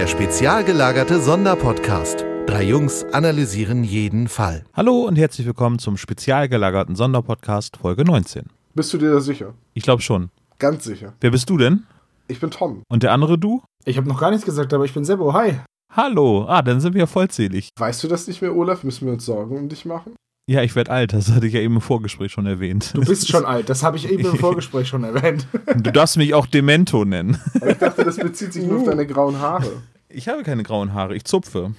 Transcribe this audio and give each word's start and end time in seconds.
Der 0.00 0.06
spezial 0.06 0.64
gelagerte 0.64 1.20
Sonderpodcast. 1.20 2.24
Drei 2.46 2.62
Jungs 2.62 3.04
analysieren 3.12 3.84
jeden 3.84 4.28
Fall. 4.28 4.64
Hallo 4.72 5.02
und 5.02 5.16
herzlich 5.16 5.46
willkommen 5.46 5.78
zum 5.78 5.98
spezial 5.98 6.48
gelagerten 6.48 6.96
Sonderpodcast 6.96 7.76
Folge 7.76 8.06
19. 8.06 8.44
Bist 8.72 8.94
du 8.94 8.96
dir 8.96 9.12
da 9.12 9.20
sicher? 9.20 9.52
Ich 9.74 9.82
glaube 9.82 10.00
schon. 10.00 10.30
Ganz 10.58 10.84
sicher. 10.84 11.12
Wer 11.20 11.30
bist 11.30 11.50
du 11.50 11.58
denn? 11.58 11.84
Ich 12.28 12.40
bin 12.40 12.50
Tom. 12.50 12.82
Und 12.88 13.02
der 13.02 13.12
andere 13.12 13.36
du? 13.36 13.62
Ich 13.84 13.98
habe 13.98 14.08
noch 14.08 14.18
gar 14.18 14.30
nichts 14.30 14.46
gesagt, 14.46 14.72
aber 14.72 14.86
ich 14.86 14.94
bin 14.94 15.04
Sebo. 15.04 15.34
Hi. 15.34 15.60
Hallo. 15.94 16.46
Ah, 16.48 16.62
dann 16.62 16.80
sind 16.80 16.94
wir 16.94 17.00
ja 17.00 17.06
vollzählig. 17.06 17.68
Weißt 17.78 18.02
du 18.02 18.08
das 18.08 18.26
nicht 18.26 18.40
mehr, 18.40 18.56
Olaf? 18.56 18.84
Müssen 18.84 19.04
wir 19.04 19.12
uns 19.12 19.26
Sorgen 19.26 19.54
um 19.54 19.68
dich 19.68 19.84
machen? 19.84 20.14
Ja, 20.50 20.62
ich 20.62 20.74
werde 20.74 20.90
alt, 20.90 21.12
das 21.12 21.30
hatte 21.30 21.46
ich 21.46 21.52
ja 21.52 21.60
eben 21.60 21.74
im 21.74 21.80
Vorgespräch 21.80 22.32
schon 22.32 22.44
erwähnt. 22.44 22.92
Du 22.94 23.02
bist 23.02 23.28
schon 23.28 23.44
alt, 23.44 23.68
das 23.68 23.84
habe 23.84 23.98
ich 23.98 24.10
eben 24.10 24.24
im 24.24 24.36
Vorgespräch 24.38 24.88
schon 24.88 25.04
erwähnt. 25.04 25.46
Du 25.76 25.92
darfst 25.92 26.16
mich 26.16 26.34
auch 26.34 26.46
Demento 26.46 27.04
nennen. 27.04 27.38
Aber 27.54 27.70
ich 27.70 27.78
dachte, 27.78 28.02
das 28.02 28.16
bezieht 28.16 28.52
sich 28.52 28.64
nur 28.64 28.78
auf 28.78 28.84
deine 28.84 29.06
grauen 29.06 29.38
Haare. 29.38 29.70
Ich 30.12 30.28
habe 30.28 30.42
keine 30.42 30.62
grauen 30.62 30.92
Haare, 30.92 31.14
ich 31.14 31.24
zupfe. 31.24 31.72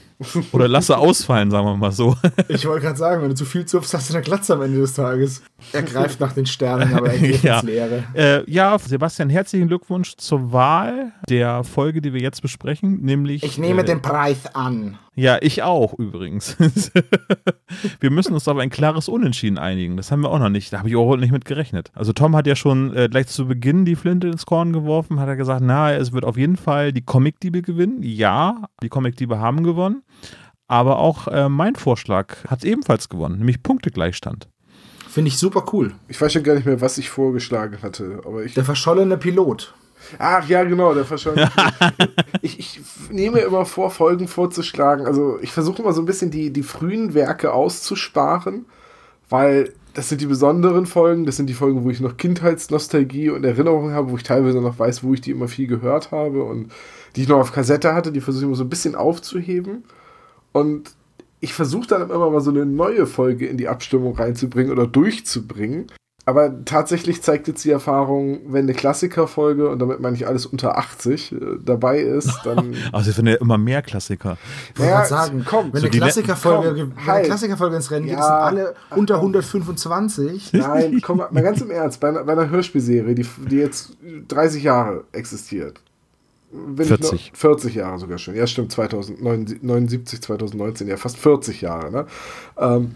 Oder 0.52 0.68
lasse 0.68 0.98
ausfallen, 0.98 1.52
sagen 1.52 1.66
wir 1.66 1.76
mal 1.76 1.92
so. 1.92 2.16
Ich 2.48 2.66
wollte 2.66 2.86
gerade 2.86 2.98
sagen, 2.98 3.22
wenn 3.22 3.30
du 3.30 3.36
zu 3.36 3.46
viel 3.46 3.66
zupfst, 3.66 3.94
hast 3.94 4.10
du 4.10 4.14
eine 4.14 4.24
Glatze 4.24 4.54
am 4.54 4.62
Ende 4.62 4.80
des 4.80 4.94
Tages. 4.94 5.42
Er 5.74 5.84
greift 5.84 6.20
nach 6.20 6.32
den 6.34 6.46
Sternen, 6.46 6.94
aber 6.94 7.12
er 7.12 7.18
geht 7.18 7.44
Ja. 7.44 7.56
ins 7.56 7.64
Leere. 7.64 8.04
Äh, 8.14 8.50
ja, 8.52 8.78
Sebastian, 8.80 9.30
herzlichen 9.30 9.68
Glückwunsch 9.68 10.16
zur 10.18 10.52
Wahl 10.52 11.12
der 11.30 11.64
Folge, 11.64 12.02
die 12.02 12.14
wir 12.14 12.22
jetzt 12.22 12.42
besprechen, 12.42 13.02
nämlich. 13.02 13.44
Ich 13.44 13.58
nehme 13.58 13.82
äh, 13.82 13.86
den 13.86 14.02
Preis 14.02 14.54
an. 14.54 14.98
Ja, 15.16 15.38
ich 15.42 15.62
auch 15.62 15.94
übrigens. 16.00 16.56
wir 18.00 18.12
müssen 18.12 18.34
uns 18.34 18.48
auf 18.48 18.58
ein 18.58 18.70
klares 18.70 19.10
Unentschieden 19.10 19.58
einigen. 19.58 19.98
Das 19.98 20.10
haben 20.10 20.22
wir 20.22 20.30
auch 20.30 20.40
noch 20.40 20.50
nicht. 20.50 20.72
Da 20.72 20.80
habe 20.80 20.90
ich 20.90 20.96
auch 20.96 21.18
nicht 21.18 21.34
mit 21.34 21.44
gerechnet. 21.44 21.92
Also 21.94 22.14
Tom 22.14 22.36
hat 22.36 22.48
ja 22.48 22.56
schon 22.56 22.96
äh, 22.96 23.10
gleich 23.10 23.28
zu 23.28 23.46
Beginn 23.46 23.84
die 23.84 23.98
Flinte 23.98 24.28
ins 24.28 24.46
Korn 24.46 24.72
geworfen, 24.72 25.20
hat 25.20 25.28
er 25.28 25.36
gesagt, 25.36 25.62
na, 25.64 25.92
es 25.92 26.14
wird 26.14 26.24
auf 26.24 26.38
jeden 26.38 26.56
Fall 26.56 26.94
die 26.94 27.02
Comic-Diebe 27.02 27.62
gewinnen. 27.62 28.02
Ja, 28.04 28.70
die 28.82 28.90
Comic-Diebe 28.90 29.38
haben 29.38 29.64
gewonnen. 29.64 30.04
Aber 30.68 31.00
auch 31.00 31.28
äh, 31.28 31.50
mein 31.50 31.76
Vorschlag 31.76 32.46
hat 32.48 32.64
ebenfalls 32.64 33.10
gewonnen, 33.10 33.40
nämlich 33.40 33.62
Punktegleichstand. 33.62 34.48
Finde 35.10 35.28
ich 35.28 35.38
super 35.38 35.66
cool. 35.74 35.92
Ich 36.08 36.22
weiß 36.22 36.32
schon 36.32 36.44
gar 36.44 36.56
nicht 36.56 36.66
mehr, 36.66 36.80
was 36.80 36.98
ich 36.98 37.10
vorgeschlagen 37.10 37.80
hatte. 37.82 38.22
Aber 38.26 38.46
ich. 38.46 38.54
Der 38.54 38.64
verschollene 38.64 39.18
Pilot. 39.18 39.74
Ach 40.20 40.48
ja, 40.48 40.64
genau, 40.64 40.94
der 40.94 41.06
Verschwörung. 41.06 41.50
ich, 42.42 42.60
ich 42.60 42.82
nehme 43.10 43.40
immer 43.40 43.66
vor, 43.66 43.92
Folgen 43.92 44.28
vorzuschlagen. 44.28 45.06
Also 45.06 45.40
ich 45.42 45.52
versuche 45.52 45.82
immer 45.82 45.94
so 45.94 46.02
ein 46.02 46.06
bisschen 46.06 46.32
die, 46.32 46.52
die 46.52 46.64
frühen 46.64 47.14
Werke 47.14 47.54
auszusparen, 47.54 48.66
weil 49.30 49.74
das 49.94 50.10
sind 50.10 50.22
die 50.22 50.26
besonderen 50.26 50.86
Folgen, 50.86 51.26
das 51.26 51.36
sind 51.38 51.48
die 51.48 51.54
Folgen, 51.54 51.84
wo 51.84 51.90
ich 51.90 52.00
noch 52.00 52.18
Kindheitsnostalgie 52.18 53.30
und 53.30 53.44
Erinnerungen 53.44 53.94
habe, 53.94 54.12
wo 54.12 54.18
ich 54.18 54.24
teilweise 54.24 54.62
noch 54.62 54.80
weiß, 54.80 55.04
wo 55.04 55.14
ich 55.14 55.22
die 55.22 55.32
immer 55.32 55.48
viel 55.48 55.68
gehört 55.68 56.12
habe 56.12 56.44
und 56.44 56.72
die 57.16 57.24
ich 57.24 57.28
noch 57.28 57.40
auf 57.40 57.52
Kassette 57.52 57.94
hatte, 57.94 58.12
die 58.12 58.22
versuche 58.22 58.44
ich 58.44 58.48
immer 58.48 58.56
so 58.56 58.64
ein 58.64 58.70
bisschen 58.70 58.96
aufzuheben. 58.96 59.84
Und 60.54 60.92
ich 61.42 61.54
versuche 61.54 61.88
dann 61.88 62.10
immer 62.10 62.30
mal 62.30 62.40
so 62.40 62.52
eine 62.52 62.66
neue 62.66 63.06
Folge 63.06 63.48
in 63.48 63.58
die 63.58 63.68
Abstimmung 63.68 64.16
reinzubringen 64.16 64.72
oder 64.72 64.88
durchzubringen. 64.88 65.88
Aber 66.24 66.64
tatsächlich 66.66 67.24
zeigt 67.24 67.48
jetzt 67.48 67.66
die 67.66 67.72
Erfahrung, 67.72 68.42
wenn 68.54 68.66
eine 68.66 68.74
Klassikerfolge, 68.74 69.70
und 69.70 69.80
damit 69.80 70.02
meine 70.02 70.16
ich 70.16 70.28
alles 70.28 70.46
unter 70.46 70.78
80, 70.78 71.32
äh, 71.32 71.36
dabei 71.64 72.00
ist, 72.00 72.32
dann. 72.44 72.76
Also 72.92 73.10
ich 73.10 73.16
finde 73.16 73.32
ja 73.32 73.38
immer 73.38 73.58
mehr 73.58 73.82
Klassiker. 73.82 74.38
Ja, 74.78 74.86
gerade 74.86 75.08
sagen, 75.08 75.46
komm, 75.48 75.74
wenn 75.74 75.82
so 75.82 75.88
eine 75.88 75.90
die 75.90 75.98
Klassikerfolge, 75.98 76.92
halt. 77.06 77.26
Klassikerfolge 77.26 77.76
ins 77.76 77.90
Rennen 77.90 78.06
geht, 78.06 78.18
Ja, 78.18 78.24
sind 78.24 78.60
alle 78.60 78.76
ach, 78.92 78.98
unter 78.98 79.16
komm. 79.16 79.34
125. 79.36 80.54
Nein, 80.54 81.02
komm 81.02 81.18
mal, 81.18 81.42
ganz 81.42 81.60
im 81.62 81.72
Ernst, 81.72 82.00
bei 82.00 82.10
einer, 82.10 82.24
bei 82.24 82.34
einer 82.34 82.50
Hörspielserie, 82.50 83.16
die, 83.16 83.26
die 83.50 83.58
jetzt 83.58 83.98
30 84.28 84.62
Jahre 84.62 85.06
existiert. 85.14 85.82
Wenn 86.52 86.84
ich 86.84 86.90
40. 86.90 87.32
Noch, 87.32 87.40
40 87.40 87.76
Jahre 87.76 87.98
sogar 87.98 88.18
schon. 88.18 88.36
Ja, 88.36 88.46
stimmt, 88.46 88.72
2079, 88.74 90.22
2019, 90.22 90.88
ja, 90.88 90.98
fast 90.98 91.18
40 91.18 91.62
Jahre. 91.62 91.92
Ne? 91.92 92.06
Ähm, 92.60 92.92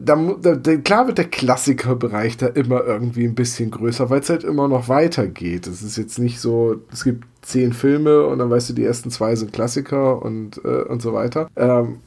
da, 0.00 0.16
da, 0.54 0.76
klar 0.76 1.06
wird 1.06 1.18
der 1.18 1.28
Klassikerbereich 1.28 2.36
da 2.36 2.46
immer 2.46 2.84
irgendwie 2.84 3.24
ein 3.24 3.34
bisschen 3.34 3.70
größer, 3.70 4.08
weil 4.10 4.20
es 4.20 4.30
halt 4.30 4.44
immer 4.44 4.68
noch 4.68 4.88
weitergeht. 4.88 5.66
Es 5.66 5.82
ist 5.82 5.96
jetzt 5.96 6.18
nicht 6.18 6.40
so, 6.40 6.76
es 6.92 7.04
gibt 7.04 7.26
zehn 7.42 7.72
Filme 7.72 8.26
und 8.26 8.38
dann 8.38 8.50
weißt 8.50 8.70
du, 8.70 8.74
die 8.74 8.84
ersten 8.84 9.10
zwei 9.10 9.34
sind 9.34 9.52
Klassiker 9.52 10.22
und, 10.22 10.64
äh, 10.64 10.82
und 10.82 11.02
so 11.02 11.12
weiter. 11.14 11.48
Ähm, 11.56 11.98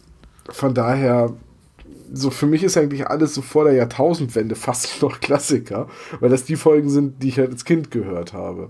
von 0.50 0.74
daher, 0.74 1.34
so 2.14 2.30
für 2.30 2.48
mich 2.48 2.64
ist 2.64 2.78
eigentlich 2.78 3.08
alles 3.08 3.34
so 3.34 3.42
vor 3.42 3.66
der 3.66 3.74
Jahrtausendwende 3.74 4.56
fast 4.56 5.02
noch 5.02 5.20
Klassiker, 5.20 5.88
weil 6.20 6.30
das 6.30 6.46
die 6.46 6.56
Folgen 6.56 6.90
sind, 6.90 7.22
die 7.22 7.30
ich 7.30 7.40
halt 7.40 7.52
als 7.52 7.66
Kind 7.66 7.92
gehört 7.92 8.34
habe. 8.34 8.70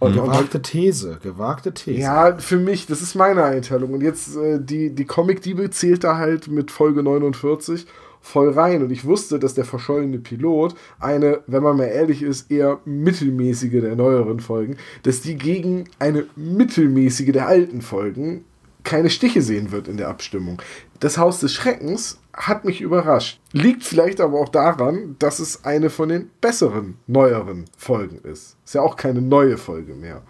Und, 0.00 0.18
und 0.18 0.26
Gewagte 0.26 0.60
These, 0.60 1.18
gewagte 1.22 1.72
These. 1.72 2.00
ja, 2.00 2.36
für 2.36 2.58
mich, 2.58 2.86
das 2.86 3.00
ist 3.00 3.14
meine 3.14 3.44
Einteilung. 3.44 3.94
Und 3.94 4.02
jetzt, 4.02 4.36
äh, 4.36 4.60
die, 4.60 4.90
die 4.90 5.04
Comic-Diebe 5.06 5.70
zählt 5.70 6.04
da 6.04 6.18
halt 6.18 6.48
mit 6.48 6.70
Folge 6.70 7.02
49 7.02 7.86
voll 8.24 8.50
rein. 8.50 8.82
Und 8.82 8.90
ich 8.90 9.04
wusste, 9.04 9.38
dass 9.38 9.54
der 9.54 9.66
verschollene 9.66 10.18
Pilot 10.18 10.74
eine, 10.98 11.42
wenn 11.46 11.62
man 11.62 11.76
mal 11.76 11.84
ehrlich 11.84 12.22
ist, 12.22 12.50
eher 12.50 12.80
mittelmäßige 12.86 13.82
der 13.82 13.96
neueren 13.96 14.40
Folgen, 14.40 14.78
dass 15.02 15.20
die 15.20 15.36
gegen 15.36 15.84
eine 15.98 16.26
mittelmäßige 16.34 17.32
der 17.32 17.46
alten 17.46 17.82
Folgen 17.82 18.44
keine 18.82 19.10
Stiche 19.10 19.42
sehen 19.42 19.72
wird 19.72 19.88
in 19.88 19.98
der 19.98 20.08
Abstimmung. 20.08 20.60
Das 21.00 21.18
Haus 21.18 21.40
des 21.40 21.52
Schreckens 21.52 22.18
hat 22.32 22.64
mich 22.64 22.80
überrascht. 22.80 23.40
Liegt 23.52 23.84
vielleicht 23.84 24.20
aber 24.20 24.40
auch 24.40 24.48
daran, 24.48 25.16
dass 25.18 25.38
es 25.38 25.64
eine 25.64 25.90
von 25.90 26.08
den 26.08 26.30
besseren, 26.40 26.96
neueren 27.06 27.66
Folgen 27.76 28.18
ist. 28.24 28.56
Ist 28.64 28.74
ja 28.74 28.82
auch 28.82 28.96
keine 28.96 29.20
neue 29.20 29.58
Folge 29.58 29.94
mehr. 29.94 30.22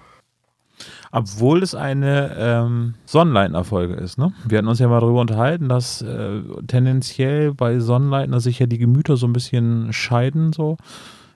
Obwohl 1.13 1.63
es 1.63 1.75
eine 1.75 2.35
ähm, 2.37 2.95
Sonnenleitner-Folge 3.07 3.95
ist, 3.95 4.19
ne? 4.19 4.33
Wir 4.47 4.59
hatten 4.59 4.69
uns 4.69 4.79
ja 4.79 4.89
mal 4.89 5.01
darüber 5.01 5.21
unterhalten, 5.21 5.69
dass 5.69 6.03
äh, 6.03 6.43
tendenziell 6.67 7.55
bei 7.55 7.79
Sonnenleitner 7.79 8.41
sich 8.41 8.59
ja 8.59 8.67
die 8.67 8.79
Gemüter 8.79 9.17
so 9.17 9.27
ein 9.27 9.33
bisschen 9.33 9.93
scheiden, 9.93 10.53
so. 10.53 10.77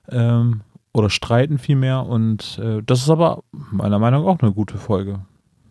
Ähm, 0.09 0.61
oder 0.93 1.09
streiten 1.09 1.57
vielmehr. 1.57 2.05
Und 2.05 2.59
äh, 2.61 2.81
das 2.85 3.01
ist 3.01 3.09
aber 3.09 3.43
meiner 3.51 3.99
Meinung 3.99 4.23
nach 4.23 4.31
auch 4.31 4.39
eine 4.39 4.51
gute 4.51 4.77
Folge. 4.77 5.19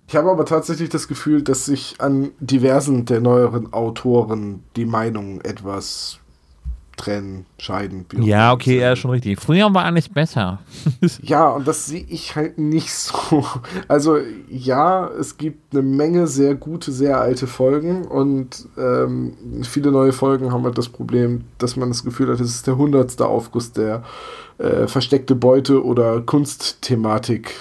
Ich 0.09 0.16
habe 0.16 0.31
aber 0.31 0.47
tatsächlich 0.47 0.89
das 0.89 1.06
Gefühl, 1.06 1.43
dass 1.43 1.66
sich 1.66 1.97
an 1.99 2.31
diversen 2.41 3.05
der 3.05 3.21
neueren 3.21 3.75
Autoren 3.75 4.62
die 4.75 4.87
Meinungen 4.87 5.43
etwas 5.43 6.21
trennen, 6.98 7.47
scheiden. 7.59 8.04
Ja, 8.20 8.53
okay, 8.53 8.78
er 8.78 8.92
ist 8.92 8.98
schon 8.98 9.12
richtig. 9.12 9.41
Früher 9.41 9.72
war 9.72 9.84
alles 9.84 10.09
besser. 10.09 10.59
Ja, 11.22 11.48
und 11.50 11.66
das 11.66 11.86
sehe 11.86 12.04
ich 12.09 12.36
halt 12.36 12.59
nicht 12.59 12.92
so. 12.92 13.44
Also 13.86 14.19
ja, 14.48 15.09
es 15.09 15.36
gibt 15.36 15.72
eine 15.72 15.82
Menge 15.82 16.26
sehr 16.26 16.54
gute, 16.54 16.92
sehr 16.92 17.20
alte 17.20 17.47
Folgen 17.47 18.04
und 18.04 18.69
ähm, 18.76 19.34
viele 19.62 19.91
neue 19.91 20.12
Folgen 20.12 20.53
haben 20.53 20.64
halt 20.64 20.78
das 20.78 20.88
Problem, 20.88 21.44
dass 21.59 21.76
man 21.76 21.88
das 21.88 22.04
Gefühl 22.04 22.28
hat, 22.28 22.41
es 22.41 22.54
ist 22.54 22.66
der 22.66 22.76
hundertste 22.76 23.26
Aufguss 23.26 23.72
der 23.72 24.03
äh, 24.59 24.86
versteckte 24.86 25.34
Beute 25.34 25.84
oder 25.84 26.20
Kunstthematik 26.20 27.54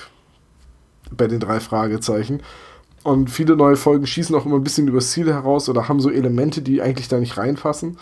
bei 1.12 1.28
den 1.28 1.40
drei 1.40 1.60
Fragezeichen. 1.60 2.42
Und 3.04 3.30
viele 3.30 3.56
neue 3.56 3.78
Folgen 3.78 4.06
schießen 4.06 4.36
auch 4.36 4.46
immer 4.46 4.58
ein 4.58 4.64
bisschen 4.64 4.88
übers 4.88 5.12
Ziel 5.12 5.28
heraus 5.32 5.70
oder 5.70 5.88
haben 5.88 6.02
so 6.02 6.10
Elemente, 6.10 6.62
die 6.62 6.82
eigentlich 6.82 7.08
da 7.08 7.20
nicht 7.20 7.38
reinpassen. 7.38 7.98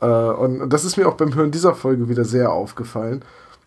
Äh, 0.00 0.06
und 0.06 0.70
das 0.70 0.84
ist 0.84 0.96
mir 0.96 1.08
auch 1.08 1.16
beim 1.16 1.34
Hören 1.34 1.50
dieser 1.50 1.74
Folge 1.74 2.08
wieder 2.08 2.24
sehr 2.24 2.52
aufgefallen, 2.52 3.22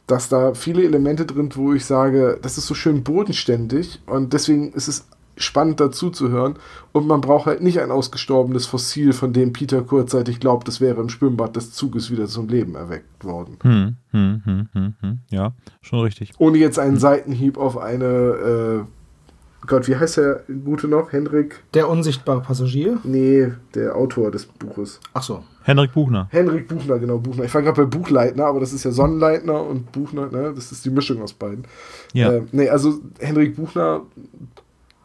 dass 0.07 0.29
da 0.29 0.53
viele 0.53 0.83
Elemente 0.83 1.25
drin, 1.25 1.49
wo 1.55 1.73
ich 1.73 1.85
sage, 1.85 2.37
das 2.41 2.57
ist 2.57 2.67
so 2.67 2.73
schön 2.73 3.03
bodenständig 3.03 4.01
und 4.05 4.33
deswegen 4.33 4.73
ist 4.73 4.87
es 4.87 5.07
spannend 5.37 5.79
dazu 5.79 6.09
zu 6.09 6.29
hören 6.29 6.55
und 6.91 7.07
man 7.07 7.21
braucht 7.21 7.45
halt 7.45 7.61
nicht 7.61 7.79
ein 7.79 7.91
ausgestorbenes 7.91 8.65
Fossil, 8.65 9.13
von 9.13 9.33
dem 9.33 9.53
Peter 9.53 9.81
kurzzeitig 9.81 10.39
glaubt, 10.39 10.67
es 10.67 10.81
wäre 10.81 11.01
im 11.01 11.09
Schwimmbad 11.09 11.55
des 11.55 11.71
Zuges 11.71 12.11
wieder 12.11 12.27
zum 12.27 12.47
Leben 12.47 12.75
erweckt 12.75 13.23
worden. 13.23 13.57
Hm, 13.61 13.95
hm, 14.11 14.41
hm, 14.43 14.69
hm, 14.73 14.93
hm. 14.99 15.19
Ja, 15.29 15.53
schon 15.81 16.01
richtig. 16.01 16.33
Ohne 16.37 16.57
jetzt 16.57 16.77
einen 16.77 16.97
Seitenhieb 16.97 17.57
auf 17.57 17.77
eine, 17.77 18.05
äh, 18.05 19.65
Gott, 19.67 19.87
wie 19.87 19.95
heißt 19.95 20.17
der 20.17 20.43
Gute 20.65 20.87
noch? 20.87 21.11
Hendrik? 21.11 21.63
Der 21.73 21.87
unsichtbare 21.87 22.41
Passagier? 22.41 22.99
Nee, 23.03 23.51
der 23.75 23.95
Autor 23.95 24.31
des 24.31 24.45
Buches. 24.45 24.99
Ach 25.13 25.23
so. 25.23 25.43
Henrik 25.63 25.93
Buchner. 25.93 26.27
Henrik 26.31 26.67
Buchner, 26.67 26.99
genau, 26.99 27.17
Buchner. 27.19 27.45
Ich 27.45 27.53
war 27.53 27.61
gerade 27.61 27.85
bei 27.85 27.97
Buchleitner, 27.97 28.45
aber 28.45 28.59
das 28.59 28.73
ist 28.73 28.83
ja 28.83 28.91
Sonnenleitner 28.91 29.63
und 29.63 29.91
Buchner, 29.91 30.31
ne? 30.31 30.53
Das 30.55 30.71
ist 30.71 30.83
die 30.85 30.89
Mischung 30.89 31.21
aus 31.21 31.33
beiden. 31.33 31.65
Ja. 32.13 32.31
Äh, 32.31 32.41
nee, 32.51 32.69
also 32.69 32.99
Henrik 33.19 33.55
Buchner, 33.55 34.01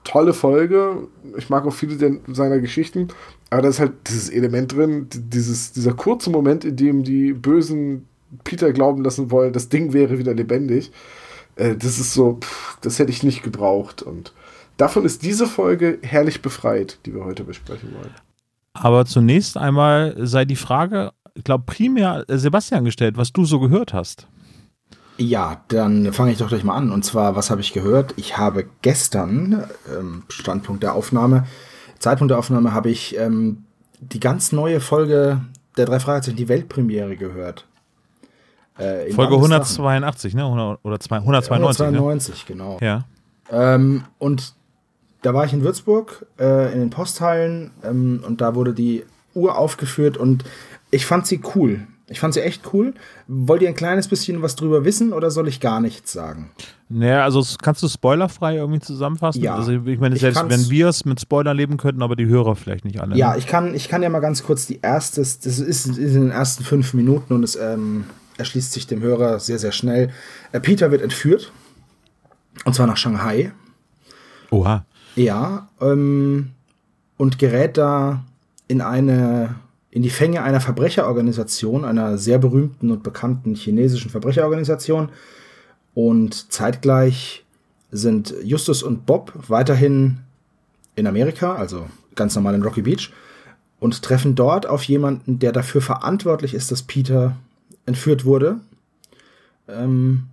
tolle 0.04 0.32
Folge. 0.32 1.08
Ich 1.36 1.50
mag 1.50 1.66
auch 1.66 1.74
viele 1.74 1.96
der, 1.96 2.12
seiner 2.32 2.58
Geschichten. 2.58 3.08
Aber 3.50 3.62
da 3.62 3.68
ist 3.68 3.80
halt 3.80 3.92
dieses 4.08 4.30
Element 4.30 4.74
drin, 4.74 5.08
dieses, 5.12 5.72
dieser 5.72 5.92
kurze 5.92 6.30
Moment, 6.30 6.64
in 6.64 6.76
dem 6.76 7.04
die 7.04 7.32
Bösen 7.32 8.06
Peter 8.44 8.72
glauben 8.72 9.04
lassen 9.04 9.30
wollen, 9.30 9.52
das 9.52 9.68
Ding 9.68 9.92
wäre 9.92 10.18
wieder 10.18 10.34
lebendig. 10.34 10.90
Äh, 11.56 11.76
das 11.76 11.98
ist 11.98 12.14
so, 12.14 12.38
pff, 12.40 12.78
das 12.80 12.98
hätte 12.98 13.10
ich 13.10 13.22
nicht 13.22 13.42
gebraucht. 13.42 14.02
Und 14.02 14.32
davon 14.76 15.04
ist 15.04 15.22
diese 15.22 15.46
Folge 15.46 15.98
herrlich 16.02 16.42
befreit, 16.42 16.98
die 17.06 17.14
wir 17.14 17.24
heute 17.24 17.44
besprechen 17.44 17.94
wollen. 17.94 18.14
Aber 18.80 19.04
zunächst 19.06 19.56
einmal 19.56 20.14
sei 20.18 20.44
die 20.44 20.56
Frage, 20.56 21.12
ich 21.34 21.44
glaube, 21.44 21.64
primär 21.66 22.24
äh, 22.28 22.38
Sebastian 22.38 22.84
gestellt, 22.84 23.16
was 23.16 23.32
du 23.32 23.44
so 23.44 23.60
gehört 23.60 23.92
hast. 23.92 24.26
Ja, 25.18 25.62
dann 25.68 26.12
fange 26.12 26.32
ich 26.32 26.38
doch 26.38 26.48
gleich 26.48 26.64
mal 26.64 26.76
an. 26.76 26.90
Und 26.90 27.04
zwar, 27.04 27.36
was 27.36 27.50
habe 27.50 27.60
ich 27.60 27.72
gehört? 27.72 28.14
Ich 28.16 28.36
habe 28.36 28.66
gestern, 28.82 29.64
ähm, 29.96 30.24
Standpunkt 30.28 30.82
der 30.82 30.94
Aufnahme, 30.94 31.46
Zeitpunkt 31.98 32.30
der 32.30 32.38
Aufnahme, 32.38 32.72
habe 32.72 32.90
ich 32.90 33.16
ähm, 33.18 33.64
die 34.00 34.20
ganz 34.20 34.52
neue 34.52 34.80
Folge 34.80 35.40
der 35.76 35.86
drei 35.86 36.00
Fragezeichen, 36.00 36.36
die 36.36 36.48
Weltpremiere 36.48 37.16
gehört. 37.16 37.66
Äh, 38.78 39.10
Folge 39.12 39.36
182, 39.36 40.34
ne? 40.34 40.46
Oder 40.46 40.78
192. 40.84 41.50
192, 41.50 42.34
ne? 42.34 42.40
genau. 42.46 42.78
Ja. 42.82 43.04
Ähm, 43.50 44.04
und 44.18 44.54
da 45.26 45.34
war 45.34 45.44
ich 45.44 45.52
in 45.52 45.64
Würzburg 45.64 46.24
äh, 46.38 46.72
in 46.72 46.78
den 46.78 46.90
Posthallen 46.90 47.72
ähm, 47.82 48.22
und 48.24 48.40
da 48.40 48.54
wurde 48.54 48.72
die 48.72 49.04
Uhr 49.34 49.58
aufgeführt 49.58 50.16
und 50.16 50.44
ich 50.92 51.04
fand 51.04 51.26
sie 51.26 51.40
cool. 51.56 51.80
Ich 52.08 52.20
fand 52.20 52.34
sie 52.34 52.42
echt 52.42 52.72
cool. 52.72 52.94
Wollt 53.26 53.60
ihr 53.60 53.68
ein 53.68 53.74
kleines 53.74 54.06
bisschen 54.06 54.40
was 54.40 54.54
drüber 54.54 54.84
wissen 54.84 55.12
oder 55.12 55.32
soll 55.32 55.48
ich 55.48 55.58
gar 55.58 55.80
nichts 55.80 56.12
sagen? 56.12 56.52
Naja, 56.88 57.24
also 57.24 57.44
kannst 57.60 57.82
du 57.82 57.88
spoilerfrei 57.88 58.54
irgendwie 58.54 58.78
zusammenfassen? 58.78 59.42
Ja. 59.42 59.56
Also 59.56 59.72
ich 59.72 59.98
meine, 59.98 60.14
selbst 60.16 60.40
ich 60.40 60.48
wenn 60.48 60.70
wir 60.70 60.86
es 60.86 61.04
mit 61.04 61.20
Spoilern 61.20 61.56
leben 61.56 61.76
könnten, 61.76 62.02
aber 62.02 62.14
die 62.14 62.26
Hörer 62.26 62.54
vielleicht 62.54 62.84
nicht 62.84 63.00
alle. 63.00 63.16
Ja, 63.16 63.32
ne? 63.32 63.38
ich 63.38 63.48
kann, 63.48 63.74
ich 63.74 63.88
kann 63.88 64.04
ja 64.04 64.08
mal 64.08 64.20
ganz 64.20 64.44
kurz 64.44 64.66
die 64.66 64.78
erste, 64.80 65.22
das 65.22 65.44
ist, 65.44 65.58
ist 65.58 65.86
in 65.86 66.12
den 66.12 66.30
ersten 66.30 66.62
fünf 66.62 66.94
Minuten 66.94 67.34
und 67.34 67.42
es 67.42 67.56
ähm, 67.56 68.04
erschließt 68.38 68.72
sich 68.72 68.86
dem 68.86 69.02
Hörer 69.02 69.40
sehr, 69.40 69.58
sehr 69.58 69.72
schnell. 69.72 70.10
Äh, 70.52 70.60
Peter 70.60 70.92
wird 70.92 71.02
entführt. 71.02 71.50
Und 72.64 72.76
zwar 72.76 72.86
nach 72.86 72.96
Shanghai. 72.96 73.50
Oha. 74.52 74.86
Ja, 75.16 75.68
ähm, 75.80 76.50
und 77.16 77.38
gerät 77.38 77.76
da 77.76 78.24
in 78.68 78.80
eine 78.80 79.56
in 79.96 80.02
die 80.02 80.10
Fänge 80.10 80.42
einer 80.42 80.60
Verbrecherorganisation, 80.60 81.86
einer 81.86 82.18
sehr 82.18 82.38
berühmten 82.38 82.90
und 82.90 83.02
bekannten 83.02 83.54
chinesischen 83.54 84.10
Verbrecherorganisation. 84.10 85.08
Und 85.94 86.52
zeitgleich 86.52 87.46
sind 87.90 88.34
Justus 88.44 88.82
und 88.82 89.06
Bob 89.06 89.32
weiterhin 89.48 90.18
in 90.96 91.06
Amerika, 91.06 91.54
also 91.54 91.86
ganz 92.14 92.34
normal 92.34 92.54
in 92.54 92.62
Rocky 92.62 92.82
Beach, 92.82 93.10
und 93.80 94.02
treffen 94.02 94.34
dort 94.34 94.66
auf 94.66 94.82
jemanden, 94.82 95.38
der 95.38 95.52
dafür 95.52 95.80
verantwortlich 95.80 96.52
ist, 96.52 96.70
dass 96.70 96.82
Peter 96.82 97.36
entführt 97.86 98.26
wurde, 98.26 98.60
ähm, 99.66 100.24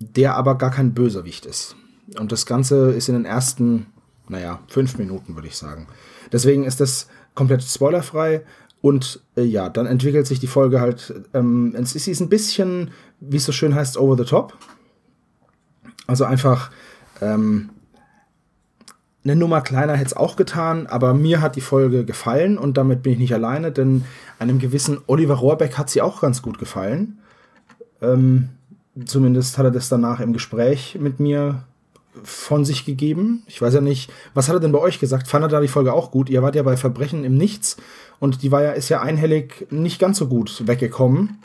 der 0.00 0.34
aber 0.34 0.58
gar 0.58 0.72
kein 0.72 0.94
Bösewicht 0.94 1.46
ist. 1.46 1.76
Und 2.18 2.32
das 2.32 2.44
Ganze 2.44 2.90
ist 2.90 3.08
in 3.08 3.14
den 3.14 3.24
ersten, 3.24 3.86
naja, 4.32 4.60
fünf 4.66 4.98
Minuten, 4.98 5.36
würde 5.36 5.48
ich 5.48 5.56
sagen. 5.56 5.86
Deswegen 6.32 6.64
ist 6.64 6.80
das 6.80 7.08
komplett 7.34 7.62
spoilerfrei. 7.62 8.42
Und 8.80 9.20
äh, 9.36 9.42
ja, 9.42 9.68
dann 9.68 9.86
entwickelt 9.86 10.26
sich 10.26 10.40
die 10.40 10.48
Folge 10.48 10.80
halt, 10.80 11.14
ähm, 11.34 11.72
es 11.76 11.94
ist 11.94 12.20
ein 12.20 12.28
bisschen, 12.28 12.90
wie 13.20 13.36
es 13.36 13.44
so 13.44 13.52
schön 13.52 13.76
heißt, 13.76 13.96
over 13.96 14.16
the 14.16 14.28
top. 14.28 14.58
Also 16.08 16.24
einfach 16.24 16.72
ähm, 17.20 17.70
eine 19.24 19.36
Nummer 19.36 19.60
kleiner 19.60 19.94
hätte 19.94 20.08
es 20.08 20.16
auch 20.16 20.34
getan, 20.34 20.88
aber 20.88 21.14
mir 21.14 21.40
hat 21.40 21.54
die 21.54 21.60
Folge 21.60 22.04
gefallen 22.04 22.58
und 22.58 22.76
damit 22.76 23.04
bin 23.04 23.12
ich 23.12 23.18
nicht 23.20 23.34
alleine, 23.34 23.70
denn 23.70 24.04
einem 24.40 24.58
gewissen 24.58 24.98
Oliver 25.06 25.34
Rohrbeck 25.34 25.78
hat 25.78 25.88
sie 25.88 26.02
auch 26.02 26.20
ganz 26.20 26.42
gut 26.42 26.58
gefallen. 26.58 27.20
Ähm, 28.00 28.48
zumindest 29.04 29.58
hat 29.58 29.64
er 29.66 29.70
das 29.70 29.88
danach 29.88 30.18
im 30.18 30.32
Gespräch 30.32 30.98
mit 31.00 31.20
mir 31.20 31.62
von 32.22 32.64
sich 32.64 32.84
gegeben. 32.84 33.42
Ich 33.46 33.62
weiß 33.62 33.74
ja 33.74 33.80
nicht, 33.80 34.12
was 34.34 34.48
hat 34.48 34.56
er 34.56 34.60
denn 34.60 34.72
bei 34.72 34.78
euch 34.78 34.98
gesagt? 35.00 35.28
Fand 35.28 35.44
er 35.44 35.48
da 35.48 35.60
die 35.60 35.68
Folge 35.68 35.92
auch 35.92 36.10
gut? 36.10 36.28
Ihr 36.28 36.42
wart 36.42 36.54
ja 36.54 36.62
bei 36.62 36.76
Verbrechen 36.76 37.24
im 37.24 37.36
Nichts 37.36 37.76
und 38.20 38.42
die 38.42 38.52
war 38.52 38.62
ja, 38.62 38.72
ist 38.72 38.88
ja 38.88 39.00
einhellig 39.00 39.66
nicht 39.70 39.98
ganz 39.98 40.18
so 40.18 40.28
gut 40.28 40.66
weggekommen. 40.66 41.42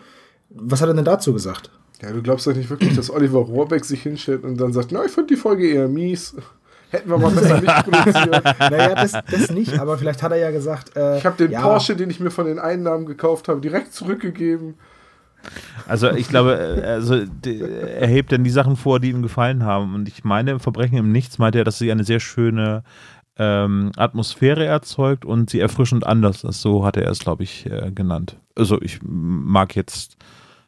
Was 0.49 0.81
hat 0.81 0.89
er 0.89 0.93
denn 0.93 1.05
dazu 1.05 1.33
gesagt? 1.33 1.71
Ja, 2.01 2.11
du 2.11 2.21
glaubst 2.21 2.45
doch 2.45 2.55
nicht 2.55 2.69
wirklich, 2.69 2.95
dass 2.95 3.09
Oliver 3.09 3.39
Rohrbeck 3.39 3.83
sich 3.83 4.03
hinstellt 4.03 4.43
und 4.43 4.57
dann 4.59 4.71
sagt, 4.71 4.91
na, 4.91 5.03
ich 5.05 5.11
fand 5.11 5.29
die 5.29 5.35
Folge 5.35 5.67
eher 5.67 5.87
mies. 5.87 6.35
Hätten 6.89 7.09
wir 7.09 7.17
mal 7.17 7.31
besser 7.31 7.59
nicht 7.59 7.75
produziert. 7.83 8.43
naja, 8.59 8.95
das, 8.95 9.11
das 9.29 9.51
nicht, 9.51 9.77
aber 9.79 9.97
vielleicht 9.97 10.23
hat 10.23 10.31
er 10.31 10.37
ja 10.37 10.51
gesagt. 10.51 10.95
Äh, 10.95 11.17
ich 11.17 11.25
habe 11.25 11.35
den 11.35 11.51
ja, 11.51 11.61
Porsche, 11.61 11.95
den 11.95 12.09
ich 12.09 12.19
mir 12.19 12.31
von 12.31 12.45
den 12.45 12.59
Einnahmen 12.59 13.05
gekauft 13.05 13.47
habe, 13.49 13.59
direkt 13.59 13.93
zurückgegeben. 13.93 14.75
Also 15.87 16.11
ich 16.11 16.27
glaube, 16.27 16.81
äh, 16.81 16.85
also 16.85 17.15
er 17.45 18.07
hebt 18.07 18.31
dann 18.31 18.43
die 18.43 18.49
Sachen 18.49 18.75
vor, 18.75 18.99
die 18.99 19.09
ihm 19.09 19.21
gefallen 19.21 19.63
haben. 19.63 19.95
Und 19.95 20.07
ich 20.07 20.23
meine, 20.23 20.59
Verbrechen 20.59 20.97
im 20.97 21.11
Nichts 21.11 21.37
meinte 21.37 21.59
er, 21.59 21.63
dass 21.63 21.77
sie 21.77 21.91
eine 21.91 22.03
sehr 22.03 22.19
schöne 22.19 22.83
ähm, 23.37 23.91
Atmosphäre 23.95 24.65
erzeugt 24.65 25.25
und 25.25 25.49
sie 25.49 25.59
erfrischend 25.59 26.05
anders 26.05 26.43
ist. 26.43 26.61
So 26.61 26.85
hat 26.85 26.97
er 26.97 27.09
es, 27.09 27.19
glaube 27.19 27.43
ich, 27.43 27.65
äh, 27.67 27.91
genannt. 27.91 28.37
Also 28.55 28.81
ich 28.81 28.99
mag 29.03 29.75
jetzt 29.75 30.17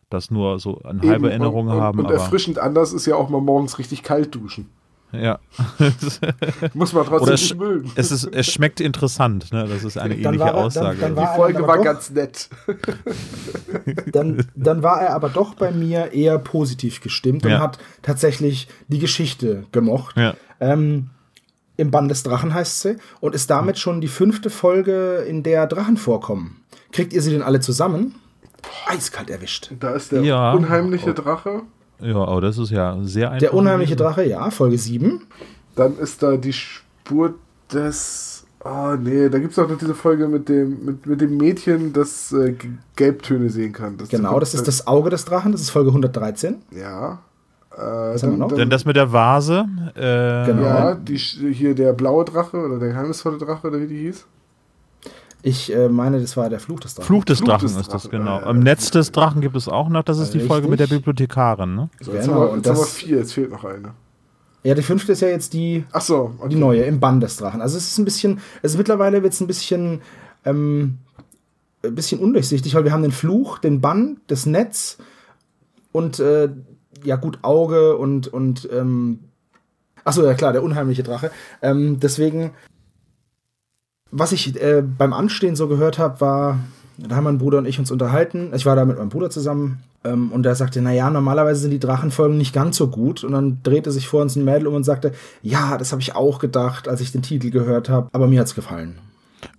das 0.09 0.31
nur 0.31 0.59
so 0.59 0.79
an 0.79 1.01
halbe 1.01 1.29
Erinnerungen 1.29 1.79
haben. 1.79 1.99
Und, 1.99 2.05
und 2.05 2.11
erfrischend 2.11 2.57
anders 2.57 2.93
ist 2.93 3.05
ja 3.05 3.15
auch 3.15 3.29
mal 3.29 3.41
morgens 3.41 3.77
richtig 3.77 4.03
kalt 4.03 4.33
duschen. 4.33 4.69
Ja. 5.11 5.39
Muss 6.73 6.93
man 6.93 7.05
trotzdem 7.05 7.33
nicht 7.33 7.57
mögen. 7.57 7.91
Es, 7.95 8.11
ist, 8.11 8.25
es 8.25 8.51
schmeckt 8.51 8.79
interessant, 8.79 9.51
ne? 9.51 9.67
Das 9.67 9.83
ist 9.83 9.97
eine 9.97 10.15
dann 10.15 10.33
ähnliche 10.33 10.49
er, 10.49 10.55
Aussage. 10.55 10.99
Dann, 10.99 11.15
dann 11.15 11.25
Die 11.25 11.35
Folge 11.35 11.67
war 11.67 11.77
doch, 11.77 11.83
ganz 11.83 12.11
nett. 12.11 12.49
dann, 14.11 14.45
dann 14.55 14.83
war 14.83 15.01
er 15.01 15.13
aber 15.15 15.29
doch 15.29 15.55
bei 15.55 15.71
mir 15.71 16.13
eher 16.13 16.37
positiv 16.37 17.01
gestimmt 17.01 17.43
ja. 17.43 17.55
und 17.55 17.61
hat 17.61 17.79
tatsächlich 18.01 18.67
die 18.87 18.99
Geschichte 18.99 19.65
gemocht. 19.71 20.15
Ja. 20.15 20.35
Ähm, 20.59 21.09
im 21.77 21.91
Bann 21.91 22.09
des 22.09 22.23
Drachen 22.23 22.53
heißt 22.53 22.81
sie 22.81 22.97
und 23.19 23.33
ist 23.33 23.49
damit 23.49 23.79
schon 23.79 24.01
die 24.01 24.09
fünfte 24.09 24.49
Folge, 24.49 25.25
in 25.27 25.43
der 25.43 25.65
Drachen 25.65 25.97
vorkommen. 25.97 26.61
Kriegt 26.91 27.13
ihr 27.13 27.21
sie 27.21 27.31
denn 27.31 27.41
alle 27.41 27.61
zusammen? 27.61 28.15
Eiskalt 28.87 29.29
erwischt. 29.29 29.71
Da 29.79 29.91
ist 29.91 30.11
der 30.11 30.21
ja. 30.21 30.51
unheimliche 30.51 31.13
Drache. 31.13 31.63
Ja, 32.01 32.15
aber 32.15 32.41
das 32.41 32.57
ist 32.57 32.71
ja 32.71 32.97
sehr 33.01 33.31
einfach. 33.31 33.39
Der 33.39 33.53
unheimliche 33.53 33.95
Drache, 33.95 34.23
ja, 34.23 34.49
Folge 34.49 34.77
7. 34.77 35.21
Dann 35.75 35.97
ist 35.97 36.23
da 36.23 36.37
die 36.37 36.53
Spur 36.53 37.35
des. 37.71 38.45
Oh 38.63 38.95
nee, 39.01 39.29
da 39.29 39.39
gibt 39.39 39.53
es 39.53 39.59
auch 39.59 39.69
noch 39.69 39.77
diese 39.77 39.95
Folge 39.95 40.27
mit 40.27 40.49
dem, 40.49 40.83
mit, 40.83 41.05
mit 41.05 41.21
dem 41.21 41.37
Mädchen, 41.37 41.93
das 41.93 42.33
äh, 42.33 42.55
Gelbtöne 42.97 43.49
sehen 43.49 43.71
kann. 43.71 43.97
Das 43.97 44.09
genau, 44.09 44.37
das 44.39 44.53
ist 44.53 44.67
das 44.67 44.85
Auge 44.85 45.09
des 45.09 45.23
Drachen, 45.23 45.53
das 45.53 45.61
ist 45.61 45.69
Folge 45.69 45.89
113. 45.89 46.55
Ja. 46.71 47.19
Äh, 47.71 48.19
dann, 48.19 48.39
dann, 48.39 48.49
dann, 48.49 48.69
das 48.69 48.83
mit 48.83 48.97
der 48.97 49.13
Vase. 49.13 49.65
Äh, 49.95 50.45
genau. 50.45 50.63
Ja, 50.63 50.95
die, 50.95 51.17
hier 51.17 51.73
der 51.73 51.93
blaue 51.93 52.25
Drache 52.25 52.57
oder 52.57 52.79
der 52.79 52.89
geheimnisvolle 52.89 53.37
Drache 53.37 53.67
oder 53.67 53.79
wie 53.79 53.87
die 53.87 53.97
hieß. 53.99 54.25
Ich 55.41 55.73
äh, 55.73 55.87
meine, 55.87 56.19
das 56.19 56.35
war 56.35 56.49
der 56.49 56.59
Fluch 56.59 56.81
des 56.81 56.95
Drachen. 56.95 57.07
Fluch 57.07 57.23
des 57.23 57.37
Fluch 57.39 57.47
Drachen 57.49 57.67
des 57.67 57.77
ist 57.77 57.93
das, 57.93 58.09
genau. 58.09 58.39
Am 58.39 58.59
Netz 58.59 58.91
des 58.91 59.11
Drachen 59.11 59.41
gibt 59.41 59.55
es 59.55 59.69
auch 59.69 59.87
noch, 59.87 60.03
das 60.03 60.19
ist 60.19 60.33
die 60.33 60.41
Folge 60.41 60.67
mit 60.67 60.79
der 60.79 60.87
Bibliothekarin, 60.87 61.75
ne? 61.75 61.89
So, 62.01 62.11
jetzt, 62.11 62.25
genau, 62.25 62.41
haben 62.41 62.49
wir, 62.49 62.55
jetzt 62.57 62.69
haben 62.69 62.77
wir 62.77 62.85
vier, 62.85 63.17
jetzt 63.17 63.33
fehlt 63.33 63.51
noch 63.51 63.63
eine. 63.63 63.93
Ja, 64.63 64.75
die 64.75 64.81
fünfte 64.81 65.13
ist 65.13 65.21
ja 65.21 65.29
jetzt 65.29 65.53
die, 65.53 65.85
Ach 65.93 66.01
so, 66.01 66.33
okay. 66.37 66.49
die 66.49 66.55
neue, 66.57 66.81
im 66.83 66.99
Bann 66.99 67.21
des 67.21 67.37
Drachen. 67.37 67.61
Also 67.61 67.77
es 67.77 67.87
ist 67.87 67.97
ein 67.97 68.05
bisschen, 68.05 68.41
also 68.61 68.77
mittlerweile 68.77 69.23
wird 69.23 69.31
es 69.31 69.39
ein 69.39 69.47
bisschen, 69.47 70.01
ähm, 70.43 70.97
ein 71.83 71.95
bisschen 71.95 72.19
undurchsichtig, 72.19 72.75
weil 72.75 72.83
wir 72.83 72.91
haben 72.91 73.03
den 73.03 73.13
Fluch, 73.13 73.59
den 73.59 73.79
Bann, 73.79 74.17
das 74.27 74.45
Netz 74.45 74.97
und 75.93 76.19
äh, 76.19 76.49
ja 77.03 77.15
gut, 77.15 77.39
Auge 77.43 77.95
und, 77.95 78.27
und 78.27 78.67
ähm, 78.73 79.19
achso, 80.03 80.25
ja 80.25 80.33
klar, 80.33 80.51
der 80.51 80.63
unheimliche 80.63 81.03
Drache. 81.03 81.31
Ähm, 81.61 81.99
deswegen, 82.01 82.51
was 84.11 84.31
ich 84.31 84.59
äh, 84.61 84.81
beim 84.81 85.13
Anstehen 85.13 85.55
so 85.55 85.67
gehört 85.67 85.99
habe, 85.99 86.21
war, 86.21 86.59
da 86.97 87.15
haben 87.15 87.23
mein 87.23 87.37
Bruder 87.37 87.59
und 87.59 87.65
ich 87.65 87.79
uns 87.79 87.91
unterhalten. 87.91 88.51
Ich 88.55 88.65
war 88.65 88.75
da 88.75 88.85
mit 88.85 88.97
meinem 88.97 89.09
Bruder 89.09 89.29
zusammen 89.29 89.79
ähm, 90.03 90.31
und 90.31 90.43
der 90.43 90.55
sagte, 90.55 90.81
naja, 90.81 91.09
normalerweise 91.09 91.61
sind 91.61 91.71
die 91.71 91.79
Drachenfolgen 91.79 92.37
nicht 92.37 92.53
ganz 92.53 92.77
so 92.77 92.87
gut. 92.87 93.23
Und 93.23 93.33
dann 93.33 93.59
drehte 93.63 93.91
sich 93.91 94.07
vor 94.07 94.21
uns 94.21 94.35
ein 94.35 94.45
Mädel 94.45 94.67
um 94.67 94.75
und 94.75 94.83
sagte, 94.83 95.13
ja, 95.41 95.77
das 95.77 95.91
habe 95.91 96.01
ich 96.01 96.15
auch 96.15 96.39
gedacht, 96.39 96.87
als 96.87 97.01
ich 97.01 97.11
den 97.11 97.21
Titel 97.21 97.49
gehört 97.51 97.89
habe, 97.89 98.09
aber 98.11 98.27
mir 98.27 98.39
hat 98.39 98.47
es 98.47 98.55
gefallen. 98.55 98.95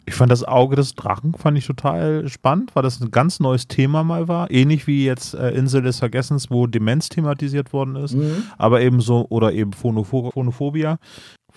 Ich 0.07 0.15
fand 0.15 0.33
das 0.33 0.45
Auge 0.45 0.77
des 0.77 0.95
Drachen 0.95 1.35
fand 1.35 1.57
ich 1.57 1.67
total 1.67 2.29
spannend, 2.29 2.75
weil 2.75 2.83
das 2.83 3.01
ein 3.01 3.11
ganz 3.11 3.41
neues 3.41 3.69
Thema 3.69 4.03
mal 4.03 4.29
war. 4.29 4.51
Ähnlich 4.51 4.87
wie 4.87 5.05
jetzt 5.05 5.35
äh, 5.35 5.51
Insel 5.51 5.83
des 5.83 6.01
Vergessens, 6.01 6.51
wo 6.51 6.67
Demenz 6.67 7.09
thematisiert 7.09 7.73
worden 7.73 7.97
ist. 7.97 8.15
Mhm. 8.15 8.45
Aber 8.59 8.81
eben 8.81 9.01
so, 9.01 9.27
oder 9.29 9.53
eben 9.53 9.73
Phonopho 9.73 10.31
Phonophobia, 10.33 10.99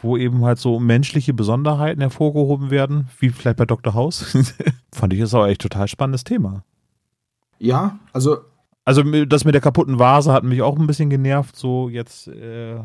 wo 0.04 0.18
eben 0.18 0.44
halt 0.44 0.60
so 0.60 0.80
menschliche 0.80 1.34
Besonderheiten 1.34 2.02
hervorgehoben 2.02 2.70
werden, 2.70 3.10
wie 3.20 3.30
vielleicht 3.30 3.58
bei 3.58 3.66
Dr. 3.66 3.94
House. 3.94 4.38
fand 4.94 5.14
ich 5.14 5.20
das 5.20 5.34
auch 5.34 5.46
echt 5.48 5.62
total 5.62 5.88
spannendes 5.88 6.24
Thema. 6.24 6.64
Ja, 7.60 7.98
also. 8.12 8.38
Also 8.86 9.02
das 9.26 9.46
mit 9.46 9.54
der 9.54 9.62
kaputten 9.62 9.98
Vase 9.98 10.34
hat 10.34 10.44
mich 10.44 10.62
auch 10.62 10.78
ein 10.78 10.88
bisschen 10.88 11.10
genervt, 11.10 11.56
so 11.56 11.90
jetzt. 11.90 12.28
Äh 12.28 12.82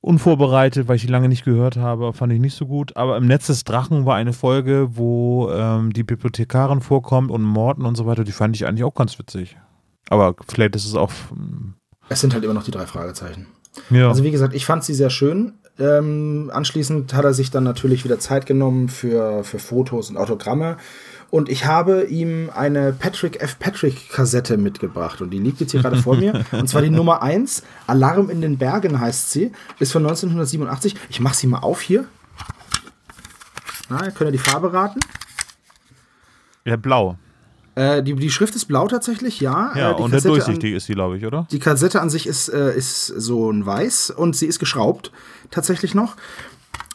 unvorbereitet, 0.00 0.88
weil 0.88 0.96
ich 0.96 1.02
die 1.02 1.08
lange 1.08 1.28
nicht 1.28 1.44
gehört 1.44 1.76
habe, 1.76 2.12
fand 2.12 2.32
ich 2.32 2.40
nicht 2.40 2.54
so 2.54 2.66
gut. 2.66 2.96
Aber 2.96 3.16
im 3.16 3.26
Netz 3.26 3.48
des 3.48 3.64
Drachen 3.64 4.06
war 4.06 4.16
eine 4.16 4.32
Folge, 4.32 4.90
wo 4.92 5.50
ähm, 5.50 5.92
die 5.92 6.04
Bibliothekarin 6.04 6.80
vorkommt 6.80 7.30
und 7.30 7.42
Morten 7.42 7.84
und 7.84 7.96
so 7.96 8.06
weiter. 8.06 8.24
Die 8.24 8.32
fand 8.32 8.54
ich 8.56 8.66
eigentlich 8.66 8.84
auch 8.84 8.94
ganz 8.94 9.18
witzig. 9.18 9.56
Aber 10.08 10.34
vielleicht 10.48 10.76
ist 10.76 10.86
es 10.86 10.94
auch. 10.94 11.10
Es 12.08 12.20
sind 12.20 12.32
halt 12.32 12.44
immer 12.44 12.54
noch 12.54 12.62
die 12.62 12.70
drei 12.70 12.86
Fragezeichen. 12.86 13.48
Ja. 13.90 14.08
Also 14.08 14.24
wie 14.24 14.30
gesagt, 14.30 14.54
ich 14.54 14.64
fand 14.64 14.84
sie 14.84 14.94
sehr 14.94 15.10
schön. 15.10 15.54
Ähm, 15.78 16.50
anschließend 16.52 17.14
hat 17.14 17.24
er 17.24 17.34
sich 17.34 17.50
dann 17.50 17.62
natürlich 17.62 18.04
wieder 18.04 18.18
Zeit 18.18 18.46
genommen 18.46 18.88
für, 18.88 19.44
für 19.44 19.58
Fotos 19.58 20.10
und 20.10 20.16
Autogramme. 20.16 20.76
Und 21.30 21.48
ich 21.48 21.66
habe 21.66 22.04
ihm 22.04 22.50
eine 22.54 22.92
Patrick 22.92 23.40
F. 23.42 23.58
Patrick 23.58 24.08
Kassette 24.10 24.56
mitgebracht 24.56 25.20
und 25.20 25.30
die 25.30 25.38
liegt 25.38 25.60
jetzt 25.60 25.72
hier 25.72 25.82
gerade 25.82 25.96
vor 25.96 26.16
mir. 26.16 26.44
Und 26.52 26.68
zwar 26.68 26.80
die 26.80 26.88
Nummer 26.90 27.22
1, 27.22 27.64
Alarm 27.86 28.30
in 28.30 28.40
den 28.40 28.56
Bergen 28.56 28.98
heißt 28.98 29.30
sie, 29.30 29.52
ist 29.78 29.92
von 29.92 30.02
1987. 30.04 30.94
Ich 31.10 31.20
mache 31.20 31.34
sie 31.34 31.46
mal 31.46 31.58
auf 31.58 31.82
hier. 31.82 32.06
Na, 33.90 34.10
könnt 34.10 34.28
ihr 34.28 34.32
die 34.32 34.38
Farbe 34.38 34.72
raten. 34.72 35.00
Ja, 36.64 36.76
blau. 36.76 37.18
Äh, 37.74 38.02
die, 38.02 38.14
die 38.14 38.30
Schrift 38.30 38.56
ist 38.56 38.64
blau 38.64 38.88
tatsächlich, 38.88 39.40
ja. 39.40 39.72
Ja, 39.76 39.92
äh, 39.92 39.96
die 39.96 40.02
und 40.02 40.10
Kassette 40.10 40.28
durchsichtig 40.28 40.74
ist 40.74 40.88
die, 40.88 40.94
glaube 40.94 41.16
ich, 41.16 41.24
oder? 41.24 41.46
Die 41.52 41.60
Kassette 41.60 42.00
an 42.00 42.10
sich 42.10 42.26
ist, 42.26 42.48
äh, 42.48 42.76
ist 42.76 43.06
so 43.06 43.50
ein 43.50 43.64
Weiß 43.64 44.10
und 44.10 44.34
sie 44.34 44.46
ist 44.46 44.58
geschraubt, 44.58 45.12
tatsächlich 45.50 45.94
noch. 45.94 46.16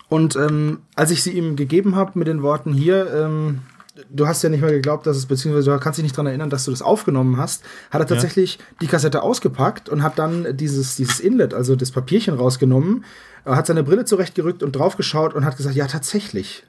Und 0.10 0.36
ähm, 0.36 0.80
als 0.96 1.12
ich 1.12 1.24
sie 1.24 1.32
ihm 1.32 1.56
gegeben 1.56 1.96
habe 1.96 2.20
mit 2.20 2.28
den 2.28 2.44
Worten 2.44 2.74
hier, 2.74 3.12
ähm, 3.14 3.62
du 4.10 4.28
hast 4.28 4.44
ja 4.44 4.50
nicht 4.50 4.62
mehr 4.62 4.72
geglaubt, 4.72 5.08
dass 5.08 5.18
es, 5.18 5.26
beziehungsweise 5.26 5.72
du 5.72 5.80
kannst 5.80 5.98
dich 5.98 6.04
nicht 6.04 6.16
daran 6.16 6.28
erinnern, 6.28 6.50
dass 6.50 6.66
du 6.66 6.72
das 6.72 6.82
aufgenommen 6.82 7.38
hast, 7.38 7.64
hat 7.92 8.02
er 8.02 8.08
tatsächlich 8.08 8.60
die 8.82 8.88
Kassette 8.88 9.22
ausgepackt 9.22 9.90
und 9.90 10.04
hat 10.04 10.20
dann 10.20 10.58
dieses, 10.58 10.96
dieses 10.96 11.20
Inlet, 11.20 11.54
also 11.54 11.76
das 11.76 11.92
Papierchen 11.92 12.36
rausgenommen, 12.36 13.06
er 13.46 13.56
hat 13.56 13.68
seine 13.68 13.84
Brille 13.84 14.06
zurechtgerückt 14.06 14.64
und 14.64 14.74
draufgeschaut 14.74 15.34
und 15.34 15.46
hat 15.46 15.58
gesagt, 15.58 15.76
ja, 15.76 15.88
tatsächlich. 15.88 16.64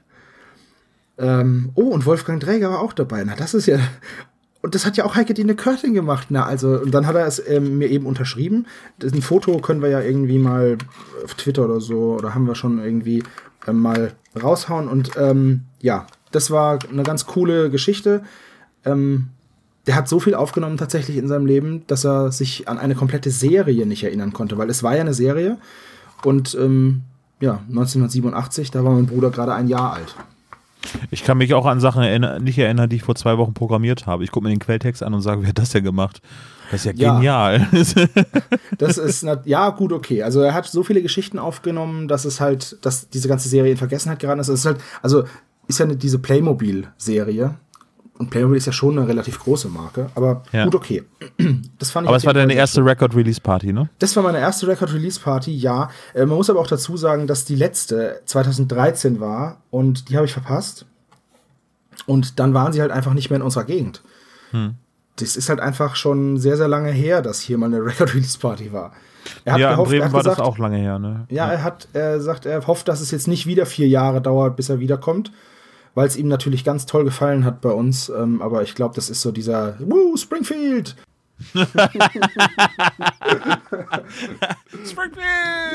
Ähm, 1.17 1.71
oh, 1.75 1.89
und 1.89 2.05
Wolfgang 2.05 2.41
Dräger 2.41 2.71
war 2.71 2.79
auch 2.79 2.93
dabei. 2.93 3.23
Na, 3.23 3.35
das 3.35 3.53
ist 3.53 3.67
ja. 3.67 3.79
Und 4.65 4.73
das 4.73 4.83
hat 4.83 4.97
ja 4.97 5.05
auch 5.05 5.13
Heike 5.13 5.35
Dine 5.35 5.53
Körting 5.53 5.93
gemacht. 5.93 6.29
Na, 6.31 6.43
also, 6.43 6.79
und 6.79 6.89
dann 6.89 7.05
hat 7.05 7.15
er 7.15 7.27
es 7.27 7.37
ähm, 7.47 7.77
mir 7.77 7.87
eben 7.87 8.07
unterschrieben. 8.07 8.65
Das, 8.97 9.13
ein 9.13 9.21
Foto 9.21 9.59
können 9.59 9.83
wir 9.83 9.89
ja 9.89 10.01
irgendwie 10.01 10.39
mal 10.39 10.79
auf 11.23 11.35
Twitter 11.35 11.65
oder 11.65 11.79
so, 11.79 12.15
oder 12.15 12.33
haben 12.33 12.47
wir 12.47 12.55
schon 12.55 12.83
irgendwie 12.83 13.21
ähm, 13.67 13.77
mal 13.77 14.13
raushauen. 14.41 14.87
Und 14.87 15.11
ähm, 15.19 15.65
ja, 15.81 16.07
das 16.31 16.49
war 16.49 16.79
eine 16.91 17.03
ganz 17.03 17.27
coole 17.27 17.69
Geschichte. 17.69 18.23
Ähm, 18.85 19.27
der 19.85 19.97
hat 19.97 20.09
so 20.09 20.19
viel 20.19 20.33
aufgenommen 20.33 20.77
tatsächlich 20.77 21.17
in 21.17 21.27
seinem 21.27 21.45
Leben, 21.45 21.83
dass 21.85 22.03
er 22.03 22.31
sich 22.31 22.67
an 22.67 22.79
eine 22.79 22.95
komplette 22.95 23.29
Serie 23.29 23.85
nicht 23.85 24.03
erinnern 24.03 24.33
konnte, 24.33 24.57
weil 24.57 24.71
es 24.71 24.81
war 24.81 24.95
ja 24.95 25.01
eine 25.01 25.13
Serie. 25.13 25.59
Und 26.23 26.57
ähm, 26.59 27.03
ja, 27.39 27.59
1987, 27.69 28.71
da 28.71 28.83
war 28.83 28.93
mein 28.93 29.05
Bruder 29.05 29.29
gerade 29.29 29.53
ein 29.53 29.67
Jahr 29.67 29.93
alt. 29.93 30.15
Ich 31.11 31.23
kann 31.23 31.37
mich 31.37 31.53
auch 31.53 31.65
an 31.65 31.79
Sachen 31.79 32.03
erinner 32.03 32.39
nicht 32.39 32.57
erinnern, 32.57 32.89
die 32.89 32.97
ich 32.97 33.03
vor 33.03 33.15
zwei 33.15 33.37
Wochen 33.37 33.53
programmiert 33.53 34.05
habe. 34.05 34.23
Ich 34.23 34.31
gucke 34.31 34.43
mir 34.45 34.49
den 34.49 34.59
Quelltext 34.59 35.03
an 35.03 35.13
und 35.13 35.21
sage, 35.21 35.41
wer 35.41 35.49
hat 35.49 35.57
das 35.59 35.69
denn 35.71 35.83
gemacht? 35.83 36.21
Das 36.71 36.85
ist 36.85 36.85
ja, 36.85 36.91
Ja. 37.07 37.15
genial. 37.15 37.67
Das 38.77 38.97
ist, 38.97 39.25
ja, 39.45 39.69
gut, 39.69 39.93
okay. 39.93 40.23
Also 40.23 40.41
er 40.41 40.53
hat 40.53 40.65
so 40.65 40.83
viele 40.83 41.01
Geschichten 41.01 41.39
aufgenommen, 41.39 42.07
dass 42.07 42.25
es 42.25 42.39
halt, 42.41 42.77
dass 42.85 43.09
diese 43.09 43.27
ganze 43.27 43.49
Serie 43.49 43.71
in 43.71 43.77
Vergessenheit 43.77 44.19
geraten 44.19 44.39
ist. 44.39 44.47
Es 44.49 44.61
ist 44.61 44.65
halt, 44.65 44.81
also 45.01 45.23
ist 45.67 45.79
ja 45.79 45.85
eine, 45.85 45.95
diese 45.95 46.19
Playmobil-Serie. 46.19 47.55
Und 48.17 48.29
Playmobil 48.29 48.55
ist 48.57 48.65
ja 48.65 48.71
schon 48.71 48.97
eine 48.97 49.07
relativ 49.07 49.39
große 49.39 49.67
Marke, 49.67 50.09
aber 50.15 50.43
Ja. 50.53 50.63
gut, 50.65 50.75
okay. 50.75 51.03
Das 51.79 51.91
fand 51.91 52.05
ich 52.05 52.07
Aber 52.07 52.15
es 52.17 52.25
war 52.25 52.33
deine 52.33 52.53
erste 52.53 52.83
Record-Release-Party, 52.85 53.73
ne? 53.73 53.89
Das 53.99 54.15
war 54.15 54.23
meine 54.23 54.39
erste 54.39 54.67
Record-Release-Party, 54.67 55.53
ja. 55.55 55.89
Äh, 56.13 56.25
man 56.25 56.37
muss 56.37 56.49
aber 56.49 56.59
auch 56.61 56.67
dazu 56.67 56.95
sagen, 56.95 57.27
dass 57.27 57.43
die 57.45 57.55
letzte 57.55 58.21
2013 58.25 59.19
war 59.19 59.57
und 59.69 60.09
die 60.09 60.15
habe 60.15 60.25
ich 60.25 60.33
verpasst. 60.33 60.85
Und 62.05 62.39
dann 62.39 62.53
waren 62.53 62.71
sie 62.71 62.81
halt 62.81 62.91
einfach 62.91 63.13
nicht 63.13 63.29
mehr 63.29 63.37
in 63.37 63.43
unserer 63.43 63.65
Gegend. 63.65 64.01
Hm. 64.51 64.75
Das 65.17 65.35
ist 65.37 65.49
halt 65.49 65.59
einfach 65.59 65.95
schon 65.95 66.37
sehr, 66.37 66.55
sehr 66.57 66.67
lange 66.67 66.91
her, 66.91 67.21
dass 67.21 67.39
hier 67.41 67.57
mal 67.57 67.65
eine 67.67 67.79
Record-Release-Party 67.85 68.71
war. 68.71 68.93
Er 69.43 69.53
hat 69.53 69.59
Ja, 69.59 69.69
in 69.71 69.75
gehofft, 69.75 69.91
er 69.91 69.97
Bremen 69.99 70.05
hat 70.05 70.13
war 70.13 70.19
gesagt, 70.21 70.39
das 70.39 70.45
auch 70.45 70.57
lange 70.57 70.77
her, 70.77 70.99
ne? 70.99 71.25
ja, 71.29 71.51
er 71.51 71.63
hat, 71.63 71.87
er 71.93 72.21
sagt, 72.21 72.45
er 72.45 72.65
hofft, 72.67 72.87
dass 72.87 73.01
es 73.01 73.11
jetzt 73.11 73.27
nicht 73.27 73.45
wieder 73.47 73.65
vier 73.65 73.87
Jahre 73.87 74.21
dauert, 74.21 74.55
bis 74.55 74.69
er 74.69 74.79
wiederkommt, 74.79 75.31
weil 75.95 76.07
es 76.07 76.17
ihm 76.17 76.27
natürlich 76.27 76.63
ganz 76.63 76.85
toll 76.85 77.05
gefallen 77.05 77.45
hat 77.45 77.61
bei 77.61 77.71
uns. 77.71 78.09
Ähm, 78.09 78.41
aber 78.41 78.61
ich 78.61 78.75
glaube, 78.75 78.93
das 78.93 79.09
ist 79.09 79.21
so 79.21 79.31
dieser, 79.31 79.77
Woo, 79.79 80.15
Springfield! 80.17 80.95
Ja, 81.53 81.67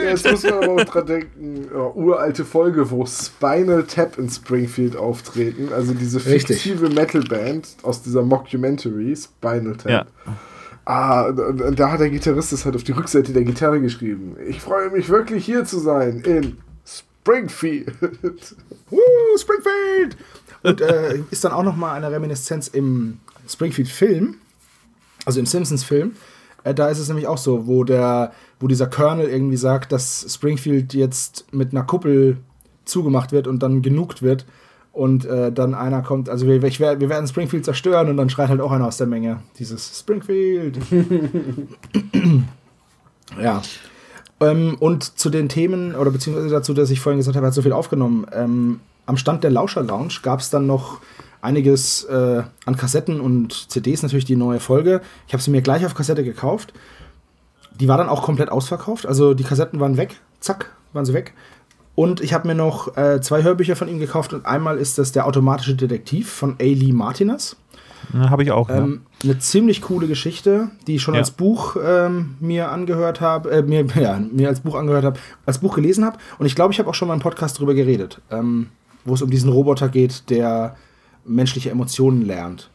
jetzt 0.08 0.30
muss 0.30 0.42
man 0.42 0.52
aber 0.54 0.72
auch 0.72 0.84
dran 0.84 1.06
denken, 1.06 1.68
ja, 1.70 1.86
uralte 1.94 2.46
Folge, 2.46 2.90
wo 2.90 3.04
Spinal 3.04 3.84
Tap 3.84 4.16
in 4.16 4.30
Springfield 4.30 4.96
auftreten, 4.96 5.68
also 5.74 5.92
diese 5.92 6.24
Richtig. 6.24 6.62
fiktive 6.62 6.88
Metalband 6.88 7.76
aus 7.82 8.02
dieser 8.02 8.22
Mockumentary, 8.22 9.14
Spinal 9.14 9.76
Tap. 9.76 9.90
Ja. 9.90 10.06
Ah, 10.86 11.26
und, 11.26 11.78
da 11.78 11.92
hat 11.92 12.00
der 12.00 12.08
Gitarrist 12.10 12.52
das 12.52 12.64
halt 12.64 12.74
auf 12.74 12.82
die 12.82 12.92
Rückseite 12.92 13.32
der 13.32 13.44
Gitarre 13.44 13.80
geschrieben. 13.80 14.36
Ich 14.48 14.60
freue 14.60 14.90
mich 14.90 15.10
wirklich 15.10 15.44
hier 15.44 15.64
zu 15.64 15.78
sein 15.78 16.22
in 16.24 16.56
Springfield. 17.22 17.92
Woo, 18.90 18.98
Springfield! 19.38 20.16
Und 20.62 20.80
äh, 20.80 21.20
ist 21.30 21.44
dann 21.44 21.52
auch 21.52 21.62
noch 21.62 21.76
mal 21.76 21.94
eine 21.94 22.10
Reminiszenz 22.10 22.68
im 22.68 23.20
Springfield-Film, 23.48 24.36
also 25.24 25.40
im 25.40 25.46
Simpsons-Film. 25.46 26.12
Äh, 26.64 26.74
da 26.74 26.88
ist 26.88 26.98
es 26.98 27.08
nämlich 27.08 27.26
auch 27.26 27.38
so, 27.38 27.66
wo 27.66 27.84
der, 27.84 28.32
wo 28.58 28.68
dieser 28.68 28.86
Colonel 28.86 29.28
irgendwie 29.28 29.56
sagt, 29.56 29.92
dass 29.92 30.26
Springfield 30.28 30.94
jetzt 30.94 31.46
mit 31.52 31.72
einer 31.72 31.84
Kuppel 31.84 32.38
zugemacht 32.84 33.32
wird 33.32 33.46
und 33.46 33.62
dann 33.62 33.82
genugt 33.82 34.22
wird. 34.22 34.46
Und 34.92 35.24
äh, 35.24 35.52
dann 35.52 35.74
einer 35.74 36.02
kommt, 36.02 36.28
also 36.28 36.46
wir, 36.46 36.62
ich, 36.64 36.80
wir 36.80 37.08
werden 37.08 37.28
Springfield 37.28 37.64
zerstören 37.64 38.08
und 38.08 38.16
dann 38.16 38.28
schreit 38.28 38.48
halt 38.48 38.60
auch 38.60 38.72
einer 38.72 38.88
aus 38.88 38.96
der 38.96 39.06
Menge. 39.06 39.40
Dieses 39.58 40.00
Springfield. 40.00 40.78
ja. 43.40 43.62
Ähm, 44.40 44.76
und 44.80 45.18
zu 45.18 45.30
den 45.30 45.48
Themen, 45.48 45.94
oder 45.94 46.10
beziehungsweise 46.10 46.48
dazu, 46.48 46.74
dass 46.74 46.90
ich 46.90 47.00
vorhin 47.00 47.18
gesagt 47.18 47.36
habe, 47.36 47.46
er 47.46 47.48
hat 47.48 47.54
so 47.54 47.62
viel 47.62 47.72
aufgenommen. 47.72 48.26
Ähm, 48.32 48.80
am 49.06 49.16
Stand 49.16 49.44
der 49.44 49.50
Lauscher 49.50 49.82
Lounge 49.82 50.14
gab 50.22 50.40
es 50.40 50.50
dann 50.50 50.66
noch 50.66 51.00
einiges 51.42 52.04
äh, 52.04 52.42
an 52.64 52.76
Kassetten 52.76 53.20
und 53.20 53.70
CDs, 53.70 54.02
natürlich 54.02 54.24
die 54.24 54.36
neue 54.36 54.60
Folge. 54.60 55.00
Ich 55.26 55.32
habe 55.32 55.42
sie 55.42 55.50
mir 55.50 55.62
gleich 55.62 55.84
auf 55.84 55.94
Kassette 55.94 56.24
gekauft. 56.24 56.72
Die 57.78 57.88
war 57.88 57.96
dann 57.96 58.08
auch 58.08 58.22
komplett 58.22 58.50
ausverkauft. 58.50 59.06
Also 59.06 59.34
die 59.34 59.44
Kassetten 59.44 59.80
waren 59.80 59.96
weg. 59.96 60.20
Zack, 60.40 60.72
waren 60.92 61.04
sie 61.04 61.14
weg. 61.14 61.34
Und 61.94 62.20
ich 62.20 62.32
habe 62.34 62.46
mir 62.46 62.54
noch 62.54 62.96
äh, 62.96 63.20
zwei 63.20 63.42
Hörbücher 63.42 63.76
von 63.76 63.88
ihm 63.88 63.98
gekauft. 63.98 64.32
Und 64.32 64.46
einmal 64.46 64.78
ist 64.78 64.98
das 64.98 65.12
der 65.12 65.26
automatische 65.26 65.74
Detektiv 65.74 66.30
von 66.30 66.52
A. 66.60 66.64
Lee 66.64 66.92
Martinez. 66.92 67.56
Habe 68.14 68.42
ich 68.42 68.50
auch. 68.50 68.68
Ähm, 68.70 69.02
Eine 69.22 69.38
ziemlich 69.38 69.82
coole 69.82 70.06
Geschichte, 70.06 70.70
die 70.86 70.96
ich 70.96 71.02
schon 71.02 71.14
Ja. 71.14 71.20
als 71.20 71.30
Buch 71.30 71.76
ähm, 71.84 72.36
mir 72.40 72.70
angehört 72.70 73.20
habe, 73.20 73.50
äh, 73.50 73.62
mir, 73.62 73.84
ja, 74.00 74.18
mir 74.32 74.48
als 74.48 74.60
Buch 74.60 74.74
angehört 74.74 75.04
habe, 75.04 75.18
als 75.46 75.58
Buch 75.58 75.74
gelesen 75.76 76.04
habe. 76.04 76.18
Und 76.38 76.46
ich 76.46 76.54
glaube, 76.54 76.72
ich 76.72 76.78
habe 76.78 76.88
auch 76.88 76.94
schon 76.94 77.08
mal 77.08 77.14
im 77.14 77.20
Podcast 77.20 77.58
drüber 77.58 77.74
geredet, 77.74 78.20
ähm, 78.30 78.68
wo 79.04 79.14
es 79.14 79.22
um 79.22 79.30
diesen 79.30 79.50
Roboter 79.50 79.88
geht, 79.88 80.28
der 80.30 80.76
menschliche 81.24 81.70
Emotionen 81.70 82.22
lernt. 82.22 82.70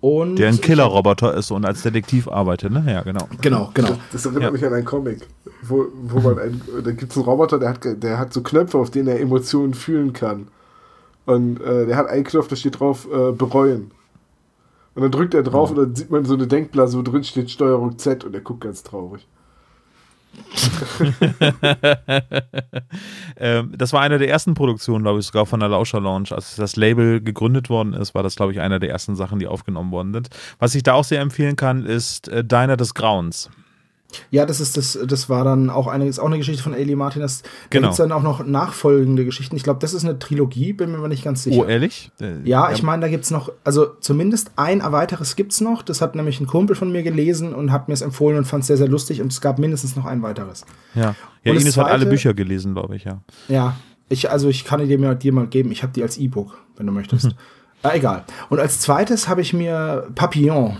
Und 0.00 0.36
der 0.36 0.48
ein 0.50 0.60
Killerroboter 0.60 1.34
ist 1.34 1.50
und 1.50 1.64
als 1.64 1.82
Detektiv 1.82 2.28
arbeitet, 2.28 2.70
ne? 2.72 2.84
Ja, 2.86 3.02
genau. 3.02 3.28
Genau, 3.40 3.70
genau. 3.74 3.96
Das 4.12 4.24
erinnert 4.26 4.44
Ja. 4.44 4.50
mich 4.52 4.64
an 4.64 4.72
einen 4.72 4.84
Comic, 4.84 5.26
wo, 5.62 5.86
wo 6.04 6.20
man 6.20 6.38
ein, 6.38 6.60
da 6.84 6.92
gibt 6.92 7.10
es 7.10 7.16
einen 7.18 7.24
Roboter, 7.26 7.58
der 7.58 7.70
hat, 7.70 7.80
ge- 7.80 7.96
der 7.96 8.16
hat 8.16 8.32
so 8.32 8.40
Knöpfe, 8.42 8.78
auf 8.78 8.90
denen 8.90 9.08
er 9.08 9.18
Emotionen 9.18 9.74
fühlen 9.74 10.12
kann. 10.12 10.46
Und 11.26 11.60
äh, 11.60 11.86
der 11.86 11.96
hat 11.96 12.06
einen 12.08 12.22
Knopf, 12.22 12.46
da 12.46 12.54
steht 12.54 12.78
drauf, 12.78 13.08
äh, 13.12 13.32
bereuen. 13.32 13.90
Und 14.98 15.02
dann 15.02 15.12
drückt 15.12 15.32
er 15.32 15.44
drauf 15.44 15.70
und 15.70 15.76
dann 15.76 15.94
sieht 15.94 16.10
man 16.10 16.24
so 16.24 16.34
eine 16.34 16.48
Denkblase, 16.48 16.98
wo 16.98 17.02
drin 17.02 17.22
steht 17.22 17.52
Steuerung 17.52 17.98
Z 17.98 18.24
und 18.24 18.34
er 18.34 18.40
guckt 18.40 18.62
ganz 18.62 18.82
traurig. 18.82 19.28
Ähm, 23.40 23.72
das 23.78 23.92
war 23.92 24.00
eine 24.00 24.18
der 24.18 24.28
ersten 24.28 24.54
Produktionen, 24.54 25.04
glaube 25.04 25.20
ich, 25.20 25.26
sogar 25.26 25.46
von 25.46 25.60
der 25.60 25.68
Lauscher 25.68 26.00
Lounge. 26.00 26.30
Als 26.32 26.56
das 26.56 26.74
Label 26.74 27.20
gegründet 27.20 27.70
worden 27.70 27.92
ist, 27.92 28.12
war 28.12 28.24
das, 28.24 28.34
glaube 28.34 28.50
ich, 28.50 28.58
einer 28.58 28.80
der 28.80 28.90
ersten 28.90 29.14
Sachen, 29.14 29.38
die 29.38 29.46
aufgenommen 29.46 29.92
worden 29.92 30.12
sind. 30.12 30.30
Was 30.58 30.74
ich 30.74 30.82
da 30.82 30.94
auch 30.94 31.04
sehr 31.04 31.20
empfehlen 31.20 31.54
kann, 31.54 31.86
ist 31.86 32.26
äh, 32.26 32.44
Diner 32.44 32.76
des 32.76 32.94
Grauens. 32.94 33.48
Ja, 34.30 34.46
das 34.46 34.58
ist 34.60 34.78
das, 34.78 34.98
das 35.06 35.28
war 35.28 35.44
dann 35.44 35.68
auch 35.68 35.86
eine, 35.86 36.06
ist 36.06 36.18
auch 36.18 36.26
eine 36.26 36.38
Geschichte 36.38 36.62
von 36.62 36.72
Ailey 36.72 36.96
Martinez. 36.96 37.42
Da 37.42 37.48
Genau. 37.68 37.88
gibt 37.88 37.92
es 37.92 37.96
dann 37.98 38.10
auch 38.12 38.22
noch 38.22 38.44
nachfolgende 38.44 39.26
Geschichten. 39.26 39.54
Ich 39.56 39.62
glaube, 39.64 39.80
das 39.80 39.92
ist 39.92 40.02
eine 40.04 40.18
Trilogie, 40.18 40.72
bin 40.72 40.90
mir 40.92 40.98
aber 40.98 41.08
nicht 41.08 41.22
ganz 41.24 41.42
sicher. 41.42 41.60
Oh, 41.60 41.64
ehrlich? 41.64 42.10
Äh, 42.18 42.36
Ja, 42.44 42.70
ich 42.72 42.82
meine, 42.82 43.02
da 43.02 43.08
gibt's 43.08 43.30
noch, 43.30 43.52
also 43.64 43.86
zumindest 44.00 44.50
ein 44.56 44.80
weiteres 44.82 45.36
gibt's 45.36 45.60
noch. 45.60 45.82
Das 45.82 46.00
hat 46.00 46.14
nämlich 46.14 46.40
ein 46.40 46.46
Kumpel 46.46 46.74
von 46.74 46.90
mir 46.90 47.02
gelesen 47.02 47.54
und 47.54 47.70
hat 47.70 47.88
mir 47.88 47.94
es 47.94 48.00
empfohlen 48.00 48.38
und 48.38 48.44
fand 48.46 48.62
es 48.62 48.68
sehr, 48.68 48.78
sehr 48.78 48.88
lustig. 48.88 49.20
Und 49.20 49.30
es 49.30 49.42
gab 49.42 49.58
mindestens 49.58 49.94
noch 49.94 50.06
ein 50.06 50.22
weiteres. 50.22 50.64
Ja, 50.94 51.14
ja 51.44 51.52
das 51.52 51.62
Ines 51.62 51.76
hat 51.76 51.86
alle 51.86 51.98
Zweite- 51.98 52.10
Bücher 52.10 52.32
gelesen, 52.34 52.72
glaube 52.72 52.96
ich, 52.96 53.04
ja. 53.04 53.20
Ja, 53.48 53.76
ich, 54.08 54.30
also 54.30 54.48
ich 54.48 54.64
kann 54.64 54.80
die 54.80 54.86
dir, 54.86 54.98
mal- 54.98 55.16
dir 55.16 55.34
mal 55.34 55.46
geben. 55.46 55.70
Ich 55.70 55.82
habe 55.82 55.92
die 55.92 56.02
als 56.02 56.16
E-Book, 56.16 56.56
wenn 56.78 56.86
du 56.86 56.92
möchtest. 56.92 57.36
Ah, 57.82 57.90
egal. 57.94 58.24
Und 58.48 58.58
als 58.58 58.80
zweites 58.80 59.28
habe 59.28 59.42
ich 59.42 59.52
mir 59.52 60.08
Papillon 60.14 60.78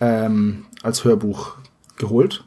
ähm, 0.00 0.64
als 0.82 1.04
Hörbuch 1.04 1.54
geholt, 1.96 2.44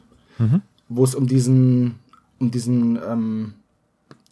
wo 0.88 1.04
es 1.04 1.14
um 1.14 1.26
diesen, 1.26 1.96
um 2.38 2.50
diesen, 2.50 2.96
ähm, 3.08 3.54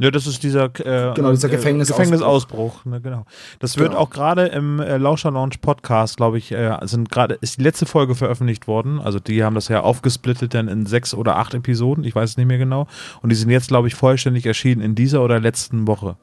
Ja, 0.00 0.10
das 0.12 0.26
ist 0.28 0.42
dieser, 0.44 0.66
äh, 0.80 1.12
Genau, 1.14 1.30
dieser 1.32 1.48
äh, 1.48 1.50
Gefängnisausbruch. 1.50 1.96
Gefängnisausbruch. 1.98 2.84
Ne, 2.84 3.00
genau. 3.00 3.26
Das 3.58 3.78
wird 3.78 3.90
Genau. 3.90 4.00
auch 4.02 4.10
gerade 4.10 4.46
im 4.46 4.78
äh, 4.78 4.96
Lauscher 4.96 5.32
Launch 5.32 5.60
Podcast, 5.60 6.16
glaube 6.18 6.38
ich, 6.38 6.52
äh, 6.52 6.76
sind 6.82 7.10
gerade 7.10 7.34
ist 7.40 7.58
die 7.58 7.62
letzte 7.64 7.84
Folge 7.84 8.14
veröffentlicht 8.14 8.68
worden. 8.68 9.00
Also 9.00 9.18
die 9.18 9.42
haben 9.42 9.54
das 9.56 9.66
ja 9.68 9.80
aufgesplittet 9.80 10.54
dann 10.54 10.68
in 10.68 10.86
sechs 10.86 11.14
oder 11.14 11.36
acht 11.36 11.52
Episoden. 11.54 12.04
Ich 12.04 12.14
weiß 12.14 12.30
es 12.30 12.36
nicht 12.36 12.46
mehr 12.46 12.58
genau. 12.58 12.86
Und 13.22 13.30
die 13.30 13.36
sind 13.36 13.50
jetzt, 13.50 13.68
glaube 13.68 13.88
ich, 13.88 13.96
vollständig 13.96 14.46
erschienen 14.46 14.80
in 14.82 14.94
dieser 14.94 15.20
oder 15.22 15.40
letzten 15.40 15.86
Woche. 15.88 16.16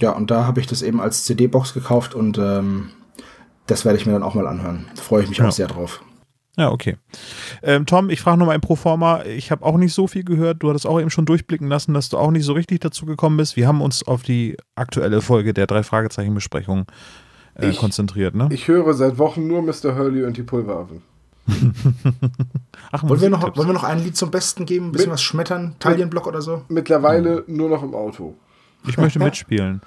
Ja, 0.00 0.12
und 0.12 0.30
da 0.30 0.46
habe 0.46 0.58
ich 0.60 0.66
das 0.66 0.80
eben 0.80 1.00
als 1.02 1.24
CD-Box 1.24 1.74
gekauft 1.74 2.14
und 2.14 2.38
ähm, 2.38 2.88
das 3.66 3.84
werde 3.84 3.98
ich 3.98 4.06
mir 4.06 4.12
dann 4.12 4.22
auch 4.22 4.34
mal 4.34 4.46
anhören. 4.46 4.86
Da 4.96 5.02
freue 5.02 5.22
ich 5.22 5.28
mich 5.28 5.36
Ja. 5.38 5.48
auch 5.48 5.52
sehr 5.52 5.68
drauf. 5.68 6.02
Ja, 6.58 6.70
okay. 6.70 6.96
Ähm, 7.62 7.86
Tom, 7.86 8.10
ich 8.10 8.20
frage 8.20 8.38
nochmal 8.38 8.54
im 8.56 8.60
Proforma. 8.60 9.22
Ich 9.24 9.50
habe 9.50 9.64
auch 9.64 9.78
nicht 9.78 9.94
so 9.94 10.06
viel 10.06 10.22
gehört. 10.22 10.62
Du 10.62 10.68
hattest 10.68 10.86
auch 10.86 11.00
eben 11.00 11.08
schon 11.08 11.24
durchblicken 11.24 11.66
lassen, 11.68 11.94
dass 11.94 12.10
du 12.10 12.18
auch 12.18 12.30
nicht 12.30 12.44
so 12.44 12.52
richtig 12.52 12.80
dazu 12.80 13.06
gekommen 13.06 13.38
bist. 13.38 13.56
Wir 13.56 13.66
haben 13.66 13.80
uns 13.80 14.06
auf 14.06 14.22
die 14.22 14.56
aktuelle 14.74 15.22
Folge 15.22 15.54
der 15.54 15.66
drei 15.66 15.82
Fragezeichen-Besprechung 15.82 16.84
äh, 17.54 17.70
Ich- 17.70 17.78
konzentriert, 17.78 18.34
ne? 18.34 18.48
Ich 18.52 18.68
höre 18.68 18.92
seit 18.92 19.16
Wochen 19.18 19.46
nur 19.46 19.62
Mr. 19.62 19.96
Hurley 19.96 20.24
und 20.24 20.36
die 20.36 20.42
Pulveraffen. 20.42 21.00
Ach, 22.92 23.02
Wollen 23.08 23.20
wir, 23.20 23.30
noch, 23.30 23.56
wollen 23.56 23.68
wir 23.68 23.72
noch 23.74 23.84
ein 23.84 24.02
Lied 24.02 24.16
zum 24.16 24.30
Besten 24.30 24.66
geben? 24.66 24.86
Ein 24.88 24.92
bisschen 24.92 25.06
Mit- 25.08 25.14
was 25.14 25.22
schmettern? 25.22 25.74
Talienblock 25.78 26.26
oder 26.26 26.42
so? 26.42 26.62
Mittlerweile 26.68 27.44
nur 27.46 27.68
noch 27.70 27.82
im 27.82 27.94
Auto. 27.94 28.34
Ich 28.86 28.96
möchte 28.98 29.18
mitspielen. 29.18 29.80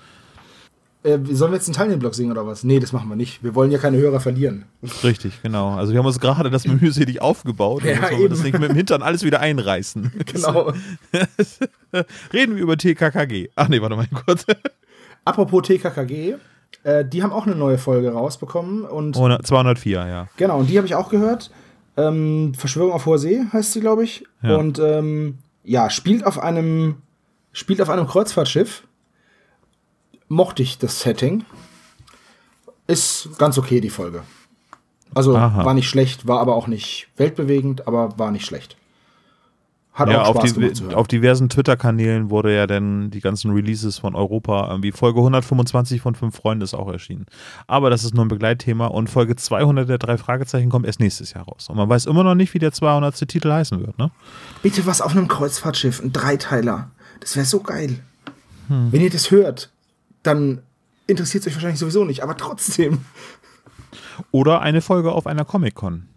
Äh, 1.06 1.20
sollen 1.36 1.52
wir 1.52 1.58
jetzt 1.58 1.68
einen 1.68 1.76
Talienblock 1.76 2.16
singen 2.16 2.32
oder 2.32 2.48
was? 2.48 2.64
Nee, 2.64 2.80
das 2.80 2.92
machen 2.92 3.08
wir 3.10 3.16
nicht. 3.16 3.44
Wir 3.44 3.54
wollen 3.54 3.70
ja 3.70 3.78
keine 3.78 3.98
Hörer 3.98 4.20
verlieren. 4.20 4.66
Richtig, 5.04 5.44
genau. 5.44 5.76
Also 5.76 5.92
wir 5.92 6.00
haben 6.00 6.08
uns 6.08 6.20
gerade 6.20 6.50
das 6.50 6.66
mühselig 6.66 7.22
aufgebaut. 7.22 7.84
und 7.84 7.90
Ja, 7.90 8.02
wollen 8.10 8.22
wir 8.22 8.30
das 8.30 8.42
nicht 8.42 8.58
mit 8.58 8.72
dem 8.72 8.76
Hintern 8.76 9.04
alles 9.04 9.24
wieder 9.24 9.40
einreißen. 9.40 10.12
Genau. 10.26 10.74
Reden 12.34 12.56
wir 12.56 12.64
über 12.64 12.76
TKKG. 12.78 13.50
Ach 13.56 13.68
nee, 13.68 13.80
warte 13.80 13.96
mal 13.96 14.08
kurz. 14.26 14.46
Apropos 15.26 15.62
TKKG, 15.68 16.36
äh, 16.84 17.06
die 17.06 17.22
haben 17.22 17.32
auch 17.32 17.46
eine 17.46 17.56
neue 17.56 17.78
Folge 17.78 18.12
rausbekommen 18.12 18.84
und 18.84 19.16
100 19.16 19.46
204, 19.46 20.08
ja. 20.08 20.28
genau, 20.36 20.60
und 20.60 20.70
die 20.70 20.78
habe 20.78 20.88
ich 20.88 20.96
auch 20.96 21.10
gehört. 21.10 21.52
Ähm, 21.96 22.54
Verschwörung 22.58 22.92
auf 22.92 23.06
hoher 23.06 23.20
See 23.20 23.44
heißt 23.54 23.74
sie, 23.74 23.80
glaube 23.80 24.04
ich. 24.04 24.26
Ja. 24.42 24.58
Und 24.58 24.80
ähm, 24.80 25.38
ja, 25.64 25.90
spielt 25.90 26.26
auf 26.26 26.40
einem 26.40 26.96
spielt 27.54 27.82
auf 27.82 27.90
einem 27.90 28.08
Kreuzfahrtschiff. 28.08 28.84
Mochte 30.28 30.64
ich 30.64 30.78
das 30.78 31.02
Setting. 31.02 31.46
Ist 32.88 33.30
ganz 33.38 33.58
okay, 33.58 33.82
die 33.82 33.90
Folge. 33.90 34.24
Also 35.14 35.36
Aha. 35.36 35.64
war 35.66 35.74
nicht 35.74 35.88
schlecht, 35.90 36.28
war 36.28 36.40
aber 36.40 36.56
auch 36.56 36.68
nicht 36.68 37.08
weltbewegend, 37.18 37.88
aber 37.88 38.18
war 38.20 38.32
nicht 38.32 38.46
schlecht. 38.46 38.76
Hat 39.94 40.10
Ja, 40.10 40.24
auch 40.24 40.30
auf, 40.30 40.36
Spaß 40.38 40.54
die, 40.54 40.60
gemacht 40.60 40.76
zu 40.76 40.84
hören. 40.84 40.96
auf 40.96 41.08
diversen 41.08 41.48
Twitter-Kanälen 41.48 42.30
wurde 42.30 42.54
ja 42.54 42.68
dann 42.68 43.12
die 43.12 43.22
ganzen 43.22 43.52
Releases 43.52 43.98
von 43.98 44.14
Europa, 44.14 44.68
irgendwie 44.70 44.92
Folge 44.92 45.20
125 45.20 46.02
von 46.02 46.16
Fünf 46.16 46.36
Freunden 46.36 46.64
ist 46.64 46.74
auch 46.74 46.92
erschienen. 46.92 47.28
Aber 47.66 47.90
das 47.90 48.04
ist 48.04 48.14
nur 48.14 48.26
ein 48.26 48.28
Begleitthema 48.28 48.88
und 48.88 49.10
Folge 49.10 49.38
200 49.38 49.88
der 49.88 49.98
drei 49.98 50.18
Fragezeichen 50.18 50.70
kommt 50.70 50.86
erst 50.86 51.00
nächstes 51.00 51.32
Jahr 51.34 51.46
raus. 51.46 51.70
Und 51.70 51.78
man 51.78 51.88
weiß 51.88 52.08
immer 52.08 52.26
noch 52.26 52.36
nicht, 52.36 52.54
wie 52.54 52.60
der 52.60 52.74
200. 52.74 53.16
Titel 53.28 53.50
heißen 53.52 53.80
wird, 53.80 53.98
ne? 53.98 54.12
Bitte 54.64 54.86
was 54.86 55.00
auf 55.00 55.12
einem 55.16 55.30
Kreuzfahrtschiff, 55.30 56.02
ein 56.04 56.12
Dreiteiler. 56.12 56.92
Das 57.22 57.38
wäre 57.38 57.46
so 57.46 57.62
geil. 57.62 58.00
Hm. 58.68 58.92
Wenn 58.92 59.00
ihr 59.00 59.10
das 59.10 59.32
hört, 59.32 59.72
dann 60.26 60.62
interessiert 61.08 61.44
es 61.44 61.48
euch 61.48 61.56
wahrscheinlich 61.56 61.80
sowieso 61.80 62.06
nicht, 62.06 62.24
aber 62.24 62.36
trotzdem. 62.38 63.00
Oder 64.32 64.62
eine 64.62 64.82
Folge 64.82 65.12
auf 65.12 65.28
einer 65.28 65.46
Comic-Con. 65.46 66.08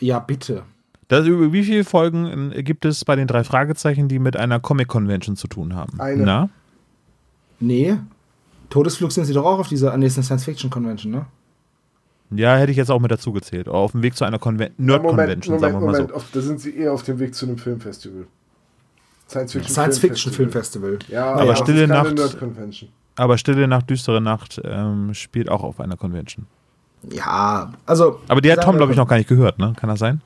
Ja, 0.00 0.18
bitte. 0.18 0.62
Das, 1.08 1.26
wie 1.26 1.62
viele 1.64 1.84
Folgen 1.84 2.52
äh, 2.52 2.62
gibt 2.62 2.84
es 2.84 3.04
bei 3.04 3.16
den 3.16 3.26
drei 3.26 3.44
Fragezeichen, 3.44 4.08
die 4.08 4.18
mit 4.18 4.36
einer 4.36 4.60
Comic-Convention 4.60 5.36
zu 5.36 5.46
tun 5.48 5.74
haben? 5.74 6.00
Eine. 6.00 6.22
Na? 6.24 6.48
Nee. 7.60 7.96
Todesflug 8.70 9.12
sind 9.12 9.26
sie 9.26 9.34
doch 9.34 9.44
auch 9.44 9.58
auf 9.58 9.68
dieser 9.68 9.96
nächsten 9.96 10.22
Science-Fiction-Convention, 10.22 11.12
ne? 11.12 11.26
Ja, 12.34 12.56
hätte 12.56 12.70
ich 12.72 12.78
jetzt 12.78 12.90
auch 12.90 12.98
mit 13.00 13.10
dazu 13.10 13.32
gezählt. 13.32 13.68
Auf 13.68 13.92
dem 13.92 14.02
Weg 14.02 14.16
zu 14.16 14.24
einer 14.24 14.38
Nerd-Convention, 14.78 15.58
sagen 15.58 15.74
wir 15.74 15.80
mal 15.80 15.92
Moment. 15.92 16.08
so. 16.08 16.14
Auf, 16.16 16.24
da 16.32 16.40
sind 16.40 16.60
sie 16.60 16.74
eher 16.74 16.94
auf 16.94 17.02
dem 17.02 17.18
Weg 17.18 17.34
zu 17.34 17.44
einem 17.44 17.58
Filmfestival. 17.58 18.26
Science-Fiction 19.28 19.70
Science-Fiction-Filmfestival. 19.72 20.98
Ja, 21.08 21.34
Aber 21.34 21.44
das 21.50 21.58
Stille 21.58 21.86
Nacht- 21.86 22.14
Nerd-Convention. 22.14 22.90
Aber 23.16 23.38
Stille 23.38 23.68
Nacht, 23.68 23.90
düstere 23.90 24.20
Nacht 24.20 24.60
ähm, 24.64 25.14
spielt 25.14 25.50
auch 25.50 25.62
auf 25.62 25.80
einer 25.80 25.96
Convention. 25.96 26.46
Ja, 27.10 27.72
also. 27.86 28.20
Aber 28.28 28.40
die 28.40 28.50
hat 28.50 28.62
Tom, 28.62 28.76
glaube 28.76 28.92
ich, 28.92 28.98
noch 28.98 29.08
gar 29.08 29.16
nicht 29.16 29.28
gehört, 29.28 29.58
ne? 29.58 29.74
Kann 29.76 29.88
das 29.88 29.98
sein? 29.98 30.20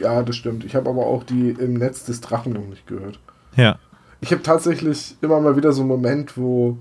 Ja, 0.00 0.22
das 0.22 0.36
stimmt. 0.36 0.64
Ich 0.64 0.74
habe 0.74 0.88
aber 0.88 1.06
auch 1.06 1.24
die 1.24 1.50
im 1.50 1.74
Netz 1.74 2.04
des 2.04 2.20
Drachen 2.20 2.52
noch 2.52 2.66
nicht 2.66 2.86
gehört. 2.86 3.18
Ja. 3.56 3.78
Ich 4.20 4.30
habe 4.30 4.42
tatsächlich 4.42 5.16
immer 5.20 5.40
mal 5.40 5.56
wieder 5.56 5.72
so 5.72 5.82
einen 5.82 5.88
Moment, 5.88 6.36
wo 6.36 6.78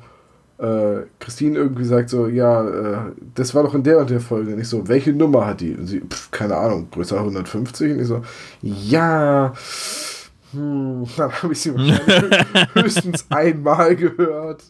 äh, 0.59 1.07
Christine 1.19 1.57
irgendwie 1.57 1.85
sagt 1.85 2.09
so, 2.09 2.27
ja, 2.27 2.63
äh, 2.63 2.97
das 3.33 3.55
war 3.55 3.63
doch 3.63 3.73
in 3.73 3.83
der 3.83 3.97
und 3.97 4.09
der 4.09 4.19
Folge. 4.21 4.53
Und 4.53 4.59
ich 4.59 4.69
so, 4.69 4.87
welche 4.87 5.11
Nummer 5.11 5.47
hat 5.47 5.61
die? 5.61 5.73
Und 5.75 5.87
sie, 5.87 6.01
pff, 6.01 6.29
keine 6.29 6.55
Ahnung, 6.55 6.87
größer 6.91 7.17
150? 7.17 7.93
Und 7.93 7.99
ich 7.99 8.07
so, 8.07 8.21
ja, 8.61 9.53
hm, 10.51 11.05
dann 11.17 11.31
habe 11.31 11.53
ich 11.53 11.61
sie 11.61 11.73
wahrscheinlich 11.73 12.45
höchstens 12.73 13.25
einmal 13.29 13.95
gehört, 13.95 14.63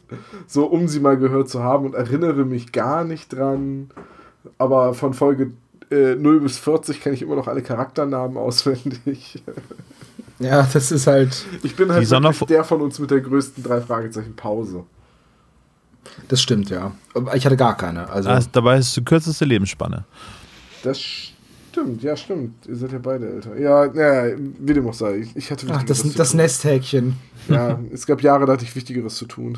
so 0.47 0.65
um 0.65 0.87
sie 0.87 0.99
mal 0.99 1.17
gehört 1.17 1.49
zu 1.49 1.63
haben 1.63 1.85
und 1.85 1.95
erinnere 1.95 2.45
mich 2.45 2.71
gar 2.71 3.03
nicht 3.03 3.33
dran. 3.33 3.89
Aber 4.57 4.93
von 4.93 5.13
Folge 5.13 5.51
äh, 5.91 6.15
0 6.15 6.41
bis 6.41 6.57
40 6.57 7.01
kenne 7.01 7.15
ich 7.15 7.21
immer 7.21 7.35
noch 7.35 7.47
alle 7.47 7.61
Charakternamen 7.61 8.37
auswendig. 8.37 9.43
Ja, 10.39 10.67
das 10.73 10.91
ist 10.91 11.05
halt. 11.05 11.45
Ich 11.61 11.75
bin 11.75 11.91
halt 11.91 12.09
der 12.49 12.63
von 12.63 12.81
uns 12.81 12.97
mit 12.97 13.11
der 13.11 13.21
größten 13.21 13.63
drei 13.63 13.79
Fragezeichen 13.79 14.35
Pause. 14.35 14.85
Das 16.29 16.41
stimmt, 16.41 16.71
ja. 16.71 16.93
Aber 17.13 17.35
ich 17.35 17.45
hatte 17.45 17.57
gar 17.57 17.77
keine. 17.77 18.09
Also. 18.09 18.27
Ah, 18.27 18.39
dabei 18.51 18.79
ist 18.79 18.97
die 18.97 19.05
kürzeste 19.05 19.45
Lebensspanne. 19.45 20.05
Das 20.81 20.99
stimmt, 20.99 21.30
ja, 22.01 22.15
stimmt. 22.15 22.65
Ihr 22.67 22.75
seid 22.75 22.91
ja 22.91 22.99
beide 22.99 23.29
älter. 23.29 23.57
Ja, 23.57 23.85
ja 23.85 24.35
wie 24.59 24.73
dem 24.73 24.87
auch 24.87 24.93
sei. 24.93 25.17
Ich, 25.17 25.35
ich 25.35 25.51
hatte 25.51 25.67
Ach, 25.71 25.83
das, 25.83 26.03
das. 26.13 26.33
Nesthäkchen. 26.33 27.17
Ja, 27.47 27.79
es 27.91 28.05
gab 28.05 28.21
Jahre, 28.21 28.45
da 28.45 28.53
hatte 28.53 28.63
ich 28.63 28.75
Wichtigeres 28.75 29.15
zu 29.15 29.25
tun. 29.25 29.57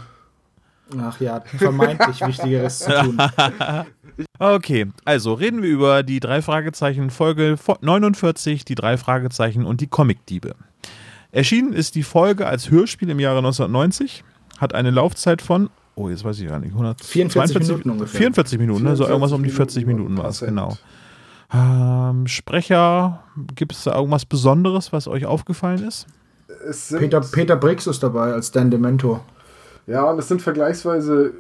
Ach 1.00 1.20
ja, 1.20 1.42
vermeintlich 1.42 2.22
Wichtigeres 2.22 2.80
zu 2.80 2.92
tun. 3.04 3.18
Okay, 4.38 4.88
also 5.06 5.34
reden 5.34 5.64
wir 5.64 5.70
über 5.70 6.04
die 6.04 6.20
drei 6.20 6.42
Fragezeichen 6.42 7.10
Folge 7.10 7.56
49, 7.82 8.66
die 8.66 8.76
drei 8.76 8.98
Fragezeichen 8.98 9.66
und 9.66 9.82
die 9.82 9.88
Comicdiebe. 9.88 10.56
Erschienen 11.32 11.74
ist 11.74 11.96
die 11.96 12.04
Folge 12.04 12.46
als 12.46 12.70
Hörspiel 12.70 13.10
im 13.10 13.20
Jahre 13.20 13.40
1990, 13.40 14.24
hat 14.60 14.76
eine 14.76 14.92
Laufzeit 14.92 15.42
von, 15.42 15.70
oh, 15.96 16.10
jetzt 16.10 16.24
weiß 16.24 16.40
ich 16.40 16.48
gar 16.48 16.60
nicht, 16.60 16.74
44 16.74 17.56
142 17.56 17.68
Minuten 17.70 17.90
ungefähr. 17.90 18.20
44 18.20 18.60
Minuten, 18.60 18.84
ne? 18.84 18.96
so 18.96 19.06
44 19.06 19.10
irgendwas 19.10 19.32
um 19.32 19.44
die 19.44 19.50
40 19.50 19.86
Minuten, 19.88 20.18
war 20.18 20.26
es, 20.26 20.40
Prozent. 20.40 20.58
genau. 20.58 20.78
Ähm, 21.54 22.28
Sprecher, 22.28 23.24
gibt 23.56 23.74
es 23.74 23.84
da 23.84 23.96
irgendwas 23.96 24.26
Besonderes, 24.26 24.92
was 24.92 25.08
euch 25.08 25.26
aufgefallen 25.26 25.88
ist? 25.88 26.08
Es 26.68 26.90
sind, 26.90 27.00
Peter, 27.00 27.22
Peter 27.22 27.56
Briggs 27.56 27.88
ist 27.88 28.02
dabei 28.02 28.34
als 28.34 28.52
Dan 28.52 28.72
Demento. 28.72 29.20
Ja, 29.86 30.10
und 30.10 30.18
es 30.18 30.28
sind 30.28 30.42
vergleichsweise 30.42 31.34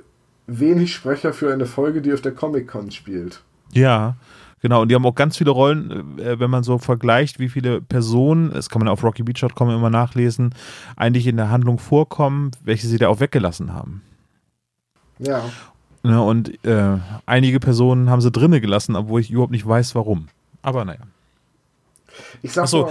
wenig 0.47 0.93
Sprecher 0.93 1.33
für 1.33 1.51
eine 1.51 1.65
Folge, 1.65 2.01
die 2.01 2.13
auf 2.13 2.21
der 2.21 2.33
Comic-Con 2.33 2.91
spielt. 2.91 3.41
Ja, 3.71 4.17
genau. 4.61 4.81
Und 4.81 4.89
die 4.89 4.95
haben 4.95 5.05
auch 5.05 5.15
ganz 5.15 5.37
viele 5.37 5.51
Rollen, 5.51 6.19
äh, 6.19 6.39
wenn 6.39 6.49
man 6.49 6.63
so 6.63 6.77
vergleicht, 6.77 7.39
wie 7.39 7.49
viele 7.49 7.81
Personen, 7.81 8.51
das 8.51 8.69
kann 8.69 8.79
man 8.79 8.89
auf 8.89 9.03
rockybeach.com 9.03 9.69
immer 9.69 9.89
nachlesen, 9.89 10.53
eigentlich 10.95 11.25
in 11.25 11.37
der 11.37 11.49
Handlung 11.49 11.79
vorkommen, 11.79 12.51
welche 12.63 12.87
sie 12.87 12.97
da 12.97 13.07
auch 13.07 13.19
weggelassen 13.19 13.73
haben. 13.73 14.01
Ja. 15.19 15.43
Ne, 16.03 16.21
und 16.21 16.65
äh, 16.65 16.97
einige 17.25 17.59
Personen 17.61 18.09
haben 18.09 18.19
sie 18.21 18.29
drinne 18.29 18.59
gelassen, 18.59 18.95
obwohl 18.97 19.21
ich 19.21 19.31
überhaupt 19.31 19.51
nicht 19.53 19.65
weiß, 19.67 19.95
warum. 19.95 20.27
Aber 20.61 20.83
naja. 20.83 20.99
Ich 22.41 22.51
sag 22.51 22.67
so, 22.67 22.89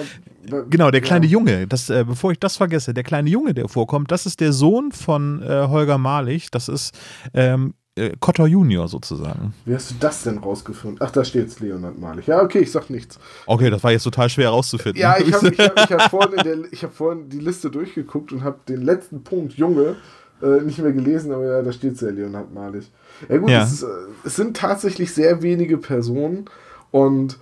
Genau, 0.70 0.90
der 0.90 1.00
kleine 1.02 1.26
ja. 1.26 1.32
Junge, 1.32 1.66
das, 1.68 1.88
äh, 1.90 2.04
bevor 2.04 2.32
ich 2.32 2.38
das 2.40 2.56
vergesse, 2.56 2.92
der 2.94 3.04
kleine 3.04 3.30
Junge, 3.30 3.54
der 3.54 3.68
vorkommt, 3.68 4.10
das 4.10 4.26
ist 4.26 4.40
der 4.40 4.52
Sohn 4.52 4.90
von 4.90 5.40
äh, 5.42 5.68
Holger 5.68 5.98
Malich, 5.98 6.50
das 6.50 6.68
ist 6.68 6.98
ähm, 7.32 7.74
äh, 7.94 8.10
Cotter 8.18 8.46
Junior 8.46 8.88
sozusagen. 8.88 9.54
Wie 9.66 9.74
hast 9.74 9.90
du 9.92 9.94
das 10.00 10.24
denn 10.24 10.38
rausgefunden? 10.38 10.98
Ach, 11.00 11.10
da 11.12 11.22
steht's 11.24 11.60
Leonard 11.60 11.98
Malig. 12.00 12.26
Ja, 12.26 12.42
okay, 12.42 12.60
ich 12.60 12.72
sag 12.72 12.90
nichts. 12.90 13.20
Okay, 13.46 13.70
das 13.70 13.84
war 13.84 13.92
jetzt 13.92 14.02
total 14.02 14.30
schwer 14.30 14.48
rauszufinden. 14.48 15.00
Ja, 15.00 15.16
ich 15.18 15.32
habe 15.32 15.48
ich 15.50 15.58
hab, 15.60 15.78
hab 15.78 16.02
vorhin, 16.10 16.32
in 16.38 16.44
der- 16.44 16.72
ich 16.72 16.82
hab 16.82 16.92
vorhin 16.92 17.28
die 17.28 17.38
Liste 17.38 17.70
durchgeguckt 17.70 18.32
und 18.32 18.42
habe 18.42 18.58
den 18.66 18.82
letzten 18.82 19.22
Punkt 19.22 19.52
Junge 19.54 19.94
äh, 20.42 20.60
nicht 20.62 20.78
mehr 20.78 20.92
gelesen, 20.92 21.32
aber 21.32 21.44
ja, 21.44 21.62
da 21.62 21.72
steht 21.72 22.00
ja 22.00 22.10
Leonhard 22.10 22.52
Malig. 22.52 22.90
Ja 23.28 23.38
gut, 23.38 23.50
Ja. 23.50 23.62
Es, 23.62 23.72
ist, 23.72 23.82
äh, 23.82 23.86
es 24.24 24.36
sind 24.36 24.56
tatsächlich 24.56 25.14
sehr 25.14 25.42
wenige 25.42 25.78
Personen 25.78 26.46
und 26.90 27.38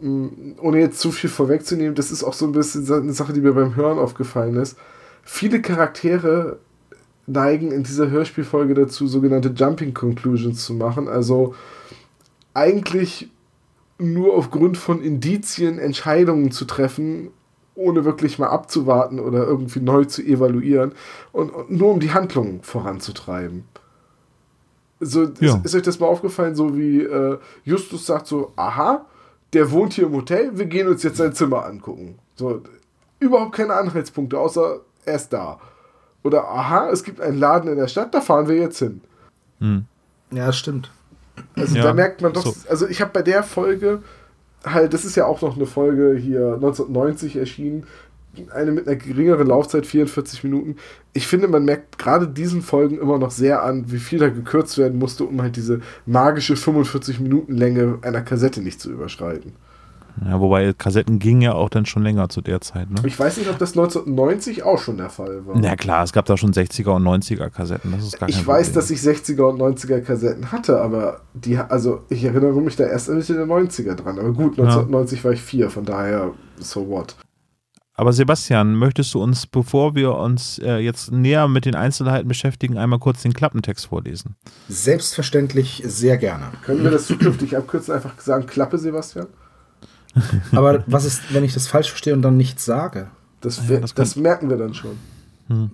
mh, 0.00 0.60
ohne 0.60 0.78
jetzt 0.78 1.00
zu 1.00 1.10
viel 1.10 1.30
vorwegzunehmen, 1.30 1.94
das 1.94 2.10
ist 2.10 2.24
auch 2.24 2.34
so 2.34 2.46
ein 2.46 2.52
bisschen 2.52 2.90
eine 2.92 3.12
Sache, 3.12 3.32
die 3.32 3.40
mir 3.40 3.52
beim 3.52 3.76
Hören 3.76 3.98
aufgefallen 3.98 4.56
ist. 4.56 4.76
Viele 5.22 5.60
Charaktere 5.60 6.58
neigen 7.26 7.72
in 7.72 7.82
dieser 7.82 8.10
Hörspielfolge 8.10 8.74
dazu, 8.74 9.08
sogenannte 9.08 9.48
Jumping 9.48 9.94
Conclusions 9.94 10.64
zu 10.64 10.74
machen. 10.74 11.08
Also 11.08 11.54
eigentlich 12.54 13.28
nur 13.98 14.34
aufgrund 14.34 14.78
von 14.78 15.02
Indizien 15.02 15.78
Entscheidungen 15.78 16.50
zu 16.52 16.64
treffen, 16.64 17.30
ohne 17.76 18.04
wirklich 18.04 18.38
mal 18.38 18.48
abzuwarten 18.48 19.20
oder 19.20 19.46
irgendwie 19.46 19.80
neu 19.80 20.04
zu 20.06 20.22
evaluieren 20.22 20.92
und, 21.32 21.50
und 21.50 21.70
nur 21.70 21.92
um 21.92 22.00
die 22.00 22.12
Handlung 22.12 22.62
voranzutreiben. 22.62 23.64
So, 24.98 25.24
Ja. 25.40 25.56
ist, 25.56 25.66
ist 25.66 25.74
euch 25.74 25.82
das 25.82 26.00
mal 26.00 26.06
aufgefallen, 26.06 26.54
so 26.56 26.76
wie 26.76 27.02
äh, 27.02 27.38
Justus 27.64 28.06
sagt 28.06 28.26
so, 28.26 28.52
aha, 28.56 29.04
der 29.52 29.70
wohnt 29.70 29.92
hier 29.92 30.06
im 30.06 30.14
Hotel, 30.14 30.56
wir 30.58 30.66
gehen 30.66 30.88
uns 30.88 31.02
jetzt 31.02 31.18
sein 31.18 31.34
Zimmer 31.34 31.66
angucken. 31.66 32.18
So, 32.34 32.62
überhaupt 33.20 33.52
keine 33.54 33.74
Anhaltspunkte, 33.74 34.38
außer 34.38 34.80
er 35.04 35.14
ist 35.16 35.32
da. 35.32 35.60
Oder 36.24 36.48
aha, 36.48 36.88
es 36.90 37.04
gibt 37.04 37.20
einen 37.20 37.38
Laden 37.38 37.70
in 37.70 37.76
der 37.76 37.88
Stadt, 37.88 38.14
da 38.14 38.20
fahren 38.20 38.48
wir 38.48 38.56
jetzt 38.56 38.78
hin. 38.78 39.00
Hm. 39.60 39.84
Ja, 40.32 40.46
das 40.46 40.56
stimmt. 40.56 40.90
Also 41.54 41.76
Ja, 41.76 41.82
da 41.82 41.92
merkt 41.94 42.22
man 42.22 42.32
doch, 42.32 42.44
so. 42.46 42.54
also 42.68 42.88
ich 42.88 43.00
habe 43.02 43.10
bei 43.12 43.22
der 43.22 43.42
Folge 43.42 44.02
halt, 44.66 44.94
das 44.94 45.04
ist 45.04 45.16
ja 45.16 45.26
auch 45.26 45.40
noch 45.42 45.56
eine 45.56 45.66
Folge 45.66 46.16
hier 46.16 46.54
1990 46.54 47.36
erschienen, 47.36 47.86
eine 48.52 48.72
mit 48.72 48.86
einer 48.86 48.96
geringeren 48.96 49.46
Laufzeit, 49.46 49.86
44 49.86 50.44
Minuten. 50.44 50.76
Ich 51.12 51.26
finde, 51.26 51.48
man 51.48 51.64
merkt 51.64 51.98
gerade 51.98 52.28
diesen 52.28 52.62
Folgen 52.62 52.98
immer 52.98 53.18
noch 53.18 53.30
sehr 53.30 53.62
an, 53.62 53.90
wie 53.90 53.98
viel 53.98 54.18
da 54.18 54.28
gekürzt 54.28 54.76
werden 54.76 54.98
musste, 54.98 55.24
um 55.24 55.40
halt 55.40 55.56
diese 55.56 55.80
magische 56.04 56.56
45 56.56 57.20
Minuten 57.20 57.56
Länge 57.56 57.98
einer 58.02 58.22
Kassette 58.22 58.60
nicht 58.60 58.80
zu 58.80 58.90
überschreiten. 58.90 59.52
Ja, 60.24 60.40
wobei 60.40 60.72
Kassetten 60.72 61.18
gingen 61.18 61.42
ja 61.42 61.52
auch 61.52 61.68
dann 61.68 61.84
schon 61.84 62.02
länger 62.02 62.28
zu 62.28 62.40
der 62.40 62.60
Zeit, 62.60 62.90
ne? 62.90 63.00
Ich 63.04 63.18
weiß 63.18 63.36
nicht, 63.36 63.50
ob 63.50 63.58
das 63.58 63.72
1990 63.72 64.62
auch 64.62 64.78
schon 64.78 64.96
der 64.96 65.10
Fall 65.10 65.46
war. 65.46 65.62
Ja 65.62 65.76
klar, 65.76 66.04
es 66.04 66.12
gab 66.12 66.24
da 66.24 66.36
schon 66.36 66.52
60er 66.52 66.90
und 66.96 67.04
90er 67.04 67.50
Kassetten, 67.50 67.92
das 67.92 68.04
ist 68.04 68.18
gar 68.18 68.28
kein 68.28 68.38
ich 68.38 68.46
weiß, 68.46 68.68
Problem. 68.68 68.74
dass 68.74 68.90
ich 68.90 69.00
60er 69.00 69.42
und 69.42 69.60
90er 69.60 70.00
Kassetten 70.00 70.52
hatte, 70.52 70.80
aber 70.80 71.20
die, 71.34 71.58
also 71.58 72.00
ich 72.08 72.24
erinnere 72.24 72.60
mich 72.60 72.76
da 72.76 72.84
erst 72.84 73.10
Mitte 73.10 73.34
der 73.34 73.46
90er 73.46 73.94
dran. 73.94 74.18
Aber 74.18 74.32
gut, 74.32 74.58
1990 74.58 75.24
war 75.24 75.32
ich 75.32 75.42
vier, 75.42 75.70
von 75.70 75.84
daher, 75.84 76.32
so 76.58 76.88
what. 76.88 77.16
Aber 77.98 78.12
Sebastian, 78.12 78.74
möchtest 78.74 79.14
du 79.14 79.22
uns, 79.22 79.46
bevor 79.46 79.94
wir 79.94 80.14
uns 80.14 80.58
äh, 80.58 80.76
jetzt 80.76 81.12
näher 81.12 81.48
mit 81.48 81.64
den 81.64 81.74
Einzelheiten 81.74 82.28
beschäftigen, 82.28 82.76
einmal 82.76 82.98
kurz 82.98 83.22
den 83.22 83.32
Klappentext 83.32 83.86
vorlesen? 83.86 84.36
Selbstverständlich 84.68 85.82
sehr 85.86 86.18
gerne. 86.18 86.48
Können 86.62 86.84
wir 86.84 86.90
das 86.90 87.06
zukünftig 87.06 87.56
abkürzen, 87.56 87.94
einfach 87.94 88.20
sagen, 88.20 88.46
Klappe, 88.46 88.76
Sebastian? 88.76 89.28
Aber 90.52 90.84
was 90.86 91.04
ist, 91.04 91.34
wenn 91.34 91.44
ich 91.44 91.54
das 91.54 91.68
falsch 91.68 91.90
verstehe 91.90 92.12
und 92.12 92.22
dann 92.22 92.36
nichts 92.36 92.64
sage? 92.64 93.08
Das, 93.40 93.60
Ah 93.60 93.72
ja, 93.72 93.80
das 93.80 93.94
das, 93.94 94.16
merken 94.16 94.50
wir 94.50 94.56
dann 94.56 94.74
schon. 94.74 94.98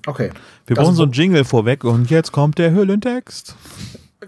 Okay. 0.06 0.30
Wir 0.66 0.76
brauchen 0.76 0.90
ist 0.90 0.96
so 0.96 1.04
einen 1.04 1.12
Jingle 1.12 1.44
vorweg 1.44 1.84
und 1.84 2.10
jetzt 2.10 2.32
kommt 2.32 2.58
der 2.58 2.72
Hüllentext. 2.72 3.56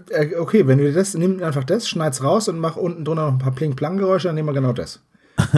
Äh, 0.09 0.35
Okay, 0.35 0.67
wenn 0.67 0.79
wir 0.79 0.93
das, 0.93 1.13
nimm 1.13 1.43
einfach 1.43 1.63
das, 1.63 1.87
schneid's 1.87 2.23
raus 2.23 2.47
und 2.47 2.59
mach 2.59 2.75
unten 2.75 3.05
drunter 3.05 3.25
noch 3.25 3.33
ein 3.33 3.39
paar 3.39 3.51
Pling-Plang-Geräusche, 3.51 4.27
dann 4.29 4.35
nehmen 4.35 4.49
wir 4.49 4.53
genau 4.53 4.73
das. 4.73 5.01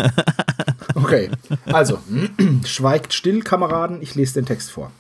Okay, 0.96 1.30
also, 1.68 2.00
schweigt 2.66 3.14
still, 3.14 3.42
Kameraden, 3.42 4.02
ich 4.02 4.16
lese 4.16 4.34
den 4.34 4.48
Text 4.48 4.72
vor. 4.72 4.92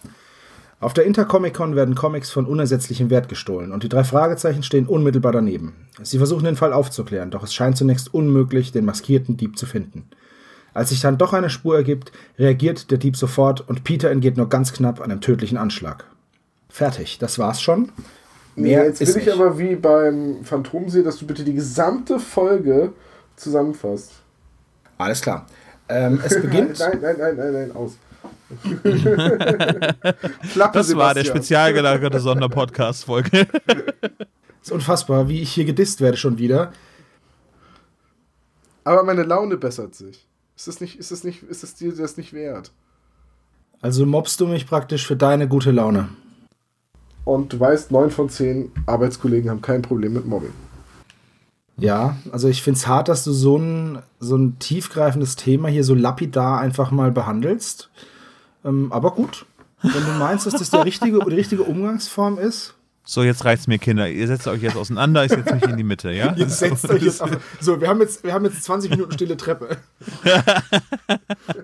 Auf 0.79 0.93
der 0.93 1.05
Intercomic-Con 1.05 1.75
werden 1.75 1.95
Comics 1.95 2.29
von 2.29 2.45
unersetzlichem 2.45 3.09
Wert 3.09 3.29
gestohlen 3.29 3.71
und 3.71 3.81
die 3.81 3.89
drei 3.89 4.03
Fragezeichen 4.03 4.61
stehen 4.61 4.85
unmittelbar 4.85 5.31
daneben. 5.31 5.73
Sie 6.03 6.19
versuchen 6.19 6.43
den 6.45 6.55
Fall 6.55 6.71
aufzuklären, 6.71 7.31
doch 7.31 7.43
es 7.43 7.53
scheint 7.53 7.77
zunächst 7.77 8.13
unmöglich, 8.13 8.71
den 8.71 8.85
maskierten 8.85 9.37
Dieb 9.37 9.57
zu 9.57 9.65
finden. 9.65 10.07
Als 10.75 10.89
sich 10.89 11.01
dann 11.01 11.17
doch 11.17 11.33
eine 11.33 11.49
Spur 11.49 11.75
ergibt, 11.75 12.11
reagiert 12.37 12.91
der 12.91 12.99
Dieb 12.99 13.17
sofort 13.17 13.67
und 13.67 13.83
Peter 13.83 14.11
entgeht 14.11 14.37
nur 14.37 14.49
ganz 14.49 14.71
knapp 14.71 15.01
einem 15.01 15.19
tödlichen 15.19 15.57
Anschlag. 15.57 16.05
Fertig, 16.69 17.17
das 17.17 17.39
war's 17.39 17.59
schon. 17.59 17.91
Nee, 18.55 18.75
Mehr 18.75 18.85
jetzt 18.85 19.01
ist 19.01 19.15
will 19.15 19.21
ich 19.21 19.27
nicht. 19.27 19.35
aber 19.35 19.57
wie 19.57 19.75
beim 19.75 20.43
Phantomsee, 20.43 21.01
dass 21.01 21.17
du 21.17 21.25
bitte 21.25 21.43
die 21.43 21.55
gesamte 21.55 22.19
Folge 22.19 22.93
zusammenfasst. 23.35 24.11
Alles 24.99 25.21
klar. 25.21 25.47
Ähm, 25.89 26.19
es 26.23 26.35
beginnt. 26.41 26.77
Nein, 26.77 26.99
nein, 27.01 27.15
nein, 27.17 27.35
nein, 27.35 27.53
nein, 27.53 27.71
aus. 27.75 27.97
Das 30.53 30.55
war 30.55 30.71
der 30.73 30.83
Sebastian. 30.83 31.25
spezial 31.25 31.73
gelagerte 31.73 32.19
Sonderpodcast-Folge. 32.19 33.47
ist 34.61 34.71
unfassbar, 34.71 35.27
wie 35.27 35.41
ich 35.41 35.51
hier 35.51 35.65
gedisst 35.65 36.01
werde 36.01 36.17
schon 36.17 36.37
wieder. 36.37 36.71
Aber 38.83 39.03
meine 39.03 39.23
Laune 39.23 39.57
bessert 39.57 39.95
sich. 39.95 40.25
Ist 40.55 40.67
es 40.67 40.81
nicht, 40.81 40.97
ist 40.97 41.11
es 41.11 41.23
nicht, 41.23 41.43
ist 41.43 41.63
es 41.63 41.75
dir 41.75 41.93
das 41.93 42.17
nicht 42.17 42.33
wert? 42.33 42.71
Also 43.81 44.05
mobst 44.05 44.39
du 44.39 44.47
mich 44.47 44.65
praktisch 44.65 45.05
für 45.05 45.15
deine 45.15 45.47
gute 45.47 45.71
Laune. 45.71 46.09
Und 47.25 47.53
du 47.53 47.59
weißt, 47.59 47.91
neun 47.91 48.09
von 48.09 48.29
zehn 48.29 48.71
Arbeitskollegen 48.85 49.49
haben 49.49 49.61
kein 49.61 49.81
Problem 49.81 50.13
mit 50.13 50.25
Mobbing. 50.25 50.53
Ja, 51.77 52.17
also 52.31 52.47
ich 52.47 52.63
finde 52.63 52.77
es 52.77 52.87
hart, 52.87 53.07
dass 53.07 53.23
du 53.23 53.31
so 53.33 53.57
ein, 53.57 53.99
so 54.19 54.35
ein 54.35 54.57
tiefgreifendes 54.57 55.35
Thema 55.35 55.67
hier 55.67 55.83
so 55.83 55.93
lapidar 55.93 56.59
einfach 56.59 56.89
mal 56.89 57.11
behandelst. 57.11 57.91
Ähm, 58.65 58.91
aber 58.91 59.11
gut, 59.11 59.45
wenn 59.81 60.05
du 60.05 60.11
meinst, 60.19 60.45
dass 60.45 60.55
das 60.55 60.69
der 60.69 60.83
richtige, 60.85 61.19
die 61.19 61.35
richtige 61.35 61.63
Umgangsform 61.63 62.37
ist. 62.39 62.73
So, 63.09 63.23
jetzt 63.23 63.45
reicht's 63.45 63.67
mir, 63.67 63.77
Kinder. 63.77 64.09
Ihr 64.09 64.27
setzt 64.27 64.47
euch 64.47 64.61
jetzt 64.61 64.75
auseinander, 64.75 65.23
ich 65.23 65.31
setze 65.31 65.55
mich 65.55 65.63
in 65.63 65.77
die 65.77 65.83
Mitte, 65.83 66.11
ja? 66.11 66.33
Jetzt 66.35 66.59
setzt 66.59 66.89
euch 66.89 67.03
jetzt 67.03 67.21
auf. 67.21 67.29
So, 67.61 67.79
wir 67.79 67.87
haben 67.87 68.01
jetzt, 68.01 68.21
wir 68.25 68.33
haben 68.33 68.43
jetzt 68.43 68.61
20 68.65 68.91
Minuten 68.91 69.13
stille 69.13 69.37
Treppe. 69.37 69.77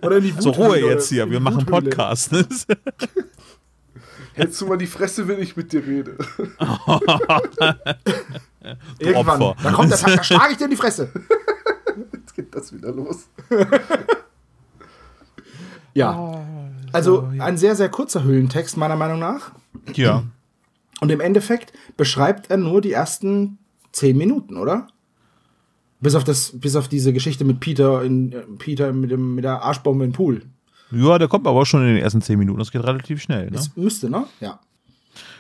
Oder 0.02 0.18
in 0.18 0.24
die 0.24 0.34
So, 0.40 0.52
Ruhe 0.52 0.80
jetzt 0.80 1.10
hier, 1.10 1.30
wir 1.30 1.42
machen 1.42 1.68
Wuthöhle. 1.68 1.90
Podcast. 1.90 2.32
Hältst 4.36 4.62
du 4.62 4.68
mal 4.68 4.78
die 4.78 4.88
Fresse, 4.88 5.28
wenn 5.28 5.42
ich 5.42 5.58
mit 5.58 5.74
dir 5.74 5.86
rede? 5.86 6.16
Irgendwann. 9.00 9.42
Opfer. 9.42 9.56
Da 9.62 9.72
kommt 9.74 9.92
der 9.92 9.98
Tag, 9.98 10.16
da 10.16 10.24
schlage 10.24 10.52
ich 10.54 10.58
dir 10.58 10.66
in 10.66 10.72
die 10.72 10.78
Fresse. 10.78 11.12
Jetzt 12.14 12.36
geht 12.36 12.56
das 12.56 12.74
wieder 12.74 12.92
los. 12.92 13.28
Ja. 15.94 16.42
Also 16.94 17.28
ein 17.40 17.58
sehr, 17.58 17.76
sehr 17.76 17.90
kurzer 17.90 18.24
Hüllentext, 18.24 18.78
meiner 18.78 18.96
Meinung 18.96 19.20
nach. 19.20 19.52
ja. 19.94 20.24
Und 21.02 21.12
im 21.12 21.20
Endeffekt 21.20 21.74
beschreibt 21.98 22.50
er 22.50 22.56
nur 22.56 22.80
die 22.80 22.94
ersten 22.94 23.58
zehn 23.92 24.18
Minuten, 24.18 24.56
oder? 24.56 24.88
Bis 26.00 26.16
auf, 26.16 26.24
das, 26.24 26.58
bis 26.60 26.78
auf 26.78 26.88
diese 26.88 27.12
Geschichte 27.12 27.44
mit 27.44 27.60
Peter, 27.60 28.04
in, 28.04 28.34
Peter 28.58 28.94
mit, 28.94 29.12
dem, 29.12 29.36
mit 29.36 29.44
der 29.44 29.64
Arschbombe 29.64 30.06
im 30.06 30.14
Pool. 30.14 30.44
Ja, 30.92 31.18
der 31.18 31.28
kommt 31.28 31.46
aber 31.48 31.60
auch 31.60 31.66
schon 31.66 31.82
in 31.82 31.96
den 31.96 32.04
ersten 32.04 32.22
zehn 32.22 32.40
Minuten. 32.40 32.60
Das 32.60 32.72
geht 32.72 32.84
relativ 32.84 33.22
schnell. 33.22 33.46
Ne? 33.46 33.52
Das 33.52 33.76
müsste, 33.76 34.10
ne? 34.10 34.26
Ja. 34.40 34.60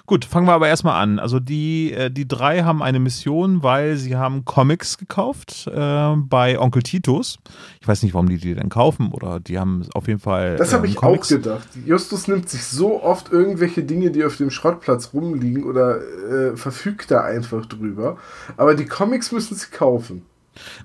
Gut, 0.06 0.26
fangen 0.26 0.46
wir 0.48 0.52
aber 0.54 0.68
erstmal 0.68 1.02
an. 1.02 1.18
Also 1.18 1.40
die, 1.40 1.94
äh, 1.94 2.12
die 2.12 2.28
drei 2.28 2.64
haben 2.64 2.84
eine 2.84 3.00
Mission, 3.00 3.64
weil 3.64 3.96
sie 3.96 4.18
haben 4.18 4.44
Comics 4.44 4.98
gekauft 4.98 5.66
äh, 5.74 6.16
bei 6.18 6.60
Onkel 6.60 6.84
Titus. 6.84 7.40
Ich 7.80 7.88
weiß 7.88 8.04
nicht, 8.04 8.14
warum 8.14 8.28
die 8.28 8.38
die 8.38 8.54
denn 8.54 8.68
kaufen 8.68 9.14
oder 9.14 9.40
die 9.40 9.58
haben 9.58 9.86
auf 9.94 10.10
jeden 10.10 10.20
Fall 10.20 10.58
Das 10.58 10.74
habe 10.74 10.86
ähm, 10.86 10.92
ich 10.92 10.98
Comics. 10.98 11.28
auch 11.32 11.38
gedacht. 11.38 11.68
Justus 11.86 12.28
nimmt 12.28 12.50
sich 12.50 12.66
so 12.66 13.02
oft 13.02 13.32
irgendwelche 13.32 13.84
Dinge, 13.84 14.12
die 14.12 14.26
auf 14.26 14.36
dem 14.36 14.50
Schrottplatz 14.50 15.12
rumliegen 15.14 15.64
oder 15.64 16.00
äh, 16.02 16.58
verfügt 16.58 17.10
da 17.10 17.22
einfach 17.22 17.66
drüber. 17.66 18.18
Aber 18.58 18.76
die 18.76 18.86
Comics 18.86 19.32
müssen 19.32 19.56
sie 19.56 19.68
kaufen. 19.72 20.24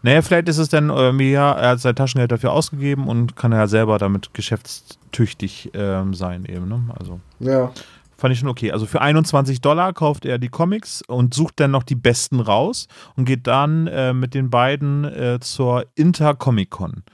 Naja, 0.03 0.23
vielleicht 0.23 0.49
ist 0.49 0.59
es 0.59 0.69
dann 0.69 0.91
irgendwie, 0.91 1.33
ja, 1.33 1.53
er 1.53 1.71
hat 1.71 1.81
sein 1.81 1.97
Taschengeld 1.97 2.31
dafür 2.33 2.53
ausgegeben 2.53 3.09
und 3.09 3.37
kann 3.37 3.53
ja 3.53 3.67
selber 3.67 3.99
damit 3.99 4.33
geschäftstüchtig 4.33 5.73
ähm, 5.75 6.15
sein 6.15 6.45
eben. 6.47 6.69
Ne? 6.69 6.83
Also 6.99 7.21
Ja. 7.41 7.73
Fand 8.19 8.35
ich 8.35 8.41
schon 8.41 8.49
okay. 8.49 8.73
Also 8.73 8.85
für 8.85 9.01
21 9.01 9.63
Dollar 9.63 9.95
kauft 9.95 10.27
er 10.27 10.39
die 10.39 10.49
Comics 10.51 11.03
und 11.07 11.33
sucht 11.33 11.61
dann 11.61 11.71
noch 11.71 11.85
die 11.85 11.95
besten 11.95 12.41
raus 12.41 12.89
und 13.17 13.25
geht 13.25 13.47
dann 13.47 13.87
äh, 13.87 14.13
mit 14.13 14.35
den 14.35 14.51
beiden 14.51 15.05
äh, 15.05 15.39
zur 15.41 15.87
Intercomic-Con. 15.95 17.05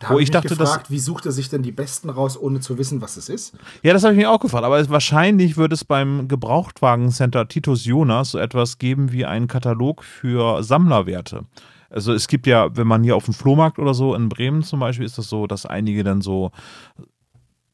Da 0.00 0.08
Wo 0.10 0.14
ich 0.14 0.20
mich 0.22 0.30
dachte, 0.30 0.48
dass- 0.48 0.58
gefragt, 0.70 0.90
wie 0.90 0.98
sucht 0.98 1.26
er 1.26 1.32
sich 1.32 1.48
denn 1.48 1.62
die 1.62 1.70
besten 1.70 2.10
raus, 2.10 2.36
ohne 2.40 2.58
zu 2.60 2.76
wissen, 2.78 3.00
was 3.00 3.16
es 3.16 3.28
ist? 3.28 3.54
Ja, 3.82 3.92
das 3.92 4.02
habe 4.02 4.14
ich 4.14 4.18
mir 4.20 4.30
auch 4.30 4.40
gefragt. 4.40 4.64
Aber 4.64 4.78
es, 4.80 4.88
wahrscheinlich 4.90 5.56
wird 5.56 5.72
es 5.72 5.84
beim 5.84 6.26
Gebrauchtwagencenter 6.28 7.46
Titus 7.48 7.84
Jonas 7.84 8.30
so 8.32 8.38
etwas 8.38 8.78
geben 8.78 9.12
wie 9.12 9.24
einen 9.26 9.46
Katalog 9.46 10.02
für 10.02 10.62
Sammlerwerte. 10.64 11.44
Also 11.88 12.12
es 12.14 12.26
gibt 12.26 12.46
ja, 12.46 12.74
wenn 12.74 12.86
man 12.86 13.04
hier 13.04 13.14
auf 13.16 13.26
dem 13.26 13.34
Flohmarkt 13.34 13.78
oder 13.78 13.94
so 13.94 14.14
in 14.14 14.28
Bremen 14.28 14.62
zum 14.62 14.80
Beispiel, 14.80 15.04
ist 15.04 15.18
das 15.18 15.28
so, 15.28 15.46
dass 15.46 15.66
einige 15.66 16.02
dann 16.02 16.20
so 16.22 16.50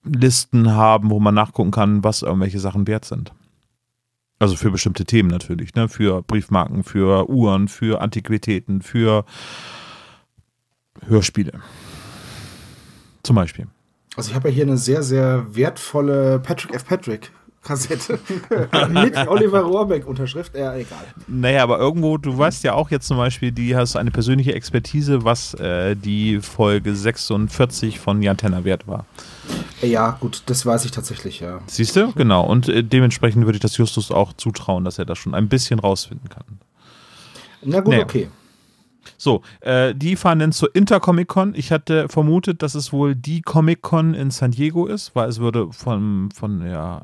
Listen 0.09 0.73
haben, 0.73 1.11
wo 1.11 1.21
man 1.21 1.35
nachgucken 1.35 1.71
kann, 1.71 2.05
was 2.05 2.23
irgendwelche 2.23 2.61
Sachen 2.61 2.87
wert 2.87 3.05
sind. 3.05 3.33
Also 4.39 4.55
für 4.57 4.71
bestimmte 4.71 5.05
Themen 5.05 5.29
natürlich, 5.29 5.75
ne? 5.75 5.89
Für 5.89 6.23
Briefmarken, 6.23 6.85
für 6.85 7.29
Uhren, 7.29 7.69
für 7.69 8.01
Antiquitäten, 8.01 8.83
für 8.83 9.25
Hörspiele. 11.07 11.61
Zum 13.23 13.37
Beispiel. 13.37 13.67
Also 14.17 14.31
ich 14.31 14.37
habe 14.37 14.49
ja 14.49 14.55
hier 14.55 14.65
eine 14.65 14.77
sehr, 14.77 15.03
sehr 15.03 15.55
wertvolle 15.55 16.39
Patrick 16.41 16.75
F. 16.75 16.85
Patrick 16.85 17.31
Kassette 17.69 18.19
mit 18.89 19.15
Oliver 19.29 19.61
Rohrbeck 19.61 20.07
Unterschrift. 20.07 20.55
Ja, 20.57 20.75
egal. 20.75 21.05
Naja, 21.27 21.63
aber 21.63 21.79
irgendwo, 21.79 22.17
du 22.17 22.37
weißt 22.37 22.65
ja 22.65 22.73
auch 22.73 22.91
jetzt 22.91 23.07
zum 23.07 23.19
Beispiel, 23.19 23.53
die 23.53 23.77
hast 23.77 23.95
eine 23.95 24.11
persönliche 24.11 24.55
Expertise, 24.55 25.23
was 25.25 25.53
äh, 25.55 25.95
die 25.95 26.41
Folge 26.41 26.95
46 26.95 27.99
von 27.99 28.23
Jan 28.23 28.39
Tenner 28.39 28.65
wert 28.65 28.89
war. 28.89 29.05
Ja, 29.83 30.17
gut, 30.19 30.43
das 30.47 30.65
weiß 30.65 30.87
ich 30.87 30.93
tatsächlich, 30.93 31.41
ja. 31.41 31.61
Siehst 31.67 31.95
du? 31.95 32.13
Genau. 32.13 32.45
Und 32.47 32.69
äh, 32.71 32.83
dementsprechend 32.83 33.45
würde 33.45 33.57
ich 33.57 33.63
das 33.63 33.77
Justus 33.77 34.11
auch 34.11 34.33
zutrauen, 34.33 34.85
dass 34.85 34.99
er 34.99 35.05
das 35.05 35.19
schon 35.19 35.35
ein 35.35 35.49
bisschen 35.49 35.79
rausfinden 35.79 36.31
kann. 36.31 36.45
Na 37.63 37.81
gut, 37.81 37.95
Nee. 37.95 38.03
okay. 38.03 38.29
So, 39.17 39.43
äh, 39.61 39.95
die 39.95 40.17
fahren 40.17 40.39
dann 40.39 40.53
zur 40.53 40.75
Intercomic-Con. 40.75 41.55
Ich 41.57 41.73
hatte 41.73 42.09
vermutet, 42.09 42.63
dass 42.63 42.75
es 42.75 42.93
wohl 42.93 43.15
die 43.15 43.43
Comic-Con 43.43 44.15
in 44.15 44.31
San 44.31 44.53
Diego 44.53 44.87
ist, 44.87 45.15
weil 45.15 45.29
es 45.29 45.39
würde 45.41 45.73
von, 45.73 46.31
von 46.33 46.61
der 46.61 47.03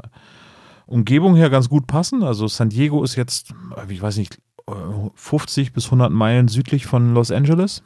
Umgebung 0.86 1.34
her 1.36 1.50
ganz 1.50 1.68
gut 1.68 1.86
passen. 1.86 2.22
Also 2.22 2.48
San 2.48 2.68
Diego 2.68 3.02
ist 3.02 3.16
jetzt, 3.16 3.54
äh, 3.76 3.92
ich 3.92 4.02
weiß 4.02 4.16
nicht, 4.16 4.38
äh, 4.66 4.72
50 5.14 5.72
bis 5.72 5.86
100 5.86 6.12
Meilen 6.12 6.48
südlich 6.48 6.86
von 6.86 7.14
Los 7.14 7.30
Angeles. 7.30 7.82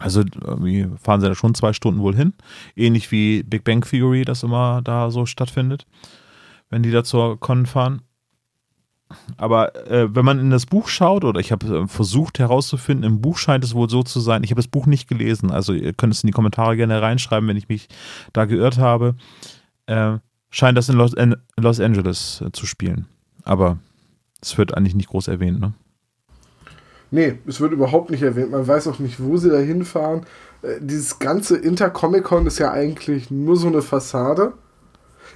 Also 0.00 0.22
irgendwie 0.44 0.88
fahren 1.00 1.20
sie 1.20 1.28
da 1.28 1.34
schon 1.34 1.54
zwei 1.54 1.72
Stunden 1.72 2.00
wohl 2.00 2.16
hin. 2.16 2.34
Ähnlich 2.74 3.12
wie 3.12 3.42
Big 3.42 3.64
Bang 3.64 3.82
Theory 3.82 4.24
das 4.24 4.42
immer 4.42 4.82
da 4.82 5.10
so 5.10 5.24
stattfindet, 5.24 5.86
wenn 6.68 6.82
die 6.82 6.90
da 6.90 7.04
zur 7.04 7.38
Con 7.38 7.66
fahren. 7.66 8.02
Aber 9.36 9.88
äh, 9.88 10.12
wenn 10.14 10.24
man 10.24 10.40
in 10.40 10.50
das 10.50 10.66
Buch 10.66 10.88
schaut, 10.88 11.24
oder 11.24 11.38
ich 11.38 11.52
habe 11.52 11.66
äh, 11.66 11.86
versucht 11.86 12.38
herauszufinden, 12.38 13.04
im 13.04 13.20
Buch 13.20 13.38
scheint 13.38 13.62
es 13.62 13.74
wohl 13.74 13.88
so 13.88 14.02
zu 14.02 14.18
sein, 14.18 14.42
ich 14.42 14.50
habe 14.50 14.60
das 14.60 14.68
Buch 14.68 14.86
nicht 14.86 15.08
gelesen, 15.08 15.50
also 15.50 15.72
ihr 15.72 15.92
könnt 15.92 16.12
es 16.12 16.24
in 16.24 16.28
die 16.28 16.32
Kommentare 16.32 16.76
gerne 16.76 17.00
reinschreiben, 17.00 17.48
wenn 17.48 17.56
ich 17.56 17.68
mich 17.68 17.88
da 18.32 18.46
geirrt 18.46 18.78
habe, 18.78 19.14
äh, 19.86 20.18
scheint 20.54 20.78
das 20.78 20.88
in 20.88 20.96
Los, 20.96 21.12
in 21.12 21.36
Los 21.56 21.80
Angeles 21.80 22.40
äh, 22.40 22.52
zu 22.52 22.64
spielen. 22.64 23.06
Aber 23.42 23.78
es 24.40 24.56
wird 24.56 24.74
eigentlich 24.74 24.94
nicht 24.94 25.08
groß 25.08 25.28
erwähnt, 25.28 25.60
ne? 25.60 25.74
Nee, 27.10 27.38
es 27.46 27.60
wird 27.60 27.72
überhaupt 27.72 28.10
nicht 28.10 28.22
erwähnt. 28.22 28.50
Man 28.50 28.66
weiß 28.66 28.88
auch 28.88 28.98
nicht, 28.98 29.22
wo 29.22 29.36
sie 29.36 29.50
da 29.50 29.58
hinfahren. 29.58 30.22
Äh, 30.62 30.76
dieses 30.80 31.18
ganze 31.18 31.56
Intercomic-Con 31.56 32.46
ist 32.46 32.58
ja 32.58 32.70
eigentlich 32.72 33.30
nur 33.30 33.56
so 33.56 33.66
eine 33.66 33.82
Fassade. 33.82 34.54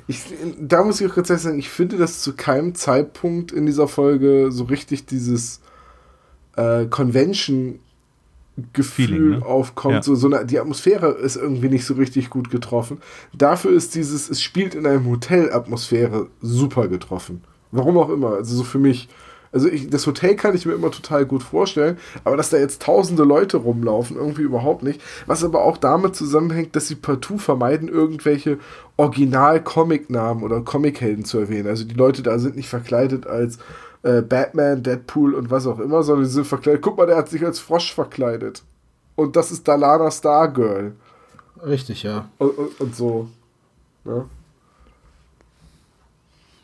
Ich, 0.06 0.22
da 0.60 0.84
muss 0.84 1.00
ich 1.00 1.10
auch 1.10 1.14
ganz 1.16 1.30
ehrlich 1.30 1.42
sagen, 1.42 1.58
ich 1.58 1.68
finde, 1.68 1.96
dass 1.96 2.22
zu 2.22 2.34
keinem 2.34 2.74
Zeitpunkt 2.74 3.52
in 3.52 3.66
dieser 3.66 3.88
Folge 3.88 4.50
so 4.52 4.64
richtig 4.64 5.06
dieses 5.06 5.60
äh, 6.56 6.86
Convention 6.86 7.80
Gefühl 8.72 9.06
Feeling, 9.06 9.30
ne? 9.30 9.46
aufkommt. 9.46 9.94
Ja. 9.94 10.02
So, 10.02 10.14
so 10.14 10.26
eine, 10.28 10.44
die 10.44 10.58
Atmosphäre 10.58 11.10
ist 11.10 11.36
irgendwie 11.36 11.68
nicht 11.68 11.84
so 11.84 11.94
richtig 11.94 12.30
gut 12.30 12.50
getroffen. 12.50 12.98
Dafür 13.32 13.72
ist 13.72 13.94
dieses, 13.94 14.28
es 14.28 14.42
spielt 14.42 14.74
in 14.74 14.86
einem 14.86 15.06
Hotel 15.06 15.52
Atmosphäre 15.52 16.28
super 16.40 16.88
getroffen. 16.88 17.42
Warum 17.70 17.98
auch 17.98 18.08
immer. 18.10 18.34
Also 18.34 18.56
so 18.56 18.64
für 18.64 18.78
mich. 18.78 19.08
Also 19.50 19.66
ich, 19.68 19.88
das 19.88 20.06
Hotel 20.06 20.36
kann 20.36 20.54
ich 20.54 20.66
mir 20.66 20.74
immer 20.74 20.90
total 20.90 21.24
gut 21.24 21.42
vorstellen, 21.42 21.96
aber 22.22 22.36
dass 22.36 22.50
da 22.50 22.58
jetzt 22.58 22.82
tausende 22.82 23.24
Leute 23.24 23.56
rumlaufen, 23.56 24.18
irgendwie 24.18 24.42
überhaupt 24.42 24.82
nicht. 24.82 25.00
Was 25.24 25.42
aber 25.42 25.64
auch 25.64 25.78
damit 25.78 26.14
zusammenhängt, 26.14 26.76
dass 26.76 26.88
sie 26.88 26.96
partout 26.96 27.38
vermeiden, 27.38 27.88
irgendwelche 27.88 28.58
Original-Comic-Namen 28.98 30.42
oder 30.42 30.60
Comic-Helden 30.60 31.24
zu 31.24 31.38
erwähnen. 31.38 31.66
Also 31.66 31.84
die 31.84 31.94
Leute 31.94 32.22
da 32.22 32.38
sind 32.38 32.56
nicht 32.56 32.68
verkleidet 32.68 33.26
als 33.26 33.58
äh, 34.02 34.22
Batman, 34.22 34.82
Deadpool 34.82 35.34
und 35.34 35.50
was 35.50 35.66
auch 35.66 35.78
immer, 35.78 36.02
sondern 36.02 36.26
sie 36.26 36.32
sind 36.32 36.46
verkleidet. 36.46 36.82
Guck 36.82 36.96
mal, 36.96 37.06
der 37.06 37.16
hat 37.16 37.28
sich 37.28 37.44
als 37.44 37.58
Frosch 37.58 37.92
verkleidet. 37.94 38.62
Und 39.16 39.34
das 39.36 39.50
ist 39.50 39.66
Dalana 39.66 40.10
Stargirl. 40.10 40.92
Richtig, 41.64 42.04
ja. 42.04 42.28
Und, 42.38 42.50
und, 42.56 42.80
und 42.80 42.94
so. 42.94 43.28
Ja. 44.04 44.24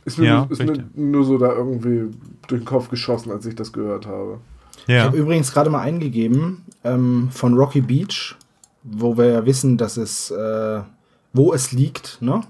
Ist, 0.05 0.19
mir, 0.19 0.27
Ja, 0.27 0.37
nur, 0.43 0.51
ist 0.51 0.63
mir 0.63 0.85
nur 0.95 1.25
so 1.25 1.39
da 1.39 1.53
irgendwie 1.53 2.15
durch 2.47 2.61
den 2.61 2.67
Kopf 2.67 2.89
geschossen, 2.91 3.31
als 3.33 3.47
ich 3.47 3.55
das 3.55 3.73
gehört 3.73 4.07
habe. 4.07 4.39
Ich 4.87 4.89
Ja. 4.95 5.05
habe 5.05 5.17
übrigens 5.17 5.53
gerade 5.53 5.71
mal 5.71 5.81
eingegeben 5.81 6.65
ähm, 6.85 7.29
von 7.33 7.55
Rocky 7.57 7.81
Beach, 7.81 8.37
wo 8.83 9.17
wir 9.17 9.27
ja 9.27 9.47
wissen, 9.47 9.79
dass 9.79 9.97
es, 9.97 10.31
äh, 10.31 10.83
wo 11.33 11.55
es 11.55 11.73
liegt, 11.73 12.21
ne? 12.21 12.43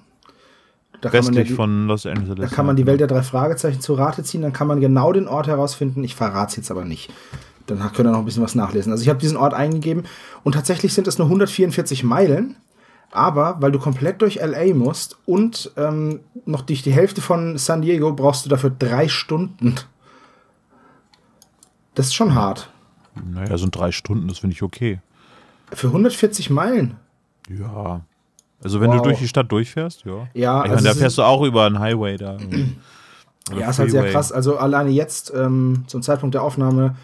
Da 1.04 1.10
kann, 1.10 1.24
man 1.24 1.34
ja 1.34 1.40
Westlich 1.40 1.48
die, 1.48 1.54
von 1.54 1.86
Los 1.86 2.06
Angeles. 2.06 2.48
da 2.48 2.54
kann 2.56 2.64
man 2.64 2.76
die 2.76 2.86
Welt 2.86 2.98
der 2.98 3.06
drei 3.06 3.22
Fragezeichen 3.22 3.82
zu 3.82 3.92
Rate 3.92 4.22
ziehen, 4.22 4.40
dann 4.40 4.54
kann 4.54 4.66
man 4.66 4.80
genau 4.80 5.12
den 5.12 5.28
Ort 5.28 5.46
herausfinden. 5.46 6.02
Ich 6.02 6.14
verrate 6.14 6.52
es 6.52 6.56
jetzt 6.56 6.70
aber 6.70 6.86
nicht. 6.86 7.12
Dann 7.66 7.78
könnt 7.92 8.08
ihr 8.08 8.12
noch 8.12 8.20
ein 8.20 8.24
bisschen 8.24 8.42
was 8.42 8.54
nachlesen. 8.54 8.90
Also 8.90 9.02
ich 9.02 9.10
habe 9.10 9.18
diesen 9.18 9.36
Ort 9.36 9.52
eingegeben 9.52 10.04
und 10.44 10.54
tatsächlich 10.54 10.94
sind 10.94 11.06
es 11.06 11.18
nur 11.18 11.26
144 11.26 12.04
Meilen. 12.04 12.56
Aber 13.10 13.58
weil 13.60 13.70
du 13.70 13.78
komplett 13.78 14.22
durch 14.22 14.36
LA 14.36 14.72
musst 14.74 15.18
und 15.26 15.72
ähm, 15.76 16.20
noch 16.46 16.62
durch 16.62 16.82
die 16.82 16.92
Hälfte 16.92 17.20
von 17.20 17.58
San 17.58 17.82
Diego 17.82 18.14
brauchst 18.14 18.46
du 18.46 18.48
dafür 18.48 18.70
drei 18.70 19.08
Stunden. 19.08 19.74
Das 21.94 22.06
ist 22.06 22.14
schon 22.14 22.34
hart. 22.34 22.70
Naja, 23.30 23.58
so 23.58 23.68
drei 23.70 23.92
Stunden, 23.92 24.26
das 24.26 24.38
finde 24.38 24.54
ich 24.54 24.62
okay. 24.62 25.00
Für 25.70 25.88
140 25.88 26.48
Meilen. 26.48 26.96
Ja. 27.50 28.00
Also 28.64 28.80
wenn 28.80 28.90
Wow. 28.90 28.96
du 28.98 29.02
durch 29.04 29.18
die 29.18 29.28
Stadt 29.28 29.52
durchfährst, 29.52 30.04
ja. 30.04 30.26
Ja, 30.34 30.64
ich 30.64 30.70
also 30.70 30.74
meine, 30.76 30.88
da 30.88 30.94
fährst 30.94 31.18
du 31.18 31.22
auch 31.22 31.42
über 31.42 31.66
einen 31.66 31.78
Highway 31.78 32.16
da. 32.16 32.36
Ja, 33.54 33.68
ist 33.68 33.78
halt 33.78 33.90
sehr 33.90 34.10
krass. 34.10 34.32
Also 34.32 34.56
alleine 34.56 34.88
jetzt, 34.88 35.30
ähm, 35.36 35.84
zum 35.86 36.00
Zeitpunkt 36.00 36.34
der 36.34 36.42
Aufnahme, 36.42 36.96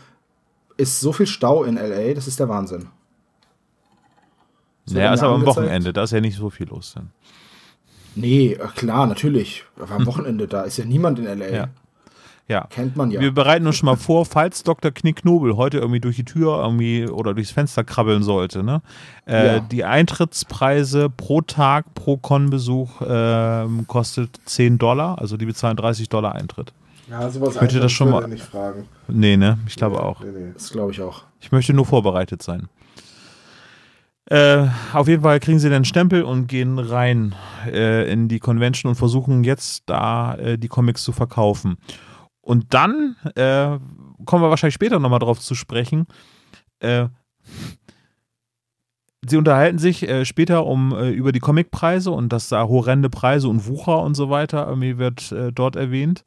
ist 0.79 0.99
so 0.99 1.13
viel 1.13 1.27
Stau 1.27 1.65
in 1.65 1.75
LA, 1.77 2.15
das 2.15 2.27
ist 2.27 2.41
der 2.41 2.49
Wahnsinn. 2.49 2.87
Das 4.87 4.95
Naja, 4.95 5.13
ist 5.13 5.23
aber 5.23 5.35
am. 5.35 5.45
Wochenende, 5.45 5.93
da 5.93 6.05
ist 6.05 6.13
ja 6.13 6.21
nicht 6.23 6.37
so 6.39 6.49
viel 6.49 6.67
los 6.69 6.95
dann. 6.95 7.11
Nee, 8.15 8.53
äh, 8.55 8.67
klar, 8.75 9.07
natürlich. 9.07 9.65
Aber 9.79 9.97
am 9.97 10.07
Wochenende, 10.07 10.49
da 10.49 10.63
ist 10.63 10.79
ja 10.79 10.87
niemand 10.87 11.19
in 11.19 11.27
LA. 11.27 11.49
Ja. 11.51 11.69
Ja. 12.51 12.67
Kennt 12.69 12.97
man 12.97 13.13
ja. 13.13 13.21
Wir 13.21 13.33
bereiten 13.33 13.65
uns 13.67 13.77
schon 13.77 13.87
mal 13.87 13.97
vor, 13.97 14.27
falls 14.27 14.65
Dr. 14.65 14.91
Knickknobel 14.91 15.57
heute 15.57 15.79
irgendwie 15.79 16.01
durch 16.01 16.17
die 16.17 16.25
Tür 16.25 16.59
irgendwie 16.63 17.07
oder 17.07 17.33
durchs 17.33 17.53
Fenster 17.53 17.85
krabbeln 17.85 18.25
sollte. 18.25 18.65
Ne? 18.65 18.83
Äh, 19.27 19.47
Ja. 19.47 19.61
Die 19.61 19.85
Eintrittspreise 19.85 21.09
pro 21.11 21.43
Tag, 21.43 21.95
pro 21.95 22.17
Con-Besuch 22.17 23.01
ähm, 23.07 23.85
kostet 23.87 24.41
10 24.47 24.79
Dollar, 24.79 25.19
also 25.21 25.37
die 25.37 25.47
bezahlen 25.47 25.77
30 25.77 26.09
Dollar 26.09 26.35
Eintritt. 26.35 26.73
Ja, 27.09 27.31
sowas 27.31 27.55
Könnte 27.57 27.77
das 27.77 27.85
Einfaches 27.85 27.93
schon 27.93 28.11
mal- 28.11 28.27
nicht 28.29 28.43
fragen. 28.45 28.87
Nee, 29.07 29.37
ne? 29.37 29.59
Ich 29.69 29.77
glaube 29.77 30.03
auch. 30.03 30.21
Nee, 30.23 30.31
nee. 30.37 30.51
Das 30.53 30.71
glaube 30.71 30.91
ich 30.93 31.01
auch. 31.01 31.23
Ich 31.41 31.53
möchte 31.53 31.73
nur 31.73 31.87
vorbereitet 31.87 32.43
sein. 32.43 32.69
Äh, 34.27 34.67
auf 34.93 35.09
jeden 35.09 35.23
Fall 35.23 35.41
kriegen 35.41 35.59
sie 35.59 35.71
den 35.71 35.85
Stempel 35.85 36.23
und 36.23 36.47
gehen 36.47 36.79
rein 36.79 37.35
äh, 37.67 38.11
in 38.13 38.29
die 38.29 38.39
Convention 38.39 38.91
und 38.91 38.95
versuchen 38.97 39.43
jetzt 39.43 39.83
da 39.87 40.35
äh, 40.37 40.57
die 40.57 40.69
Comics 40.69 41.03
zu 41.03 41.11
verkaufen. 41.13 41.79
Und 42.41 42.73
dann 42.75 43.17
äh, 43.37 43.79
kommen 44.25 44.43
wir 44.45 44.51
wahrscheinlich 44.51 44.75
später 44.75 44.99
nochmal 44.99 45.19
drauf 45.19 45.41
zu 45.41 45.55
sprechen. 45.55 46.07
Äh, 46.81 47.09
sie 49.27 49.37
unterhalten 49.37 49.79
sich 49.79 50.09
äh, 50.09 50.25
später 50.25 50.67
um 50.67 50.93
äh, 50.93 51.11
über 51.11 51.33
die 51.33 51.41
Comicpreise 51.41 52.11
und 52.11 52.33
dass 52.33 52.49
da 52.49 52.65
horrende 52.67 53.11
Preise 53.11 53.49
und 53.49 53.67
Wucher 53.67 54.01
und 54.03 54.15
so 54.15 54.31
weiter 54.31 54.67
irgendwie 54.67 54.99
wird 54.99 55.31
äh, 55.33 55.53
dort 55.53 55.77
erwähnt. 55.77 56.25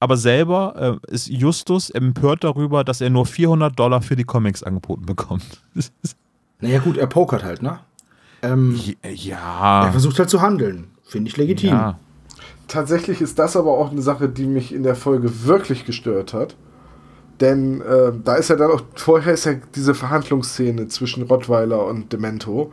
Aber 0.00 0.16
selber 0.16 1.00
äh, 1.08 1.12
ist 1.12 1.28
Justus 1.28 1.90
empört 1.90 2.44
darüber, 2.44 2.84
dass 2.84 3.00
er 3.00 3.10
nur 3.10 3.26
400 3.26 3.76
Dollar 3.76 4.00
für 4.00 4.14
die 4.14 4.24
Comics 4.24 4.62
angeboten 4.62 5.06
bekommt. 5.06 5.62
Naja, 6.60 6.80
gut, 6.80 6.96
er 6.96 7.06
pokert 7.06 7.44
halt, 7.44 7.62
ne? 7.62 7.78
Ähm, 8.42 8.80
Er 9.02 9.12
ja. 9.14 9.88
versucht 9.92 10.18
halt 10.18 10.28
zu 10.28 10.40
handeln. 10.40 10.88
Finde 11.04 11.28
ich 11.28 11.36
legitim. 11.36 11.70
ja. 11.70 11.98
Tatsächlich 12.68 13.22
ist 13.22 13.38
das 13.38 13.56
aber 13.56 13.72
auch 13.72 13.90
eine 13.90 14.02
Sache, 14.02 14.28
die 14.28 14.46
mich 14.46 14.74
in 14.74 14.82
der 14.82 14.94
Folge 14.94 15.46
wirklich 15.46 15.86
gestört 15.86 16.34
hat. 16.34 16.54
Denn 17.40 17.80
äh, 17.80 18.12
da 18.24 18.34
ist 18.34 18.50
ja 18.50 18.56
dann 18.56 18.70
auch, 18.70 18.82
vorher 18.94 19.32
ist 19.32 19.46
ja 19.46 19.54
diese 19.74 19.94
Verhandlungsszene 19.94 20.88
zwischen 20.88 21.22
Rottweiler 21.22 21.86
und 21.86 22.12
Demento, 22.12 22.72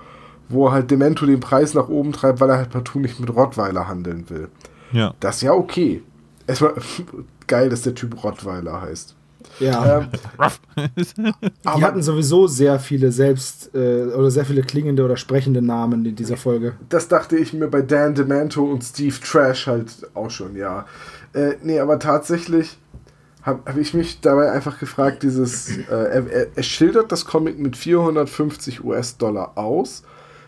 wo 0.50 0.72
halt 0.72 0.92
Demento 0.92 1.26
den 1.26 1.40
Preis 1.40 1.74
nach 1.74 1.88
oben 1.88 2.12
treibt, 2.12 2.42
weil 2.42 2.50
er 2.50 2.58
halt 2.58 2.72
partout 2.72 3.00
nicht 3.00 3.20
mit 3.20 3.34
Rottweiler 3.34 3.88
handeln 3.88 4.30
will. 4.30 4.50
ja. 4.92 5.14
Das 5.20 5.38
ist 5.38 5.42
ja 5.44 5.54
okay. 5.54 6.04
Erstmal 6.48 6.74
geil, 7.48 7.70
dass 7.70 7.84
der 7.84 7.96
Typ 7.96 8.24
Rottweiler 8.24 8.82
heißt. 8.82 9.15
Ja. 9.60 10.00
Ähm, 10.00 10.08
die 11.16 11.34
aber 11.64 11.82
hatten 11.82 12.02
sowieso 12.02 12.48
sehr 12.48 12.80
viele 12.80 13.12
selbst 13.12 13.72
äh, 13.74 14.06
oder 14.06 14.32
sehr 14.32 14.46
viele 14.46 14.62
klingende 14.62 15.04
oder 15.04 15.18
sprechende 15.18 15.62
Namen 15.62 16.06
in 16.06 16.16
dieser 16.16 16.38
Folge. 16.38 16.74
das 16.90 17.08
dachte 17.08 17.38
ich 17.38 17.54
mir 17.54 17.68
bei 17.68 17.82
Dan 17.82 18.16
Demento 18.16 18.64
und 18.64 18.84
Steve 18.84 19.16
Trash 19.20 19.68
halt 19.68 19.90
auch 20.14 20.30
schon, 20.30 20.56
ja. 20.56 20.86
Äh, 21.34 21.54
nee, 21.64 21.80
aber 21.80 22.00
tatsächlich 22.00 22.78
habe 23.46 23.62
hab 23.66 23.78
ich 23.78 23.94
mich 23.94 24.22
dabei 24.22 24.52
einfach 24.52 24.80
gefragt, 24.80 25.24
dieses, 25.24 25.78
äh, 25.78 25.84
er, 25.90 26.28
er, 26.28 26.48
er 26.56 26.64
schildert 26.64 27.12
das 27.12 27.26
Comic 27.26 27.60
mit 27.60 27.78
450 27.78 28.84
US-Dollar 28.84 29.58
aus, 29.58 30.04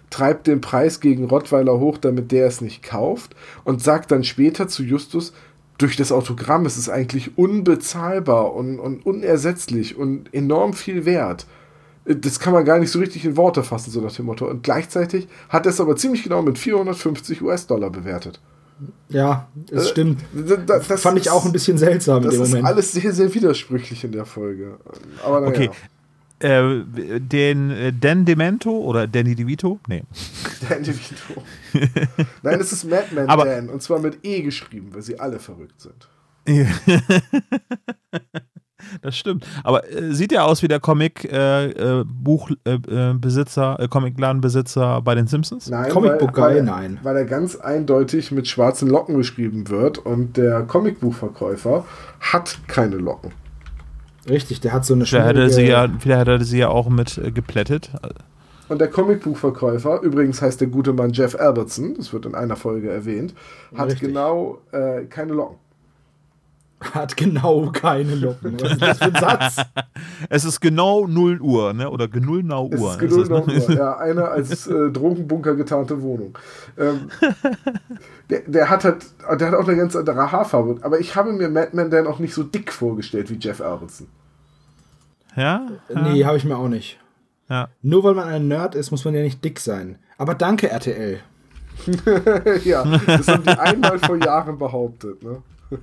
treibt 0.09 0.47
den 0.47 0.61
Preis 0.61 0.99
gegen 0.99 1.25
Rottweiler 1.25 1.79
hoch, 1.79 1.97
damit 1.97 2.31
der 2.31 2.47
es 2.47 2.61
nicht 2.61 2.81
kauft 2.81 3.35
und 3.63 3.83
sagt 3.83 4.11
dann 4.11 4.23
später 4.23 4.67
zu 4.67 4.83
Justus, 4.83 5.33
durch 5.77 5.95
das 5.95 6.11
Autogramm 6.11 6.65
ist 6.65 6.77
es 6.77 6.89
eigentlich 6.89 7.37
unbezahlbar 7.37 8.53
und, 8.53 8.79
und 8.79 9.05
unersetzlich 9.05 9.97
und 9.97 10.33
enorm 10.33 10.73
viel 10.73 11.05
wert. 11.05 11.45
Äh, 12.05 12.15
Das 12.15 12.39
kann 12.39 12.53
man 12.53 12.65
gar 12.65 12.79
nicht 12.79 12.91
so 12.91 12.99
richtig 12.99 13.25
in 13.25 13.37
Worte 13.37 13.63
fassen, 13.63 13.91
so 13.91 14.01
nach 14.01 14.11
dem 14.15 14.25
Motto. 14.25 14.47
Und 14.49 14.63
gleichzeitig 14.63 15.27
hat 15.49 15.65
er 15.65 15.71
es 15.71 15.79
aber 15.81 15.95
ziemlich 15.95 16.23
genau 16.23 16.41
mit 16.41 16.57
450 16.57 17.41
US-Dollar 17.41 17.89
bewertet. 17.89 18.39
Ja, 19.09 19.47
das 19.71 19.85
Äh, 19.85 19.89
stimmt. 19.89 20.21
D- 20.33 20.55
d- 20.57 20.57
Das 20.65 21.01
Fand 21.01 21.17
ich 21.17 21.25
ist- 21.25 21.31
auch 21.31 21.45
ein 21.45 21.51
bisschen 21.51 21.77
seltsam 21.79 22.17
in 22.17 22.23
Das 22.25 22.33
dem 22.35 22.43
ist 22.43 22.49
Moment. 22.49 22.67
alles 22.67 22.91
sehr, 22.91 23.11
sehr 23.13 23.33
widersprüchlich 23.33 24.03
in 24.03 24.11
der 24.11 24.25
Folge. 24.25 24.77
Aber 25.25 25.41
naja. 25.41 25.51
Okay. 25.51 25.69
Äh, 26.39 26.81
den 27.19 27.71
äh, 27.71 27.91
Dan 27.93 28.25
Demento 28.25 28.69
oder 28.69 29.07
Danny 29.07 29.35
DeVito? 29.35 29.79
Nee. 29.87 30.03
Dan 30.69 30.83
DeVito. 30.83 31.41
Nein, 32.43 32.59
es 32.59 32.71
ist 32.71 32.83
Madman 32.85 33.27
Aber- 33.27 33.45
Dan. 33.45 33.69
Und 33.69 33.81
zwar 33.81 33.99
mit 33.99 34.19
E 34.23 34.41
geschrieben, 34.41 34.93
weil 34.93 35.01
sie 35.01 35.19
alle 35.19 35.39
verrückt 35.39 35.81
sind. 35.81 36.07
Das 39.01 39.17
stimmt. 39.17 39.45
Aber 39.63 39.89
äh, 39.91 40.13
sieht 40.13 40.31
ja 40.31 40.43
aus 40.43 40.61
wie 40.61 40.67
der 40.67 40.79
Comic-Buchbesitzer, 40.79 43.09
äh, 43.09 43.13
Besitzer, 43.15 43.79
äh, 43.79 43.87
Comicladenbesitzer 43.87 45.01
bei 45.01 45.15
den 45.15 45.27
Simpsons? 45.27 45.67
Nein, 45.69 45.91
Comicbook 45.91 46.37
weil, 46.37 46.57
weil, 46.57 46.63
nein. 46.63 46.99
Weil 47.03 47.17
er 47.17 47.25
ganz 47.25 47.55
eindeutig 47.55 48.31
mit 48.31 48.47
schwarzen 48.47 48.87
Locken 48.87 49.17
geschrieben 49.17 49.69
wird 49.69 49.97
und 49.97 50.37
der 50.37 50.61
Comicbuchverkäufer 50.63 51.85
hat 52.19 52.59
keine 52.67 52.97
Locken. 52.97 53.31
Richtig, 54.29 54.59
der 54.61 54.73
hat 54.73 54.85
so 54.85 54.93
eine 54.93 55.05
Vielleicht 55.05 55.31
schwierige- 55.35 55.53
sie 55.53 55.67
ja, 55.67 55.87
vielleicht 55.99 56.19
hätte 56.21 56.31
er 56.31 56.43
sie 56.43 56.59
ja 56.59 56.67
auch 56.69 56.89
mit 56.89 57.17
äh, 57.17 57.31
geplättet. 57.31 57.91
Und 58.69 58.79
der 58.81 58.89
Comicbuchverkäufer, 58.89 60.01
übrigens 60.01 60.41
heißt 60.41 60.59
der 60.59 60.67
gute 60.67 60.91
Mann 60.91 61.13
Jeff 61.13 61.35
Albertson, 61.35 61.93
das 61.95 62.11
wird 62.11 62.25
in 62.25 62.35
einer 62.35 62.57
Folge 62.57 62.89
erwähnt, 62.91 63.33
hat 63.75 63.87
Richtig. 63.91 64.09
genau 64.09 64.57
äh, 64.71 65.05
keine 65.05 65.33
Locken. 65.33 65.55
Hat 66.79 67.17
genau 67.17 67.71
keine 67.71 68.13
Locken. 68.13 68.55
Was 68.61 68.71
ist 68.73 68.81
das 68.83 68.97
für 68.99 69.05
ein 69.05 69.15
Satz? 69.15 69.55
Es 70.29 70.45
ist 70.45 70.59
genau 70.59 71.07
0 71.07 71.41
Uhr, 71.41 71.73
ne? 71.73 71.89
Oder 71.89 72.07
genullnau 72.07 72.69
Es 72.71 72.79
Uhr. 72.79 72.91
ist 72.91 72.99
genau 72.99 73.17
Ist 73.21 73.31
das, 73.31 73.47
ne? 73.69 73.73
Uhr. 73.75 73.79
Ja, 73.81 73.97
eine 73.97 74.27
als 74.29 74.67
äh, 74.67 74.91
Drogenbunker 74.91 75.55
getarnte 75.55 76.01
Wohnung. 76.03 76.37
Ähm, 76.77 77.09
der, 78.29 78.41
der 78.45 78.69
hat 78.69 78.83
halt, 78.83 79.05
der 79.39 79.47
hat 79.47 79.55
auch 79.55 79.67
eine 79.67 79.75
ganz 79.77 79.95
andere 79.95 80.31
Haarfarbe. 80.31 80.77
Aber 80.81 80.99
ich 80.99 81.15
habe 81.15 81.33
mir 81.33 81.49
Madman 81.49 81.89
dann 81.89 82.05
auch 82.05 82.19
nicht 82.19 82.33
so 82.35 82.43
dick 82.43 82.71
vorgestellt 82.71 83.31
wie 83.31 83.37
Jeff 83.39 83.59
Albertson. 83.59 84.07
Ja? 85.37 85.67
ja? 85.87 86.01
Nee, 86.01 86.25
habe 86.25 86.35
ich 86.35 86.43
mir 86.43 86.57
auch 86.57 86.67
nicht. 86.67 86.99
Ja. 87.49 87.69
Nur 87.81 88.03
weil 88.03 88.15
man 88.15 88.27
ein 88.27 88.47
Nerd 88.47 88.75
ist, 88.75 88.91
muss 88.91 89.05
man 89.05 89.13
ja 89.13 89.21
nicht 89.21 89.43
dick 89.45 89.59
sein. 89.59 89.97
Aber 90.17 90.35
danke, 90.35 90.69
RTL. 90.69 91.21
ja, 92.65 92.83
das 93.05 93.27
haben 93.27 93.43
die 93.43 93.49
einmal 93.49 93.99
vor 93.99 94.17
Jahren 94.17 94.57
behauptet. 94.57 95.23
Ne? 95.23 95.41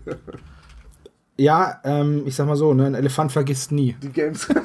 Ja, 1.36 1.80
ähm, 1.82 2.22
ich 2.26 2.36
sag 2.36 2.46
mal 2.46 2.54
so, 2.54 2.74
ne, 2.74 2.86
ein 2.86 2.94
Elefant 2.94 3.32
vergisst 3.32 3.72
nie. 3.72 3.96
Die 4.00 4.10
Games. 4.10 4.46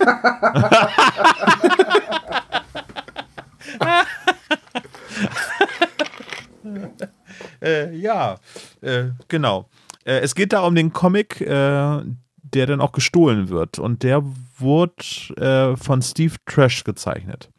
Äh, 7.62 7.94
ja, 7.96 8.38
äh, 8.82 9.06
genau. 9.28 9.68
Äh, 10.06 10.20
es 10.20 10.34
geht 10.34 10.54
da 10.54 10.62
um 10.62 10.76
den 10.76 10.94
Comic, 10.94 11.42
äh, 11.42 11.46
der 12.54 12.66
dann 12.68 12.80
auch 12.80 12.94
gestohlen 12.94 13.50
wird. 13.50 13.80
Und 13.80 14.04
der 14.04 14.24
wurde 14.60 14.94
äh, 15.38 15.76
von 15.78 16.02
Steve 16.02 16.36
Trash 16.46 16.84
gezeichnet. 16.84 17.50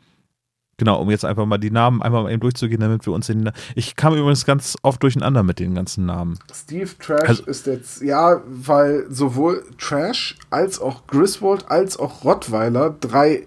Genau, 0.77 0.99
um 0.99 1.11
jetzt 1.11 1.27
einfach 1.27 1.45
mal 1.45 1.59
die 1.59 1.71
Namen 1.71 2.01
einmal 2.01 2.23
mal 2.23 2.33
eben 2.33 2.41
durchzugehen, 2.41 2.81
damit 2.81 3.05
wir 3.07 3.13
uns 3.13 3.29
in. 3.29 3.51
Ich 3.75 3.97
kam 3.97 4.15
übrigens 4.15 4.47
ganz 4.47 4.79
oft 4.83 5.03
durcheinander 5.03 5.43
mit 5.43 5.59
den 5.59 5.75
ganzen 5.75 6.07
Namen. 6.07 6.39
Steve 6.55 6.89
Trash 6.99 7.29
Also- 7.29 7.45
ist 7.45 7.67
jetzt, 7.67 8.01
ja, 8.01 8.41
weil 8.47 9.05
sowohl 9.11 9.63
Trash 9.77 10.39
als 10.49 10.81
auch 10.81 11.07
Griswold 11.07 11.71
als 11.71 11.99
auch 11.99 12.25
Rottweiler 12.25 12.97
drei 12.99 13.47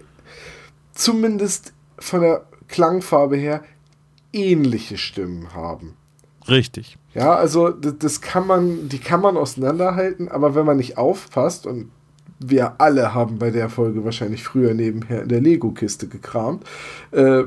zumindest 0.92 1.72
von 1.98 2.20
der 2.20 2.46
Klangfarbe 2.68 3.36
her 3.36 3.64
ähnliche 4.32 4.96
Stimmen 4.96 5.54
haben. 5.54 5.96
Richtig. 6.48 6.98
Ja, 7.14 7.34
also 7.34 7.70
das 7.70 8.20
kann 8.20 8.46
man, 8.46 8.88
die 8.88 8.98
kann 8.98 9.20
man 9.20 9.36
auseinanderhalten, 9.36 10.28
aber 10.28 10.54
wenn 10.54 10.66
man 10.66 10.76
nicht 10.76 10.98
aufpasst 10.98 11.66
und 11.66 11.90
wir 12.50 12.80
alle 12.80 13.14
haben 13.14 13.38
bei 13.38 13.50
der 13.50 13.68
Folge 13.68 14.04
wahrscheinlich 14.04 14.42
früher 14.42 14.74
nebenher 14.74 15.22
in 15.22 15.28
der 15.28 15.40
Lego-Kiste 15.40 16.08
gekramt, 16.08 16.64
äh, 17.10 17.44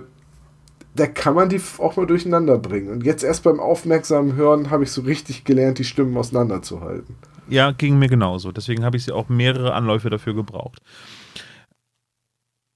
da 0.95 1.05
kann 1.05 1.35
man 1.35 1.49
die 1.49 1.61
auch 1.77 1.95
mal 1.95 2.07
durcheinander 2.07 2.57
bringen. 2.57 2.89
Und 2.89 3.05
jetzt 3.05 3.23
erst 3.23 3.43
beim 3.43 3.59
aufmerksamen 3.59 4.35
Hören 4.35 4.71
habe 4.71 4.83
ich 4.83 4.91
so 4.91 5.01
richtig 5.01 5.43
gelernt, 5.43 5.77
die 5.77 5.83
Stimmen 5.83 6.17
auseinanderzuhalten. 6.17 7.15
Ja, 7.49 7.71
ging 7.71 7.99
mir 7.99 8.09
genauso. 8.09 8.51
Deswegen 8.51 8.83
habe 8.83 8.97
ich 8.97 9.05
sie 9.05 9.11
auch 9.11 9.29
mehrere 9.29 9.73
Anläufe 9.73 10.09
dafür 10.09 10.33
gebraucht. 10.33 10.81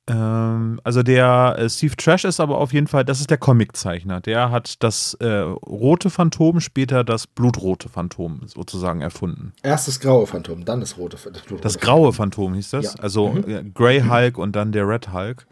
Ähm, 0.07 0.81
also 0.83 1.03
der 1.03 1.55
äh, 1.57 1.69
Steve 1.69 1.95
Trash 1.95 2.25
ist 2.25 2.39
aber 2.39 2.57
auf 2.57 2.73
jeden 2.73 2.87
Fall, 2.87 3.05
das 3.05 3.19
ist 3.19 3.29
der 3.29 3.37
Comiczeichner. 3.37 4.19
Der 4.19 4.49
hat 4.49 4.81
das 4.83 5.13
äh, 5.15 5.27
rote 5.27 6.09
Phantom, 6.09 6.59
später 6.59 7.03
das 7.03 7.27
blutrote 7.27 7.87
Phantom 7.87 8.41
sozusagen 8.45 9.01
erfunden. 9.01 9.53
Erst 9.61 9.87
das 9.87 9.99
graue 9.99 10.25
Phantom, 10.25 10.65
dann 10.65 10.79
das 10.79 10.97
rote. 10.97 11.17
Das, 11.17 11.43
rote 11.51 11.61
Das 11.61 11.79
graue 11.79 12.13
Phantom 12.13 12.53
hieß 12.55 12.71
das. 12.71 12.95
Ja. 12.95 12.99
Also 13.01 13.35
äh, 13.47 13.63
Grey 13.73 14.01
Hulk 14.01 14.37
und 14.37 14.55
dann 14.55 14.71
der 14.71 14.87
Red 14.87 15.13
Hulk. 15.13 15.45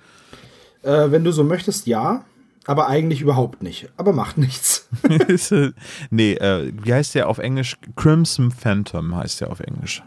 Äh, 0.81 1.11
wenn 1.11 1.23
du 1.23 1.31
so 1.31 1.43
möchtest, 1.43 1.85
ja. 1.87 2.25
Aber 2.65 2.87
eigentlich 2.87 3.21
überhaupt 3.21 3.63
nicht. 3.63 3.89
Aber 3.97 4.13
macht 4.13 4.37
nichts. 4.37 4.87
Nee, 6.11 6.33
äh, 6.33 6.71
wie 6.83 6.93
heißt 6.93 7.15
der 7.15 7.27
auf 7.27 7.37
Englisch? 7.37 7.77
Crimson 7.95 8.51
Phantom 8.51 9.15
heißt 9.15 9.41
der 9.41 9.51
auf 9.51 9.59
Englisch. 9.59 10.03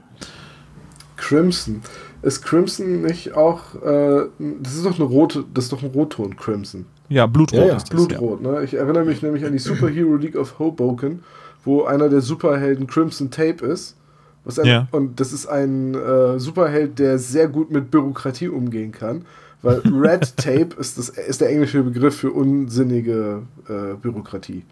Crimson. 1.17 1.83
Ist 2.23 2.43
Crimson 2.43 3.03
nicht 3.03 3.35
auch, 3.35 3.75
äh, 3.83 4.27
das 4.39 4.75
ist 4.75 4.87
doch 4.87 4.97
eine 4.97 5.05
rote, 5.05 5.45
das 5.53 5.65
ist 5.65 5.73
doch 5.73 5.83
ein 5.83 5.91
Rotton, 5.91 6.37
Crimson. 6.37 6.87
Ja, 7.09 7.27
Blutrot 7.27 7.61
Ja, 7.61 7.67
ja, 7.67 7.77
ist 7.77 7.93
das. 7.93 8.01
Ja. 8.01 8.07
Blutrot, 8.19 8.43
ne? 8.43 8.63
Ich 8.63 8.75
erinnere 8.75 9.05
mich 9.05 9.23
nämlich 9.23 9.45
an 9.45 9.53
die 9.53 9.59
Superhero 9.59 10.15
League 10.15 10.37
of 10.37 10.59
Hoboken, 10.59 11.25
wo 11.65 11.83
einer 11.83 12.09
der 12.09 12.21
Superhelden 12.21 12.87
Crimson 12.87 13.31
Tape 13.31 13.67
ist. 13.67 13.97
Was 14.45 14.59
ein, 14.59 14.67
Ja. 14.67 14.89
Und 14.93 15.21
das 15.21 15.33
ist 15.33 15.47
ein 15.47 15.95
äh, 15.95 16.39
Superheld, 16.39 16.99
der 16.99 17.19
sehr 17.19 17.49
gut 17.49 17.71
mit 17.71 17.91
Bürokratie 17.91 18.49
umgehen 18.49 18.93
kann. 18.93 19.25
Weil 19.63 19.81
Red 19.81 20.37
Tape 20.37 20.71
ist, 20.79 20.99
das, 20.99 21.09
ist 21.09 21.41
der 21.41 21.51
englische 21.51 21.83
Begriff 21.83 22.17
für 22.17 22.31
unsinnige 22.31 23.43
äh, 23.69 23.95
Bürokratie. 24.01 24.65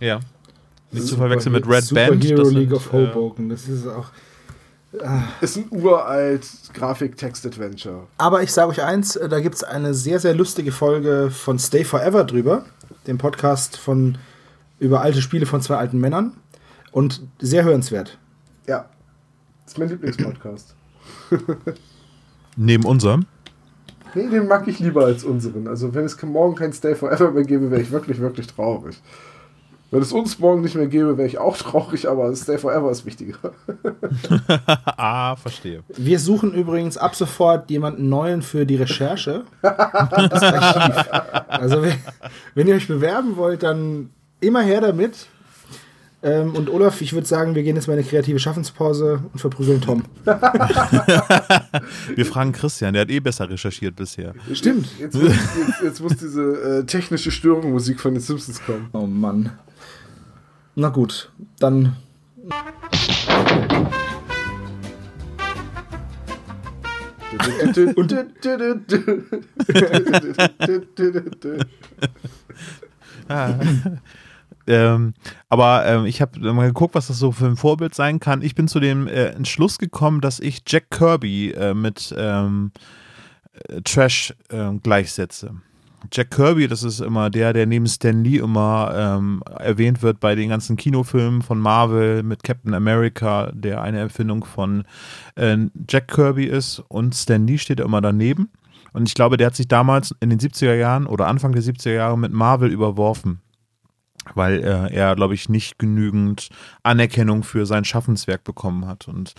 Ja. 0.00 0.20
Nicht 0.92 1.06
zu 1.06 1.16
verwechseln 1.16 1.52
mit 1.52 1.66
Red 1.68 1.84
Superhero 1.84 2.10
Band. 2.12 2.24
Hero 2.24 2.42
das 2.42 2.52
League 2.52 2.72
of 2.72 2.92
äh, 2.92 2.96
Hoboken. 2.96 3.48
Das 3.48 3.68
ist 3.68 3.86
auch. 3.86 4.08
Ist 5.40 5.56
ein 5.56 5.66
uralt 5.70 6.46
Grafik-Text-Adventure. 6.72 8.06
Aber 8.18 8.42
ich 8.42 8.52
sage 8.52 8.70
euch 8.70 8.82
eins: 8.82 9.16
äh, 9.16 9.28
da 9.28 9.40
gibt 9.40 9.56
es 9.56 9.64
eine 9.64 9.94
sehr, 9.94 10.20
sehr 10.20 10.34
lustige 10.34 10.72
Folge 10.72 11.30
von 11.30 11.58
Stay 11.58 11.84
Forever 11.84 12.24
drüber. 12.24 12.64
Dem 13.06 13.18
Podcast 13.18 13.76
von 13.76 14.18
über 14.78 15.00
alte 15.00 15.22
Spiele 15.22 15.46
von 15.46 15.60
zwei 15.60 15.76
alten 15.76 15.98
Männern. 15.98 16.32
Und 16.92 17.22
sehr 17.38 17.64
hörenswert. 17.64 18.18
Ja. 18.66 18.88
Das 19.64 19.72
ist 19.72 19.78
mein 19.78 19.88
Lieblingspodcast. 19.88 20.74
Neben 22.56 22.84
unserem. 22.84 23.26
Nee, 24.14 24.28
den 24.28 24.48
mag 24.48 24.66
ich 24.66 24.78
lieber 24.78 25.04
als 25.04 25.24
unseren. 25.24 25.68
Also, 25.68 25.94
wenn 25.94 26.06
es 26.06 26.20
morgen 26.22 26.54
kein 26.54 26.72
Stay 26.72 26.94
Forever 26.94 27.32
mehr 27.32 27.44
gäbe, 27.44 27.70
wäre 27.70 27.82
ich 27.82 27.90
wirklich, 27.90 28.18
wirklich 28.18 28.46
traurig. 28.46 28.96
Wenn 29.90 30.02
es 30.02 30.12
uns 30.12 30.38
morgen 30.38 30.62
nicht 30.62 30.74
mehr 30.74 30.88
gäbe, 30.88 31.16
wäre 31.16 31.28
ich 31.28 31.38
auch 31.38 31.56
traurig, 31.56 32.08
aber 32.08 32.34
Stay 32.34 32.58
Forever 32.58 32.90
ist 32.90 33.06
wichtiger. 33.06 33.36
ah, 34.86 35.36
verstehe. 35.36 35.84
Wir 35.88 36.18
suchen 36.18 36.52
übrigens 36.52 36.96
ab 36.96 37.14
sofort 37.14 37.70
jemanden 37.70 38.08
neuen 38.08 38.42
für 38.42 38.66
die 38.66 38.76
Recherche. 38.76 39.44
Das 39.62 40.42
Archiv. 40.42 41.06
Also, 41.48 41.82
wenn, 41.82 41.94
wenn 42.54 42.66
ihr 42.66 42.74
euch 42.74 42.88
bewerben 42.88 43.36
wollt, 43.36 43.62
dann 43.62 44.10
immer 44.40 44.62
her 44.62 44.80
damit. 44.80 45.28
Ähm, 46.22 46.56
und 46.56 46.70
Olaf, 46.70 47.00
ich 47.02 47.12
würde 47.12 47.26
sagen, 47.26 47.54
wir 47.54 47.62
gehen 47.62 47.76
jetzt 47.76 47.86
mal 47.86 47.94
in 47.94 48.00
eine 48.00 48.08
kreative 48.08 48.40
Schaffenspause 48.40 49.20
und 49.32 49.38
verprügeln 49.38 49.80
Tom. 49.80 50.02
Wir 52.16 52.26
fragen 52.26 52.52
Christian, 52.52 52.94
der 52.94 53.02
hat 53.02 53.10
eh 53.10 53.20
besser 53.20 53.48
recherchiert 53.48 53.94
bisher. 53.94 54.34
Stimmt. 54.52 54.88
Jetzt 54.98 55.14
muss, 55.14 55.28
jetzt, 55.28 55.82
jetzt 55.84 56.00
muss 56.00 56.16
diese 56.16 56.80
äh, 56.80 56.84
technische 56.84 57.30
Störung-Musik 57.30 58.00
von 58.00 58.14
den 58.14 58.20
Simpsons 58.22 58.60
kommen. 58.64 58.88
Oh 58.92 59.06
Mann. 59.06 59.52
Na 60.78 60.90
gut, 60.90 61.32
dann 61.58 61.96
Ähm, 74.68 75.14
aber 75.48 75.86
ähm, 75.86 76.06
ich 76.06 76.20
habe 76.20 76.52
mal 76.52 76.66
geguckt, 76.66 76.96
was 76.96 77.06
das 77.06 77.20
so 77.20 77.30
für 77.30 77.46
ein 77.46 77.56
Vorbild 77.56 77.94
sein 77.94 78.18
kann. 78.18 78.42
Ich 78.42 78.56
bin 78.56 78.66
zu 78.66 78.80
dem 78.80 79.06
äh, 79.06 79.26
Entschluss 79.26 79.78
gekommen, 79.78 80.20
dass 80.20 80.40
ich 80.40 80.62
Jack 80.66 80.90
Kirby 80.90 81.52
äh, 81.52 81.72
mit 81.72 82.12
ähm, 82.18 82.72
äh, 83.68 83.80
Trash 83.82 84.34
äh, 84.48 84.72
gleichsetze. 84.82 85.62
Jack 86.12 86.30
Kirby, 86.30 86.68
das 86.68 86.82
ist 86.82 87.00
immer 87.00 87.30
der, 87.30 87.52
der 87.52 87.66
neben 87.66 87.86
Stan 87.86 88.22
Lee 88.22 88.38
immer 88.38 88.92
ähm, 88.94 89.42
erwähnt 89.58 90.02
wird 90.02 90.20
bei 90.20 90.34
den 90.34 90.48
ganzen 90.48 90.76
Kinofilmen 90.76 91.42
von 91.42 91.58
Marvel 91.58 92.22
mit 92.22 92.42
Captain 92.42 92.74
America, 92.74 93.50
der 93.52 93.82
eine 93.82 93.98
Erfindung 93.98 94.44
von 94.44 94.84
äh, 95.36 95.56
Jack 95.88 96.08
Kirby 96.08 96.44
ist 96.44 96.82
und 96.88 97.14
Stan 97.14 97.46
Lee 97.46 97.58
steht 97.58 97.80
immer 97.80 98.00
daneben. 98.00 98.50
Und 98.92 99.08
ich 99.08 99.14
glaube, 99.14 99.36
der 99.36 99.48
hat 99.48 99.56
sich 99.56 99.68
damals 99.68 100.14
in 100.20 100.30
den 100.30 100.38
70er 100.38 100.74
Jahren 100.74 101.06
oder 101.06 101.26
Anfang 101.26 101.52
der 101.52 101.62
70er 101.62 101.92
Jahre 101.92 102.18
mit 102.18 102.32
Marvel 102.32 102.70
überworfen 102.70 103.40
weil 104.34 104.62
äh, 104.64 104.92
er, 104.92 105.14
glaube 105.14 105.34
ich, 105.34 105.48
nicht 105.48 105.78
genügend 105.78 106.48
Anerkennung 106.82 107.42
für 107.42 107.66
sein 107.66 107.84
Schaffenswerk 107.84 108.44
bekommen 108.44 108.86
hat. 108.86 109.08
Und 109.08 109.34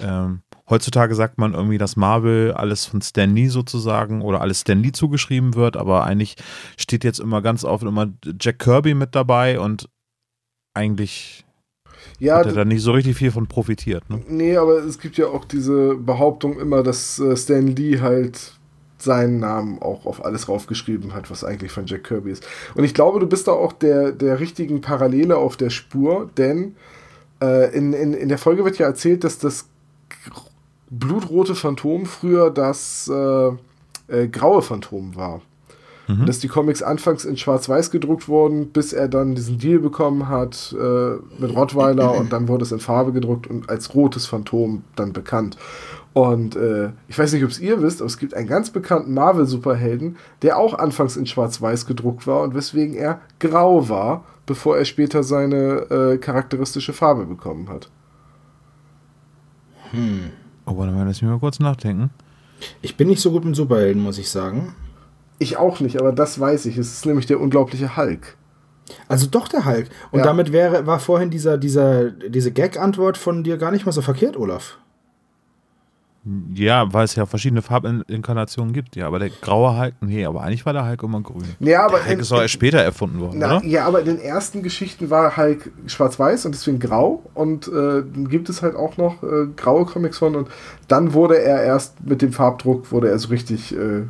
ähm, 0.00 0.42
heutzutage 0.68 1.14
sagt 1.14 1.38
man 1.38 1.54
irgendwie, 1.54 1.78
dass 1.78 1.96
Marvel 1.96 2.52
alles 2.52 2.86
von 2.86 3.02
Stan 3.02 3.34
Lee 3.34 3.48
sozusagen 3.48 4.22
oder 4.22 4.40
alles 4.40 4.60
Stan 4.60 4.82
Lee 4.82 4.92
zugeschrieben 4.92 5.54
wird, 5.54 5.76
aber 5.76 6.04
eigentlich 6.04 6.36
steht 6.76 7.04
jetzt 7.04 7.20
immer 7.20 7.42
ganz 7.42 7.64
oft 7.64 7.84
immer 7.84 8.08
Jack 8.40 8.58
Kirby 8.60 8.94
mit 8.94 9.14
dabei 9.14 9.60
und 9.60 9.88
eigentlich 10.74 11.44
ja, 12.18 12.38
hat 12.38 12.46
er 12.46 12.52
da 12.52 12.64
nicht 12.64 12.82
so 12.82 12.92
richtig 12.92 13.16
viel 13.16 13.30
von 13.30 13.46
profitiert. 13.46 14.08
Ne? 14.08 14.22
nee, 14.28 14.56
aber 14.56 14.84
es 14.84 14.98
gibt 14.98 15.16
ja 15.18 15.26
auch 15.26 15.44
diese 15.44 15.96
Behauptung 15.96 16.58
immer, 16.58 16.82
dass 16.82 17.18
äh, 17.18 17.36
Stan 17.36 17.66
Lee 17.66 18.00
halt 18.00 18.54
seinen 18.98 19.40
Namen 19.40 19.80
auch 19.80 20.06
auf 20.06 20.24
alles 20.24 20.48
raufgeschrieben 20.48 21.14
hat, 21.14 21.30
was 21.30 21.44
eigentlich 21.44 21.72
von 21.72 21.86
Jack 21.86 22.04
Kirby 22.04 22.30
ist. 22.30 22.46
Und 22.74 22.84
ich 22.84 22.94
glaube, 22.94 23.18
du 23.18 23.26
bist 23.26 23.48
da 23.48 23.52
auch 23.52 23.72
der, 23.72 24.12
der 24.12 24.40
richtigen 24.40 24.80
Parallele 24.80 25.36
auf 25.36 25.56
der 25.56 25.70
Spur, 25.70 26.30
denn 26.36 26.76
äh, 27.42 27.74
in, 27.74 27.92
in, 27.92 28.12
in 28.12 28.28
der 28.28 28.38
Folge 28.38 28.64
wird 28.64 28.78
ja 28.78 28.86
erzählt, 28.86 29.24
dass 29.24 29.38
das 29.38 29.68
blutrote 30.90 31.54
Phantom 31.54 32.06
früher 32.06 32.50
das 32.50 33.08
äh, 33.08 33.48
äh, 34.08 34.28
graue 34.28 34.62
Phantom 34.62 35.14
war. 35.14 35.40
Mhm. 36.08 36.26
Dass 36.26 36.40
die 36.40 36.48
Comics 36.48 36.82
anfangs 36.82 37.24
in 37.24 37.36
Schwarz-Weiß 37.36 37.90
gedruckt 37.90 38.28
wurden, 38.28 38.70
bis 38.70 38.92
er 38.92 39.08
dann 39.08 39.34
diesen 39.34 39.58
Deal 39.58 39.78
bekommen 39.78 40.28
hat 40.28 40.74
äh, 40.78 41.16
mit 41.38 41.54
Rottweiler 41.54 42.14
und 42.18 42.32
dann 42.32 42.48
wurde 42.48 42.64
es 42.64 42.72
in 42.72 42.80
Farbe 42.80 43.12
gedruckt 43.12 43.46
und 43.46 43.70
als 43.70 43.94
rotes 43.94 44.26
Phantom 44.26 44.82
dann 44.96 45.12
bekannt. 45.12 45.56
Und 46.12 46.56
äh, 46.56 46.90
ich 47.06 47.16
weiß 47.16 47.32
nicht, 47.32 47.44
ob 47.44 47.50
es 47.50 47.60
ihr 47.60 47.80
wisst, 47.82 48.00
aber 48.00 48.08
es 48.08 48.18
gibt 48.18 48.34
einen 48.34 48.48
ganz 48.48 48.70
bekannten 48.70 49.14
Marvel-Superhelden, 49.14 50.16
der 50.42 50.58
auch 50.58 50.74
anfangs 50.74 51.16
in 51.16 51.26
Schwarz-Weiß 51.26 51.86
gedruckt 51.86 52.26
war 52.26 52.42
und 52.42 52.54
weswegen 52.54 52.96
er 52.96 53.20
grau 53.38 53.88
war, 53.88 54.24
bevor 54.44 54.76
er 54.76 54.84
später 54.84 55.22
seine 55.22 55.88
äh, 55.90 56.18
charakteristische 56.18 56.92
Farbe 56.92 57.26
bekommen 57.26 57.68
hat. 57.68 57.88
Hm. 59.92 60.30
Oh, 60.66 60.76
warte 60.76 60.92
mal, 60.92 61.06
lass 61.06 61.20
mich 61.20 61.30
mal 61.30 61.38
kurz 61.38 61.58
nachdenken. 61.58 62.10
Ich 62.82 62.96
bin 62.96 63.08
nicht 63.08 63.20
so 63.20 63.30
gut 63.30 63.44
mit 63.44 63.56
Superhelden, 63.56 64.02
muss 64.02 64.18
ich 64.18 64.30
sagen. 64.30 64.74
Ich 65.38 65.56
auch 65.56 65.80
nicht, 65.80 65.98
aber 65.98 66.12
das 66.12 66.38
weiß 66.38 66.66
ich. 66.66 66.76
Es 66.76 66.92
ist 66.92 67.06
nämlich 67.06 67.26
der 67.26 67.40
unglaubliche 67.40 67.96
Hulk. 67.96 68.36
Also 69.08 69.26
doch 69.26 69.48
der 69.48 69.64
Hulk. 69.64 69.88
Und 70.10 70.20
ja. 70.20 70.24
damit 70.24 70.52
wäre, 70.52 70.86
war 70.86 71.00
vorhin 71.00 71.30
dieser, 71.30 71.58
dieser, 71.58 72.10
diese 72.10 72.52
Gag-Antwort 72.52 73.16
von 73.16 73.42
dir 73.42 73.56
gar 73.56 73.70
nicht 73.70 73.86
mal 73.86 73.92
so 73.92 74.02
verkehrt, 74.02 74.36
Olaf. 74.36 74.78
Ja, 76.54 76.92
weil 76.92 77.04
es 77.04 77.14
ja 77.14 77.24
verschiedene 77.24 77.62
Farbinkarnationen 77.62 78.74
gibt. 78.74 78.94
Ja, 78.94 79.06
aber 79.06 79.18
der 79.18 79.30
graue 79.30 79.78
Hulk, 79.78 79.94
nee, 80.02 80.24
aber 80.26 80.42
eigentlich 80.42 80.66
war 80.66 80.74
der 80.74 80.86
Hulk 80.86 81.02
immer 81.02 81.22
grün. 81.22 81.44
Ja, 81.60 81.86
aber 81.86 81.96
der 81.96 82.06
Hulk 82.06 82.12
in, 82.12 82.20
ist 82.20 82.32
auch 82.32 82.42
erst 82.42 82.52
später 82.52 82.78
erfunden 82.78 83.20
worden, 83.20 83.38
na, 83.38 83.56
oder? 83.56 83.66
Ja, 83.66 83.86
aber 83.86 84.00
in 84.00 84.06
den 84.06 84.20
ersten 84.20 84.62
Geschichten 84.62 85.08
war 85.08 85.38
Hulk 85.38 85.70
schwarz-weiß 85.86 86.44
und 86.44 86.54
deswegen 86.54 86.78
grau. 86.78 87.22
Und 87.32 87.68
äh, 87.68 87.70
dann 87.70 88.28
gibt 88.28 88.50
es 88.50 88.60
halt 88.60 88.76
auch 88.76 88.98
noch 88.98 89.22
äh, 89.22 89.46
graue 89.56 89.86
Comics 89.86 90.18
von. 90.18 90.36
Und 90.36 90.48
dann 90.88 91.14
wurde 91.14 91.40
er 91.40 91.62
erst 91.62 92.04
mit 92.04 92.20
dem 92.20 92.32
Farbdruck, 92.32 92.92
wurde 92.92 93.08
er 93.08 93.18
so 93.18 93.28
richtig 93.28 93.74
äh, 93.74 94.02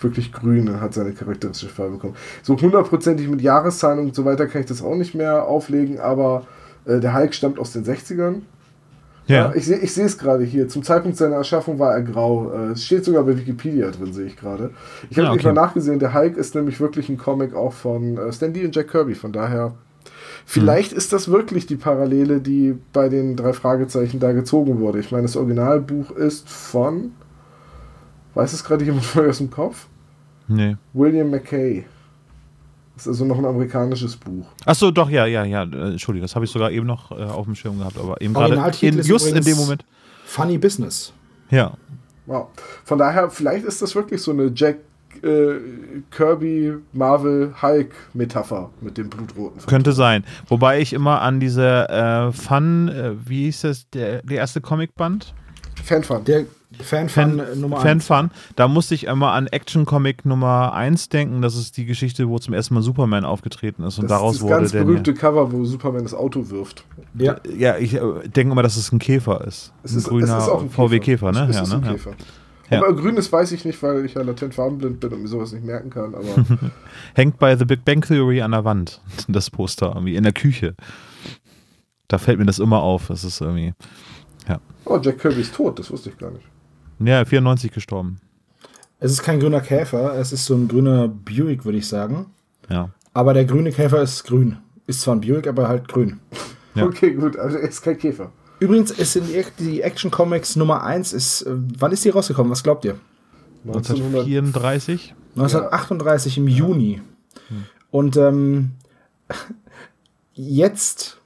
wirklich 0.00 0.32
grün 0.32 0.68
und 0.68 0.80
hat 0.80 0.94
seine 0.94 1.12
charakteristische 1.12 1.72
Farbe 1.72 1.94
bekommen. 1.94 2.14
So 2.42 2.56
hundertprozentig 2.56 3.28
mit 3.28 3.40
Jahreszahlen 3.40 3.98
und 3.98 4.14
so 4.14 4.24
weiter 4.24 4.46
kann 4.46 4.60
ich 4.60 4.68
das 4.68 4.82
auch 4.82 4.94
nicht 4.94 5.16
mehr 5.16 5.46
auflegen, 5.46 5.98
aber 5.98 6.46
äh, 6.84 7.00
der 7.00 7.14
Hulk 7.14 7.34
stammt 7.34 7.58
aus 7.58 7.72
den 7.72 7.84
60ern. 7.84 8.42
Ja. 9.26 9.52
ich 9.54 9.66
sehe 9.66 9.78
ich 9.78 9.96
es 9.96 10.18
gerade 10.18 10.44
hier. 10.44 10.68
Zum 10.68 10.82
Zeitpunkt 10.82 11.16
seiner 11.16 11.36
Erschaffung 11.36 11.78
war 11.78 11.92
er 11.94 12.02
grau. 12.02 12.52
Äh, 12.52 12.72
es 12.72 12.84
steht 12.84 13.04
sogar 13.04 13.24
bei 13.24 13.36
Wikipedia 13.36 13.90
drin, 13.90 14.12
sehe 14.12 14.26
ich 14.26 14.36
gerade. 14.36 14.70
Ich 15.10 15.18
habe 15.18 15.28
ja, 15.28 15.32
okay. 15.32 15.46
mal 15.46 15.52
nachgesehen, 15.52 15.98
der 15.98 16.14
Hulk 16.14 16.36
ist 16.36 16.54
nämlich 16.54 16.80
wirklich 16.80 17.08
ein 17.08 17.18
Comic 17.18 17.54
auch 17.54 17.72
von 17.72 18.16
äh, 18.18 18.32
Stan 18.32 18.52
Lee 18.52 18.64
und 18.64 18.74
Jack 18.74 18.88
Kirby. 18.88 19.14
Von 19.14 19.32
daher, 19.32 19.74
vielleicht 20.44 20.92
hm. 20.92 20.98
ist 20.98 21.12
das 21.12 21.28
wirklich 21.28 21.66
die 21.66 21.76
Parallele, 21.76 22.40
die 22.40 22.76
bei 22.92 23.08
den 23.08 23.34
drei 23.34 23.52
Fragezeichen 23.52 24.20
da 24.20 24.32
gezogen 24.32 24.78
wurde. 24.78 25.00
Ich 25.00 25.10
meine, 25.10 25.22
das 25.22 25.36
Originalbuch 25.36 26.12
ist 26.12 26.48
von. 26.48 27.12
Weiß 28.34 28.52
es 28.52 28.64
gerade 28.64 28.84
jemand 28.84 29.16
aus 29.28 29.38
dem 29.38 29.50
Kopf? 29.50 29.86
Nee. 30.46 30.76
William 30.92 31.30
McKay. 31.30 31.84
Das 32.96 33.04
ist 33.04 33.08
also 33.08 33.26
noch 33.26 33.38
ein 33.38 33.44
amerikanisches 33.44 34.16
Buch. 34.16 34.46
Achso, 34.64 34.90
doch, 34.90 35.10
ja, 35.10 35.26
ja, 35.26 35.44
ja. 35.44 35.64
Äh, 35.64 35.92
Entschuldigung, 35.92 36.24
das 36.24 36.34
habe 36.34 36.46
ich 36.46 36.50
sogar 36.50 36.70
eben 36.70 36.86
noch 36.86 37.10
äh, 37.12 37.22
auf 37.24 37.44
dem 37.44 37.54
Schirm 37.54 37.78
gehabt, 37.78 37.98
aber 37.98 38.20
eben 38.20 38.32
gerade 38.32 38.56
just 39.02 39.28
in 39.28 39.44
dem 39.44 39.56
Moment. 39.56 39.84
Funny 40.24 40.56
Business. 40.56 41.12
Ja. 41.50 41.74
Wow. 42.24 42.48
Von 42.84 42.98
daher, 42.98 43.30
vielleicht 43.30 43.66
ist 43.66 43.82
das 43.82 43.94
wirklich 43.94 44.20
so 44.22 44.32
eine 44.32 44.50
Jack 44.54 44.78
äh, 45.22 45.56
Kirby, 46.10 46.74
Marvel, 46.92 47.54
Hulk 47.60 47.92
Metapher 48.14 48.70
mit 48.80 48.98
dem 48.98 49.10
Blutroten. 49.10 49.60
Könnte 49.66 49.92
sein. 49.92 50.24
Wobei 50.48 50.80
ich 50.80 50.92
immer 50.92 51.20
an 51.20 51.38
diese 51.38 51.88
äh, 51.88 52.32
Fun, 52.32 52.88
äh, 52.88 53.12
wie 53.28 53.44
hieß 53.44 53.62
das, 53.62 53.90
der, 53.90 54.22
der 54.22 54.38
erste 54.38 54.60
Comicband? 54.60 55.34
Fanfun. 55.84 56.24
Der 56.24 56.46
Fanfun 56.82 57.08
Fan, 57.08 57.38
äh, 57.38 57.56
Nummer 57.56 57.76
1. 57.82 58.06
Fanfun. 58.06 58.30
Da 58.56 58.68
musste 58.68 58.94
ich 58.94 59.04
immer 59.04 59.32
an 59.32 59.46
Action 59.46 59.84
Comic 59.84 60.24
Nummer 60.24 60.72
1 60.72 61.08
denken. 61.08 61.42
Das 61.42 61.56
ist 61.56 61.76
die 61.76 61.86
Geschichte, 61.86 62.28
wo 62.28 62.38
zum 62.38 62.54
ersten 62.54 62.74
Mal 62.74 62.82
Superman 62.82 63.24
aufgetreten 63.24 63.82
ist. 63.82 63.98
Und 63.98 64.10
das 64.10 64.18
daraus 64.18 64.36
ist 64.36 64.42
das 64.42 64.50
wurde 64.50 64.60
ganz 64.60 64.72
berühmte 64.72 65.14
Cover, 65.14 65.52
wo 65.52 65.64
Superman 65.64 66.02
das 66.02 66.14
Auto 66.14 66.50
wirft. 66.50 66.84
Ja, 67.14 67.36
ja 67.56 67.76
ich 67.78 67.94
äh, 67.94 68.00
denke 68.28 68.52
immer, 68.52 68.62
dass 68.62 68.76
es 68.76 68.92
ein 68.92 68.98
Käfer 68.98 69.44
ist. 69.46 69.72
Es 69.82 69.94
ist 69.94 70.06
ein 70.06 70.10
grüner 70.10 70.38
ist 70.38 70.48
ein 70.48 70.70
VW-Käfer, 70.70 71.32
ne? 71.32 71.46
Es 71.50 71.60
ist 71.60 71.72
ja, 71.72 71.78
ne? 71.78 71.86
ein 71.86 71.92
Käfer. 71.92 72.12
Ja. 72.70 72.78
Aber 72.82 72.94
grünes 72.96 73.30
weiß 73.30 73.52
ich 73.52 73.64
nicht, 73.64 73.80
weil 73.82 74.04
ich 74.04 74.14
ja 74.14 74.22
latent 74.22 74.54
farbenblind 74.54 74.98
bin 74.98 75.12
und 75.12 75.22
mir 75.22 75.28
sowas 75.28 75.52
nicht 75.52 75.64
merken 75.64 75.90
kann. 75.90 76.14
Aber 76.14 76.26
Hängt 77.14 77.38
bei 77.38 77.56
The 77.56 77.64
Big 77.64 77.84
Bang 77.84 78.00
Theory 78.00 78.42
an 78.42 78.50
der 78.50 78.64
Wand, 78.64 79.00
das 79.28 79.50
Poster, 79.50 79.92
irgendwie 79.94 80.16
in 80.16 80.24
der 80.24 80.32
Küche. 80.32 80.74
Da 82.08 82.18
fällt 82.18 82.38
mir 82.38 82.46
das 82.46 82.58
immer 82.58 82.82
auf. 82.82 83.08
Das 83.08 83.24
ist 83.24 83.40
irgendwie. 83.40 83.74
Ja. 84.48 84.60
Oh, 84.84 84.98
Jack 85.00 85.18
Kirby 85.18 85.40
ist 85.40 85.54
tot, 85.54 85.78
das 85.78 85.90
wusste 85.90 86.10
ich 86.10 86.18
gar 86.18 86.30
nicht. 86.30 86.44
Ja, 86.98 87.24
94 87.24 87.72
gestorben. 87.72 88.20
Es 88.98 89.12
ist 89.12 89.22
kein 89.22 89.40
grüner 89.40 89.60
Käfer, 89.60 90.14
es 90.18 90.32
ist 90.32 90.46
so 90.46 90.54
ein 90.54 90.68
grüner 90.68 91.08
Buick, 91.08 91.64
würde 91.64 91.78
ich 91.78 91.86
sagen. 91.86 92.26
Ja. 92.70 92.90
Aber 93.12 93.34
der 93.34 93.44
grüne 93.44 93.72
Käfer 93.72 94.02
ist 94.02 94.24
grün. 94.24 94.56
Ist 94.86 95.02
zwar 95.02 95.16
ein 95.16 95.20
Buick, 95.20 95.46
aber 95.46 95.68
halt 95.68 95.88
grün. 95.88 96.20
Ja. 96.74 96.84
Okay, 96.84 97.12
gut, 97.12 97.36
also 97.38 97.56
er 97.58 97.68
ist 97.68 97.82
kein 97.82 97.98
Käfer. 97.98 98.32
Übrigens 98.58 98.90
ist 98.90 99.16
in 99.16 99.24
die 99.58 99.82
Action 99.82 100.10
Comics 100.10 100.56
Nummer 100.56 100.82
1 100.82 101.12
ist, 101.12 101.42
äh, 101.42 101.52
wann 101.78 101.92
ist 101.92 102.04
die 102.04 102.10
rausgekommen? 102.10 102.50
Was 102.50 102.62
glaubt 102.62 102.84
ihr? 102.84 102.98
1934? 103.66 105.14
1938 105.34 106.36
ja. 106.36 106.42
im 106.42 106.48
Juni. 106.48 107.02
Hm. 107.48 107.64
Und 107.90 108.16
ähm, 108.16 108.70
jetzt 110.34 111.18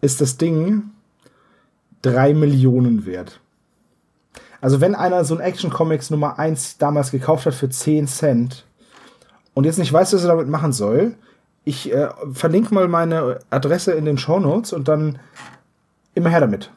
ist 0.00 0.20
das 0.20 0.36
Ding 0.36 0.90
3 2.02 2.34
Millionen 2.34 3.06
wert. 3.06 3.40
Also 4.60 4.80
wenn 4.80 4.94
einer 4.94 5.24
so 5.24 5.34
ein 5.34 5.40
Action 5.40 5.70
Comics 5.70 6.10
Nummer 6.10 6.38
1 6.38 6.78
damals 6.78 7.10
gekauft 7.10 7.46
hat 7.46 7.54
für 7.54 7.68
10 7.68 8.08
Cent 8.08 8.64
und 9.54 9.64
jetzt 9.64 9.78
nicht 9.78 9.92
weiß, 9.92 10.12
was 10.12 10.22
er 10.22 10.28
damit 10.28 10.48
machen 10.48 10.72
soll, 10.72 11.14
ich 11.64 11.92
äh, 11.92 12.08
verlinke 12.32 12.74
mal 12.74 12.88
meine 12.88 13.40
Adresse 13.50 13.92
in 13.92 14.04
den 14.04 14.18
Show 14.18 14.40
Notes 14.40 14.72
und 14.72 14.88
dann 14.88 15.18
immer 16.14 16.30
her 16.30 16.40
damit. 16.40 16.70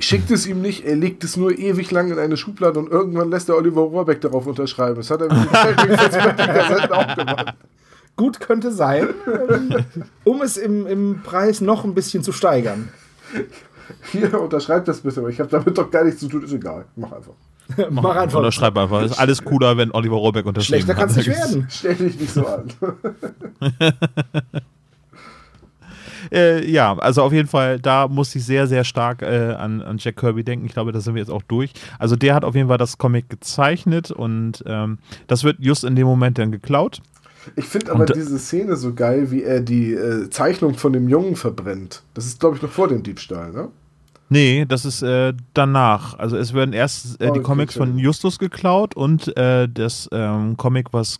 Schickt 0.00 0.30
es 0.30 0.46
ihm 0.46 0.62
nicht, 0.62 0.84
er 0.84 0.96
legt 0.96 1.22
es 1.24 1.36
nur 1.36 1.56
ewig 1.56 1.90
lang 1.90 2.10
in 2.10 2.18
eine 2.18 2.36
Schublade 2.36 2.78
und 2.78 2.90
irgendwann 2.90 3.30
lässt 3.30 3.48
der 3.48 3.56
Oliver 3.56 3.82
Rohrbeck 3.82 4.20
darauf 4.20 4.46
unterschreiben. 4.46 4.96
Das 4.96 5.10
hat 5.10 5.20
er 5.20 5.32
mit 5.32 6.38
den 6.38 6.92
auch 6.92 7.16
gemacht. 7.16 7.54
Gut 8.16 8.40
könnte 8.40 8.72
sein, 8.72 9.08
um 10.24 10.42
es 10.42 10.56
im, 10.56 10.86
im 10.86 11.22
Preis 11.22 11.60
noch 11.60 11.84
ein 11.84 11.94
bisschen 11.94 12.22
zu 12.22 12.32
steigern. 12.32 12.88
Hier, 14.12 14.40
unterschreib 14.40 14.84
das 14.84 15.00
bitte, 15.00 15.20
aber 15.20 15.28
ich 15.28 15.40
habe 15.40 15.50
damit 15.50 15.76
doch 15.76 15.90
gar 15.90 16.04
nichts 16.04 16.20
zu 16.20 16.28
tun. 16.28 16.42
Ist 16.42 16.52
egal, 16.52 16.86
mach 16.96 17.12
einfach. 17.12 17.34
mach, 17.90 18.02
mach 18.02 18.16
einfach. 18.16 18.38
Unterschreib 18.38 18.76
einfach. 18.76 19.02
Ist 19.02 19.18
alles 19.18 19.44
cooler, 19.44 19.76
wenn 19.76 19.90
Oliver 19.92 20.16
Rohrbeck 20.16 20.46
unterschreibt. 20.46 20.84
Schlechter 20.84 20.94
kann 20.94 21.08
es 21.08 21.16
nicht 21.16 21.28
werden. 21.28 21.66
Stell 21.70 21.94
dich 21.94 22.18
nicht 22.18 22.32
so 22.32 22.46
an. 22.46 22.64
äh, 26.32 26.70
ja, 26.70 26.96
also 26.98 27.22
auf 27.22 27.32
jeden 27.32 27.48
Fall, 27.48 27.78
da 27.78 28.08
musste 28.08 28.38
ich 28.38 28.44
sehr, 28.44 28.66
sehr 28.66 28.84
stark 28.84 29.22
äh, 29.22 29.52
an, 29.52 29.82
an 29.82 29.98
Jack 29.98 30.16
Kirby 30.16 30.44
denken. 30.44 30.66
Ich 30.66 30.72
glaube, 30.72 30.92
da 30.92 31.00
sind 31.00 31.14
wir 31.14 31.20
jetzt 31.20 31.30
auch 31.30 31.42
durch. 31.42 31.72
Also 31.98 32.16
der 32.16 32.34
hat 32.34 32.44
auf 32.44 32.54
jeden 32.54 32.68
Fall 32.68 32.78
das 32.78 32.98
Comic 32.98 33.28
gezeichnet 33.28 34.10
und 34.10 34.62
ähm, 34.66 34.98
das 35.26 35.44
wird 35.44 35.58
just 35.60 35.84
in 35.84 35.96
dem 35.96 36.06
Moment 36.06 36.38
dann 36.38 36.52
geklaut. 36.52 37.00
Ich 37.56 37.64
finde 37.64 37.92
aber 37.92 38.00
und, 38.00 38.14
diese 38.14 38.38
Szene 38.38 38.76
so 38.76 38.94
geil, 38.94 39.30
wie 39.30 39.42
er 39.42 39.60
die 39.60 39.94
äh, 39.94 40.28
Zeichnung 40.28 40.74
von 40.74 40.92
dem 40.92 41.08
Jungen 41.08 41.36
verbrennt. 41.36 42.02
Das 42.14 42.26
ist, 42.26 42.38
glaube 42.38 42.56
ich, 42.56 42.62
noch 42.62 42.70
vor 42.70 42.88
dem 42.88 43.02
Diebstahl, 43.02 43.52
ne? 43.52 43.68
Nee, 44.30 44.64
das 44.66 44.84
ist 44.84 45.02
äh, 45.02 45.34
danach. 45.54 46.18
Also 46.18 46.36
es 46.36 46.54
werden 46.54 46.72
erst 46.72 47.20
äh, 47.20 47.28
oh, 47.28 47.32
die 47.32 47.40
Comics 47.40 47.76
von 47.76 47.98
Justus 47.98 48.38
geklaut 48.38 48.94
und 48.94 49.36
äh, 49.36 49.68
das 49.68 50.08
ähm, 50.12 50.56
Comic, 50.56 50.92
was 50.92 51.18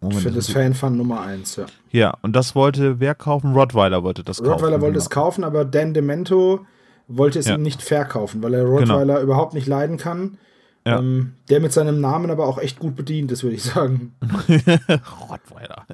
Moment, 0.00 0.22
Für 0.22 0.30
das 0.30 0.48
Fanfan 0.48 0.96
Nummer 0.96 1.22
1, 1.22 1.56
ja. 1.56 1.66
Ja, 1.90 2.14
und 2.22 2.34
das 2.34 2.54
wollte 2.54 3.00
wer 3.00 3.14
kaufen? 3.14 3.52
Rottweiler 3.52 4.02
wollte 4.02 4.24
das 4.24 4.40
Rottweiler 4.40 4.52
kaufen. 4.52 4.64
Rottweiler 4.64 4.80
wollte 4.82 4.92
genau. 4.94 5.04
es 5.04 5.10
kaufen, 5.10 5.44
aber 5.44 5.64
Dan 5.64 5.94
Demento 5.94 6.66
wollte 7.08 7.38
es 7.38 7.46
ja. 7.46 7.54
ihm 7.54 7.62
nicht 7.62 7.82
verkaufen, 7.82 8.42
weil 8.42 8.54
er 8.54 8.64
Rottweiler 8.64 9.14
genau. 9.14 9.22
überhaupt 9.22 9.54
nicht 9.54 9.66
leiden 9.66 9.96
kann. 9.96 10.38
Ja. 10.84 10.98
Ähm, 10.98 11.32
der 11.50 11.60
mit 11.60 11.72
seinem 11.72 12.00
Namen 12.00 12.30
aber 12.30 12.46
auch 12.46 12.58
echt 12.58 12.78
gut 12.78 12.94
bedient 12.94 13.32
ist, 13.32 13.42
würde 13.42 13.56
ich 13.56 13.62
sagen. 13.62 14.14
Rottweiler. 15.28 15.86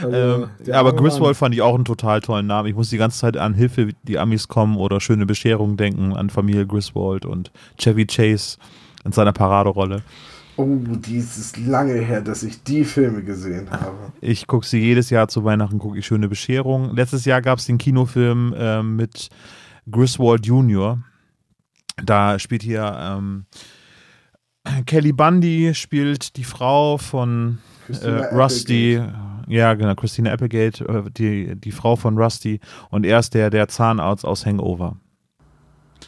Also, 0.00 0.16
ähm, 0.16 0.72
aber 0.72 0.94
Griswold 0.94 1.36
fand 1.36 1.54
ich 1.54 1.62
auch 1.62 1.74
einen 1.74 1.84
total 1.84 2.20
tollen 2.20 2.46
Namen. 2.46 2.68
Ich 2.68 2.74
muss 2.74 2.90
die 2.90 2.98
ganze 2.98 3.18
Zeit 3.18 3.36
an 3.36 3.54
Hilfe, 3.54 3.88
die 4.02 4.18
Amis 4.18 4.48
kommen 4.48 4.76
oder 4.76 5.00
schöne 5.00 5.26
Bescherung 5.26 5.76
denken, 5.76 6.14
an 6.14 6.30
Familie 6.30 6.66
Griswold 6.66 7.26
und 7.26 7.50
Chevy 7.78 8.06
Chase 8.06 8.58
in 9.04 9.12
seiner 9.12 9.32
Paraderolle. 9.32 10.02
Oh, 10.56 10.66
dieses 10.66 11.56
lange 11.56 11.94
her, 11.94 12.20
dass 12.20 12.42
ich 12.42 12.62
die 12.62 12.84
Filme 12.84 13.22
gesehen 13.22 13.70
habe. 13.70 14.12
Ich 14.20 14.46
gucke 14.46 14.66
sie 14.66 14.78
jedes 14.78 15.08
Jahr 15.08 15.28
zu 15.28 15.44
Weihnachten, 15.44 15.78
gucke 15.78 15.98
ich 15.98 16.06
schöne 16.06 16.28
Bescherung. 16.28 16.94
Letztes 16.94 17.24
Jahr 17.24 17.40
gab 17.40 17.58
es 17.58 17.66
den 17.66 17.78
Kinofilm 17.78 18.54
äh, 18.56 18.82
mit 18.82 19.30
Griswold 19.90 20.44
Jr. 20.46 21.02
Da 22.04 22.38
spielt 22.38 22.62
hier 22.62 22.96
ähm, 23.00 23.46
Kelly 24.86 25.12
Bundy, 25.12 25.74
spielt 25.74 26.36
die 26.36 26.44
Frau 26.44 26.98
von 26.98 27.58
äh, 27.88 28.08
Rusty. 28.34 28.96
Applegate. 28.96 29.32
Ja, 29.48 29.74
genau, 29.74 29.94
Christina 29.94 30.32
Applegate, 30.32 30.84
äh, 30.84 31.10
die, 31.10 31.56
die 31.56 31.72
Frau 31.72 31.96
von 31.96 32.16
Rusty. 32.16 32.60
Und 32.90 33.04
er 33.04 33.18
ist 33.18 33.34
der, 33.34 33.50
der 33.50 33.68
Zahnarzt 33.68 34.24
aus 34.24 34.46
Hangover. 34.46 34.96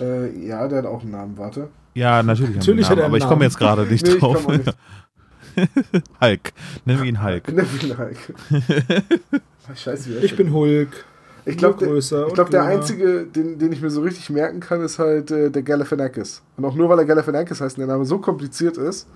Äh, 0.00 0.46
ja, 0.46 0.66
der 0.68 0.78
hat 0.78 0.86
auch 0.86 1.02
einen 1.02 1.10
Namen, 1.12 1.36
warte. 1.36 1.68
Ja, 1.94 2.22
natürlich. 2.22 2.56
Natürlich 2.56 2.88
hat 2.88 2.98
er 2.98 3.04
einen 3.04 3.14
aber 3.14 3.18
Namen. 3.18 3.22
ich 3.22 3.28
komme 3.28 3.44
jetzt 3.44 3.58
gerade 3.58 3.82
nicht 3.90 4.06
nee, 4.06 4.18
drauf. 4.18 4.46
Hulk. 6.20 6.52
Nennen 6.84 7.02
wir 7.02 7.08
ihn 7.08 7.22
Hulk. 7.22 7.48
Nennen 7.52 7.68
wir 7.72 7.90
ihn 7.90 7.98
Hulk. 7.98 8.16
Scheiße, 9.76 10.10
wie 10.10 10.16
er 10.16 10.24
Ich 10.24 10.36
bin 10.36 10.52
Hulk. 10.52 11.04
Ich 11.46 11.58
glaube, 11.58 11.84
der, 11.84 11.94
ich 11.94 12.34
glaub, 12.34 12.48
der 12.50 12.64
einzige, 12.64 13.26
den, 13.26 13.58
den 13.58 13.70
ich 13.70 13.82
mir 13.82 13.90
so 13.90 14.00
richtig 14.00 14.30
merken 14.30 14.60
kann, 14.60 14.80
ist 14.80 14.98
halt 14.98 15.30
äh, 15.30 15.50
der 15.50 15.62
Galifianakis. 15.62 16.42
Und 16.56 16.64
auch 16.64 16.74
nur, 16.74 16.88
weil 16.88 16.98
er 16.98 17.04
Galifianakis 17.04 17.60
heißt 17.60 17.76
und 17.76 17.86
der 17.86 17.88
Name 17.88 18.06
so 18.06 18.18
kompliziert 18.18 18.78
ist, 18.78 19.06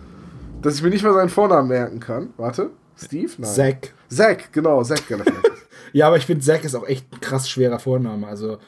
dass 0.63 0.77
ich 0.77 0.83
mir 0.83 0.91
nicht 0.91 1.05
mal 1.05 1.15
seinen 1.15 1.29
Vornamen 1.29 1.69
merken 1.69 2.01
kann. 2.01 2.31
Warte, 2.37 2.71
Steve? 2.97 3.31
Nein. 3.39 3.51
Zack. 3.51 3.95
Zack, 4.09 4.53
genau, 4.53 4.83
Zack 4.83 5.07
Galifianakis. 5.09 5.53
Ja, 5.95 6.09
aber 6.09 6.19
ich 6.19 6.27
finde, 6.27 6.45
Zack 6.45 6.65
ist 6.65 6.75
auch 6.75 6.87
echt 6.87 7.11
ein 7.11 7.21
krass 7.21 7.49
schwerer 7.49 7.79
Vorname. 7.79 8.27
Also, 8.27 8.59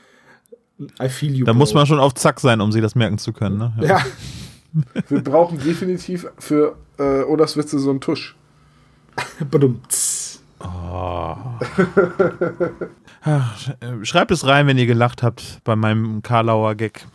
I 1.02 1.10
feel 1.10 1.34
you. 1.34 1.44
Da 1.44 1.52
bro. 1.52 1.58
muss 1.58 1.74
man 1.74 1.84
schon 1.84 2.00
auf 2.00 2.14
Zack 2.14 2.40
sein, 2.40 2.62
um 2.62 2.72
sich 2.72 2.80
das 2.80 2.94
merken 2.94 3.18
zu 3.18 3.34
können. 3.34 3.58
Ne? 3.58 3.74
Ja, 3.82 4.02
Wir 5.08 5.22
brauchen 5.22 5.58
definitiv 5.58 6.26
für 6.38 6.76
äh, 6.98 7.22
Olafs 7.24 7.56
Witze 7.56 7.78
so 7.78 7.90
einen 7.90 8.00
Tusch. 8.00 8.36
Ach, 13.22 13.68
äh, 13.80 14.04
Schreibt 14.04 14.30
es 14.30 14.46
rein, 14.46 14.66
wenn 14.66 14.78
ihr 14.78 14.86
gelacht 14.86 15.22
habt 15.22 15.60
bei 15.64 15.76
meinem 15.76 16.22
Karlauer 16.22 16.74
Gag. 16.74 17.06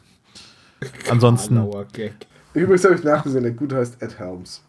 Ansonsten, 1.09 1.55
Karlauer 1.55 1.85
Gag. 1.85 2.13
Übrigens 2.55 2.85
habe 2.85 2.95
ich 2.95 3.03
nachgesehen, 3.03 3.43
der 3.43 3.51
Gute 3.51 3.75
heißt 3.75 4.01
Ed 4.01 4.17
Helms. 4.17 4.63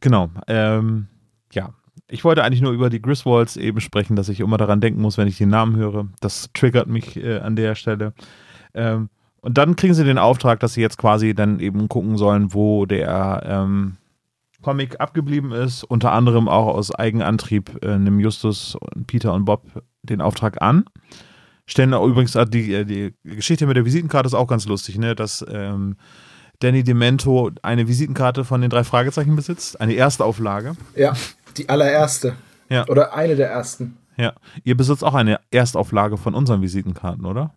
genau. 0.00 0.30
Ähm, 0.46 1.06
ja. 1.52 1.74
Ich 2.08 2.24
wollte 2.24 2.42
eigentlich 2.42 2.62
nur 2.62 2.72
über 2.72 2.90
die 2.90 3.00
Griswolds 3.00 3.56
eben 3.56 3.80
sprechen, 3.80 4.16
dass 4.16 4.28
ich 4.28 4.40
immer 4.40 4.56
daran 4.56 4.80
denken 4.80 5.00
muss, 5.00 5.16
wenn 5.16 5.28
ich 5.28 5.38
den 5.38 5.50
Namen 5.50 5.76
höre. 5.76 6.08
Das 6.20 6.50
triggert 6.54 6.88
mich 6.88 7.16
äh, 7.16 7.38
an 7.38 7.54
der 7.54 7.76
Stelle. 7.76 8.14
Ähm, 8.74 9.10
und 9.42 9.58
dann 9.58 9.76
kriegen 9.76 9.94
sie 9.94 10.04
den 10.04 10.18
Auftrag, 10.18 10.60
dass 10.60 10.74
sie 10.74 10.80
jetzt 10.80 10.98
quasi 10.98 11.34
dann 11.34 11.60
eben 11.60 11.88
gucken 11.88 12.16
sollen, 12.16 12.52
wo 12.52 12.84
der 12.84 13.42
ähm, 13.44 13.96
Comic 14.62 15.00
abgeblieben 15.00 15.52
ist. 15.52 15.84
Unter 15.84 16.12
anderem 16.12 16.48
auch 16.48 16.74
aus 16.74 16.92
Eigenantrieb 16.94 17.82
äh, 17.84 17.98
nehmen 17.98 18.18
Justus, 18.18 18.74
und 18.74 19.06
Peter 19.06 19.32
und 19.32 19.44
Bob 19.44 19.66
den 20.02 20.20
Auftrag 20.20 20.60
an. 20.60 20.84
Stellen 21.66 21.92
übrigens 21.92 22.34
äh, 22.34 22.46
die, 22.46 22.74
äh, 22.74 22.84
die 22.84 23.14
Geschichte 23.22 23.66
mit 23.66 23.76
der 23.76 23.84
Visitenkarte 23.84 24.26
ist 24.26 24.34
auch 24.34 24.48
ganz 24.48 24.66
lustig, 24.66 24.98
ne? 24.98 25.14
Dass 25.14 25.44
ähm, 25.48 25.96
Danny 26.60 26.84
Demento 26.84 27.50
eine 27.62 27.88
Visitenkarte 27.88 28.44
von 28.44 28.60
den 28.60 28.70
drei 28.70 28.84
Fragezeichen 28.84 29.34
besitzt, 29.34 29.80
eine 29.80 29.94
Erstauflage. 29.94 30.76
Ja, 30.94 31.14
die 31.56 31.68
allererste. 31.68 32.36
Ja. 32.68 32.86
Oder 32.86 33.14
eine 33.14 33.34
der 33.34 33.50
ersten. 33.50 33.96
Ja, 34.16 34.34
ihr 34.62 34.76
besitzt 34.76 35.02
auch 35.02 35.14
eine 35.14 35.40
Erstauflage 35.50 36.16
von 36.16 36.34
unseren 36.34 36.60
Visitenkarten, 36.62 37.24
oder? 37.24 37.54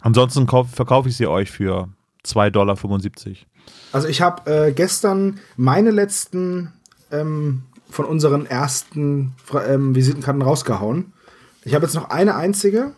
Ansonsten 0.00 0.46
kauf, 0.46 0.70
verkaufe 0.70 1.08
ich 1.08 1.16
sie 1.16 1.28
euch 1.28 1.50
für 1.50 1.88
2,75 2.26 2.50
Dollar. 2.50 2.76
Also 3.92 4.08
ich 4.08 4.20
habe 4.20 4.50
äh, 4.50 4.72
gestern 4.72 5.38
meine 5.56 5.92
letzten 5.92 6.72
ähm, 7.12 7.62
von 7.88 8.04
unseren 8.06 8.46
ersten 8.46 9.34
ähm, 9.68 9.94
Visitenkarten 9.94 10.42
rausgehauen. 10.42 11.12
Ich 11.62 11.74
habe 11.74 11.84
jetzt 11.84 11.94
noch 11.94 12.10
eine 12.10 12.34
einzige 12.34 12.92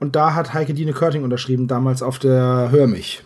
und 0.00 0.16
da 0.16 0.34
hat 0.34 0.52
Heike 0.52 0.74
Dine 0.74 0.92
Körting 0.92 1.22
unterschrieben, 1.22 1.68
damals 1.68 2.02
auf 2.02 2.18
der 2.18 2.68
Hör 2.72 2.88
mich. 2.88 3.22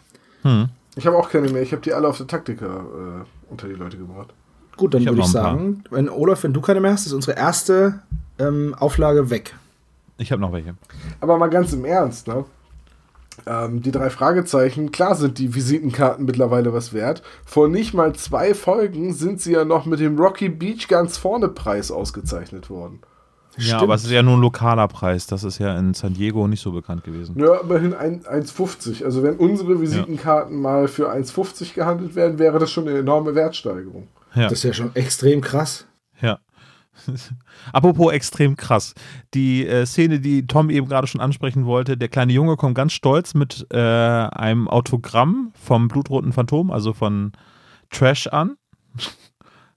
Ich 0.96 1.06
habe 1.06 1.16
auch 1.16 1.30
keine 1.30 1.48
mehr. 1.48 1.62
Ich 1.62 1.72
habe 1.72 1.82
die 1.82 1.92
alle 1.92 2.08
auf 2.08 2.16
der 2.16 2.26
Taktiker 2.26 2.66
äh, 2.66 3.50
unter 3.50 3.68
die 3.68 3.74
Leute 3.74 3.98
gebracht. 3.98 4.32
Gut, 4.76 4.94
dann 4.94 5.02
Ich 5.02 5.08
würde 5.08 5.20
ich 5.20 5.26
sagen, 5.26 5.84
wenn 5.90 6.08
Olaf, 6.08 6.42
wenn 6.42 6.52
du 6.52 6.60
keine 6.60 6.80
mehr 6.80 6.92
hast, 6.92 7.06
ist 7.06 7.12
unsere 7.12 7.36
erste 7.36 8.00
ähm, 8.38 8.74
Auflage 8.78 9.30
weg. 9.30 9.54
Ich 10.18 10.32
habe 10.32 10.40
noch 10.40 10.52
welche. 10.52 10.74
Aber 11.20 11.38
mal 11.38 11.48
ganz 11.48 11.72
im 11.72 11.84
Ernst, 11.84 12.28
ne? 12.28 12.44
Ähm, 13.46 13.82
die 13.82 13.90
drei 13.90 14.08
Fragezeichen, 14.08 14.92
klar 14.92 15.14
sind 15.14 15.38
die 15.38 15.54
Visitenkarten 15.54 16.24
mittlerweile 16.24 16.72
was 16.72 16.94
wert. 16.94 17.22
Vor 17.44 17.68
nicht 17.68 17.92
mal 17.92 18.14
zwei 18.14 18.54
Folgen 18.54 19.12
sind 19.12 19.42
sie 19.42 19.52
ja 19.52 19.64
noch 19.64 19.84
mit 19.84 20.00
dem 20.00 20.18
Rocky 20.18 20.48
Beach 20.48 20.88
ganz 20.88 21.18
vorne 21.18 21.48
Preis 21.48 21.90
ausgezeichnet 21.90 22.70
worden. 22.70 23.00
Ja, 23.58 23.80
aber 23.80 23.94
es 23.94 24.04
ist 24.04 24.10
ja 24.10 24.22
nur 24.22 24.34
ein 24.36 24.40
lokaler 24.40 24.86
Preis. 24.88 25.26
Das 25.26 25.44
ist 25.44 25.58
ja 25.58 25.78
in 25.78 25.94
San 25.94 26.14
Diego 26.14 26.46
nicht 26.46 26.60
so 26.60 26.72
bekannt 26.72 27.04
gewesen. 27.04 27.36
Ja, 27.38 27.56
immerhin 27.60 27.94
ein- 27.94 28.22
1,50. 28.24 29.04
Also 29.04 29.22
wenn 29.22 29.36
unsere 29.36 29.80
Visitenkarten 29.80 30.60
mal 30.60 30.88
für 30.88 31.10
1,50 31.10 31.74
gehandelt 31.74 32.14
werden, 32.14 32.38
wäre 32.38 32.58
das 32.58 32.70
schon 32.70 32.86
eine 32.88 32.98
enorme 32.98 33.34
Wertsteigerung. 33.34 34.08
Ja. 34.34 34.44
Das 34.44 34.52
ist 34.52 34.62
ja 34.64 34.72
schon 34.72 34.94
extrem 34.94 35.40
krass. 35.40 35.86
Ja. 36.20 36.38
Apropos 37.72 38.12
extrem 38.12 38.56
krass. 38.56 38.94
Die 39.34 39.66
äh, 39.66 39.86
Szene, 39.86 40.20
die 40.20 40.46
Tom 40.46 40.70
eben 40.70 40.88
gerade 40.88 41.06
schon 41.06 41.20
ansprechen 41.20 41.64
wollte, 41.66 41.96
der 41.96 42.08
kleine 42.08 42.32
Junge 42.32 42.56
kommt 42.56 42.74
ganz 42.74 42.92
stolz 42.92 43.34
mit 43.34 43.66
äh, 43.70 43.78
einem 43.78 44.68
Autogramm 44.68 45.52
vom 45.54 45.88
blutroten 45.88 46.32
Phantom, 46.32 46.70
also 46.70 46.92
von 46.92 47.32
Trash 47.90 48.26
an. 48.28 48.56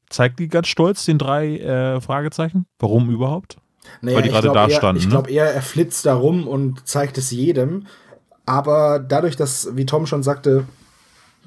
Zeigt 0.09 0.39
die 0.39 0.47
ganz 0.47 0.67
stolz 0.67 1.05
den 1.05 1.17
drei 1.19 1.57
äh, 1.59 2.01
Fragezeichen. 2.01 2.65
Warum 2.79 3.09
überhaupt? 3.11 3.58
Naja, 4.01 4.21
die 4.21 4.27
ich 4.27 4.33
gerade 4.33 4.51
da 4.51 4.67
eher- 4.67 4.75
standen, 4.75 4.99
Ich 4.99 5.05
ne? 5.05 5.11
glaube 5.11 5.31
eher, 5.31 5.53
er 5.53 5.61
flitzt 5.61 6.05
da 6.05 6.13
rum 6.15 6.47
und 6.47 6.87
zeigt 6.87 7.17
es 7.17 7.31
jedem. 7.31 7.85
Aber 8.45 8.99
dadurch, 8.99 9.35
dass, 9.35 9.69
wie 9.75 9.85
Tom 9.85 10.05
schon 10.05 10.23
sagte, 10.23 10.65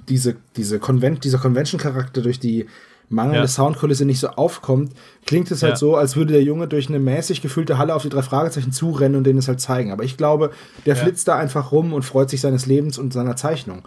diese, 0.09 0.37
diese 0.57 0.79
Convent, 0.79 1.25
dieser 1.25 1.39
Convention-Charakter 1.39 2.23
durch 2.23 2.39
die 2.41 2.67
mangelnde 3.09 3.41
Ja. 3.41 3.47
Soundkulisse 3.49 4.05
nicht 4.05 4.21
so 4.21 4.29
aufkommt, 4.29 4.93
klingt 5.27 5.51
es 5.51 5.63
halt 5.63 5.73
Ja. 5.73 5.77
so, 5.77 5.97
als 5.97 6.17
würde 6.17 6.33
der 6.33 6.43
Junge 6.43 6.67
durch 6.69 6.89
eine 6.89 6.99
mäßig 6.99 7.43
gefüllte 7.43 7.77
Halle 7.79 7.95
auf 7.95 8.03
die 8.03 8.09
drei 8.09 8.23
Fragezeichen 8.23 8.73
zurennen 8.73 9.17
und 9.17 9.25
denen 9.25 9.39
es 9.39 9.49
halt 9.49 9.61
zeigen. 9.61 9.93
Aber 9.93 10.03
ich 10.05 10.17
glaube, 10.17 10.51
der 10.87 10.97
flitzt 10.97 11.29
da 11.29 11.37
einfach 11.37 11.73
rum 11.73 11.93
und 11.93 12.05
freut 12.05 12.31
sich 12.31 12.41
seines 12.41 12.67
Lebens 12.67 12.99
und 12.99 13.13
seiner 13.13 13.37
Zeichnung. 13.37 13.83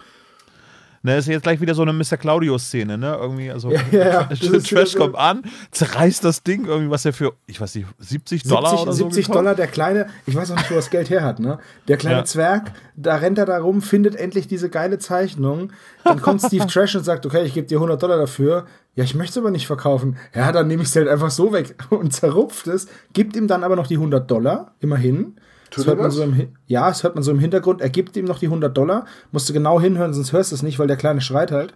Ne, 1.06 1.18
ist 1.20 1.28
jetzt 1.28 1.44
gleich 1.44 1.62
wieder 1.62 1.76
so 1.76 1.84
eine 1.84 1.94
Mr. 1.94 2.18
Claudio-Szene, 2.18 2.98
ne? 2.98 3.16
Irgendwie, 3.22 3.52
also 3.52 3.70
Ja, 3.92 3.92
ja, 3.92 4.24
Trash 4.60 4.96
kommt 4.96 5.16
an, 5.16 5.44
zerreißt 5.70 6.24
das 6.24 6.42
Ding, 6.42 6.66
irgendwie, 6.66 6.90
was 6.90 7.06
er 7.06 7.14
für, 7.14 7.34
ich 7.46 7.62
weiß 7.62 7.76
nicht, 7.76 7.86
70 8.00 8.42
Dollar 8.42 8.72
70, 8.72 8.82
oder 8.82 8.92
so 8.92 9.04
70 9.04 9.26
gekauft? 9.26 9.38
Dollar, 9.38 9.54
der 9.54 9.68
kleine, 9.68 10.08
ich 10.26 10.36
weiß 10.36 10.50
auch 10.50 10.56
nicht, 10.56 10.72
wo 10.72 10.74
er 10.74 10.78
das 10.78 10.90
Geld 10.90 11.12
her 11.12 11.24
hat, 11.24 11.40
ne? 11.40 11.60
Der 11.88 11.98
kleine 11.98 12.18
Ja. 12.18 12.26
Zwerg, 12.26 12.72
da 12.96 13.18
rennt 13.18 13.38
er 13.38 13.46
da 13.46 13.60
rum, 13.60 13.84
findet 13.84 14.16
endlich 14.16 14.48
diese 14.48 14.72
geile 14.72 14.98
Zeichnung. 14.98 15.72
Dann 16.04 16.20
kommt 16.24 16.42
Steve 16.46 16.66
Trash 16.66 16.96
und 16.96 17.04
sagt, 17.04 17.28
okay, 17.28 17.44
ich 17.46 17.54
gebe 17.54 17.68
dir 17.68 17.78
100 17.78 18.02
Dollar 18.02 18.18
dafür. 18.18 18.66
Ja, 18.96 19.04
ich 19.04 19.14
möchte 19.14 19.34
es 19.34 19.44
aber 19.44 19.52
nicht 19.52 19.68
verkaufen. 19.68 20.18
Ja, 20.34 20.52
dann 20.52 20.66
nehme 20.66 20.82
ich 20.82 20.90
es 20.90 20.96
halt 20.96 21.08
einfach 21.08 21.30
so 21.30 21.54
weg 21.54 21.76
und 21.92 22.14
zerrupft 22.14 22.66
es, 22.66 22.88
gibt 23.14 23.36
ihm 23.36 23.48
dann 23.48 23.64
aber 23.64 23.76
noch 23.76 23.86
die 23.86 23.98
100 23.98 24.32
Dollar, 24.32 24.74
immerhin. 24.80 25.36
Das 25.76 25.88
hört 25.88 26.00
man 26.00 26.12
so 26.12 26.24
im, 26.24 26.50
ja, 26.68 26.88
das 26.88 27.04
hört 27.04 27.16
man 27.16 27.24
so 27.24 27.32
im 27.32 27.40
Hintergrund. 27.40 27.82
Er 27.82 27.90
gibt 27.90 28.16
ihm 28.18 28.26
noch 28.26 28.40
die 28.40 28.48
100 28.48 28.76
Dollar. 28.76 29.06
Musst 29.32 29.50
du 29.50 29.54
genau 29.54 29.80
hinhören, 29.80 30.14
sonst 30.14 30.32
hörst 30.32 30.52
du 30.52 30.56
es 30.56 30.64
nicht, 30.64 30.80
weil 30.80 30.88
der 30.88 30.98
Kleine 30.98 31.22
schreit 31.22 31.52
halt. 31.52 31.74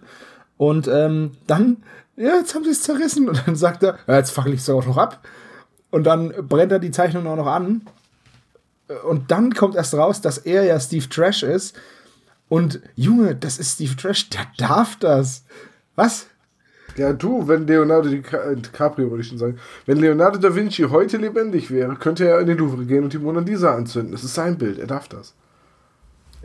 Und 0.56 0.88
ähm, 0.88 1.32
dann, 1.46 1.78
ja, 2.16 2.36
jetzt 2.36 2.54
haben 2.54 2.64
sie 2.64 2.70
es 2.70 2.82
zerrissen. 2.82 3.28
Und 3.28 3.46
dann 3.46 3.56
sagt 3.56 3.82
er, 3.82 3.98
ja, 4.06 4.16
jetzt 4.16 4.30
fackel 4.30 4.54
ich 4.54 4.60
es 4.60 4.70
auch 4.70 4.86
noch 4.86 4.96
ab. 4.96 5.26
Und 5.90 6.04
dann 6.04 6.32
brennt 6.48 6.72
er 6.72 6.78
die 6.78 6.90
Zeichnung 6.90 7.26
auch 7.26 7.36
noch 7.36 7.46
an. 7.46 7.82
Und 9.08 9.30
dann 9.30 9.54
kommt 9.54 9.76
erst 9.76 9.94
raus, 9.94 10.20
dass 10.20 10.38
er 10.38 10.64
ja 10.64 10.78
Steve 10.80 11.08
Trash 11.08 11.42
ist. 11.42 11.76
Und 12.48 12.80
Junge, 12.96 13.36
das 13.36 13.58
ist 13.58 13.74
Steve 13.74 13.96
Trash, 13.96 14.30
der 14.30 14.46
darf 14.58 14.96
das. 14.96 15.44
Was? 15.94 16.26
Ja, 16.96 17.12
du, 17.12 17.46
wenn 17.48 17.66
Leonardo 17.66 18.08
äh, 18.08 18.56
DiCaprio, 18.56 19.10
würde 19.10 19.22
ich 19.22 19.28
schon 19.28 19.38
sagen, 19.38 19.58
wenn 19.86 19.98
Leonardo 19.98 20.38
da 20.38 20.54
Vinci 20.54 20.84
heute 20.84 21.16
lebendig 21.16 21.70
wäre, 21.70 21.94
könnte 21.96 22.26
er 22.26 22.40
in 22.40 22.46
den 22.46 22.58
Louvre 22.58 22.84
gehen 22.84 23.04
und 23.04 23.12
die 23.12 23.18
Mona 23.18 23.40
Lisa 23.40 23.74
anzünden. 23.74 24.12
Das 24.12 24.24
ist 24.24 24.34
sein 24.34 24.58
Bild, 24.58 24.78
er 24.78 24.86
darf 24.86 25.08
das. 25.08 25.34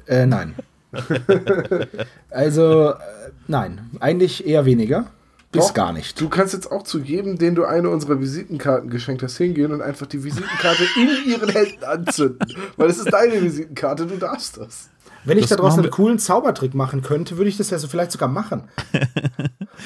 Äh, 0.08 0.26
nein. 0.26 0.56
also, 2.30 2.91
äh, 2.91 2.96
nein. 3.48 3.89
Eigentlich 4.00 4.46
eher 4.46 4.66
weniger. 4.66 5.08
Bis 5.52 5.68
Doch, 5.68 5.74
gar 5.74 5.93
nicht. 5.93 6.20
Du 6.20 6.28
kannst 6.28 6.54
jetzt 6.54 6.70
auch 6.70 6.84
zu 6.84 7.00
jedem, 7.00 7.38
den 7.38 7.56
du 7.56 7.64
eine 7.64 7.89
unserer 7.89 8.20
Visitenkarten 8.20 8.89
geschenkt 8.89 9.24
hast, 9.24 9.38
hingehen 9.38 9.72
und 9.72 9.82
einfach 9.82 10.06
die 10.06 10.24
Visitenkarte 10.24 10.84
in 10.98 11.32
ihren 11.32 11.50
Händen 11.50 11.84
anzünden. 11.84 12.56
Weil 12.76 12.89
es 12.89 12.98
ist 12.98 13.12
deine 13.12 13.41
Visitenkarte, 13.41 14.06
du 14.06 14.18
darfst 14.18 14.58
das. 14.58 14.89
Wenn 15.26 15.38
ich 15.38 15.44
Das 15.44 15.50
da 15.52 15.56
draußen 15.58 15.78
machen 15.78 15.86
einen 15.86 15.92
coolen 15.92 16.20
Zaubertrick 16.20 16.74
machen 16.74 17.02
könnte, 17.02 17.38
würde 17.38 17.50
ich 17.50 17.58
das 17.58 17.70
ja 17.70 17.80
so 17.80 17.88
vielleicht 17.88 18.12
sogar 18.12 18.30
machen. 18.30 18.64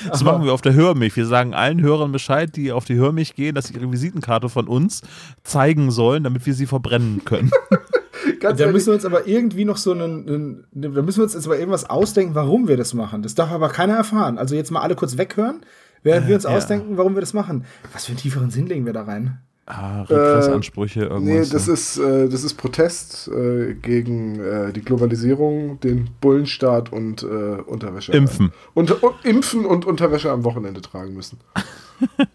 Das 0.08 0.24
machen 0.24 0.46
wir 0.46 0.54
auf 0.54 0.62
der 0.62 0.74
Hörmilch. 0.74 1.16
Wir 1.16 1.26
sagen 1.26 1.56
allen 1.56 1.82
Hörern 1.82 2.12
Bescheid, 2.12 2.56
die 2.56 2.72
auf 2.72 2.86
die 2.86 2.96
Hörmilch 2.96 3.34
gehen, 3.36 3.56
dass 3.56 3.68
sie 3.68 3.74
ihre 3.74 3.92
Visitenkarte 3.92 4.48
von 4.48 4.68
uns 4.68 5.02
zeigen 5.44 5.90
sollen, 5.90 6.24
damit 6.24 6.46
wir 6.46 6.54
sie 6.54 6.68
verbrennen 6.68 7.26
können. 7.26 7.50
Ganz 8.40 8.58
Da 8.58 8.66
ehrlich, 8.66 8.74
müssen 8.74 8.88
wir 8.88 8.94
uns 8.94 9.06
aber 9.06 9.28
irgendwie 9.28 9.66
noch 9.66 9.78
so 9.78 9.92
einen, 9.92 10.30
einen 10.30 10.68
da 10.72 11.02
müssen 11.02 11.18
wir 11.18 11.24
uns 11.24 11.34
jetzt 11.34 11.46
aber 11.46 11.58
irgendwas 11.58 11.90
ausdenken, 11.90 12.36
warum 12.36 12.68
wir 12.68 12.78
das 12.78 12.94
machen. 12.94 13.24
Das 13.24 13.36
darf 13.36 13.52
aber 13.52 13.70
keiner 13.70 13.96
erfahren. 13.96 14.38
Also 14.38 14.56
jetzt 14.56 14.72
mal 14.72 14.82
alle 14.82 14.96
kurz 14.96 15.18
weghören, 15.18 15.62
während 16.04 16.28
wir 16.28 16.36
uns 16.36 16.44
ja. 16.44 16.52
ausdenken, 16.52 16.98
warum 16.98 17.16
wir 17.16 17.22
das 17.22 17.34
machen. 17.34 17.66
Was 17.94 18.06
für 18.06 18.12
einen 18.12 18.20
tieferen 18.20 18.52
Sinn 18.52 18.68
legen 18.68 18.86
wir 18.86 18.94
da 18.94 19.04
rein? 19.04 19.40
Ah, 19.72 20.02
Regressansprüche, 20.02 21.02
irgendwas. 21.02 21.22
nee, 21.50 21.54
das 21.54 21.68
ist, 21.68 21.98
äh, 22.00 22.28
das 22.28 22.44
ist 22.44 22.56
Protest 22.56 23.28
äh, 23.28 23.76
gegen 23.76 24.40
äh, 24.40 24.74
die 24.74 24.82
Globalisierung, 24.82 25.80
den 25.82 26.10
Bullenstaat 26.22 26.92
und 26.92 27.22
äh, 27.22 27.26
Unterwäsche. 27.26 28.12
Impfen. 28.14 28.52
Und, 28.74 28.92
und, 29.04 29.14
impfen 29.24 29.66
und 29.66 29.86
Unterwäsche 29.86 30.32
am 30.32 30.44
Wochenende 30.44 30.82
tragen 30.82 31.14
müssen. 31.14 31.40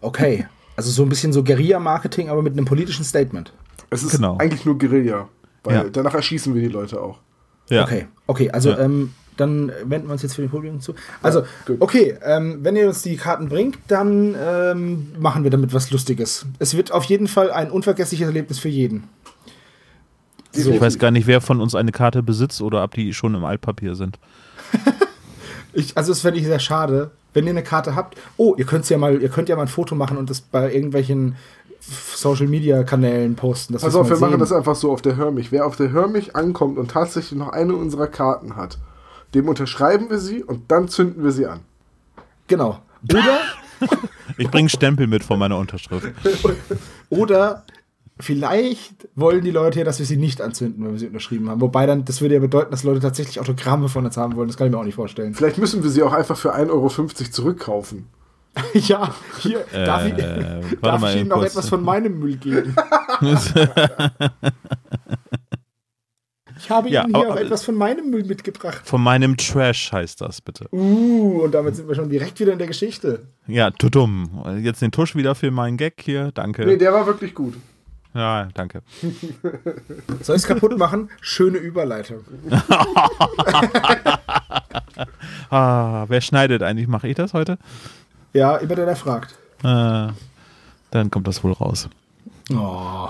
Okay. 0.01 0.45
Also 0.75 0.91
so 0.91 1.01
ein 1.03 1.09
bisschen 1.09 1.33
so 1.33 1.43
Guerilla-Marketing, 1.43 2.29
aber 2.29 2.41
mit 2.43 2.53
einem 2.53 2.65
politischen 2.65 3.03
Statement. 3.03 3.51
Es 3.89 4.03
ist 4.03 4.11
Genau. 4.11 4.37
eigentlich 4.37 4.63
nur 4.65 4.77
Guerilla. 4.77 5.27
Weil 5.63 5.75
Ja. 5.75 5.83
danach 5.91 6.13
erschießen 6.13 6.53
wir 6.53 6.61
die 6.61 6.67
Leute 6.67 7.01
auch. 7.01 7.19
Ja. 7.69 7.81
Okay, 7.83 8.05
okay, 8.27 8.51
also 8.51 8.69
Ja. 8.69 8.79
ähm, 8.79 9.13
dann 9.37 9.71
wenden 9.83 10.07
wir 10.07 10.13
uns 10.13 10.21
jetzt 10.21 10.35
für 10.35 10.41
den 10.41 10.49
Publikum 10.49 10.81
zu. 10.81 10.95
Also, 11.21 11.43
gut. 11.65 11.77
okay, 11.79 12.17
ähm, 12.23 12.59
wenn 12.61 12.75
ihr 12.75 12.87
uns 12.87 13.01
die 13.01 13.17
Karten 13.17 13.49
bringt, 13.49 13.77
dann 13.87 14.35
ähm, 14.39 15.11
machen 15.19 15.43
wir 15.43 15.51
damit 15.51 15.73
was 15.73 15.91
Lustiges. 15.91 16.45
Es 16.59 16.75
wird 16.75 16.91
auf 16.91 17.05
jeden 17.05 17.27
Fall 17.27 17.51
ein 17.51 17.71
unvergessliches 17.71 18.27
Erlebnis 18.27 18.59
für 18.59 18.69
jeden. 18.69 19.03
Ich 20.53 20.81
weiß 20.81 20.99
gar 20.99 21.11
nicht, 21.11 21.27
wer 21.27 21.41
von 21.41 21.59
uns 21.59 21.75
eine 21.75 21.91
Karte 21.91 22.23
besitzt 22.23 22.61
oder 22.61 22.83
ob 22.83 22.93
die 22.93 23.13
schon 23.13 23.35
im 23.35 23.43
Altpapier 23.43 23.95
sind. 23.95 24.19
Ich, 25.77 25.97
also, 25.97 26.13
das 26.13 26.21
fände 26.21 26.39
ich 26.39 26.45
sehr 26.45 26.59
schade, 26.59 27.11
wenn 27.33 27.43
ihr 27.43 27.49
eine 27.49 27.61
Karte 27.61 27.95
habt. 27.95 28.17
Oh, 28.37 28.55
ihr 28.57 28.65
könnt 28.65 28.89
ja 28.89 28.97
mal, 28.97 29.21
ihr 29.21 29.27
könnt 29.27 29.49
ja 29.49 29.57
mal 29.57 29.63
ein 29.63 29.67
Foto 29.67 29.93
machen 29.93 30.15
und 30.15 30.29
das 30.29 30.39
bei 30.39 30.73
irgendwelchen 30.73 31.35
Social 31.81 32.47
Media 32.47 32.83
Kanälen 32.83 33.35
posten. 33.35 33.73
mal 33.99 34.09
wir 34.09 34.17
machen 34.17 34.31
sehen. 34.31 34.39
das 34.39 34.51
einfach 34.51 34.75
so 34.75 34.91
auf 34.91 35.01
der 35.01 35.17
Hörmich. 35.17 35.51
Wer 35.51 35.65
auf 35.65 35.75
der 35.75 35.91
Hörmich 35.91 36.35
ankommt 36.35 36.77
und 36.77 36.91
tatsächlich 36.91 37.37
noch 37.37 37.49
eine 37.49 37.75
unserer 37.75 38.07
Karten 38.07 38.55
hat, 38.55 38.77
dem 39.35 39.47
unterschreiben 39.47 40.09
wir 40.09 40.19
sie 40.19 40.43
und 40.43 40.71
dann 40.71 40.87
zünden 40.87 41.23
wir 41.23 41.31
sie 41.31 41.45
an. 41.45 41.59
Genau. 42.47 42.79
Oder, 43.11 43.39
Ich 44.37 44.49
bringe 44.49 44.69
Stempel 44.69 45.07
mit 45.07 45.23
von 45.23 45.39
meiner 45.39 45.57
Unterschrift. 45.57 46.07
oder 47.09 47.63
vielleicht 48.19 49.07
wollen 49.15 49.43
die 49.43 49.51
Leute 49.51 49.79
ja, 49.79 49.85
dass 49.85 49.99
wir 49.99 50.05
sie 50.05 50.17
nicht 50.17 50.41
anzünden, 50.41 50.83
wenn 50.83 50.91
wir 50.93 50.99
sie 50.99 51.07
unterschrieben 51.07 51.49
haben. 51.49 51.61
Wobei 51.61 51.85
dann, 51.85 52.05
das 52.05 52.21
würde 52.21 52.35
ja 52.35 52.39
bedeuten, 52.39 52.71
dass 52.71 52.83
Leute 52.83 52.99
tatsächlich 53.01 53.39
Autogramme 53.39 53.89
von 53.89 54.05
uns 54.05 54.17
haben 54.17 54.35
wollen. 54.35 54.47
Das 54.47 54.57
kann 54.57 54.67
ich 54.67 54.73
mir 54.73 54.79
auch 54.79 54.85
nicht 54.85 54.95
vorstellen. 54.95 55.33
Vielleicht 55.33 55.57
müssen 55.57 55.83
wir 55.83 55.89
sie 55.89 56.03
auch 56.03 56.13
einfach 56.13 56.37
für 56.37 56.55
1,50 56.55 56.69
Euro 56.69 56.89
zurückkaufen. 57.29 58.07
ja, 58.73 59.13
hier, 59.39 59.65
darf 59.71 60.05
ich, 60.05 60.13
Äh, 60.13 60.61
darf 60.81 61.03
ich 61.03 61.11
Ihnen 61.11 61.19
eben 61.19 61.29
noch 61.29 61.43
etwas 61.43 61.67
von 61.67 61.83
meinem 61.83 62.19
Müll 62.19 62.37
geben? 62.37 62.73
Ich 66.65 66.71
habe 66.71 66.89
Ja, 66.89 67.03
Ihnen 67.03 67.15
hier 67.15 67.25
aber- 67.25 67.35
auch 67.35 67.39
etwas 67.39 67.63
von 67.63 67.75
meinem 67.75 68.09
Müll 68.09 68.23
mitgebracht. 68.25 68.81
Von 68.85 69.03
meinem 69.03 69.37
Trash 69.37 69.91
heißt 69.91 70.19
das, 70.21 70.41
bitte. 70.41 70.65
Uh, 70.71 71.41
und 71.43 71.51
damit 71.53 71.75
sind 71.75 71.87
wir 71.87 71.93
schon 71.93 72.09
direkt 72.09 72.39
wieder 72.39 72.53
in 72.53 72.57
der 72.57 72.65
Geschichte. 72.67 73.27
Ja, 73.45 73.69
tudum. 73.69 74.43
Jetzt 74.63 74.81
den 74.81 74.91
Tusch 74.91 75.15
wieder 75.15 75.35
für 75.35 75.51
meinen 75.51 75.77
Gag 75.77 76.01
hier. 76.03 76.31
Danke. 76.33 76.65
Nee, 76.65 76.77
der 76.77 76.91
war 76.91 77.05
wirklich 77.05 77.35
gut. 77.35 77.53
ja, 78.15 78.47
danke. 78.55 78.81
Soll 80.21 80.37
ich 80.37 80.41
es 80.41 80.47
kaputt 80.47 80.75
machen? 80.75 81.09
Schöne 81.21 81.59
Überleitung. 81.59 82.21
Ah, 85.49 86.05
wer 86.07 86.21
schneidet 86.21 86.63
eigentlich? 86.63 86.87
Mache 86.87 87.07
ich 87.07 87.15
das 87.15 87.33
heute? 87.33 87.57
Ja, 88.33 88.57
immer 88.57 88.75
der, 88.75 88.85
der 88.85 88.95
fragt. 88.95 89.35
Äh, 89.63 90.07
dann 90.91 91.11
kommt 91.11 91.27
das 91.27 91.43
wohl 91.43 91.51
raus. 91.53 91.89
Oh. 92.51 93.09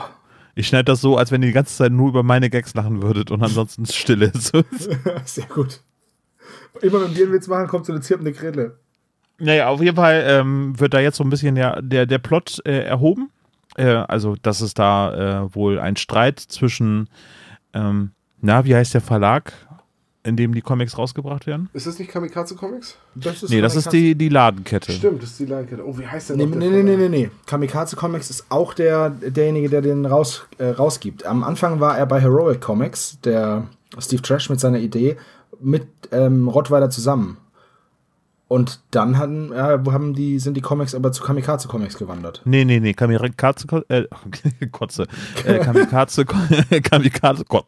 Ich 0.56 0.68
schneide 0.68 0.86
das 0.86 1.02
so, 1.02 1.18
als 1.18 1.32
wenn 1.32 1.44
ihr 1.44 1.50
die 1.50 1.54
ganze 1.54 1.76
Zeit 1.76 1.92
nur 1.92 2.10
über 2.10 2.24
meine 2.24 2.50
Gags 2.50 2.74
lachen 2.74 3.02
würdet 3.02 3.30
und 3.30 3.44
ansonsten 3.44 3.86
still 3.86 4.22
ist. 4.34 4.54
Sehr 5.26 5.46
gut. 5.48 5.82
Immer 6.82 7.02
wenn 7.02 7.16
wir 7.16 7.26
einen 7.26 7.34
Witz 7.34 7.48
machen, 7.48 7.68
kommt 7.68 7.86
so 7.86 7.94
eine 7.94 8.02
zirpende 8.02 8.32
Grille. 8.32 8.80
Naja, 9.38 9.68
auf 9.68 9.82
jeden 9.82 9.98
Fall 9.98 10.24
ähm, 10.26 10.80
wird 10.80 10.94
da 10.94 11.00
jetzt 11.00 11.18
so 11.18 11.24
ein 11.24 11.30
bisschen 11.30 11.56
der, 11.56 11.82
der, 11.82 12.06
der 12.06 12.20
Plot 12.20 12.62
äh, 12.66 12.86
erhoben. 12.86 13.30
Äh, 13.76 13.88
also, 13.88 14.36
dass 14.42 14.62
es 14.62 14.74
da 14.74 15.44
äh, 15.44 15.56
wohl 15.56 15.80
ein 15.80 15.98
Streit 15.98 16.40
zwischen, 16.40 17.10
ähm, 17.74 18.12
na, 18.40 18.64
wie 18.64 18.76
heißt 18.76 18.94
der 18.94 19.02
Verlag, 19.02 19.54
in 20.26 20.36
dem 20.36 20.54
die 20.54 20.62
Comics 20.62 20.98
rausgebracht 20.98 21.48
werden? 21.48 21.70
Ist 21.74 21.88
das 21.88 22.00
nicht 22.00 22.12
Kamikaze 22.12 22.56
Comics? 22.56 22.98
Das 23.16 23.44
ist 23.44 23.50
Nee, 23.52 23.62
das 23.62 23.76
ist 23.76 23.94
die, 23.94 24.16
die 24.16 24.30
Ladenkette. 24.30 24.92
Stimmt, 24.92 25.22
das 25.22 25.30
ist 25.32 25.40
die 25.40 25.46
Leinkette. 25.46 25.88
Oh, 25.88 25.98
wie 25.98 26.06
heißt 26.08 26.32
der 26.32 26.38
Nee, 26.38 26.46
noch? 26.48 26.56
nee, 26.58 26.70
nee, 26.70 26.84
nee, 26.84 26.98
nee, 26.98 27.10
nee. 27.10 27.30
Kamikaze 27.46 27.96
Comics 27.96 28.30
ist 28.30 28.46
auch 28.50 28.74
der, 28.74 29.10
derjenige, 29.12 29.70
der 29.70 29.82
den 29.82 30.06
raus, 30.06 30.46
äh, 30.58 30.66
rausgibt. 30.70 31.26
Am 31.26 31.44
Anfang 31.44 31.80
war 31.80 31.98
er 31.98 32.06
bei 32.08 32.20
Heroic 32.20 32.60
Comics, 32.60 33.18
der 33.24 33.68
Steve 34.00 34.22
Trash 34.22 34.50
mit 34.50 34.60
seiner 34.60 34.80
Idee, 34.80 35.16
mit 35.62 35.88
ähm, 36.12 36.48
Rottweiler 36.50 36.90
zusammen. 36.90 37.38
Und 38.48 38.82
dann 38.92 39.18
hatten, 39.18 39.52
ja, 39.52 39.84
haben 39.92 40.14
die, 40.14 40.38
sind 40.38 40.56
die 40.56 40.62
Comics 40.62 40.94
aber 40.94 41.12
zu 41.12 41.24
Kamikaze 41.24 41.68
Comics 41.68 41.98
gewandert. 41.98 42.42
Nee, 42.46 42.64
nee, 42.64 42.80
nee, 42.80 42.94
Kamikaze, 42.94 43.66
äh, 43.90 44.06
Kotze, 44.72 45.08
äh, 45.46 45.58
Kamikaze, 45.64 46.26
Kamikaze, 46.84 47.44
Kot- 47.46 47.66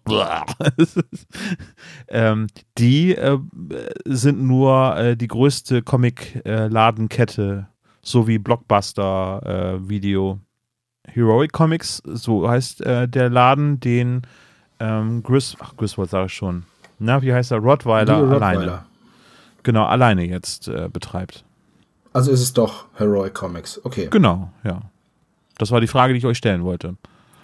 ähm, 2.09 2.47
die 2.77 3.15
äh, 3.15 3.39
sind 4.05 4.41
nur 4.43 4.95
äh, 4.97 5.17
die 5.17 5.27
größte 5.27 5.81
Comic-Ladenkette, 5.81 7.67
so 8.01 8.27
wie 8.27 8.37
Blockbuster 8.37 9.79
äh, 9.81 9.89
Video. 9.89 10.39
Heroic 11.09 11.53
Comics, 11.53 12.03
so 12.05 12.47
heißt 12.49 12.81
äh, 12.81 13.07
der 13.07 13.29
Laden, 13.29 13.79
den 13.79 14.23
ähm, 14.79 15.23
Gris, 15.23 15.55
ach, 15.59 15.75
Griswold 15.77 16.09
sage 16.09 16.25
ich 16.27 16.33
schon. 16.33 16.63
Na, 16.99 17.21
wie 17.21 17.33
heißt 17.33 17.51
er? 17.51 17.59
Rottweiler 17.59 18.05
Die 18.27 18.33
alleine. 18.35 18.85
Genau, 19.67 19.83
alleine 19.83 20.23
jetzt 20.25 20.69
äh, 20.69 20.87
betreibt. 20.91 21.43
Also 22.13 22.31
ist 22.31 22.39
es 22.41 22.53
doch 22.53 22.85
Heroic 22.93 23.33
Comics. 23.33 23.81
Okay, 23.83 24.07
Genau, 24.09 24.49
ja. 24.63 24.81
Das 25.57 25.71
war 25.71 25.81
die 25.81 25.87
Frage, 25.87 26.13
die 26.13 26.19
ich 26.19 26.25
euch 26.25 26.37
stellen 26.37 26.63
wollte. 26.63 26.95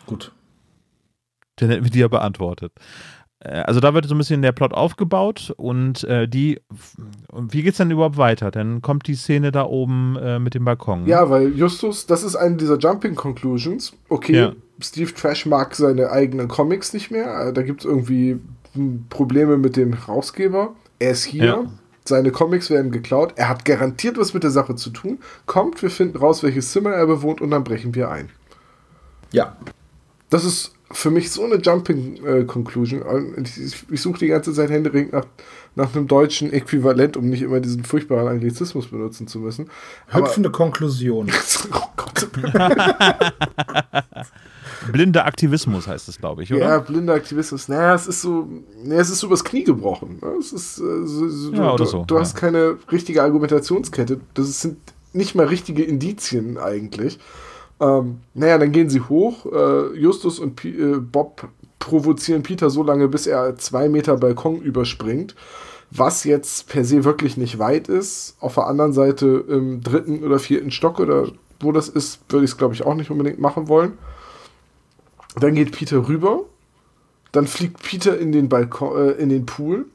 gut. 0.05 0.31
Dann 1.57 1.69
hätten 1.69 1.83
wir 1.83 1.91
die 1.91 1.99
ja 1.99 2.07
beantwortet. 2.07 2.71
Äh, 3.39 3.59
Also 3.63 3.81
da 3.81 3.93
wird 3.93 4.05
so 4.05 4.15
ein 4.15 4.17
bisschen 4.19 4.41
der 4.41 4.53
Plot 4.53 4.73
aufgebaut 4.73 5.53
und 5.57 6.05
äh, 6.05 6.29
die, 6.29 6.61
und 7.29 7.51
wie 7.53 7.61
geht's 7.61 7.77
dann 7.79 7.91
überhaupt 7.91 8.15
weiter? 8.15 8.51
Dann 8.51 8.81
kommt 8.81 9.05
die 9.07 9.15
Szene 9.15 9.51
da 9.51 9.65
oben 9.65 10.15
äh, 10.15 10.39
mit 10.39 10.53
dem 10.53 10.63
Balkon. 10.63 11.05
Ja, 11.07 11.29
weil 11.29 11.49
Justus, 11.57 12.05
das 12.05 12.23
ist 12.23 12.37
eine 12.37 12.55
dieser 12.55 12.77
Jumping 12.77 13.15
Conclusions. 13.15 13.91
Okay, 14.07 14.37
Ja. 14.37 14.53
Steve 14.79 15.13
Trash 15.13 15.45
mag 15.45 15.75
seine 15.75 16.09
eigenen 16.09 16.47
Comics 16.47 16.93
nicht 16.93 17.11
mehr. 17.11 17.47
Äh, 17.49 17.53
Da 17.53 17.63
gibt 17.63 17.81
es 17.81 17.85
irgendwie 17.85 18.39
Probleme 19.09 19.57
mit 19.57 19.75
dem 19.75 19.91
Herausgeber. 19.93 20.73
Er 20.99 21.11
ist 21.11 21.25
hier. 21.25 21.43
Ja. 21.45 21.63
Seine 22.05 22.31
Comics 22.31 22.69
werden 22.69 22.91
geklaut. 22.91 23.33
Er 23.35 23.49
hat 23.49 23.65
garantiert 23.65 24.17
was 24.17 24.33
mit 24.33 24.43
der 24.43 24.51
Sache 24.51 24.75
zu 24.75 24.89
tun. 24.89 25.19
Kommt, 25.45 25.81
wir 25.81 25.89
finden 25.89 26.17
raus, 26.17 26.43
welches 26.43 26.71
Zimmer 26.71 26.91
er 26.91 27.07
bewohnt 27.07 27.41
und 27.41 27.51
dann 27.51 27.63
brechen 27.63 27.95
wir 27.95 28.09
ein. 28.09 28.29
Ja. 29.31 29.57
Das 30.29 30.43
ist 30.43 30.73
für 30.91 31.11
mich 31.11 31.31
so 31.31 31.43
eine 31.43 31.55
Jumping 31.55 32.23
äh, 32.25 32.43
Conclusion. 32.43 33.03
Ich, 33.43 33.59
ich, 33.59 33.85
ich 33.89 34.01
suche 34.01 34.19
die 34.19 34.27
ganze 34.27 34.53
Zeit 34.53 34.69
händeringend 34.69 35.13
nach, 35.13 35.25
nach 35.75 35.95
einem 35.95 36.07
deutschen 36.07 36.53
Äquivalent, 36.53 37.17
um 37.17 37.29
nicht 37.29 37.41
immer 37.41 37.59
diesen 37.59 37.83
furchtbaren 37.83 38.27
Anglizismus 38.27 38.87
benutzen 38.87 39.27
zu 39.27 39.39
müssen. 39.39 39.69
Aber, 40.09 40.27
Hüpfende 40.27 40.51
Konklusion. 40.51 41.31
oh 41.73 41.87
Gott. 41.95 42.27
Blinder 44.91 45.25
Aktivismus 45.25 45.87
heißt 45.87 46.09
es, 46.09 46.17
glaube 46.17 46.43
ich, 46.43 46.53
oder? 46.53 46.61
Ja, 46.61 46.79
blinder 46.79 47.13
Aktivismus. 47.13 47.67
Naja, 47.67 47.95
es 47.95 48.07
ist 48.07 48.21
so, 48.21 48.47
naja, 48.83 49.01
es 49.01 49.09
ist 49.09 49.19
so 49.19 49.27
übers 49.27 49.43
Knie 49.43 49.63
gebrochen. 49.63 50.19
ne? 50.21 50.33
Es 50.39 50.51
ist, 50.53 50.79
äh, 50.79 51.05
so, 51.05 51.29
so, 51.29 51.53
Ja, 51.53 51.75
du, 51.75 51.85
so, 51.85 52.03
du 52.05 52.15
ja. 52.15 52.21
hast 52.21 52.35
keine 52.35 52.77
richtige 52.91 53.23
Argumentationskette. 53.23 54.19
Das 54.33 54.61
sind 54.61 54.77
nicht 55.13 55.35
mal 55.35 55.45
richtige 55.45 55.83
Indizien 55.83 56.57
eigentlich. 56.57 57.19
Ähm, 57.79 58.19
naja, 58.33 58.57
dann 58.57 58.71
gehen 58.71 58.89
sie 58.89 59.01
hoch. 59.01 59.45
Äh, 59.51 59.97
Justus 59.97 60.39
und 60.39 60.55
Pi 60.55 60.69
äh, 60.69 60.97
Bob 60.99 61.47
provozieren 61.79 62.43
Peter 62.43 62.69
so 62.69 62.83
lange, 62.83 63.07
bis 63.07 63.27
er 63.27 63.55
zwei 63.57 63.89
Meter 63.89 64.17
Balkon 64.17 64.61
überspringt. 64.61 65.35
Was 65.91 66.23
jetzt 66.23 66.69
per 66.69 66.83
se 66.85 67.03
wirklich 67.03 67.37
nicht 67.37 67.59
weit 67.59 67.87
ist. 67.87 68.35
Auf 68.39 68.55
der 68.55 68.67
anderen 68.67 68.93
Seite 68.93 69.43
im 69.47 69.81
dritten 69.81 70.23
oder 70.23 70.39
vierten 70.39 70.71
Stock 70.71 70.99
oder 70.99 71.27
wo 71.59 71.71
das 71.71 71.87
ist, 71.87 72.19
würde 72.29 72.45
ich 72.45 72.51
es, 72.51 72.57
glaube 72.57 72.73
ich, 72.73 72.85
auch 72.85 72.95
nicht 72.95 73.11
unbedingt 73.11 73.39
machen 73.39 73.67
wollen. 73.67 73.93
Dann 75.39 75.55
geht 75.55 75.71
Peter 75.71 76.07
rüber. 76.07 76.41
Dann 77.31 77.47
fliegt 77.47 77.81
Peter 77.81 78.17
in 78.17 78.31
den 78.31 78.49
Balkon, 78.49 78.95
äh, 78.97 79.11
in 79.13 79.29
den 79.29 79.45
Pool. 79.45 79.85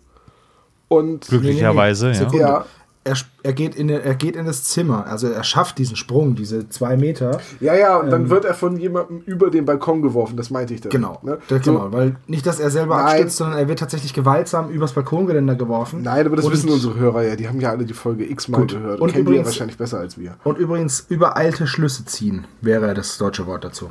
Und 0.88 1.26
Glücklicherweise, 1.28 2.08
ja. 2.08 2.14
Sekunde. 2.14 2.38
ja, 2.38 2.64
Er, 3.04 3.14
er, 3.42 3.52
geht 3.52 3.74
in, 3.74 3.88
er 3.90 4.14
geht 4.14 4.36
in 4.36 4.44
das 4.46 4.64
Zimmer, 4.64 5.06
also 5.06 5.28
er 5.28 5.44
schafft 5.44 5.78
diesen 5.78 5.96
Sprung, 5.96 6.34
diese 6.34 6.68
zwei 6.68 6.96
Meter. 6.96 7.40
ja, 7.60 7.74
ja, 7.74 7.96
und 7.98 8.10
dann 8.10 8.28
wird 8.30 8.44
er 8.44 8.54
von 8.54 8.76
jemandem 8.78 9.20
über 9.24 9.50
den 9.50 9.64
Balkon 9.66 10.02
geworfen. 10.02 10.36
Das 10.36 10.50
meinte 10.50 10.74
ich 10.74 10.80
dann. 10.80 10.90
Genau, 10.90 11.18
Ne? 11.22 11.38
da- 11.48 11.56
So, 11.62 11.72
genau, 11.72 11.92
weil 11.92 12.16
nicht, 12.26 12.44
dass 12.46 12.58
er 12.58 12.70
selber 12.70 12.96
Nein. 12.96 13.06
abstürzt, 13.06 13.36
sondern 13.36 13.58
er 13.58 13.68
wird 13.68 13.78
tatsächlich 13.78 14.12
gewaltsam 14.14 14.68
übers 14.70 14.92
Balkongeländer 14.94 15.54
geworfen. 15.54 16.02
Nein, 16.02 16.26
aber 16.26 16.36
das 16.36 16.44
Und- 16.46 16.52
wissen 16.52 16.70
unsere 16.70 16.96
Hörer 16.96 17.22
ja. 17.22 17.36
Die 17.36 17.48
haben 17.48 17.60
ja 17.60 17.70
alle 17.70 17.84
die 17.84 17.94
Folge 17.94 18.28
x-mal 18.30 18.66
gehört. 18.66 18.96
Und 19.00 19.02
Und 19.08 19.12
kennen 19.12 19.24
die 19.26 19.30
ja 19.32 19.36
übrigens- 19.36 19.46
wahrscheinlich 19.46 19.78
besser 19.78 19.98
als 20.00 20.18
wir. 20.18 20.34
Und 20.44 20.58
übrigens 20.58 21.06
übereilte 21.08 21.66
Schlüsse 21.66 22.04
ziehen 22.06 22.46
wäre 22.60 22.92
das 22.94 23.16
deutsche 23.18 23.46
Wort 23.46 23.62
dazu. 23.64 23.90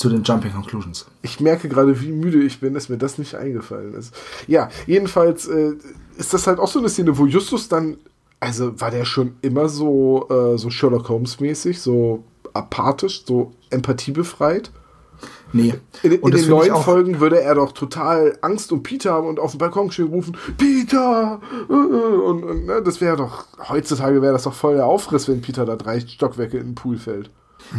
Zu 0.00 0.08
den 0.08 0.22
Jumping 0.22 0.54
Conclusions. 0.54 1.04
Ich 1.20 1.40
merke 1.40 1.68
gerade, 1.68 2.00
wie 2.00 2.10
müde 2.10 2.42
ich 2.42 2.58
bin, 2.58 2.72
dass 2.72 2.88
mir 2.88 2.96
das 2.96 3.18
nicht 3.18 3.34
eingefallen 3.34 3.92
ist. 3.92 4.14
Ja, 4.46 4.70
jedenfalls 4.86 5.46
äh, 5.46 5.74
ist 6.16 6.32
das 6.32 6.46
halt 6.46 6.58
auch 6.58 6.68
so 6.68 6.78
eine 6.78 6.88
Szene, 6.88 7.18
wo 7.18 7.26
Justus 7.26 7.68
dann, 7.68 7.98
also 8.40 8.80
war 8.80 8.90
der 8.90 9.04
schon 9.04 9.34
immer 9.42 9.68
so, 9.68 10.26
äh, 10.30 10.56
so 10.56 10.70
Sherlock 10.70 11.10
Holmes-mäßig, 11.10 11.82
so 11.82 12.24
apathisch, 12.54 13.26
so 13.26 13.52
empathiebefreit. 13.68 14.70
Nee. 15.52 15.74
In, 16.02 16.12
in 16.12 16.20
Und 16.20 16.32
den 16.32 16.48
neuen 16.48 16.76
Folgen 16.76 17.20
würde 17.20 17.42
er 17.42 17.56
doch 17.56 17.72
total 17.72 18.38
Angst 18.40 18.72
um 18.72 18.82
Peter 18.82 19.12
haben 19.12 19.28
und 19.28 19.38
auf 19.38 19.50
dem 19.50 19.58
Balkon 19.58 19.90
stehen 19.90 20.08
rufen, 20.08 20.34
Peter! 20.56 21.42
äh, 21.68 21.74
äh, 21.74 21.76
Und, 21.76 22.42
und 22.44 22.64
ne, 22.64 22.80
das 22.82 23.02
wäre 23.02 23.18
doch, 23.18 23.44
heutzutage 23.68 24.22
wäre 24.22 24.32
das 24.32 24.44
doch 24.44 24.54
voll 24.54 24.76
der 24.76 24.86
Aufriss, 24.86 25.28
wenn 25.28 25.42
Peter 25.42 25.66
da 25.66 25.76
drei 25.76 26.00
Stockwerke 26.00 26.56
in 26.56 26.68
den 26.68 26.74
Pool 26.74 26.96
fällt. 26.96 27.30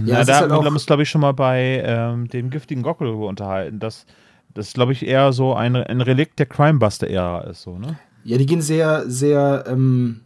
Ja, 0.05 0.17
das 0.17 0.27
da 0.27 0.39
haben 0.41 0.51
halt 0.51 0.63
wir 0.63 0.71
uns, 0.71 0.85
glaube 0.85 1.03
ich, 1.03 1.09
schon 1.09 1.21
mal 1.21 1.33
bei 1.33 1.83
ähm, 1.85 2.27
dem 2.27 2.49
giftigen 2.49 2.83
Gockel 2.83 3.07
unterhalten, 3.07 3.79
dass 3.79 4.05
das 4.53 4.73
glaube 4.73 4.91
ich 4.91 5.05
eher 5.05 5.33
so 5.33 5.53
ein, 5.53 5.75
ein 5.75 6.01
Relikt 6.01 6.39
der 6.39 6.45
Crimebuster-Ära 6.45 7.41
ist, 7.41 7.61
so, 7.61 7.77
ne? 7.77 7.97
Ja, 8.23 8.37
die 8.37 8.45
gehen 8.45 8.61
sehr, 8.61 9.09
sehr 9.09 9.63
ähm, 9.67 10.21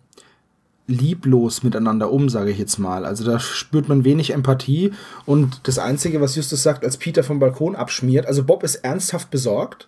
lieblos 0.88 1.64
miteinander 1.64 2.12
um, 2.12 2.30
sage 2.30 2.52
ich 2.52 2.58
jetzt 2.58 2.78
mal. 2.78 3.06
Also 3.06 3.24
da 3.24 3.40
spürt 3.40 3.88
man 3.88 4.04
wenig 4.04 4.32
Empathie 4.32 4.92
und 5.26 5.68
das 5.68 5.80
Einzige, 5.80 6.22
was 6.22 6.36
Justus 6.36 6.62
sagt, 6.62 6.84
als 6.84 6.98
Peter 6.98 7.24
vom 7.24 7.40
Balkon 7.40 7.76
abschmiert, 7.76 8.26
also 8.26 8.44
Bob 8.44 8.64
ist 8.64 8.76
ernsthaft 8.76 9.32
besorgt 9.32 9.88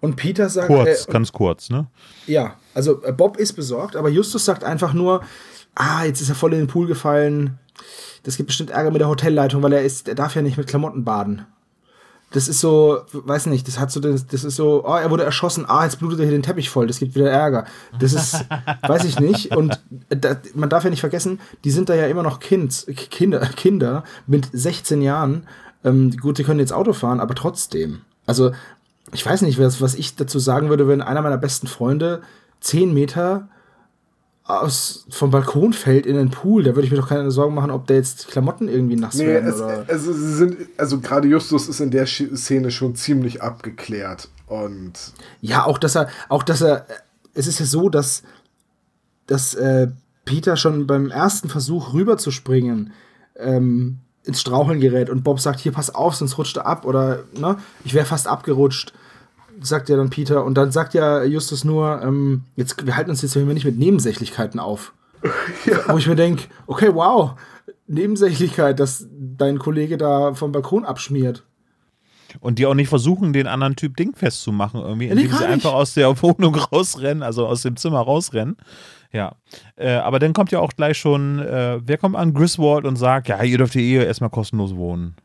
und 0.00 0.16
Peter 0.16 0.48
sagt... 0.48 0.68
Kurz, 0.68 1.06
äh, 1.06 1.12
ganz 1.12 1.32
kurz, 1.32 1.70
ne? 1.70 1.86
Ja, 2.26 2.54
also 2.74 3.02
äh, 3.02 3.12
Bob 3.12 3.36
ist 3.36 3.54
besorgt, 3.54 3.96
aber 3.96 4.08
Justus 4.08 4.44
sagt 4.44 4.64
einfach 4.64 4.94
nur, 4.94 5.22
ah, 5.74 6.04
jetzt 6.04 6.20
ist 6.20 6.28
er 6.28 6.34
voll 6.34 6.52
in 6.52 6.60
den 6.60 6.68
Pool 6.68 6.86
gefallen, 6.86 7.58
das 8.22 8.36
gibt 8.36 8.48
bestimmt 8.48 8.70
Ärger 8.70 8.90
mit 8.90 9.00
der 9.00 9.08
Hotelleitung, 9.08 9.62
weil 9.62 9.72
er 9.72 9.82
ist, 9.82 10.08
er 10.08 10.14
darf 10.14 10.34
ja 10.34 10.42
nicht 10.42 10.56
mit 10.56 10.66
Klamotten 10.66 11.04
baden 11.04 11.46
das 12.30 12.46
ist 12.46 12.60
so, 12.60 13.00
weiß 13.12 13.46
nicht, 13.46 13.66
das 13.68 13.78
hat 13.78 13.90
so, 13.90 14.00
das, 14.00 14.26
das 14.26 14.44
ist 14.44 14.56
so, 14.56 14.84
oh, 14.84 14.96
er 14.96 15.10
wurde 15.10 15.24
erschossen, 15.24 15.64
ah, 15.66 15.84
jetzt 15.84 15.98
blutet 15.98 16.20
er 16.20 16.26
hier 16.26 16.36
den 16.36 16.42
Teppich 16.42 16.68
voll, 16.68 16.86
das 16.86 16.98
gibt 16.98 17.14
wieder 17.14 17.30
Ärger. 17.30 17.64
Das 17.98 18.12
ist, 18.12 18.44
weiß 18.86 19.04
ich 19.04 19.18
nicht. 19.18 19.56
Und 19.56 19.80
da, 20.10 20.36
man 20.54 20.68
darf 20.68 20.84
ja 20.84 20.90
nicht 20.90 21.00
vergessen, 21.00 21.40
die 21.64 21.70
sind 21.70 21.88
da 21.88 21.94
ja 21.94 22.06
immer 22.06 22.22
noch 22.22 22.38
kind, 22.38 22.86
Kinder, 23.10 23.40
Kinder 23.56 24.04
mit 24.26 24.48
16 24.52 25.00
Jahren. 25.00 25.46
Ähm, 25.84 26.10
gut, 26.18 26.36
die 26.38 26.44
können 26.44 26.60
jetzt 26.60 26.72
Auto 26.72 26.92
fahren, 26.92 27.20
aber 27.20 27.34
trotzdem. 27.34 28.02
Also, 28.26 28.52
ich 29.12 29.24
weiß 29.24 29.40
nicht, 29.42 29.58
was, 29.58 29.80
was 29.80 29.94
ich 29.94 30.16
dazu 30.16 30.38
sagen 30.38 30.68
würde, 30.68 30.86
wenn 30.86 31.00
einer 31.00 31.22
meiner 31.22 31.38
besten 31.38 31.66
Freunde 31.66 32.20
10 32.60 32.92
Meter 32.92 33.48
aus, 34.48 35.04
vom 35.10 35.30
Balkon 35.30 35.74
fällt 35.74 36.06
in 36.06 36.16
den 36.16 36.30
Pool, 36.30 36.62
da 36.62 36.74
würde 36.74 36.86
ich 36.86 36.90
mir 36.90 36.96
doch 36.96 37.08
keine 37.08 37.30
Sorgen 37.30 37.54
machen, 37.54 37.70
ob 37.70 37.86
da 37.86 37.94
jetzt 37.94 38.28
Klamotten 38.28 38.66
irgendwie 38.66 38.96
nass 38.96 39.14
nee, 39.14 39.26
werden. 39.26 39.48
Es, 39.48 39.60
oder 39.60 39.84
also, 39.86 40.12
sie 40.12 40.34
sind, 40.34 40.56
also 40.78 41.00
gerade 41.00 41.28
Justus 41.28 41.68
ist 41.68 41.80
in 41.80 41.90
der 41.90 42.06
Szene 42.06 42.70
schon 42.70 42.96
ziemlich 42.96 43.42
abgeklärt. 43.42 44.28
Und 44.46 44.94
ja, 45.42 45.66
auch 45.66 45.76
dass 45.76 45.94
er, 45.94 46.08
auch 46.30 46.42
dass 46.42 46.62
er, 46.62 46.86
es 47.34 47.46
ist 47.46 47.60
ja 47.60 47.66
so, 47.66 47.90
dass, 47.90 48.22
dass 49.26 49.52
äh, 49.52 49.88
Peter 50.24 50.56
schon 50.56 50.86
beim 50.86 51.10
ersten 51.10 51.50
Versuch 51.50 51.92
rüberzuspringen 51.92 52.94
ähm, 53.36 53.98
ins 54.24 54.40
Straucheln 54.40 54.80
gerät 54.80 55.10
und 55.10 55.24
Bob 55.24 55.40
sagt, 55.40 55.60
hier 55.60 55.72
pass 55.72 55.94
auf, 55.94 56.14
sonst 56.14 56.38
rutscht 56.38 56.56
er 56.56 56.66
ab 56.66 56.86
oder 56.86 57.24
ne, 57.38 57.58
ich 57.84 57.92
wäre 57.92 58.06
fast 58.06 58.26
abgerutscht 58.26 58.94
sagt 59.60 59.88
ja 59.88 59.96
dann 59.96 60.10
Peter. 60.10 60.44
Und 60.44 60.54
dann 60.54 60.72
sagt 60.72 60.94
ja 60.94 61.22
Justus 61.22 61.64
nur, 61.64 62.00
ähm, 62.02 62.44
jetzt, 62.56 62.84
wir 62.84 62.96
halten 62.96 63.10
uns 63.10 63.22
jetzt 63.22 63.36
nicht 63.36 63.64
mit 63.64 63.78
Nebensächlichkeiten 63.78 64.60
auf. 64.60 64.92
Ja. 65.66 65.78
Wo 65.88 65.98
ich 65.98 66.06
mir 66.06 66.14
denke, 66.14 66.44
okay, 66.68 66.90
wow, 66.94 67.32
Nebensächlichkeit, 67.88 68.78
dass 68.78 69.06
dein 69.10 69.58
Kollege 69.58 69.96
da 69.96 70.34
vom 70.34 70.52
Balkon 70.52 70.84
abschmiert. 70.84 71.42
Und 72.40 72.58
die 72.58 72.66
auch 72.66 72.74
nicht 72.74 72.88
versuchen, 72.88 73.32
den 73.32 73.46
anderen 73.46 73.74
Typ 73.74 73.96
dingfest 73.96 74.42
zu 74.42 74.52
machen, 74.52 74.80
irgendwie, 74.80 75.08
indem 75.08 75.30
nee, 75.30 75.36
sie 75.36 75.44
einfach 75.44 75.72
aus 75.72 75.94
der 75.94 76.22
Wohnung 76.22 76.54
rausrennen, 76.54 77.22
also 77.22 77.46
aus 77.46 77.62
dem 77.62 77.76
Zimmer 77.76 78.00
rausrennen. 78.00 78.56
Ja. 79.12 79.36
Äh, 79.76 79.94
aber 79.94 80.18
dann 80.18 80.34
kommt 80.34 80.52
ja 80.52 80.60
auch 80.60 80.72
gleich 80.76 80.98
schon, 80.98 81.38
äh, 81.40 81.80
wer 81.82 81.96
kommt 81.96 82.16
an? 82.16 82.34
Griswold 82.34 82.84
und 82.84 82.96
sagt, 82.96 83.28
ja, 83.28 83.42
ihr 83.42 83.58
dürft 83.58 83.72
hier 83.72 84.02
eh 84.02 84.04
erstmal 84.04 84.30
kostenlos 84.30 84.76
wohnen. 84.76 85.16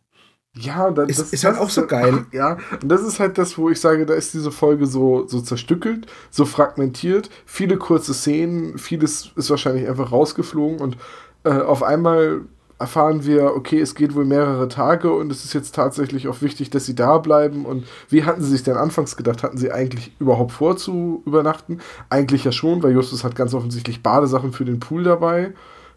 Ja, 0.55 0.91
das, 0.91 1.09
ist, 1.09 1.19
das 1.19 1.33
ist 1.33 1.43
halt 1.45 1.57
auch 1.57 1.69
so 1.69 1.87
geil. 1.87 2.25
Ja, 2.31 2.57
und 2.81 2.89
das 2.89 3.01
ist 3.01 3.19
halt 3.19 3.37
das, 3.37 3.57
wo 3.57 3.69
ich 3.69 3.79
sage, 3.79 4.05
da 4.05 4.13
ist 4.13 4.33
diese 4.33 4.51
Folge 4.51 4.85
so, 4.85 5.27
so 5.27 5.41
zerstückelt, 5.41 6.07
so 6.29 6.45
fragmentiert, 6.45 7.29
viele 7.45 7.77
kurze 7.77 8.13
Szenen, 8.13 8.77
vieles 8.77 9.31
ist 9.35 9.49
wahrscheinlich 9.49 9.87
einfach 9.87 10.11
rausgeflogen 10.11 10.79
und 10.79 10.97
äh, 11.43 11.49
auf 11.49 11.81
einmal 11.83 12.41
erfahren 12.79 13.25
wir, 13.25 13.55
okay, 13.55 13.79
es 13.79 13.95
geht 13.95 14.13
wohl 14.13 14.25
mehrere 14.25 14.67
Tage 14.67 15.11
und 15.11 15.31
es 15.31 15.45
ist 15.45 15.53
jetzt 15.53 15.73
tatsächlich 15.73 16.27
auch 16.27 16.41
wichtig, 16.41 16.69
dass 16.69 16.85
sie 16.85 16.95
da 16.95 17.17
bleiben. 17.17 17.65
Und 17.65 17.85
wie 18.09 18.25
hatten 18.25 18.41
sie 18.41 18.49
sich 18.49 18.63
denn 18.63 18.75
anfangs 18.75 19.15
gedacht? 19.15 19.41
Hatten 19.43 19.57
sie 19.57 19.71
eigentlich 19.71 20.11
überhaupt 20.19 20.51
vor 20.51 20.75
zu 20.75 21.23
übernachten? 21.25 21.79
Eigentlich 22.09 22.43
ja 22.43 22.51
schon, 22.51 22.83
weil 22.83 22.91
Justus 22.91 23.23
hat 23.23 23.35
ganz 23.35 23.53
offensichtlich 23.53 24.03
Badesachen 24.03 24.51
für 24.51 24.65
den 24.65 24.79
Pool 24.81 25.03
dabei. 25.03 25.53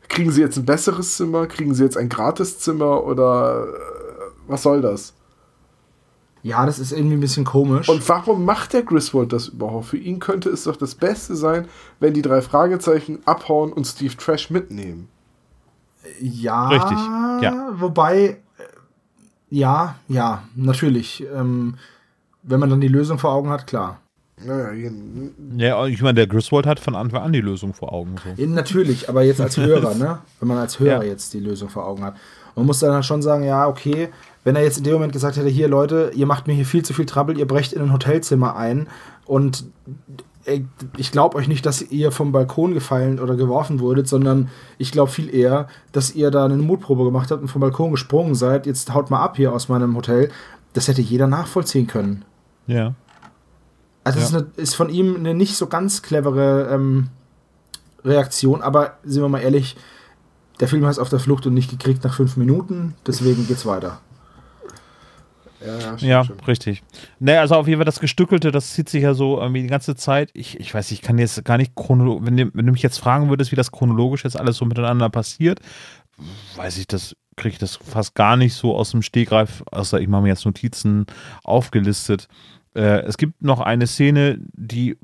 Kriegen 0.09 0.31
sie 0.31 0.43
jetzt 0.43 0.59
ein 0.59 0.65
besseres 0.67 1.17
Zimmer? 1.17 1.47
Kriegen 1.49 1.75
sie 1.75 1.83
jetzt 1.83 1.97
ein 1.97 2.09
Gratiszimmer 2.09 3.05
oder 3.05 3.67
was 4.47 4.63
soll 4.63 4.81
das? 4.81 5.15
Ja, 6.43 6.65
das 6.65 6.79
ist 6.79 6.93
irgendwie 6.93 7.17
ein 7.17 7.21
bisschen 7.21 7.45
komisch. 7.45 7.89
Und 7.89 8.09
warum 8.09 8.45
macht 8.45 8.73
der 8.73 8.83
Griswold 8.83 9.33
das 9.33 9.49
überhaupt? 9.49 9.87
Für 9.87 9.97
ihn 9.97 10.21
könnte 10.21 10.49
es 10.49 10.65
doch 10.65 10.77
das 10.77 10.95
Beste 10.95 11.35
sein, 11.35 11.67
wenn 11.99 12.15
die 12.15 12.23
drei 12.23 12.41
Fragezeichen 12.41 13.19
abhauen 13.25 13.73
und 13.73 13.85
Steve 13.85 14.17
Trash 14.17 14.51
mitnehmen. 14.51 15.09
Ja, 16.21 16.69
richtig. 16.69 16.99
Ja. 17.43 17.71
Wobei, 17.73 18.17
äh, 18.19 18.37
ja, 19.51 19.97
ja, 20.07 20.45
natürlich. 20.55 21.27
Ähm, 21.35 21.79
wenn 22.45 22.61
man 22.61 22.71
dann 22.71 22.81
die 22.81 22.89
Lösung 22.89 23.19
vor 23.19 23.33
Augen 23.33 23.51
hat, 23.51 23.67
klar. 23.67 24.01
Naja, 24.39 24.71
ja, 25.57 25.87
ich 25.87 26.03
meine, 26.03 26.15
der 26.15 26.27
Griswold 26.27 26.67
hat 26.67 26.79
von 26.79 26.95
Anfang 26.95 27.23
an 27.23 27.33
die 27.33 27.41
Lösung 27.41 27.73
vor 27.73 27.93
Augen. 27.93 28.17
So. 28.23 28.41
Ja, 28.41 28.47
natürlich, 28.47 29.09
aber 29.09 29.23
jetzt 29.23 29.41
als 29.41 29.57
Hörer, 29.57 29.95
ne? 29.95 30.19
Wenn 30.39 30.49
man 30.49 30.59
als 30.59 30.79
Hörer 30.79 31.03
ja. 31.03 31.11
jetzt 31.11 31.33
die 31.33 31.41
Lösung 31.41 31.71
vor 31.71 31.87
Augen 31.87 32.05
hat. 32.05 32.17
Man 32.55 32.67
muss 32.67 32.79
dann 32.79 32.93
halt 32.93 33.05
schon 33.05 33.23
sagen, 33.23 33.45
ja, 33.45 33.67
okay, 33.67 34.11
wenn 34.47 34.55
er 34.55 34.63
jetzt 34.63 34.79
in 34.79 34.85
dem 34.85 34.93
Moment 34.93 35.13
gesagt 35.13 35.37
hätte, 35.37 35.49
hier 35.49 35.67
Leute, 35.67 36.13
ihr 36.15 36.25
macht 36.25 36.47
mir 36.47 36.53
hier 36.53 36.65
viel 36.65 36.85
zu 36.85 36.95
viel 36.95 37.05
Trouble, 37.05 37.37
ihr 37.37 37.49
brecht 37.49 37.73
in 37.73 37.83
ein 37.83 37.93
Hotelzimmer 37.93 38.55
ein 38.55 38.87
und 39.25 39.65
ich 40.97 41.11
glaube 41.11 41.37
euch 41.37 41.49
nicht, 41.49 41.67
dass 41.67 41.83
ihr 41.83 42.13
vom 42.13 42.31
Balkon 42.31 42.73
gefallen 42.73 43.19
oder 43.19 43.35
geworfen 43.35 43.81
wurdet, 43.81 44.07
sondern 44.07 44.49
ich 44.79 44.93
glaube 44.93 45.11
viel 45.11 45.35
eher, 45.35 45.67
dass 45.91 46.15
ihr 46.15 46.31
da 46.31 46.45
eine 46.45 46.59
Mutprobe 46.59 47.03
gemacht 47.03 47.33
habt 47.33 47.43
und 47.43 47.49
vom 47.49 47.61
Balkon 47.61 47.91
gesprungen 47.91 48.37
seid. 48.37 48.67
Jetzt 48.67 48.95
haut 48.95 49.11
mal 49.11 49.21
ab 49.21 49.37
hier 49.37 49.53
aus 49.53 49.69
meinem 49.69 49.97
Hotel. 49.97 50.31
Das 50.75 50.87
hätte 50.87 51.03
jeder 51.03 51.27
nachvollziehen 51.27 51.89
können. 51.89 52.25
Ja. 52.69 52.95
Also, 54.05 54.21
ja. 54.21 54.43
Ist, 54.43 54.59
ist, 54.59 54.75
von 54.77 54.91
ihm 54.91 55.17
eine 55.17 55.35
nicht 55.35 55.57
so 55.57 55.67
ganz 55.67 56.03
clevere 56.03 56.69
ähm, 56.73 57.09
Reaktion, 58.05 58.63
aber 58.63 58.99
sind 59.03 59.23
wir 59.23 59.29
mal 59.29 59.41
ehrlich, 59.41 59.77
der 60.61 60.69
Film 60.69 60.87
heißt 60.87 61.01
Auf 61.01 61.09
der 61.09 61.19
Flucht 61.19 61.49
und 61.49 61.55
nicht 61.55 61.69
gekriegt 61.69 62.05
nach 62.05 62.15
fünf 62.15 62.37
Minuten, 62.37 62.95
deswegen 63.05 63.49
geht's 63.49 63.67
weiter. 63.67 63.99
Ja, 65.65 65.97
ja 65.97 66.21
richtig. 66.47 66.83
Naja, 67.19 67.41
also 67.41 67.55
auf 67.55 67.67
jeden 67.67 67.79
Fall 67.79 67.85
das 67.85 68.01
Gestückelte, 68.01 68.51
das 68.51 68.75
zieht 68.75 68.89
sich 68.89 69.03
ja 69.03 69.15
so 69.15 69.41
irgendwie 69.41 69.63
die 69.63 69.69
ganze 69.69 69.97
Zeit. 69.97 70.31
Ich, 70.35 70.61
ich 70.61 70.73
weiß, 70.73 70.91
ich 70.91 71.03
kann 71.03 71.19
jetzt 71.19 71.45
gar 71.45 71.57
nicht 71.57 71.75
chronologisch, 71.75 72.27
wenn, 72.27 72.55
wenn, 72.55 72.67
du 72.67 72.73
mich 72.73 72.83
jetzt 72.83 72.99
fragen 72.99 73.29
würdest, 73.29 73.53
wie 73.53 73.57
das 73.57 73.73
chronologisch 73.73 74.25
jetzt 74.25 74.39
alles 74.39 74.57
so 74.57 74.65
miteinander 74.65 75.09
passiert, 75.09 75.61
weiß 76.57 76.79
ich 76.79 76.87
das, 76.87 77.17
kriege 77.37 77.55
ich 77.55 77.59
das 77.59 77.77
fast 77.77 78.15
gar 78.15 78.37
nicht 78.37 78.55
so 78.55 78.77
aus 78.77 78.91
dem 78.91 79.03
Stegreif, 79.03 79.63
außer 79.71 80.01
ich 80.01 80.09
mache 80.09 80.23
mir 80.23 80.29
jetzt 80.29 80.45
Notizen 80.45 81.07
aufgelistet. 81.45 82.29
Äh, 82.75 83.01
es 83.03 83.17
gibt 83.17 83.43
noch 83.43 83.61
eine 83.61 83.87
Szene, 83.87 84.39
die 84.53 84.99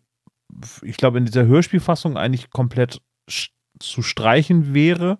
ich 0.82 0.98
glaube 0.98 1.18
in 1.18 1.24
dieser 1.24 1.46
Hörspielfassung 1.46 2.18
eigentlich 2.18 2.50
komplett 2.50 3.00
zu 3.78 4.02
streichen 4.02 4.74
wäre 4.74 5.18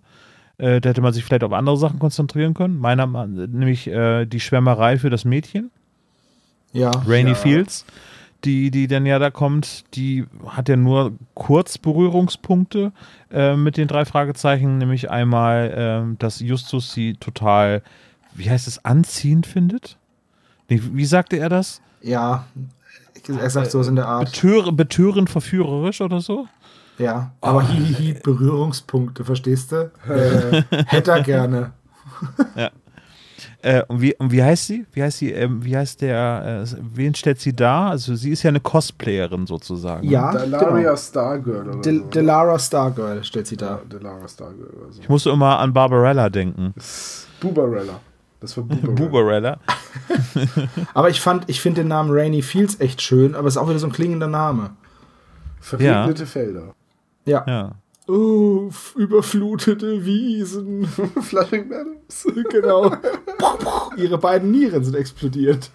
äh, 0.63 0.81
da 0.81 0.91
hätte 0.91 1.01
man 1.01 1.13
sich 1.13 1.25
vielleicht 1.25 1.43
auf 1.43 1.53
andere 1.53 1.77
Sachen 1.77 1.99
konzentrieren 1.99 2.55
können. 2.55 2.79
Meiner 2.79 3.07
nämlich 3.27 3.89
äh, 3.89 4.27
die 4.27 4.39
Schwärmerei 4.39 4.97
für 4.97 5.11
das 5.11 5.25
Mädchen. 5.25 5.73
Ja. 6.73 6.91
Rainy 6.91 7.31
ja. 7.31 7.35
Fields, 7.35 7.85
die, 8.45 8.71
die 8.71 8.87
dann 8.87 9.05
ja 9.05 9.19
da 9.19 9.31
kommt, 9.31 9.85
die 9.95 10.25
hat 10.47 10.69
ja 10.69 10.77
nur 10.77 11.13
kurz 11.35 11.79
Berührungspunkte 11.79 12.93
äh, 13.33 13.57
mit 13.57 13.77
den 13.77 13.89
drei 13.89 14.05
Fragezeichen, 14.05 14.79
nämlich 14.79 15.11
einmal, 15.11 15.73
ähm, 15.77 16.17
dass 16.19 16.39
Justus 16.39 16.93
sie 16.93 17.15
total, 17.15 17.83
wie 18.35 18.49
heißt 18.49 18.69
es, 18.69 18.85
anziehend 18.85 19.47
findet. 19.47 19.99
Nee, 20.69 20.81
wie 20.93 21.05
sagte 21.05 21.39
er 21.39 21.49
das? 21.49 21.83
Ja, 22.03 22.47
er 23.29 23.51
sagt 23.51 23.73
so 23.73 23.83
in 23.83 23.97
der 23.97 24.07
Art. 24.07 24.33
Betör, 24.33 24.73
betörend 24.73 25.29
verführerisch 25.29 26.01
oder 26.01 26.21
so? 26.21 26.47
Ja, 27.03 27.33
aber 27.41 27.59
oh. 27.59 27.63
hihihi, 27.63 28.15
Berührungspunkte, 28.23 29.25
verstehst 29.25 29.73
du? 29.73 29.91
Äh, 30.09 30.63
hätte 30.87 31.11
er 31.11 31.23
gerne. 31.23 31.73
ja. 32.57 32.71
Äh, 33.63 33.83
und, 33.89 34.01
wie, 34.01 34.15
und 34.17 34.31
wie 34.31 34.43
heißt 34.43 34.67
sie? 34.67 34.87
Wie 34.93 35.03
heißt 35.03 35.19
sie? 35.19 35.33
Ähm, 35.33 35.65
wie 35.65 35.77
heißt 35.77 36.01
der? 36.01 36.65
Äh, 36.65 36.77
wen 36.95 37.15
stellt 37.15 37.41
sie 37.41 37.55
da? 37.55 37.91
Also 37.91 38.15
sie 38.15 38.31
ist 38.31 38.43
ja 38.43 38.51
eine 38.51 38.61
Cosplayerin 38.61 39.47
sozusagen. 39.47 40.09
Ja, 40.09 40.33
Delaria 40.33 40.77
genau. 40.77 40.97
Stargirl 40.97 41.69
oder 41.69 41.81
De 41.81 41.99
so. 41.99 42.05
Delara 42.05 42.59
Stargirl 42.59 43.25
stellt 43.25 43.47
sie 43.47 43.57
da. 43.57 43.71
Ja, 43.71 43.81
Delara 43.89 44.29
Stargirl 44.29 44.67
oder 44.67 44.93
so. 44.93 45.01
Ich 45.01 45.09
musste 45.09 45.31
immer 45.31 45.59
an 45.59 45.73
Barbarella 45.73 46.29
denken. 46.29 46.75
Bubarella. 47.41 48.01
Das 48.41 48.57
war 48.57 48.65
Bubarella. 48.65 48.95
Bubarella. 48.95 49.59
aber 50.95 51.11
ich 51.11 51.21
fand, 51.21 51.49
ich 51.49 51.61
finde 51.61 51.83
den 51.83 51.89
Namen 51.89 52.11
Rainy 52.13 52.43
Fields 52.43 52.81
echt 52.81 53.01
schön, 53.01 53.35
aber 53.37 53.47
es 53.47 53.55
ist 53.55 53.63
auch 53.63 53.69
wieder 53.69 53.79
so 53.79 53.87
ein 53.87 53.93
klingender 53.93 54.29
Name. 54.29 54.71
Verregnete 55.61 56.23
ja. 56.25 56.27
Felder. 56.27 56.75
Ja. 57.25 57.45
ja. 57.47 57.73
Oh, 58.09 58.69
überflutete 58.97 60.05
Wiesen. 60.05 60.87
Flushing 61.23 61.69
Meadows. 61.69 62.27
genau. 62.51 62.97
Ihre 63.97 64.19
beiden 64.19 64.51
Nieren 64.51 64.83
sind 64.83 64.97
explodiert. 64.97 65.71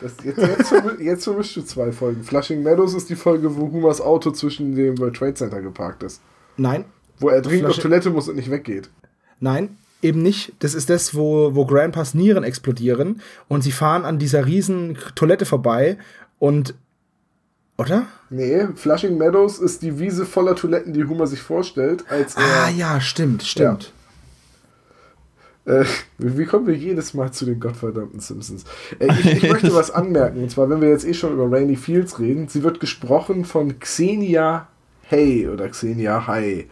Das, 0.00 0.14
jetzt, 0.22 0.38
jetzt, 0.38 0.74
jetzt 1.00 1.24
vermischst 1.24 1.56
du 1.56 1.62
zwei 1.62 1.90
Folgen. 1.90 2.22
Flushing 2.22 2.62
Meadows 2.62 2.94
ist 2.94 3.08
die 3.08 3.16
Folge, 3.16 3.56
wo 3.56 3.72
Humas 3.72 4.00
Auto 4.00 4.30
zwischen 4.30 4.74
dem 4.76 4.98
World 4.98 5.16
Trade 5.16 5.34
Center 5.34 5.60
geparkt 5.60 6.02
ist. 6.02 6.20
Nein. 6.56 6.84
Wo 7.18 7.30
er 7.30 7.40
dringend 7.40 7.64
Flushing 7.64 7.78
auf 7.78 7.82
Toilette 7.82 8.10
muss 8.10 8.28
und 8.28 8.36
nicht 8.36 8.50
weggeht. 8.50 8.90
Nein. 9.40 9.76
eben 10.02 10.22
nicht. 10.22 10.52
Das 10.60 10.74
ist 10.74 10.90
das, 10.90 11.14
wo, 11.14 11.54
wo 11.54 11.66
Grandpas 11.66 12.14
Nieren 12.14 12.44
explodieren 12.44 13.22
und 13.48 13.62
sie 13.62 13.72
fahren 13.72 14.04
an 14.04 14.18
dieser 14.18 14.46
riesen 14.46 14.98
Toilette 15.14 15.46
vorbei 15.46 15.98
und. 16.38 16.74
Oder? 17.78 18.06
Nee, 18.28 18.66
Flushing 18.74 19.16
Meadows 19.16 19.60
ist 19.60 19.82
die 19.82 19.98
Wiese 20.00 20.26
voller 20.26 20.56
Toiletten, 20.56 20.92
die 20.92 21.04
Homer 21.04 21.28
sich 21.28 21.40
vorstellt, 21.40 22.04
als 22.10 22.34
er. 22.34 22.42
Ah, 22.42 22.68
ja, 22.68 23.00
stimmt, 23.00 23.44
stimmt. 23.44 23.92
Äh, 25.64 25.84
wie 26.18 26.44
kommen 26.44 26.66
wir 26.66 26.74
jedes 26.74 27.14
Mal 27.14 27.30
zu 27.30 27.44
den 27.44 27.60
gottverdammten 27.60 28.20
Simpsons? 28.20 28.64
Äh, 28.98 29.12
ich, 29.12 29.44
ich 29.44 29.50
möchte 29.50 29.72
was 29.74 29.90
anmerken, 29.92 30.42
und 30.42 30.50
zwar, 30.50 30.68
wenn 30.68 30.80
wir 30.80 30.88
jetzt 30.88 31.06
eh 31.06 31.14
schon 31.14 31.32
über 31.32 31.50
Rainy 31.50 31.76
Fields 31.76 32.18
reden, 32.18 32.48
sie 32.48 32.64
wird 32.64 32.80
gesprochen 32.80 33.44
von 33.44 33.78
Xenia 33.78 34.66
Hay 35.10 35.48
oder 35.48 35.68
Xenia 35.68 36.26
Hay. 36.26 36.68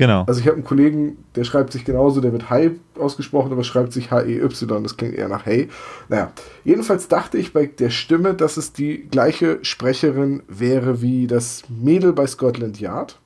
Genau. 0.00 0.24
Also 0.26 0.40
ich 0.40 0.46
habe 0.46 0.54
einen 0.54 0.64
Kollegen, 0.64 1.18
der 1.34 1.44
schreibt 1.44 1.74
sich 1.74 1.84
genauso, 1.84 2.22
der 2.22 2.32
wird 2.32 2.48
Hay 2.48 2.80
ausgesprochen, 2.98 3.52
aber 3.52 3.64
schreibt 3.64 3.92
sich 3.92 4.10
H-E-Y, 4.10 4.82
das 4.82 4.96
klingt 4.96 5.14
eher 5.14 5.28
nach 5.28 5.44
Hay. 5.44 5.68
Naja, 6.08 6.32
jedenfalls 6.64 7.06
dachte 7.08 7.36
ich 7.36 7.52
bei 7.52 7.66
der 7.66 7.90
Stimme, 7.90 8.32
dass 8.32 8.56
es 8.56 8.72
die 8.72 9.06
gleiche 9.10 9.58
Sprecherin 9.60 10.42
wäre 10.48 11.02
wie 11.02 11.26
das 11.26 11.64
Mädel 11.68 12.14
bei 12.14 12.26
Scotland 12.26 12.80
Yard. 12.80 13.20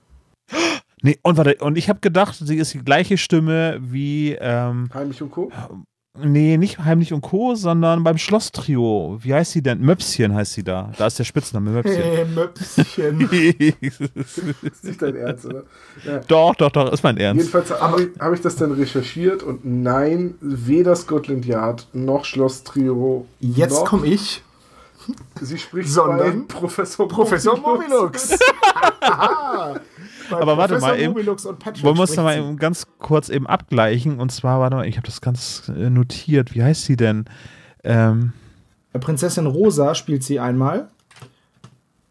Nee, 1.01 1.17
und 1.23 1.37
warte, 1.37 1.59
und 1.61 1.79
ich 1.79 1.89
habe 1.89 2.01
gedacht, 2.01 2.35
sie 2.35 2.57
ist 2.57 2.75
die 2.75 2.79
gleiche 2.81 3.19
Stimme 3.19 3.79
wie, 3.81 4.37
ähm, 4.41 4.89
Heimlich 4.93 5.23
und 5.23 5.31
Co. 5.31 5.53
nee, 6.19 6.57
nicht 6.57 6.79
Heimlich 6.79 7.13
und 7.13 7.21
Co., 7.21 7.55
sondern 7.55 8.05
beim 8.05 8.19
Schlosstrio. 8.19 9.19
Wie 9.21 9.35
heißt 9.35 9.53
sie 9.53 9.63
denn? 9.63 9.81
Möpschen 9.81 10.35
heißt 10.35 10.53
sie 10.55 10.63
da. 10.63 10.93
Da 10.97 11.07
ist 11.07 11.19
der 11.19 11.25
Spitzname 11.25 11.71
Möpschen. 11.71 12.03
Hey, 12.03 12.25
Möpschen. 12.25 13.29
ist 14.63 14.85
nicht 14.85 15.03
dein 15.03 15.17
Ernst, 15.17 15.47
oder? 15.47 15.63
Ja. 16.05 16.19
doch, 16.27 16.55
doch, 16.55 16.71
doch, 16.71 16.93
ist 16.93 17.03
mein 17.03 17.17
Ernst. 17.17 17.41
Jedenfalls 17.41 17.71
habe 17.81 18.03
ich, 18.03 18.21
hab 18.21 18.33
ich 18.33 18.41
das 18.41 18.57
dann 18.57 18.73
recherchiert 18.73 19.43
und 19.43 19.65
nein, 19.65 20.35
weder 20.41 20.95
Scotland 20.97 21.47
Yard 21.47 21.89
noch 21.93 22.25
Schloss 22.25 22.65
Trio. 22.65 23.27
Jetzt 23.41 23.85
komme 23.85 24.07
ich. 24.07 24.43
Sie 25.41 25.59
spricht 25.59 25.91
Sondern 25.91 26.47
bei 26.47 26.55
Professor 26.55 27.07
Professor 27.07 27.59
Mobilux. 27.59 28.39
Bei 29.01 29.81
Aber 30.31 30.57
warte 30.57 30.79
mal 30.79 30.99
eben. 30.99 31.13
Mobilux 31.13 31.47
und 31.47 31.59
Patrick 31.59 31.85
Wollen 31.85 31.97
wir 31.97 32.03
uns 32.03 32.11
da 32.11 32.23
spricht 32.23 32.39
mal 32.39 32.39
eben 32.39 32.57
ganz 32.57 32.87
kurz 32.99 33.29
eben 33.29 33.47
abgleichen? 33.47 34.21
Und 34.21 34.33
zwar, 34.33 34.61
warte 34.61 34.77
mal, 34.77 34.87
ich 34.87 34.97
habe 34.97 35.07
das 35.07 35.21
ganz 35.21 35.71
äh, 35.75 35.91
notiert. 35.91 36.55
Wie 36.55 36.63
heißt 36.63 36.85
sie 36.85 36.97
denn? 36.97 37.25
Ähm, 37.83 38.33
Prinzessin 38.93 39.47
Rosa 39.47 39.95
spielt 39.95 40.23
sie 40.23 40.41
einmal. 40.41 40.89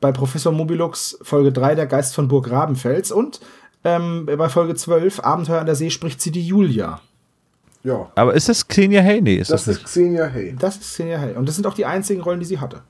Bei 0.01 0.11
Professor 0.11 0.51
Mobilux 0.51 1.17
Folge 1.21 1.51
3 1.51 1.75
Der 1.75 1.87
Geist 1.87 2.13
von 2.13 2.27
Burg 2.27 2.51
Rabenfels. 2.51 3.11
Und 3.11 3.39
ähm, 3.83 4.25
bei 4.25 4.49
Folge 4.49 4.75
12 4.75 5.21
Abenteuer 5.21 5.59
an 5.59 5.65
der 5.65 5.75
See 5.75 5.89
spricht 5.89 6.21
sie 6.21 6.31
die 6.31 6.45
Julia. 6.45 7.01
Ja, 7.83 8.09
aber 8.15 8.33
ist 8.33 8.47
das 8.47 8.67
Xenia 8.67 9.01
Hey? 9.01 9.21
Nee, 9.21 9.35
ist 9.35 9.51
das, 9.51 9.65
das 9.65 9.77
ist 9.77 9.83
Xenia 9.85 10.31
Hay. 10.31 10.55
Das 10.57 10.77
ist 10.77 10.93
Xenia 10.93 11.17
Hell. 11.17 11.35
Und 11.35 11.47
das 11.47 11.55
sind 11.55 11.67
auch 11.67 11.73
die 11.73 11.85
einzigen 11.85 12.21
Rollen, 12.21 12.39
die 12.39 12.45
sie 12.45 12.59
hatte. 12.59 12.81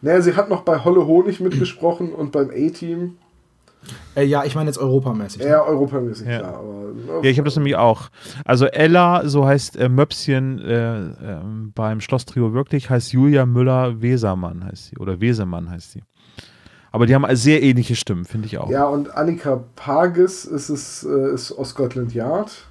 Naja, 0.00 0.20
sie 0.20 0.34
hat 0.34 0.50
noch 0.50 0.62
bei 0.62 0.82
Holle 0.82 1.06
Honig 1.06 1.38
mitgesprochen 1.38 2.12
und 2.12 2.32
beim 2.32 2.50
A-Team. 2.50 3.18
Äh, 4.14 4.24
ja, 4.24 4.44
ich 4.44 4.54
meine 4.54 4.68
jetzt 4.68 4.78
europamäßig. 4.78 5.42
ne? 5.42 5.48
Eher 5.48 5.66
europamäßig, 5.66 6.26
Ja. 6.28 6.38
klar. 6.38 6.54
Aber, 6.54 7.22
Ja, 7.22 7.30
ich 7.30 7.38
habe 7.38 7.46
das 7.46 7.56
nämlich 7.56 7.76
auch. 7.76 8.10
Also 8.44 8.66
Ella, 8.66 9.26
so 9.28 9.46
heißt 9.46 9.76
äh, 9.76 9.88
Möpschen 9.88 10.60
äh, 10.60 10.98
ähm, 11.00 11.72
beim 11.74 12.00
Schlosstrio 12.00 12.52
wirklich, 12.52 12.90
heißt 12.90 13.12
Julia 13.12 13.46
Müller-Wesermann 13.46 14.64
heißt 14.64 14.86
sie. 14.88 14.98
Oder 14.98 15.20
Wesemann 15.20 15.68
heißt 15.70 15.92
sie. 15.92 16.02
Aber 16.92 17.06
die 17.06 17.14
haben 17.14 17.24
sehr 17.34 17.62
ähnliche 17.62 17.96
Stimmen, 17.96 18.24
finde 18.26 18.46
ich 18.46 18.58
auch. 18.58 18.68
Ja, 18.70 18.84
und 18.84 19.16
Annika 19.16 19.64
Pages 19.76 20.44
ist, 20.44 20.68
es, 20.68 21.04
äh, 21.04 21.32
ist 21.34 21.50
aus 21.52 21.70
Scotland 21.70 22.12
Yard. 22.14 22.66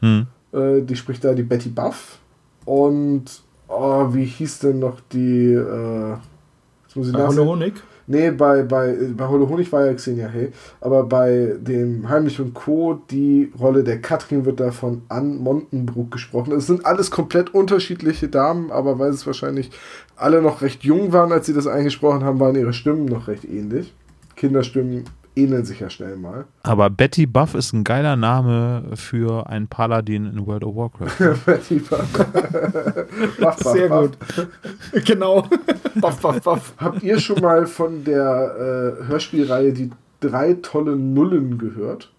Hm. 0.00 0.26
Äh, 0.52 0.80
die 0.82 0.96
spricht 0.96 1.22
da 1.24 1.34
die 1.34 1.42
Betty 1.42 1.68
Buff. 1.68 2.18
Und, 2.64 3.24
oh, 3.68 4.14
wie 4.14 4.24
hieß 4.24 4.60
denn 4.60 4.78
noch 4.78 4.98
die, 5.12 5.52
äh, 5.52 6.10
jetzt 6.86 6.96
muss 6.96 7.08
ich 7.08 7.12
nachsehen. 7.12 7.26
Holle 7.38 7.44
Honig. 7.44 7.74
Nee, 8.06 8.30
bei, 8.30 8.62
bei, 8.62 8.96
bei 9.16 9.28
Holle 9.28 9.48
Honig 9.48 9.72
war 9.72 9.86
ja 9.86 9.94
Xenia 9.94 10.28
Hay, 10.28 10.52
aber 10.80 11.04
bei 11.04 11.54
dem 11.58 12.08
Heimlich 12.08 12.38
und 12.38 12.52
Co., 12.52 13.00
die 13.10 13.50
Rolle 13.58 13.82
der 13.82 14.00
Katrin 14.00 14.44
wird 14.44 14.60
da 14.60 14.70
von 14.72 15.02
Ann 15.08 15.38
Montenbruck 15.38 16.10
gesprochen. 16.10 16.52
Es 16.52 16.66
sind 16.66 16.84
alles 16.84 17.10
komplett 17.10 17.54
unterschiedliche 17.54 18.28
Damen, 18.28 18.70
aber 18.70 18.98
weil 18.98 19.10
es 19.10 19.26
wahrscheinlich 19.26 19.70
alle 20.16 20.42
noch 20.42 20.60
recht 20.60 20.84
jung 20.84 21.12
waren, 21.12 21.32
als 21.32 21.46
sie 21.46 21.54
das 21.54 21.66
eingesprochen 21.66 22.24
haben, 22.24 22.40
waren 22.40 22.56
ihre 22.56 22.74
Stimmen 22.74 23.06
noch 23.06 23.28
recht 23.28 23.44
ähnlich. 23.44 23.94
Kinderstimmen 24.36 25.04
ähneln 25.36 25.64
sich 25.64 25.80
ja 25.80 25.90
schnell 25.90 26.16
mal. 26.16 26.44
Aber 26.62 26.90
Betty 26.90 27.26
Buff 27.26 27.54
ist 27.54 27.72
ein 27.72 27.84
geiler 27.84 28.16
Name 28.16 28.84
für 28.94 29.48
einen 29.48 29.68
Paladin 29.68 30.26
in 30.26 30.46
World 30.46 30.64
of 30.64 30.76
Warcraft. 30.76 31.38
Betty 31.46 31.78
Buff. 31.80 32.12
Buff, 32.12 33.56
Buff, 33.56 33.72
Sehr 33.72 33.88
Buff. 33.88 34.10
gut. 34.10 35.04
genau. 35.04 35.42
buff, 35.96 36.20
buff, 36.20 36.40
buff. 36.42 36.74
Habt 36.78 37.02
ihr 37.02 37.18
schon 37.18 37.40
mal 37.40 37.66
von 37.66 38.04
der 38.04 38.98
äh, 39.02 39.08
Hörspielreihe 39.08 39.72
die 39.72 39.90
drei 40.20 40.54
tolle 40.54 40.96
Nullen 40.96 41.58
gehört? 41.58 42.10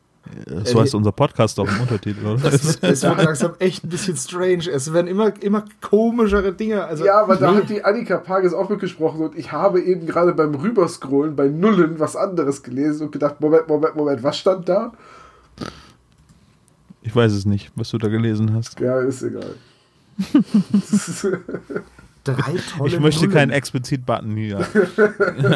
So 0.65 0.81
heißt 0.81 0.95
unser 0.95 1.11
Podcast 1.11 1.57
doch 1.57 1.67
im 1.67 1.81
Untertitel, 1.81 2.25
oder? 2.25 2.45
Es 2.51 2.81
wird 3.03 3.03
langsam 3.03 3.53
echt 3.59 3.83
ein 3.83 3.89
bisschen 3.89 4.17
strange. 4.17 4.69
Es 4.71 4.91
werden 4.91 5.07
immer, 5.07 5.31
immer 5.41 5.63
komischere 5.81 6.51
Dinge. 6.51 6.83
Also, 6.83 7.05
Ja, 7.05 7.21
aber 7.21 7.35
da 7.35 7.53
hat 7.55 7.69
die 7.69 7.83
Annika 7.83 8.17
Pages 8.17 8.53
auch 8.53 8.69
mitgesprochen 8.69 9.21
und 9.21 9.37
ich 9.37 9.51
habe 9.51 9.81
eben 9.81 10.05
gerade 10.07 10.33
beim 10.33 10.55
Rüberscrollen 10.55 11.35
bei 11.35 11.47
Nullen 11.47 11.99
was 11.99 12.15
anderes 12.15 12.63
gelesen 12.63 13.05
und 13.07 13.11
gedacht, 13.11 13.39
Moment, 13.39 13.67
Moment, 13.67 13.95
Moment, 13.95 14.23
was 14.23 14.37
stand 14.37 14.67
da? 14.67 14.93
Ich 17.01 17.15
weiß 17.15 17.31
es 17.33 17.45
nicht, 17.45 17.71
was 17.75 17.89
du 17.89 17.97
da 17.99 18.07
gelesen 18.07 18.53
hast. 18.55 18.79
Ja, 18.79 18.99
ist 19.01 19.21
egal. 19.21 19.53
drei 22.23 22.55
tolle 22.77 22.89
Ich 22.89 22.99
möchte 22.99 23.25
Nullen. 23.25 23.33
keinen 23.37 23.51
Explizit-Button 23.51 24.35
hier 24.35 24.65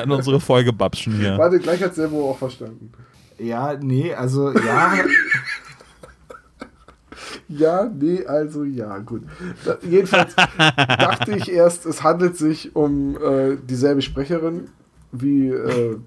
an 0.03 0.11
unsere 0.11 0.39
Folge 0.39 0.72
babschen 0.72 1.13
hier. 1.15 1.38
Warte, 1.38 1.59
gleich 1.59 1.82
hat 1.82 1.95
Servo 1.95 2.30
auch 2.30 2.38
verstanden. 2.38 2.91
Ja, 3.40 3.76
nee, 3.82 4.14
also 4.14 4.52
ja. 4.52 4.94
Ja, 7.48 7.86
nee, 7.92 8.26
also 8.26 8.64
ja, 8.64 9.00
gut. 9.00 9.24
Da, 9.66 9.78
jedenfalls 9.82 10.36
dachte 10.36 11.32
ich 11.36 11.52
erst, 11.52 11.86
es 11.88 12.04
handelt 12.04 12.38
sich 12.38 12.76
um 12.76 13.18
äh, 13.18 13.58
dieselbe 13.68 14.04
Sprecherin 14.04 14.70
wie 15.12 15.50
äh, 15.50 15.98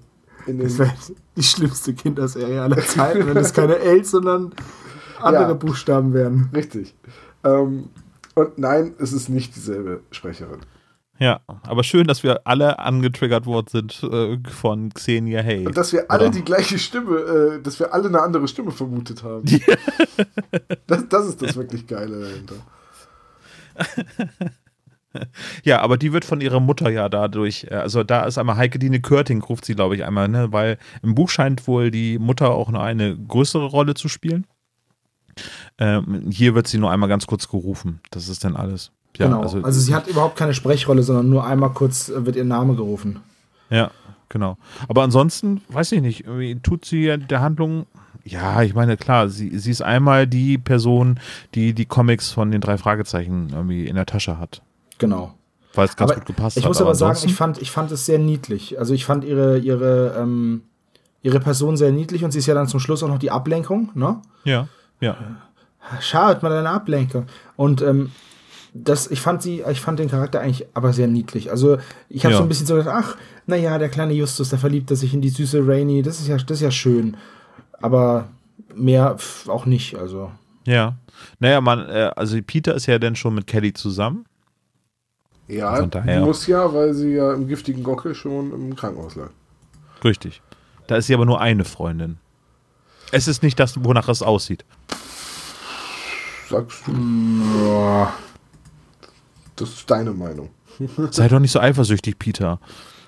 in 0.47 0.57
den. 0.57 0.67
Das 0.67 0.79
wäre 0.79 0.93
die 1.35 1.43
schlimmste 1.43 1.93
Kinderserie 1.93 2.61
aller 2.61 2.77
Zeiten, 2.77 3.27
wenn 3.27 3.35
es 3.37 3.53
keine 3.53 3.77
L, 3.77 4.05
sondern 4.05 4.53
andere 5.21 5.49
Ja. 5.49 5.53
Buchstaben 5.53 6.13
wären. 6.13 6.49
Richtig. 6.55 6.95
Ähm, 7.43 7.89
und 8.35 8.57
nein, 8.57 8.93
es 8.99 9.11
ist 9.11 9.27
nicht 9.27 9.55
dieselbe 9.55 9.99
Sprecherin. 10.11 10.59
Ja, 11.23 11.39
aber 11.47 11.85
schön, 11.85 12.05
dass 12.05 12.21
wir 12.21 12.45
alle 12.45 12.79
angetriggert 12.79 13.45
worden 13.45 13.67
sind 13.69 14.03
äh, 14.03 14.37
von 14.49 14.93
Xenia 14.93 15.41
Hay. 15.41 15.65
Und 15.65 15.77
dass 15.77 15.93
wir 15.93 16.11
alle 16.11 16.25
Oder? 16.25 16.31
die 16.31 16.41
gleiche 16.41 16.77
Stimme, 16.77 17.15
äh, 17.15 17.61
dass 17.61 17.79
wir 17.79 17.93
alle 17.93 18.09
eine 18.09 18.21
andere 18.21 18.45
Stimme 18.49 18.71
vermutet 18.71 19.23
haben. 19.23 19.45
das, 20.87 21.07
das 21.07 21.27
ist 21.27 21.41
das 21.41 21.55
wirklich 21.55 21.87
Geile 21.87 22.19
dahinter. 22.19 22.55
Ja, 25.63 25.79
aber 25.81 25.97
die 25.97 26.11
wird 26.11 26.25
von 26.25 26.41
ihrer 26.41 26.59
Mutter 26.59 26.89
ja 26.89 27.07
dadurch, 27.07 27.67
äh, 27.69 27.75
also 27.75 28.03
da 28.03 28.25
ist 28.25 28.39
einmal 28.39 28.57
Heike 28.57 28.79
Dine 28.79 28.99
Körting, 28.99 29.43
ruft 29.43 29.63
sie, 29.63 29.75
glaube 29.75 29.95
ich, 29.95 30.03
einmal, 30.03 30.27
ne? 30.27 30.51
Weil 30.51 30.79
im 31.03 31.13
Buch 31.13 31.29
scheint 31.29 31.67
wohl 31.67 31.91
die 31.91 32.17
Mutter 32.17 32.49
auch 32.49 32.71
noch 32.71 32.81
eine 32.81 33.15
größere 33.15 33.67
Rolle 33.67 33.93
zu 33.93 34.09
spielen. 34.09 34.47
Ähm, 35.77 36.31
hier 36.31 36.55
wird 36.55 36.67
sie 36.67 36.79
nur 36.79 36.89
einmal 36.89 37.09
ganz 37.09 37.27
kurz 37.27 37.47
gerufen. 37.47 37.99
Das 38.09 38.27
ist 38.27 38.43
dann 38.43 38.55
alles. 38.55 38.91
Ja, 39.17 39.27
genau. 39.27 39.41
Also, 39.41 39.79
sie 39.79 39.93
hat 39.93 40.07
überhaupt 40.07 40.35
keine 40.37 40.53
Sprechrolle, 40.53 41.03
sondern 41.03 41.29
nur 41.29 41.45
einmal 41.45 41.71
kurz 41.71 42.09
äh, 42.09 42.25
wird 42.25 42.35
ihr 42.35 42.45
Name 42.45 42.75
gerufen. 42.75 43.19
Ja, 43.69 43.91
genau. 44.29 44.57
Aber 44.87 45.03
ansonsten, 45.03 45.61
weiß 45.69 45.91
ich 45.93 46.01
nicht, 46.01 46.25
tut 46.63 46.85
sie 46.85 47.17
der 47.17 47.41
Handlung. 47.41 47.85
Ja, 48.23 48.61
ich 48.63 48.73
meine, 48.73 48.97
klar, 48.97 49.29
sie, 49.29 49.57
sie 49.57 49.71
ist 49.71 49.81
einmal 49.81 50.27
die 50.27 50.57
Person, 50.57 51.19
die 51.55 51.73
die 51.73 51.85
Comics 51.85 52.31
von 52.31 52.51
den 52.51 52.61
drei 52.61 52.77
Fragezeichen 52.77 53.49
irgendwie 53.51 53.85
in 53.85 53.95
der 53.95 54.05
Tasche 54.05 54.39
hat. 54.39 54.61
Genau. 54.97 55.33
Weil 55.75 55.85
es 55.87 55.95
ganz 55.95 56.11
aber 56.11 56.19
gut 56.19 56.27
gepasst 56.27 56.55
ich 56.57 56.63
hat. 56.63 56.69
muss 56.69 56.81
aber 56.81 56.95
sagen, 56.95 57.09
ansonsten- 57.09 57.29
ich 57.29 57.35
fand, 57.35 57.61
ich 57.61 57.71
fand 57.71 57.91
es 57.91 58.05
sehr 58.05 58.19
niedlich. 58.19 58.79
Also 58.79 58.93
ich 58.93 59.05
fand 59.05 59.23
ihre, 59.25 59.57
ihre, 59.57 60.15
ähm, 60.19 60.61
ihre 61.21 61.39
Person 61.39 61.75
sehr 61.77 61.91
niedlich 61.91 62.23
und 62.23 62.31
sie 62.31 62.39
ist 62.39 62.45
ja 62.45 62.53
dann 62.53 62.67
zum 62.67 62.79
Schluss 62.79 63.03
auch 63.03 63.07
noch 63.09 63.17
die 63.19 63.31
Ablenkung, 63.31 63.89
ne? 63.93 64.21
Ja, 64.45 64.67
ja. 65.01 65.17
Schaut 65.99 66.43
mal 66.43 66.49
deine 66.49 66.69
Ablenkung. 66.69 67.25
Und 67.57 67.81
ähm, 67.81 68.11
das, 68.73 69.09
ich 69.11 69.21
fand 69.21 69.41
sie, 69.41 69.63
ich 69.71 69.81
fand 69.81 69.99
den 69.99 70.09
Charakter 70.09 70.39
eigentlich 70.41 70.65
aber 70.73 70.93
sehr 70.93 71.07
niedlich. 71.07 71.51
Also 71.51 71.77
ich 72.09 72.25
habe 72.25 72.33
Ja. 72.33 72.37
so 72.37 72.43
ein 72.43 72.49
bisschen 72.49 72.65
so 72.65 72.75
gedacht, 72.75 72.95
ach, 72.95 73.17
naja, 73.45 73.77
der 73.77 73.89
kleine 73.89 74.13
Justus, 74.13 74.49
der 74.49 74.59
verliebt 74.59 74.89
er 74.89 74.97
sich 74.97 75.13
in 75.13 75.21
die 75.21 75.29
süße 75.29 75.65
Rainy, 75.67 76.01
das 76.01 76.19
ist 76.19 76.27
ja, 76.27 76.37
das 76.37 76.57
ist 76.57 76.61
ja 76.61 76.71
schön. 76.71 77.15
Aber 77.81 78.29
mehr 78.73 79.15
pf, 79.17 79.47
auch 79.49 79.65
nicht, 79.65 79.95
also. 79.95 80.31
Ja. 80.65 80.95
Naja, 81.39 81.61
man, 81.61 81.87
äh, 81.87 82.11
also 82.15 82.37
Peter 82.45 82.73
ist 82.73 82.87
ja 82.87 82.97
dann 82.97 83.15
schon 83.15 83.35
mit 83.35 83.45
Kelly 83.47 83.73
zusammen. 83.73 84.25
Ja, 85.47 85.85
muss 86.21 86.47
ja, 86.47 86.73
weil 86.73 86.93
sie 86.93 87.13
ja 87.15 87.33
im 87.33 87.47
giftigen 87.47 87.83
Gockel 87.83 88.15
schon 88.15 88.51
im 88.53 88.75
Krankenhaus 88.75 89.15
lag. 89.15 89.29
Richtig. 90.03 90.41
Da 90.87 90.95
ist 90.95 91.07
sie 91.07 91.13
aber 91.13 91.25
nur 91.25 91.41
eine 91.41 91.65
Freundin. 91.65 92.17
Es 93.11 93.27
ist 93.27 93.43
nicht 93.43 93.59
das, 93.59 93.83
wonach 93.83 94.07
es 94.09 94.21
aussieht. 94.23 94.65
sagst 96.49 96.87
du. 96.87 96.93
Boah. 96.93 98.13
Das 99.55 99.69
ist 99.69 99.89
deine 99.89 100.11
Meinung. 100.11 100.49
Sei 101.11 101.27
doch 101.27 101.39
nicht 101.39 101.51
so 101.51 101.59
eifersüchtig, 101.59 102.17
Peter, 102.17 102.59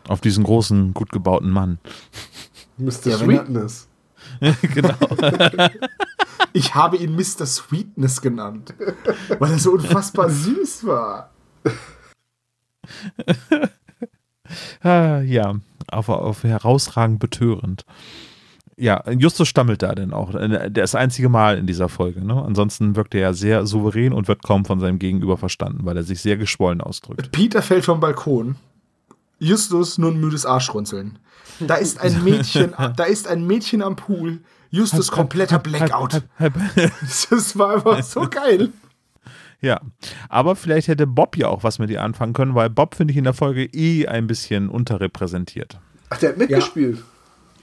auf 0.08 0.22
diesen 0.22 0.44
großen, 0.44 0.94
gut 0.94 1.12
gebauten 1.12 1.50
Mann. 1.50 1.80
Mr. 2.78 3.10
Ja, 3.10 3.18
Sweetness. 3.18 3.88
genau. 4.62 4.96
Ich 6.52 6.74
habe 6.74 6.96
ihn 6.96 7.16
Mr. 7.16 7.46
Sweetness 7.46 8.22
genannt, 8.22 8.74
weil 9.40 9.52
er 9.52 9.60
so 9.60 9.72
unfassbar 9.74 10.30
süß 10.30 10.86
war. 10.86 11.32
Ah, 14.82 15.20
ja, 15.20 15.56
auf, 15.88 16.08
auf 16.08 16.44
herausragend 16.44 17.20
betörend. 17.20 17.86
Ja, 18.78 19.10
Justus 19.10 19.48
stammelt 19.48 19.82
da 19.82 19.96
denn 19.96 20.12
auch. 20.14 20.34
Äh, 20.36 20.70
Das 20.72 20.96
einzige 20.96 21.30
Mal 21.30 21.58
in 21.58 21.66
dieser 21.66 21.88
Folge. 21.88 22.26
Ne? 22.26 22.34
Ansonsten 22.34 22.96
wirkt 22.96 23.16
er 23.16 23.22
ja 23.22 23.34
sehr 23.34 23.66
souverän 23.66 24.12
und 24.12 24.28
wird 24.28 24.44
kaum 24.44 24.66
von 24.66 24.80
seinem 24.80 25.00
Gegenüber 25.00 25.38
verstanden, 25.38 25.86
weil 25.86 25.96
er 25.96 26.04
sich 26.04 26.22
sehr 26.22 26.36
geschwollen 26.38 26.82
ausdrückt. 26.82 27.32
Peter 27.32 27.62
fällt 27.62 27.86
vom 27.86 28.00
Balkon. 28.00 28.56
Justus 29.40 29.98
nur 29.98 30.12
ein 30.12 30.20
müdes 30.20 30.46
Arschrunzeln. 30.46 31.20
Da 31.60 31.76
ist 31.76 32.02
ein 32.02 32.24
Mädchen, 32.24 32.74
da 32.98 33.04
ist 33.06 33.28
ein 33.28 33.46
Mädchen 33.48 33.82
am 33.82 33.96
Pool. 33.96 34.40
Justus 34.72 35.10
kompletter 35.10 35.60
Blackout. 35.60 36.24
Das 37.02 37.58
war 37.58 37.76
einfach 37.76 38.04
so 38.04 38.28
geil. 38.30 38.70
Ja, 39.62 39.80
aber 40.28 40.56
vielleicht 40.56 40.90
hätte 40.90 41.08
Bob 41.08 41.38
ja 41.38 41.48
auch 41.48 41.64
was 41.64 41.80
mit 41.80 41.90
ihr 41.90 42.04
anfangen 42.04 42.34
können, 42.34 42.56
weil 42.56 42.70
Bob 42.70 42.96
finde 42.96 43.12
ich 43.14 43.18
in 43.18 43.24
der 43.24 43.34
Folge 43.34 43.64
eh 43.64 44.06
ein 44.08 44.28
bisschen 44.28 44.68
unterrepräsentiert. 44.70 45.80
Ach, 46.10 46.18
der 46.18 46.30
hat 46.30 46.38
mitgespielt. 46.38 47.02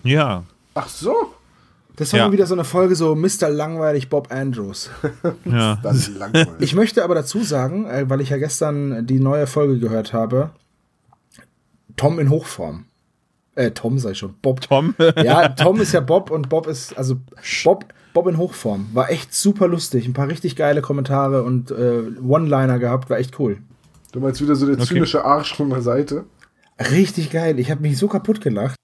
Ja, 0.02 0.44
Ach 0.74 0.88
so. 0.88 1.14
Das 1.96 2.12
war 2.12 2.20
Ja. 2.20 2.26
mal 2.26 2.32
wieder 2.32 2.46
so 2.46 2.54
eine 2.54 2.64
Folge, 2.64 2.96
so 2.96 3.14
Mr. 3.14 3.50
Langweilig 3.50 4.08
Bob 4.08 4.32
Andrews. 4.32 4.90
ja. 5.44 5.78
Das 5.82 5.96
ist 5.96 6.16
langweilig. 6.18 6.48
Ich 6.60 6.74
möchte 6.74 7.04
aber 7.04 7.14
dazu 7.14 7.42
sagen, 7.42 7.84
äh, 7.86 8.08
weil 8.08 8.20
ich 8.22 8.30
ja 8.30 8.38
gestern 8.38 9.06
die 9.06 9.20
neue 9.20 9.46
Folge 9.46 9.78
gehört 9.78 10.12
habe, 10.12 10.50
Tom 11.96 12.18
in 12.18 12.30
Hochform. 12.30 12.86
Äh, 13.54 13.72
Tom 13.72 13.98
ich 13.98 14.18
schon. 14.18 14.34
Bob. 14.40 14.62
Tom. 14.62 14.94
Ja, 15.22 15.48
Tom 15.50 15.80
ist 15.80 15.92
ja 15.92 16.00
Bob 16.00 16.30
und 16.30 16.48
Bob 16.48 16.66
ist, 16.66 16.96
also 16.96 17.16
Bob, 17.64 17.84
Bob 18.14 18.26
in 18.26 18.38
Hochform. 18.38 18.88
War 18.94 19.10
echt 19.10 19.34
super 19.34 19.68
lustig. 19.68 20.06
Ein 20.06 20.14
paar 20.14 20.28
richtig 20.28 20.56
geile 20.56 20.80
Kommentare 20.80 21.42
und 21.42 21.70
äh, 21.70 22.02
One-Liner 22.26 22.78
gehabt, 22.78 23.10
war 23.10 23.18
echt 23.18 23.38
cool. 23.38 23.58
Du 24.12 24.20
meinst 24.20 24.40
wieder 24.40 24.54
so 24.54 24.64
der 24.66 24.76
Okay. 24.76 24.86
zynische 24.86 25.24
Arsch 25.24 25.54
von 25.54 25.68
der 25.68 25.82
Seite? 25.82 26.24
Richtig 26.78 27.30
geil. 27.30 27.58
Ich 27.58 27.70
habe 27.70 27.82
mich 27.82 27.98
so 27.98 28.08
kaputt 28.08 28.40
gelacht. 28.40 28.76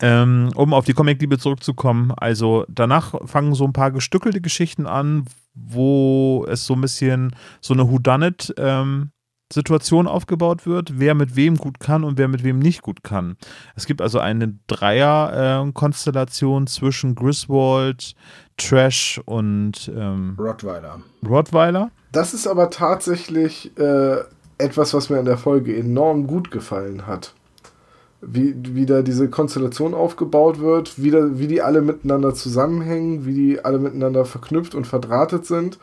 Ähm, 0.00 0.50
um 0.54 0.74
auf 0.74 0.84
die 0.84 0.92
Comic-Liebe 0.92 1.38
zurückzukommen, 1.38 2.12
also 2.16 2.64
danach 2.68 3.14
fangen 3.26 3.54
so 3.54 3.64
ein 3.64 3.72
paar 3.72 3.90
gestückelte 3.90 4.40
Geschichten 4.40 4.86
an, 4.86 5.24
wo 5.54 6.46
es 6.48 6.66
so 6.66 6.74
ein 6.74 6.80
bisschen 6.80 7.34
so 7.60 7.74
eine 7.74 7.90
Whodunit 7.90 8.54
ähm, 8.58 9.10
Situation 9.52 10.06
aufgebaut 10.06 10.66
wird, 10.66 10.98
wer 10.98 11.14
mit 11.14 11.34
wem 11.34 11.56
gut 11.56 11.80
kann 11.80 12.04
und 12.04 12.18
wer 12.18 12.28
mit 12.28 12.44
wem 12.44 12.58
nicht 12.58 12.82
gut 12.82 13.02
kann. 13.02 13.36
Es 13.74 13.86
gibt 13.86 14.02
also 14.02 14.18
eine 14.18 14.54
Dreier-Konstellation 14.66 16.66
zwischen 16.66 17.14
Griswold, 17.14 18.14
Trash 18.58 19.20
und 19.24 19.90
ähm, 19.94 20.36
Rottweiler. 20.38 21.00
Rottweiler. 21.26 21.90
Das 22.12 22.34
ist 22.34 22.46
aber 22.46 22.70
tatsächlich 22.70 23.76
äh, 23.78 24.18
etwas, 24.58 24.92
was 24.92 25.08
mir 25.08 25.18
in 25.18 25.24
der 25.24 25.38
Folge 25.38 25.76
enorm 25.76 26.26
gut 26.26 26.50
gefallen 26.50 27.06
hat. 27.06 27.34
Wie, 28.20 28.54
wie 28.74 28.84
da 28.84 29.02
diese 29.02 29.28
Konstellation 29.30 29.94
aufgebaut 29.94 30.58
wird, 30.60 31.00
wie, 31.00 31.12
da, 31.12 31.38
wie 31.38 31.46
die 31.46 31.62
alle 31.62 31.82
miteinander 31.82 32.34
zusammenhängen, 32.34 33.26
wie 33.26 33.34
die 33.34 33.64
alle 33.64 33.78
miteinander 33.78 34.24
verknüpft 34.24 34.74
und 34.74 34.88
verdrahtet 34.88 35.46
sind. 35.46 35.78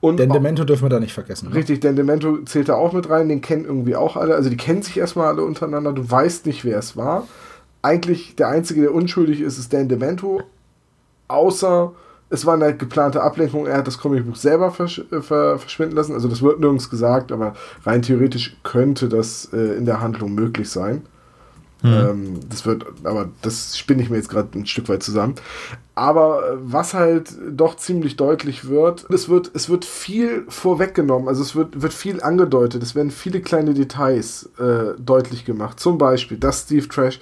Und 0.00 0.18
Den 0.18 0.30
Demento 0.30 0.64
dürfen 0.64 0.84
wir 0.84 0.90
da 0.90 1.00
nicht 1.00 1.14
vergessen. 1.14 1.48
Ne? 1.48 1.54
Richtig, 1.54 1.80
denn 1.80 1.96
Demento 1.96 2.38
zählt 2.44 2.68
da 2.68 2.74
auch 2.74 2.92
mit 2.92 3.08
rein, 3.10 3.28
den 3.28 3.40
kennen 3.40 3.64
irgendwie 3.64 3.96
auch 3.96 4.16
alle. 4.16 4.34
Also 4.34 4.50
die 4.50 4.56
kennen 4.56 4.82
sich 4.82 4.96
erstmal 4.96 5.28
alle 5.28 5.42
untereinander, 5.42 5.92
du 5.92 6.08
weißt 6.08 6.46
nicht, 6.46 6.64
wer 6.64 6.78
es 6.78 6.96
war. 6.96 7.26
Eigentlich 7.82 8.34
der 8.36 8.48
Einzige, 8.48 8.80
der 8.82 8.94
unschuldig 8.94 9.40
ist, 9.40 9.58
ist 9.58 9.72
Dan 9.72 9.88
Demento. 9.88 10.42
Außer 11.28 11.92
es 12.30 12.44
war 12.44 12.54
eine 12.54 12.76
geplante 12.76 13.22
Ablenkung, 13.22 13.66
er 13.66 13.78
hat 13.78 13.86
das 13.86 13.98
Comicbuch 13.98 14.36
selber 14.36 14.70
versch 14.70 15.02
äh, 15.10 15.20
ver 15.20 15.58
verschwinden 15.58 15.96
lassen. 15.96 16.12
Also 16.12 16.28
das 16.28 16.42
wird 16.42 16.60
nirgends 16.60 16.90
gesagt, 16.90 17.32
aber 17.32 17.54
rein 17.84 18.02
theoretisch 18.02 18.56
könnte 18.62 19.08
das 19.08 19.50
äh, 19.52 19.76
in 19.76 19.86
der 19.86 20.00
Handlung 20.00 20.34
möglich 20.34 20.68
sein. 20.68 21.02
Ähm, 21.84 22.40
das 22.48 22.66
wird, 22.66 22.86
aber 23.04 23.28
das 23.42 23.78
spinne 23.78 24.02
ich 24.02 24.10
mir 24.10 24.16
jetzt 24.16 24.28
gerade 24.28 24.48
ein 24.58 24.66
Stück 24.66 24.88
weit 24.88 25.02
zusammen. 25.02 25.36
Aber 25.94 26.42
äh, 26.48 26.56
was 26.60 26.94
halt 26.94 27.32
doch 27.50 27.76
ziemlich 27.76 28.16
deutlich 28.16 28.68
wird, 28.68 29.06
es 29.10 29.28
wird, 29.28 29.52
es 29.54 29.68
wird 29.68 29.84
viel 29.84 30.44
vorweggenommen, 30.48 31.28
also 31.28 31.42
es 31.42 31.54
wird, 31.54 31.80
wird 31.80 31.92
viel 31.92 32.20
angedeutet, 32.20 32.82
es 32.82 32.94
werden 32.94 33.10
viele 33.10 33.40
kleine 33.40 33.74
Details 33.74 34.50
äh, 34.58 34.98
deutlich 34.98 35.44
gemacht. 35.44 35.78
Zum 35.78 35.98
Beispiel, 35.98 36.38
dass 36.38 36.62
Steve 36.62 36.88
Trash 36.88 37.20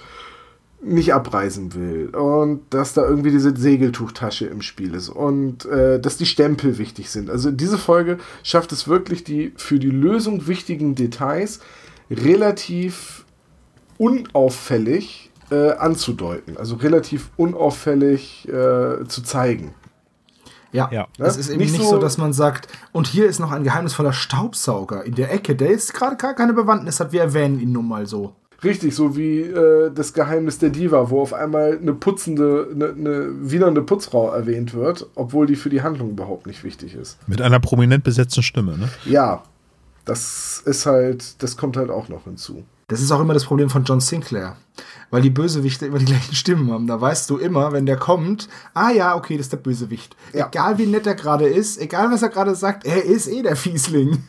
nicht 0.81 1.13
abreisen 1.13 1.73
will 1.73 2.09
und 2.15 2.61
dass 2.69 2.93
da 2.93 3.07
irgendwie 3.07 3.31
diese 3.31 3.55
Segeltuchtasche 3.55 4.45
im 4.45 4.61
Spiel 4.61 4.93
ist 4.93 5.09
und 5.09 5.65
äh, 5.65 5.99
dass 5.99 6.17
die 6.17 6.27
Stempel 6.27 6.77
wichtig 6.77 7.09
sind. 7.09 7.31
Also 7.31 7.51
diese 7.51 7.79
Folge 7.79 8.19
schafft 8.43 8.71
es 8.71 8.87
wirklich, 8.87 9.23
die 9.23 9.53
für 9.55 9.79
die 9.79 9.89
Lösung 9.89 10.47
wichtigen 10.47 10.93
Details 10.93 11.61
relativ 12.11 13.25
unauffällig 13.97 15.31
äh, 15.51 15.71
anzudeuten, 15.71 16.57
also 16.57 16.75
relativ 16.75 17.29
unauffällig 17.37 18.47
äh, 18.47 19.05
zu 19.07 19.21
zeigen. 19.23 19.73
Ja, 20.73 20.89
Ja. 20.91 21.07
es 21.17 21.35
Ne? 21.35 21.39
ist 21.39 21.49
eben 21.49 21.59
Nicht 21.59 21.71
nicht, 21.71 21.83
so- 21.83 21.91
so, 21.91 21.97
dass 21.99 22.17
man 22.17 22.33
sagt, 22.33 22.67
und 22.91 23.07
hier 23.07 23.27
ist 23.27 23.39
noch 23.39 23.51
ein 23.51 23.63
geheimnisvoller 23.63 24.11
Staubsauger 24.13 25.05
in 25.05 25.15
der 25.15 25.31
Ecke, 25.33 25.55
der 25.55 25.71
jetzt 25.71 25.93
gerade 25.93 26.17
gar 26.17 26.33
keine 26.33 26.53
Bewandtnis 26.53 26.99
hat, 26.99 27.13
wir 27.13 27.21
erwähnen 27.21 27.59
ihn 27.61 27.71
nun 27.71 27.87
mal 27.87 28.05
so. 28.05 28.33
Richtig, 28.63 28.95
so 28.95 29.15
wie 29.15 29.41
äh, 29.41 29.91
das 29.93 30.13
Geheimnis 30.13 30.57
der 30.57 30.71
Diva, 30.71 31.09
wo 31.11 31.21
auf 31.21 31.31
einmal 31.33 31.77
eine 31.79 31.93
putzende, 31.93 32.67
eine, 32.73 32.89
eine 32.89 33.29
widernde 33.51 33.83
Putzfrau 33.83 34.31
erwähnt 34.31 34.73
wird, 34.73 35.07
obwohl 35.15 35.45
die 35.45 35.55
für 35.55 35.69
die 35.69 35.83
Handlung 35.83 36.09
überhaupt 36.09 36.47
nicht 36.47 36.63
wichtig 36.63 36.95
ist. 36.95 37.17
Mit 37.27 37.39
einer 37.41 37.59
prominent 37.59 38.03
besetzten 38.03 38.41
Stimme, 38.43 38.77
ne? 38.77 38.89
Ja, 39.05 39.43
das 40.05 40.61
ist 40.65 40.85
halt, 40.87 41.41
das 41.43 41.55
kommt 41.55 41.77
halt 41.77 41.91
auch 41.91 42.09
noch 42.09 42.23
hinzu. 42.23 42.63
Das 42.87 43.01
ist 43.01 43.11
auch 43.11 43.19
immer 43.19 43.33
das 43.33 43.43
Problem 43.45 43.69
von 43.69 43.83
John 43.83 43.99
Sinclair. 43.99 44.55
Weil 45.09 45.21
die 45.21 45.29
Bösewichte 45.29 45.85
immer 45.85 45.99
die 45.99 46.05
gleichen 46.13 46.35
Stimmen 46.35 46.71
haben. 46.71 46.87
Da 46.87 46.99
weißt 46.99 47.29
du 47.29 47.37
immer, 47.37 47.71
wenn 47.73 47.85
der 47.85 47.97
kommt, 47.97 48.47
ah 48.73 48.91
ja, 48.91 49.15
okay, 49.15 49.35
das 49.37 49.47
ist 49.47 49.53
der 49.53 49.57
Bösewicht. 49.57 50.15
Ja. 50.33 50.47
Egal 50.47 50.77
wie 50.77 50.85
nett 50.85 51.05
er 51.05 51.15
gerade 51.15 51.47
ist, 51.47 51.79
egal 51.81 52.11
was 52.11 52.21
er 52.21 52.29
gerade 52.29 52.55
sagt, 52.55 52.85
er 52.85 53.03
ist 53.03 53.27
eh 53.27 53.41
der 53.41 53.55
Fiesling. 53.55 54.23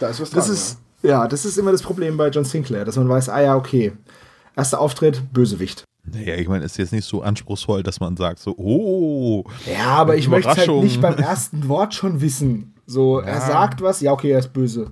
Da 0.00 0.08
ist 0.08 0.20
was 0.20 0.30
Das 0.30 0.46
dran. 0.46 0.54
ist, 0.54 0.78
ja, 1.02 1.28
das 1.28 1.44
ist 1.44 1.58
immer 1.58 1.72
das 1.72 1.82
Problem 1.82 2.16
bei 2.16 2.28
John 2.28 2.44
Sinclair, 2.44 2.84
dass 2.84 2.96
man 2.96 3.08
weiß, 3.08 3.28
ah 3.28 3.40
ja, 3.40 3.56
okay. 3.56 3.92
Erster 4.56 4.80
Auftritt, 4.80 5.22
Bösewicht. 5.32 5.84
Naja, 6.04 6.34
ich 6.34 6.48
meine, 6.48 6.64
es 6.64 6.72
ist 6.72 6.78
jetzt 6.78 6.92
nicht 6.92 7.06
so 7.06 7.22
anspruchsvoll, 7.22 7.82
dass 7.82 8.00
man 8.00 8.16
sagt, 8.16 8.40
so, 8.40 8.54
oh. 8.56 9.44
Ja, 9.66 9.90
aber 9.96 10.16
ich 10.16 10.28
möchte 10.28 10.50
es 10.50 10.58
halt 10.58 10.82
nicht 10.82 11.00
beim 11.00 11.14
ersten 11.14 11.68
Wort 11.68 11.94
schon 11.94 12.20
wissen. 12.20 12.74
So, 12.86 13.20
er 13.20 13.40
sagt 13.40 13.80
was, 13.80 14.00
ja, 14.00 14.12
okay, 14.12 14.30
er 14.30 14.40
ist 14.40 14.52
böse. 14.52 14.90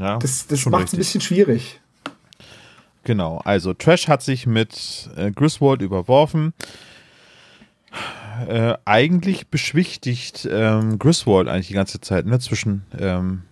Ja, 0.00 0.18
Das, 0.18 0.46
das 0.46 0.64
macht 0.66 0.88
es 0.88 0.94
ein 0.94 0.96
bisschen 0.96 1.20
schwierig. 1.20 1.80
Genau, 3.04 3.38
also 3.44 3.74
Trash 3.74 4.08
hat 4.08 4.22
sich 4.22 4.46
mit 4.46 5.10
äh, 5.16 5.30
Griswold 5.30 5.82
überworfen. 5.82 6.54
Äh, 8.48 8.74
eigentlich 8.86 9.48
beschwichtigt 9.48 10.48
ähm, 10.50 10.98
Griswold 10.98 11.48
eigentlich 11.48 11.68
die 11.68 11.74
ganze 11.74 12.00
Zeit, 12.00 12.24
ne, 12.24 12.38
zwischen 12.38 12.82
ähm, 12.98 13.42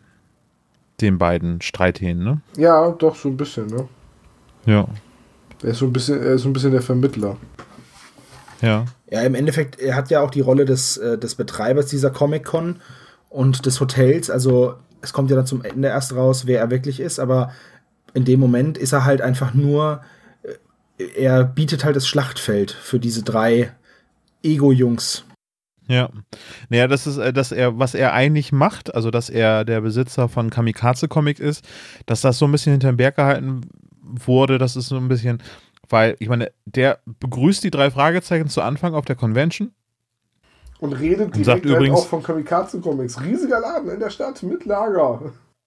den 1.01 1.19
beiden 1.19 1.61
Streithähnen, 1.61 2.25
ne? 2.25 2.41
ja. 2.57 2.89
ja, 2.89 2.91
doch, 2.93 3.15
so 3.15 3.29
ein 3.29 3.37
bisschen, 3.37 3.67
ne? 3.67 3.89
Ja. 4.65 4.87
Er 5.63 5.71
ist 5.71 5.79
so 5.79 5.87
ein 5.87 5.93
bisschen, 5.93 6.21
er 6.23 6.33
ist 6.33 6.43
so 6.43 6.49
ein 6.49 6.53
bisschen 6.53 6.73
der 6.73 6.83
Vermittler. 6.83 7.37
Ja. 8.63 8.87
Ja, 9.11 9.23
im 9.23 9.35
Endeffekt, 9.35 9.79
er 9.79 9.95
hat 9.95 10.11
ja 10.11 10.21
auch 10.21 10.31
die 10.31 10.41
Rolle 10.41 10.65
des, 10.65 10.97
äh, 10.97 11.19
des 11.19 11.35
Betreibers 11.35 11.87
dieser 11.87 12.11
Comic-Con 12.11 12.81
und 13.29 13.67
des 13.67 13.81
Hotels. 13.81 14.31
Also, 14.31 14.75
es 15.01 15.13
kommt 15.13 15.31
ja 15.31 15.37
dann 15.37 15.47
zum 15.47 15.65
Ende 15.65 15.89
erst 15.89 16.15
raus, 16.15 16.47
wer 16.47 16.61
er 16.61 16.71
wirklich 16.71 17.01
ist, 17.01 17.19
aber 17.19 17.53
in 18.15 18.25
dem 18.25 18.41
Moment 18.41 18.79
ist 18.79 18.93
er 18.93 19.05
halt 19.05 19.21
einfach 19.21 19.55
nur, 19.55 20.03
äh, 20.99 21.05
er 21.17 21.45
bietet 21.45 21.85
halt 21.85 21.97
das 21.97 22.09
Schlachtfeld 22.09 22.71
für 22.71 22.99
diese 22.99 23.23
drei 23.23 23.73
Ego-Jungs. 24.43 25.25
Ja. 25.89 26.11
Naja, 26.69 26.87
das 26.87 27.07
ist, 27.07 27.17
äh, 27.17 27.33
dass 27.33 27.51
er, 27.51 27.79
was 27.79 27.95
er 27.95 28.13
eigentlich 28.13 28.53
macht, 28.53 28.95
also 28.95 29.11
dass 29.11 29.31
er 29.31 29.65
der 29.65 29.81
Besitzer 29.81 30.29
von 30.29 30.51
Kamikaze 30.51 31.09
Comic 31.09 31.41
ist, 31.41 31.67
dass 32.07 32.21
das 32.21 32.39
so 32.39 32.45
ein 32.45 32.53
bisschen 32.53 32.73
hinterm 32.73 32.97
Berg 32.97 33.17
gehalten 33.17 33.63
wurde, 34.03 34.59
das 34.59 34.77
ist 34.77 34.89
so 34.89 34.97
ein 34.97 35.09
bisschen, 35.09 35.43
weil, 35.89 36.17
ich 36.19 36.29
meine, 36.29 36.51
der 36.67 37.01
begrüßt 37.07 37.65
die 37.65 37.71
drei 37.71 37.91
Fragezeichen 37.91 38.49
zu 38.49 38.61
Anfang 38.61 38.95
auf 38.95 39.07
der 39.07 39.17
Convention. 39.17 39.73
Und 40.81 40.93
redet 40.93 41.35
Und 41.37 41.45
sagt 41.45 41.65
direkt 41.65 41.81
übrigens- 41.81 41.99
auch 42.01 42.07
von 42.07 42.23
Kamikaze 42.23 42.81
Comics. 42.81 43.21
Riesiger 43.21 43.61
Laden 43.61 43.91
in 43.91 44.01
der 44.01 44.11
Stadt 44.11 44.43
mit 44.43 44.65
Lager. 44.65 45.21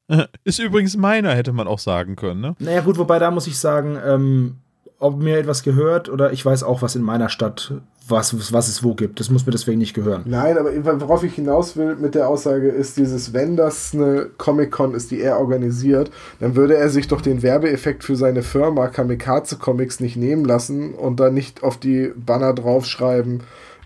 Ist 0.43 0.59
übrigens 0.59 0.97
meiner, 0.97 1.33
hätte 1.35 1.53
man 1.53 1.67
auch 1.67 1.79
sagen 1.79 2.15
können, 2.15 2.41
ne? 2.41 2.55
Naja, 2.59 2.81
gut, 2.81 2.97
wobei 2.97 3.19
da 3.19 3.31
muss 3.31 3.47
ich 3.47 3.57
sagen, 3.57 3.97
ähm, 4.05 4.55
ob 4.99 5.17
mir 5.17 5.37
etwas 5.37 5.63
gehört 5.63 6.09
oder 6.09 6.31
ich 6.31 6.45
weiß 6.45 6.63
auch, 6.63 6.81
was 6.81 6.95
in 6.95 7.01
meiner 7.01 7.29
Stadt, 7.29 7.73
was, 8.07 8.53
was 8.53 8.67
es 8.67 8.83
wo 8.83 8.93
gibt. 8.93 9.19
Das 9.19 9.29
muss 9.29 9.45
mir 9.45 9.51
deswegen 9.51 9.79
nicht 9.79 9.93
gehören. 9.93 10.23
Nein, 10.25 10.57
aber 10.57 10.71
worauf 11.01 11.23
ich 11.23 11.33
hinaus 11.33 11.75
will 11.77 11.95
mit 11.95 12.13
der 12.13 12.27
Aussage 12.27 12.69
ist 12.69 12.97
dieses, 12.97 13.33
wenn 13.33 13.55
das 13.55 13.93
eine 13.95 14.27
Comic-Con 14.37 14.93
ist, 14.93 15.09
die 15.11 15.21
er 15.21 15.39
organisiert, 15.39 16.11
dann 16.39 16.55
würde 16.55 16.75
er 16.75 16.89
sich 16.89 17.07
doch 17.07 17.21
den 17.21 17.41
Werbeeffekt 17.41 18.03
für 18.03 18.15
seine 18.15 18.43
Firma 18.43 18.87
Kamikaze 18.89 19.57
Comics 19.57 19.99
nicht 20.01 20.17
nehmen 20.17 20.45
lassen 20.45 20.93
und 20.93 21.19
dann 21.19 21.33
nicht 21.33 21.63
auf 21.63 21.77
die 21.77 22.11
Banner 22.15 22.53
draufschreiben, 22.53 23.41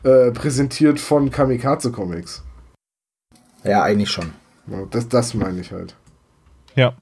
äh, 0.06 0.32
präsentiert 0.32 1.00
von 1.00 1.32
Kamikaze 1.32 1.92
Comics. 1.92 2.44
Ja, 3.64 3.82
eigentlich 3.82 4.12
schon. 4.12 4.34
Das, 4.92 5.10
das 5.10 5.34
meine 5.34 5.60
ich 5.60 5.72
halt. 5.72 5.96
Ja. 6.76 6.96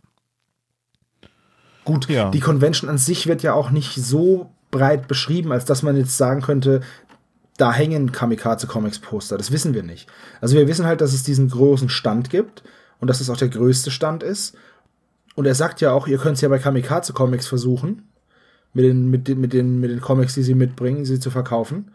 Gut, 1.84 2.08
ja. 2.08 2.32
die 2.32 2.40
Convention 2.40 2.90
an 2.90 2.98
sich 2.98 3.28
wird 3.28 3.44
ja 3.44 3.54
auch 3.54 3.72
nicht 3.72 3.96
so 3.96 4.50
breit 4.72 5.10
beschrieben, 5.10 5.52
als 5.52 5.66
dass 5.66 5.84
man 5.84 5.98
jetzt 5.98 6.18
sagen 6.18 6.42
könnte, 6.42 6.80
da 7.58 7.74
hängen 7.74 8.14
Kamikaze 8.14 8.68
Comics 8.68 9.00
Poster. 9.00 9.38
Das 9.38 9.52
wissen 9.52 9.74
wir 9.74 9.84
nicht. 9.84 10.08
Also 10.40 10.56
wir 10.56 10.68
wissen 10.70 10.86
halt, 10.86 11.02
dass 11.02 11.14
es 11.14 11.24
diesen 11.24 11.50
großen 11.50 11.90
Stand 11.90 12.30
gibt 12.30 12.64
und 13.00 13.10
dass 13.10 13.20
es 13.20 13.30
auch 13.30 13.38
der 13.38 13.50
größte 13.50 13.92
Stand 13.92 14.24
ist. 14.24 14.56
Und 15.36 15.46
er 15.46 15.56
sagt 15.56 15.82
ja 15.82 15.92
auch, 15.92 16.08
ihr 16.08 16.20
könnt 16.20 16.36
es 16.36 16.42
ja 16.42 16.48
bei 16.48 16.60
Kamikaze 16.60 17.12
Comics 17.12 17.48
versuchen, 17.48 18.08
mit 18.72 18.86
den, 18.86 19.10
mit, 19.10 19.28
den, 19.28 19.42
mit, 19.42 19.52
den, 19.52 19.80
mit 19.82 19.92
den 19.92 20.00
Comics, 20.00 20.36
die 20.36 20.44
sie 20.44 20.56
mitbringen, 20.56 21.04
sie 21.04 21.20
zu 21.20 21.30
verkaufen. 21.30 21.92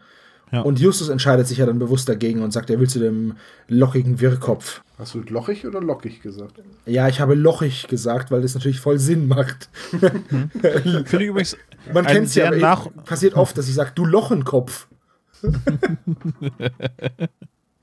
Ja. 0.51 0.61
Und 0.61 0.79
Justus 0.79 1.09
entscheidet 1.09 1.47
sich 1.47 1.59
ja 1.59 1.65
dann 1.65 1.79
bewusst 1.79 2.09
dagegen 2.09 2.41
und 2.41 2.51
sagt, 2.51 2.69
er 2.69 2.79
will 2.79 2.89
zu 2.89 2.99
dem 2.99 3.35
lockigen 3.67 4.19
Wirrkopf. 4.19 4.81
Hast 4.97 5.13
du 5.13 5.21
lochig 5.21 5.65
oder 5.65 5.79
lockig 5.79 6.21
gesagt? 6.21 6.61
Ja, 6.85 7.07
ich 7.07 7.19
habe 7.19 7.35
lochig 7.35 7.87
gesagt, 7.87 8.31
weil 8.31 8.41
das 8.41 8.55
natürlich 8.55 8.79
voll 8.79 8.99
Sinn 8.99 9.27
macht. 9.27 9.69
Finde 9.89 11.01
ich 11.03 11.29
übrigens. 11.29 11.55
Man 11.93 12.05
kennt 12.05 12.27
es 12.27 12.35
ja, 12.35 12.51
nach 12.51 12.87
passiert 13.05 13.35
oft, 13.35 13.57
dass 13.57 13.69
ich 13.69 13.75
sage, 13.75 13.91
du 13.95 14.05
Lochenkopf. 14.05 14.87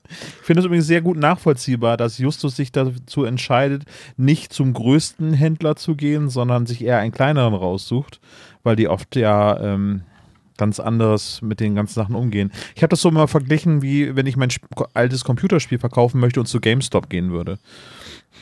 Ich 0.09 0.45
finde 0.45 0.61
es 0.61 0.65
übrigens 0.65 0.87
sehr 0.87 1.01
gut 1.01 1.17
nachvollziehbar, 1.17 1.97
dass 1.97 2.17
Justus 2.17 2.55
sich 2.55 2.71
dazu 2.71 3.23
entscheidet, 3.25 3.83
nicht 4.15 4.53
zum 4.53 4.73
größten 4.73 5.33
Händler 5.33 5.75
zu 5.75 5.95
gehen, 5.95 6.29
sondern 6.29 6.65
sich 6.65 6.83
eher 6.83 6.99
einen 6.99 7.11
kleineren 7.11 7.53
raussucht, 7.53 8.21
weil 8.63 8.75
die 8.75 8.87
oft 8.87 9.15
ja 9.15 9.59
ähm, 9.59 10.03
ganz 10.57 10.79
anderes 10.79 11.41
mit 11.41 11.59
den 11.59 11.75
ganzen 11.75 11.93
Sachen 11.93 12.15
umgehen. 12.15 12.51
Ich 12.75 12.83
habe 12.83 12.89
das 12.89 13.01
so 13.01 13.11
mal 13.11 13.27
verglichen, 13.27 13.81
wie 13.81 14.15
wenn 14.15 14.25
ich 14.25 14.37
mein 14.37 14.49
altes 14.93 15.23
Computerspiel 15.23 15.79
verkaufen 15.79 16.19
möchte 16.19 16.39
und 16.39 16.47
zu 16.47 16.59
GameStop 16.59 17.09
gehen 17.09 17.31
würde. 17.31 17.57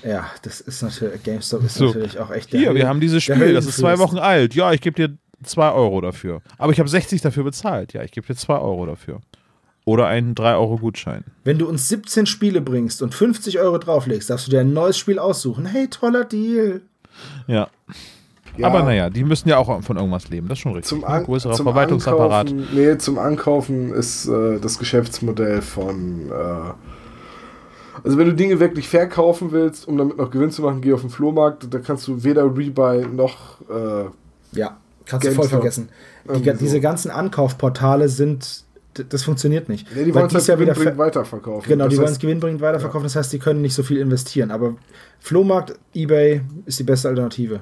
Ja, 0.04 0.30
das 0.44 0.62
ist 0.62 0.82
natürlich, 0.82 1.24
GameStop 1.24 1.64
ist 1.64 1.76
so. 1.76 1.88
natürlich 1.88 2.20
auch 2.20 2.32
echt 2.32 2.54
der 2.54 2.60
Hier, 2.60 2.76
wir 2.76 2.88
haben 2.88 3.00
dieses 3.00 3.24
Spiel, 3.24 3.54
das 3.54 3.66
ist 3.66 3.78
zwei 3.78 3.98
Wochen 4.00 4.18
alt. 4.18 4.56
Ja, 4.56 4.72
ich 4.74 4.82
gebe 4.82 4.96
dir 4.96 5.18
zwei 5.44 5.72
Euro 5.72 6.02
dafür. 6.02 6.42
Aber 6.58 6.72
ich 6.72 6.80
habe 6.80 6.90
60 6.90 7.22
dafür 7.22 7.44
bezahlt. 7.44 7.94
Ja, 7.94 8.04
ich 8.04 8.12
gebe 8.12 8.26
dir 8.26 8.36
zwei 8.36 8.58
Euro 8.58 8.86
dafür. 8.86 9.22
Oder 9.86 10.08
einen 10.08 10.34
3-Euro-Gutschein. 10.34 11.24
Wenn 11.44 11.60
du 11.60 11.68
uns 11.68 11.88
17 11.90 12.26
Spiele 12.26 12.60
bringst 12.60 13.04
und 13.04 13.14
50 13.14 13.60
Euro 13.60 13.78
drauflegst, 13.78 14.32
darfst 14.32 14.48
du 14.48 14.52
dir 14.52 14.62
ein 14.62 14.74
neues 14.74 14.98
Spiel 14.98 15.20
aussuchen. 15.20 15.68
Hey, 15.68 15.88
toller 15.88 16.24
Deal. 16.24 16.82
Ja. 17.46 17.70
Ja, 18.58 18.68
Aber 18.68 18.84
naja, 18.84 19.10
die 19.10 19.24
müssen 19.24 19.50
ja 19.50 19.58
auch 19.58 19.82
von 19.84 19.98
irgendwas 19.98 20.30
leben, 20.30 20.48
das 20.48 20.58
ist 20.58 20.62
schon 20.62 20.74
richtig. 20.74 20.90
Zum, 20.90 21.04
An 21.04 21.24
größerer 21.24 21.54
zum 21.54 21.66
Verwaltungsapparat. 21.66 22.50
Ankaufen, 22.50 22.76
nee, 22.76 22.98
zum 22.98 23.20
Ankaufen 23.20 23.94
ist 23.94 24.28
äh, 24.28 24.60
das 24.60 24.80
Geschäftsmodell 24.80 25.62
von. 25.62 26.30
Äh, 26.30 26.74
also, 28.04 28.18
wenn 28.18 28.28
du 28.28 28.34
Dinge 28.34 28.60
wirklich 28.60 28.88
verkaufen 28.88 29.52
willst, 29.52 29.88
um 29.88 29.98
damit 29.98 30.18
noch 30.18 30.30
Gewinn 30.30 30.52
zu 30.52 30.62
machen, 30.62 30.82
geh 30.82 30.94
auf 30.94 31.02
den 31.02 31.10
Flohmarkt. 31.10 31.74
Da 31.74 31.80
kannst 31.80 32.08
du 32.08 32.24
weder 32.24 32.44
Rebuy 32.44 33.06
noch. 33.08 33.62
Äh, 33.70 34.58
ja, 34.58 34.78
kannst 35.06 35.28
du 35.28 35.32
voll 35.32 35.48
vergessen. 35.48 35.90
Die, 36.26 36.44
so. 36.44 36.54
Diese 36.54 36.80
ganzen 36.80 37.12
Ankaufportale 37.12 38.10
sind 38.10 38.66
das 39.10 39.24
funktioniert 39.24 39.68
nicht. 39.68 39.88
Nee, 39.94 40.06
die 40.06 40.16
wollen 40.16 40.34
es 40.34 40.48
ja 40.48 40.56
gewinnbringend 40.56 40.98
weiterverkaufen. 40.98 41.68
Genau, 41.68 41.86
das 41.86 41.94
die 41.94 41.98
wollen 42.00 42.12
es 42.12 42.20
gewinnbringend 42.20 42.62
weiterverkaufen, 42.62 43.02
ja. 43.02 43.08
das 43.08 43.16
heißt, 43.16 43.34
die 43.34 43.40
können 43.40 43.62
nicht 43.62 43.74
so 43.74 43.84
viel 43.84 43.98
investieren. 43.98 44.52
Aber 44.52 44.76
Flohmarkt, 45.20 45.78
Ebay 45.94 46.42
ist 46.66 46.80
die 46.80 46.84
beste 46.84 47.10
Alternative. 47.10 47.60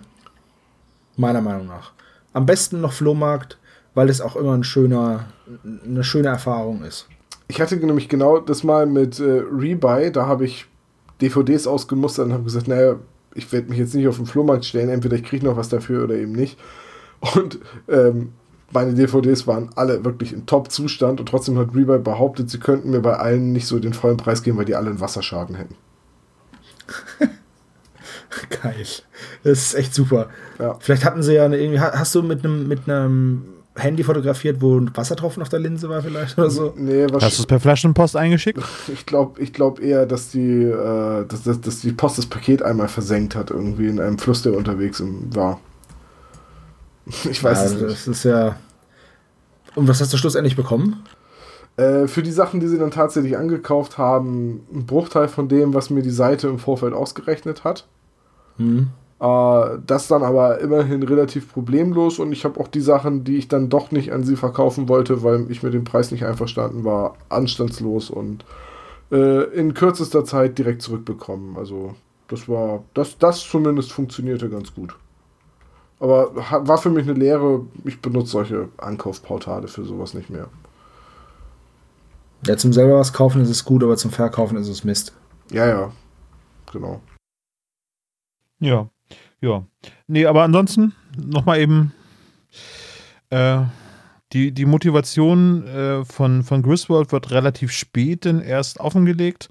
Meiner 1.16 1.41
Meinung 1.41 1.68
nach. 1.68 1.91
Am 2.34 2.45
besten 2.45 2.82
noch 2.82 2.93
Flohmarkt, 2.93 3.57
weil 3.93 4.09
es 4.09 4.22
auch 4.22 4.36
immer 4.36 4.53
ein 4.53 4.64
schöner, 4.64 5.26
eine 5.64 6.03
schöne 6.03 6.30
Erfahrung 6.30 6.84
ist. 6.84 7.07
Ich 7.47 7.61
hatte 7.61 7.76
nämlich 7.78 8.09
genau 8.09 8.39
das 8.39 8.64
mal 8.64 8.86
mit 8.86 9.20
äh, 9.20 9.43
Rebuy, 9.51 10.11
da 10.11 10.26
habe 10.26 10.45
ich 10.45 10.66
DVDs 11.22 11.68
ausgemustert 11.68 12.28
und 12.28 12.34
habe 12.34 12.43
gesagt, 12.43 12.68
naja, 12.68 12.95
ich 13.36 13.51
werde 13.51 13.70
mich 13.70 13.78
jetzt 13.78 13.93
nicht 13.93 14.07
auf 14.07 14.18
den 14.18 14.26
Flohmarkt 14.26 14.66
stellen, 14.66 14.89
entweder 14.89 15.16
ich 15.16 15.24
kriege 15.24 15.45
noch 15.45 15.57
was 15.57 15.70
dafür 15.70 16.03
oder 16.03 16.16
eben 16.16 16.32
nicht. 16.32 16.57
Und 17.36 17.59
ähm, 17.88 18.34
meine 18.72 18.93
DVDs 18.93 19.45
waren 19.47 19.70
alle 19.76 20.03
wirklich 20.03 20.34
in 20.34 20.45
Top-Zustand 20.45 21.20
und 21.20 21.28
trotzdem 21.28 21.57
hat 21.57 21.76
Rebuy 21.76 21.99
behauptet, 21.99 22.49
sie 22.49 22.59
könnten 22.59 22.89
mir 22.89 23.01
bei 23.01 23.18
allen 23.18 23.53
nicht 23.53 23.68
so 23.68 23.80
den 23.80 23.93
vollen 23.93 24.18
Preis 24.18 24.43
geben, 24.43 24.57
weil 24.57 24.66
die 24.66 24.76
alle 24.76 24.89
einen 24.89 24.99
Wasserschaden 24.99 25.55
hätten. 25.55 25.76
Geil. 28.62 28.86
Das 29.44 29.60
ist 29.60 29.74
echt 29.76 29.94
super. 29.94 30.30
Ja. 30.60 30.76
Vielleicht 30.80 31.06
hatten 31.06 31.24
sie 31.24 31.36
ja 31.36 31.46
eine, 31.46 31.58
irgendwie, 31.58 31.80
hast 31.80 32.14
du 32.16 32.24
mit 32.24 32.44
einem 32.44 32.68
mit 32.68 32.88
einem 32.88 33.54
Handy 33.76 34.04
fotografiert, 34.04 34.62
wo 34.62 34.78
ein 34.78 34.96
Wassertropfen 34.96 35.42
auf 35.42 35.50
der 35.50 35.60
Linse 35.60 35.90
war 35.90 36.02
vielleicht 36.02 36.38
oder 36.38 36.50
so? 36.50 36.74
Nee, 36.76 37.08
was 37.10 37.24
Hast 37.24 37.40
du 37.40 37.42
es 37.44 37.48
per 37.48 37.60
Flaschenpost 37.60 38.16
eingeschickt? 38.16 38.62
Ich 38.94 39.06
glaube 39.06 39.42
ich 39.42 39.54
glaub 39.54 39.80
eher, 39.80 40.06
dass 40.06 40.30
die, 40.30 40.64
äh, 40.64 41.26
dass, 41.26 41.44
dass, 41.44 41.62
dass 41.62 41.80
die 41.80 41.92
Post 41.92 42.18
das 42.18 42.26
Paket 42.28 42.62
einmal 42.62 42.88
versenkt 42.88 43.36
hat, 43.36 43.50
irgendwie 43.50 43.88
in 43.88 44.00
einem 44.00 44.20
Fluss, 44.20 44.44
der 44.44 44.54
unterwegs 44.54 45.02
war. 45.32 45.60
Ich 47.30 47.44
weiß 47.44 47.60
ja, 47.60 47.66
es 47.66 47.74
nicht. 47.74 47.92
Das 47.92 48.08
ist 48.08 48.24
ja. 48.24 48.56
Und 49.76 49.88
was 49.88 50.00
hast 50.00 50.14
du 50.14 50.18
schlussendlich 50.18 50.56
bekommen? 50.56 51.04
Äh, 51.76 52.08
für 52.08 52.22
die 52.22 52.32
Sachen, 52.32 52.60
die 52.60 52.68
sie 52.68 52.78
dann 52.78 52.92
tatsächlich 52.92 53.38
angekauft 53.38 53.98
haben, 53.98 54.66
ein 54.72 54.86
Bruchteil 54.86 55.28
von 55.28 55.48
dem, 55.48 55.74
was 55.74 55.90
mir 55.90 56.04
die 56.04 56.12
Seite 56.12 56.48
im 56.48 56.60
Vorfeld 56.60 56.94
ausgerechnet 56.94 57.64
hat. 57.64 57.88
Mhm. 58.58 58.89
Äh, 59.20 59.80
das 59.88 60.08
dann 60.08 60.24
aber 60.24 60.60
immerhin 60.60 61.01
relativ 61.04 61.51
problemlos 61.51 62.20
und 62.20 62.32
ich 62.32 62.43
habe 62.43 62.60
auch 62.60 62.68
die 62.68 62.82
Sachen, 62.82 63.24
die 63.24 63.38
ich 63.38 63.47
dann 63.47 63.70
doch 63.70 63.91
nicht 63.91 64.12
an 64.12 64.24
sie 64.24 64.36
verkaufen 64.36 64.89
wollte, 64.89 65.24
weil 65.24 65.49
ich 65.49 65.64
mit 65.64 65.74
dem 65.74 65.86
Preis 65.86 66.12
nicht 66.12 66.26
einverstanden 66.26 66.84
war, 66.84 67.16
anstandslos 67.30 68.10
und 68.10 68.43
äh, 69.12 69.43
in 69.54 69.74
kürzester 69.74 70.26
Zeit 70.26 70.58
direkt 70.58 70.82
zurückbekommen. 70.82 71.56
Also 71.58 71.95
das 72.28 72.49
war, 72.49 72.84
das, 72.93 73.18
das 73.18 73.39
zumindest 73.39 73.91
funktionierte 73.93 74.49
ganz 74.49 74.74
gut. 74.74 74.95
Aber 75.99 76.36
war 76.36 76.78
für 76.78 76.89
mich 76.89 77.08
eine 77.08 77.18
Lehre, 77.18 77.62
ich 77.86 78.01
benutze 78.01 78.32
solche 78.32 78.68
Ankaufportale 78.76 79.70
für 79.70 79.86
sowas 79.86 80.14
nicht 80.14 80.30
mehr. 80.30 80.47
Ja, 82.45 82.58
zum 82.58 82.74
selber 82.74 82.99
was 82.99 83.14
kaufen 83.14 83.41
ist 83.41 83.49
es 83.49 83.64
gut, 83.64 83.84
aber 83.84 83.95
zum 83.95 84.12
Verkaufen 84.12 84.58
ist 84.58 84.68
es 84.68 84.84
Mist. 84.84 85.14
Ja, 85.49 85.66
ja, 85.66 85.91
genau. 86.74 86.99
Ja, 88.64 88.90
ja. 89.42 89.66
Nee, 90.08 90.26
aber 90.26 90.44
ansonsten 90.44 90.94
nochmal 91.18 91.60
eben 91.60 91.92
äh, 93.30 93.64
die, 94.32 94.52
die 94.52 94.66
Motivation 94.66 95.68
äh, 95.68 96.06
von, 96.06 96.44
von 96.44 96.62
Griswold 96.62 97.12
wird 97.12 97.32
relativ 97.32 97.72
spät 97.72 98.26
denn 98.26 98.40
erst 98.40 98.80
offengelegt. 98.80 99.50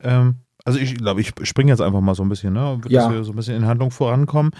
Ähm, 0.00 0.36
also 0.64 0.78
ich 0.78 0.96
glaube, 0.96 1.20
ich 1.20 1.32
springe 1.42 1.70
jetzt 1.70 1.80
einfach 1.80 2.00
mal 2.00 2.14
so 2.14 2.22
ein 2.22 2.28
bisschen, 2.28 2.52
ne? 2.52 2.78
Wird 2.82 2.92
ja. 2.92 3.22
so 3.22 3.32
ein 3.32 3.36
bisschen 3.36 3.56
in 3.56 3.66
Handlung 3.66 3.90
vorankommen. 3.90 4.50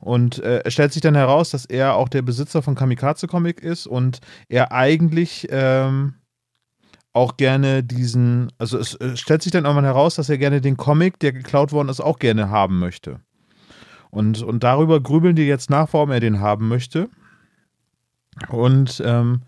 Und 0.00 0.40
äh, 0.40 0.62
es 0.64 0.72
stellt 0.72 0.92
sich 0.92 1.02
dann 1.02 1.14
heraus, 1.14 1.50
dass 1.50 1.64
er 1.64 1.94
auch 1.94 2.08
der 2.08 2.22
Besitzer 2.22 2.60
von 2.60 2.74
Kamikaze 2.74 3.26
Comic 3.26 3.60
ist 3.62 3.86
und 3.86 4.20
er 4.48 4.72
eigentlich 4.72 5.46
ähm, 5.50 6.14
auch 7.14 7.36
gerne 7.36 7.82
diesen, 7.82 8.52
also 8.58 8.76
es 8.78 8.98
stellt 9.14 9.42
sich 9.42 9.52
dann 9.52 9.64
irgendwann 9.64 9.84
heraus, 9.84 10.16
dass 10.16 10.28
er 10.28 10.36
gerne 10.36 10.60
den 10.60 10.76
Comic, 10.76 11.18
der 11.20 11.32
geklaut 11.32 11.72
worden 11.72 11.88
ist, 11.88 12.00
auch 12.00 12.18
gerne 12.18 12.50
haben 12.50 12.78
möchte. 12.78 13.20
Und, 14.10 14.42
und 14.42 14.62
darüber 14.62 15.00
grübeln 15.00 15.36
die 15.36 15.46
jetzt 15.46 15.70
nach, 15.70 15.92
warum 15.92 16.10
er 16.10 16.20
den 16.20 16.40
haben 16.40 16.68
möchte. 16.68 17.08
Und 18.48 19.00
ähm, 19.04 19.42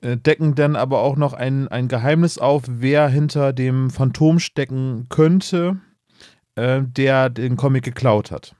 äh, 0.00 0.16
decken 0.16 0.54
dann 0.54 0.76
aber 0.76 1.00
auch 1.00 1.16
noch 1.16 1.32
ein, 1.32 1.68
ein 1.68 1.88
Geheimnis 1.88 2.38
auf, 2.38 2.62
wer 2.66 3.08
hinter 3.08 3.52
dem 3.52 3.90
Phantom 3.90 4.38
stecken 4.38 5.06
könnte, 5.08 5.78
äh, 6.54 6.82
der 6.82 7.28
den 7.28 7.56
Comic 7.56 7.84
geklaut 7.84 8.30
hat 8.30 8.54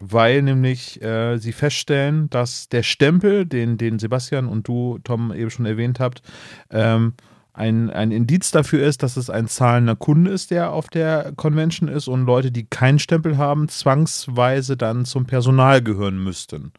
weil 0.00 0.42
nämlich 0.42 1.02
äh, 1.02 1.38
sie 1.38 1.52
feststellen, 1.52 2.28
dass 2.30 2.68
der 2.68 2.82
Stempel, 2.82 3.46
den, 3.46 3.78
den 3.78 3.98
Sebastian 3.98 4.46
und 4.46 4.68
du, 4.68 4.98
Tom, 5.04 5.32
eben 5.32 5.50
schon 5.50 5.66
erwähnt 5.66 6.00
habt, 6.00 6.22
ähm, 6.70 7.14
ein, 7.52 7.88
ein 7.88 8.10
Indiz 8.10 8.50
dafür 8.50 8.86
ist, 8.86 9.02
dass 9.02 9.16
es 9.16 9.30
ein 9.30 9.48
zahlender 9.48 9.96
Kunde 9.96 10.30
ist, 10.30 10.50
der 10.50 10.72
auf 10.72 10.88
der 10.88 11.32
Convention 11.36 11.88
ist 11.88 12.06
und 12.06 12.26
Leute, 12.26 12.52
die 12.52 12.66
keinen 12.66 12.98
Stempel 12.98 13.38
haben, 13.38 13.68
zwangsweise 13.68 14.76
dann 14.76 15.06
zum 15.06 15.24
Personal 15.24 15.82
gehören 15.82 16.22
müssten, 16.22 16.72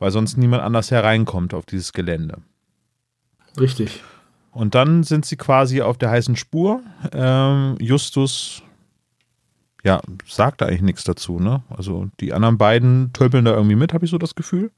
weil 0.00 0.10
sonst 0.10 0.36
niemand 0.36 0.64
anders 0.64 0.90
hereinkommt 0.90 1.54
auf 1.54 1.66
dieses 1.66 1.92
Gelände. 1.92 2.38
Richtig. 3.60 4.02
Und 4.50 4.74
dann 4.74 5.04
sind 5.04 5.24
sie 5.24 5.36
quasi 5.36 5.82
auf 5.82 5.98
der 5.98 6.10
heißen 6.10 6.34
Spur. 6.34 6.82
Ähm, 7.12 7.76
Justus 7.80 8.62
ja, 9.88 10.02
sagt 10.26 10.62
eigentlich 10.62 10.82
nichts 10.82 11.02
dazu, 11.04 11.40
ne? 11.40 11.62
Also 11.70 12.08
die 12.20 12.34
anderen 12.34 12.58
beiden 12.58 13.10
tölpeln 13.14 13.46
da 13.46 13.54
irgendwie 13.54 13.74
mit, 13.74 13.94
habe 13.94 14.04
ich 14.04 14.10
so 14.10 14.18
das 14.18 14.34
Gefühl. 14.34 14.70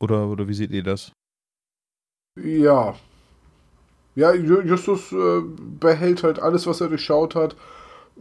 Oder, 0.00 0.28
oder 0.28 0.48
wie 0.48 0.54
seht 0.54 0.70
ihr 0.70 0.82
das? 0.82 1.12
Ja. 2.42 2.94
Ja, 4.14 4.32
Justus 4.32 5.12
äh, 5.12 5.42
behält 5.78 6.22
halt 6.22 6.40
alles, 6.40 6.66
was 6.66 6.80
er 6.80 6.88
durchschaut 6.88 7.34
hat, 7.34 7.56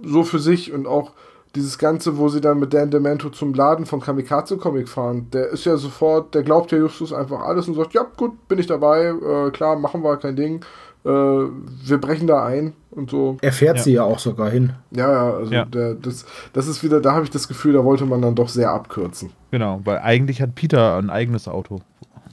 so 0.04 0.26
für 0.26 0.40
sich 0.40 0.74
und 0.74 0.86
auch 0.86 1.14
dieses 1.56 1.78
Ganze, 1.78 2.18
wo 2.18 2.28
sie 2.28 2.42
dann 2.42 2.60
mit 2.60 2.74
Dan 2.74 2.92
Demento 2.92 3.30
zum 3.30 3.54
Laden 3.54 3.86
von 3.86 4.02
Kamikaze 4.02 4.58
Comic 4.58 4.90
fahren, 4.90 5.30
der 5.32 5.48
ist 5.48 5.64
ja 5.64 5.78
sofort, 5.78 6.36
der 6.36 6.44
glaubt 6.44 6.74
ja 6.74 6.78
Justus 6.78 7.14
einfach 7.14 7.40
alles 7.40 7.70
und 7.70 7.76
sagt, 7.76 7.94
ja 7.94 8.06
gut, 8.18 8.50
bin 8.50 8.60
ich 8.60 8.68
dabei, 8.68 9.06
äh, 9.06 9.52
klar, 9.52 9.80
machen 9.80 10.04
wir 10.04 10.18
kein 10.18 10.36
Ding, 10.36 10.66
äh, 11.06 11.10
wir 11.10 11.98
brechen 12.00 12.28
da 12.28 12.46
ein 12.46 12.74
und 12.92 13.10
so. 13.10 13.38
Er 13.42 13.52
fährt 13.52 13.78
ja. 13.78 13.84
sie 13.84 13.94
ja 13.94 14.04
auch 14.04 14.20
sogar 14.20 14.50
hin. 14.50 14.74
Ja, 14.92 15.12
ja, 15.12 15.34
also 15.34 15.52
ja. 15.52 15.66
Der, 15.66 15.94
das, 15.96 16.26
das 16.54 16.68
ist 16.68 16.84
wieder, 16.84 17.02
da 17.02 17.14
habe 17.14 17.24
ich 17.24 17.32
das 17.32 17.48
Gefühl, 17.48 17.74
da 17.74 17.84
wollte 17.84 18.06
man 18.06 18.22
dann 18.22 18.36
doch 18.36 18.50
sehr 18.50 18.72
abkürzen. 18.72 19.32
Genau, 19.52 19.82
weil 19.84 20.00
eigentlich 20.00 20.42
hat 20.42 20.56
Peter 20.56 20.98
ein 20.98 21.10
eigenes 21.10 21.48
Auto, 21.48 21.82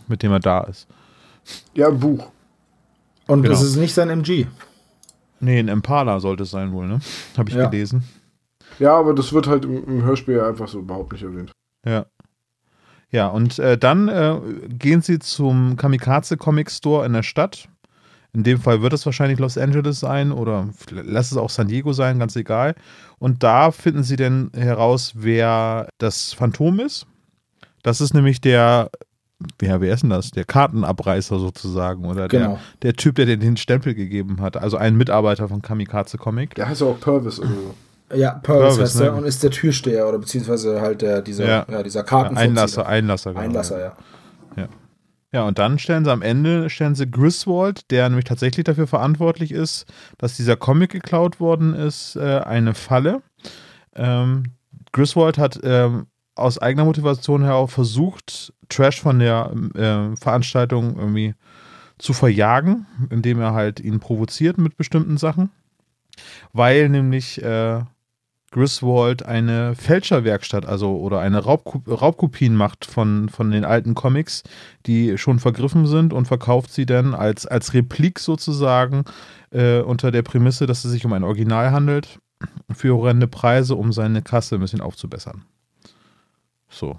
mit 0.09 0.23
dem 0.23 0.33
er 0.33 0.41
da 0.41 0.61
ist. 0.63 0.87
Ja, 1.75 1.89
ein 1.89 2.01
Buch. 2.01 2.31
Und 3.27 3.43
genau. 3.43 3.55
das 3.55 3.63
ist 3.63 3.77
nicht 3.77 3.95
sein 3.95 4.11
MG. 4.11 4.47
Nee, 5.41 5.59
ein 5.59 5.69
Impala 5.69 6.21
sollte 6.21 6.45
es 6.45 6.51
sein 6.51 6.73
wohl, 6.73 6.87
ne? 6.87 7.01
Habe 7.37 7.51
ich 7.51 7.57
ja. 7.57 7.69
gelesen. 7.69 8.05
Ja, 8.79 8.95
aber 8.95 9.15
das 9.15 9.33
wird 9.33 9.47
halt 9.47 9.65
im, 9.65 9.85
im, 9.87 10.05
Hörspiel 10.05 10.41
einfach 10.41 10.69
so 10.69 10.81
überhaupt 10.81 11.13
nicht 11.13 11.23
erwähnt. 11.23 11.53
Ja. 11.85 12.07
Ja, 13.11 13.29
und 13.29 13.59
äh, 13.59 13.79
dann 13.79 14.09
äh, 14.09 14.39
gehen 14.69 15.01
sie 15.01 15.19
zum 15.19 15.77
Kamikaze 15.77 16.37
Comic 16.37 16.71
Store 16.71 17.07
in 17.07 17.13
der 17.13 17.23
Stadt. 17.23 17.69
In 18.37 18.43
dem 18.43 18.61
Fall 18.61 18.83
wird 18.83 18.93
es 18.93 19.07
wahrscheinlich 19.07 19.39
Los 19.39 19.57
Angeles 19.57 20.01
sein 20.01 20.31
oder 20.31 20.69
lass 20.91 21.33
es 21.33 21.39
auch 21.39 21.49
San 21.49 21.69
Diego 21.69 21.95
sein, 21.95 22.19
ganz 22.19 22.37
egal. 22.37 22.75
Und 23.19 23.43
da 23.43 23.71
finden 23.71 24.03
sie 24.03 24.17
dann 24.17 24.51
heraus, 24.55 25.15
wer 25.15 25.89
das 25.97 26.35
Phantom 26.35 26.81
ist. 26.81 27.07
Das 27.83 28.03
ist 28.03 28.13
nämlich 28.13 28.43
der, 28.43 28.91
wer, 29.59 29.81
wer 29.81 29.95
ist 29.95 30.03
denn 30.03 30.11
das? 30.11 30.33
Der 30.33 30.45
Kartenabreißer 30.45 31.39
sozusagen 31.39 32.05
oder 32.05 32.29
genau. 32.29 32.59
der, 32.83 32.93
der 32.93 32.93
Typ, 32.93 33.15
der 33.15 33.25
den 33.25 33.57
Stempel 33.57 33.95
gegeben 33.95 34.43
hat. 34.43 34.59
Also 34.59 34.77
ein 34.77 34.97
Mitarbeiter 34.97 35.49
von 35.49 35.63
Kamikaze 35.63 36.19
Comic. 36.19 36.57
Der 36.57 36.69
heißt 36.69 36.83
auch 36.83 37.01
Purvis 37.01 37.41
oder 37.41 37.49
so. 37.49 38.17
Ja, 38.19 38.33
Purvis, 38.43 38.79
heißt 38.79 39.01
ne? 39.01 39.07
er 39.07 39.15
und 39.15 39.25
ist 39.25 39.43
der 39.43 39.51
Türsteher 39.51 40.07
oder 40.07 40.19
beziehungsweise 40.19 40.83
halt 40.83 41.01
der, 41.01 41.23
dieser, 41.23 41.49
ja. 41.49 41.67
ja 41.71 41.83
dieser 41.83 42.05
Karten. 42.05 42.37
Einlasser, 42.37 42.87
Einlasser, 42.87 43.31
genau. 43.31 43.45
Einlasser, 43.47 43.79
ja. 43.79 43.85
ja. 43.87 43.97
Ja, 45.32 45.43
und 45.43 45.59
dann 45.59 45.78
stellen 45.78 46.05
sie 46.05 46.12
am 46.12 46.23
Ende, 46.23 46.70
stellen 46.70 46.94
sie 46.94 47.11
Griswold, 47.11 47.90
der 47.90 48.09
nämlich 48.09 48.24
tatsächlich 48.24 48.65
dafür 48.65 48.86
verantwortlich 48.86 49.53
ist, 49.53 49.86
dass 50.19 50.36
dieser 50.36 50.57
Comic 50.57 50.90
geklaut 50.90 51.40
worden 51.40 51.74
ist, 51.74 52.16
äh, 52.16 52.40
eine 52.40 52.74
Falle. 52.74 53.23
Ähm, 53.94 54.44
Griswold 54.93 55.36
hat 55.36 55.61
ähm, 55.62 56.07
aus 56.36 56.59
eigener 56.59 56.85
Motivation 56.85 57.43
heraus 57.43 57.73
versucht, 57.73 58.53
Trash 58.69 59.01
von 59.01 59.19
der 59.19 59.53
äh, 59.74 60.16
Veranstaltung 60.16 60.97
irgendwie 60.97 61.35
zu 61.98 62.12
verjagen, 62.12 62.86
indem 63.11 63.40
er 63.40 63.53
halt 63.53 63.81
ihn 63.81 64.01
provoziert 64.01 64.59
mit 64.59 64.77
bestimmten 64.77 65.16
Sachen 65.16 65.51
weil 66.53 66.89
nämlich 66.89 67.43
äh, 67.43 67.81
Griswold 68.52 69.24
eine 69.24 69.74
Fälscherwerkstatt, 69.74 70.66
also 70.66 70.97
oder 70.98 71.20
eine 71.20 71.40
Raubko 71.40 71.82
Raubkopien 71.86 72.55
macht 72.55 72.85
von, 72.85 73.28
von 73.28 73.51
den 73.51 73.64
alten 73.64 73.94
Comics, 73.94 74.44
die 74.86 75.18
schon 75.18 75.40
vergriffen 75.40 75.86
sind 75.86 76.12
und 76.12 76.27
verkauft 76.27 76.73
sie 76.73 76.86
dann 76.86 77.14
als, 77.14 77.47
als 77.47 77.74
Replik 77.74 78.20
sozusagen 78.20 79.05
äh, 79.51 79.81
unter 79.81 80.12
der 80.12 80.23
Prämisse, 80.23 80.66
dass 80.66 80.85
es 80.85 80.93
sich 80.93 81.05
um 81.05 81.12
ein 81.12 81.24
Original 81.24 81.73
handelt, 81.73 82.20
für 82.70 82.94
horrende 82.94 83.27
Preise, 83.27 83.74
um 83.74 83.93
seine 83.93 84.23
Kasse 84.23 84.55
ein 84.55 84.60
bisschen 84.60 84.81
aufzubessern. 84.81 85.44
So. 86.68 86.98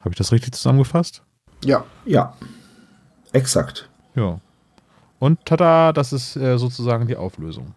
Habe 0.00 0.10
ich 0.10 0.16
das 0.16 0.32
richtig 0.32 0.54
zusammengefasst? 0.54 1.22
Ja. 1.64 1.84
Ja. 2.06 2.34
Exakt. 3.32 3.88
Ja. 4.14 4.40
Und 5.18 5.44
tada, 5.44 5.92
das 5.92 6.12
ist 6.12 6.36
äh, 6.36 6.58
sozusagen 6.58 7.06
die 7.06 7.16
Auflösung 7.16 7.74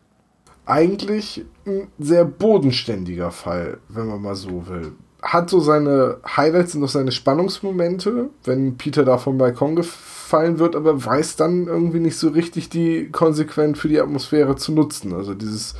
eigentlich 0.65 1.45
ein 1.65 1.88
sehr 1.99 2.26
bodenständiger 2.26 3.31
Fall, 3.31 3.80
wenn 3.90 4.07
man 4.07 4.22
mal 4.22 4.35
so 4.35 4.68
will. 4.68 4.94
Hat 5.22 5.49
so 5.49 5.60
seine 5.60 6.18
Highlights 6.26 6.76
und 6.76 6.81
noch 6.81 6.90
seine 6.90 7.11
Spannungsmomente, 7.11 8.30
wenn 8.44 8.77
Peter 8.77 9.06
da 9.06 9.18
vom 9.18 9.38
Balkon 9.38 9.76
gefallen 9.76 10.60
wird, 10.60 10.76
aber 10.76 11.06
weiß 11.06 11.38
dann 11.38 11.68
irgendwie 11.68 11.99
nicht 11.99 12.18
so 12.18 12.30
richtig, 12.30 12.69
die 12.69 13.10
konsequent 13.10 13.77
für 13.77 13.88
die 13.88 14.02
Atmosphäre 14.02 14.57
zu 14.57 14.73
nutzen. 14.73 15.14
Also 15.14 15.34
dieses, 15.34 15.76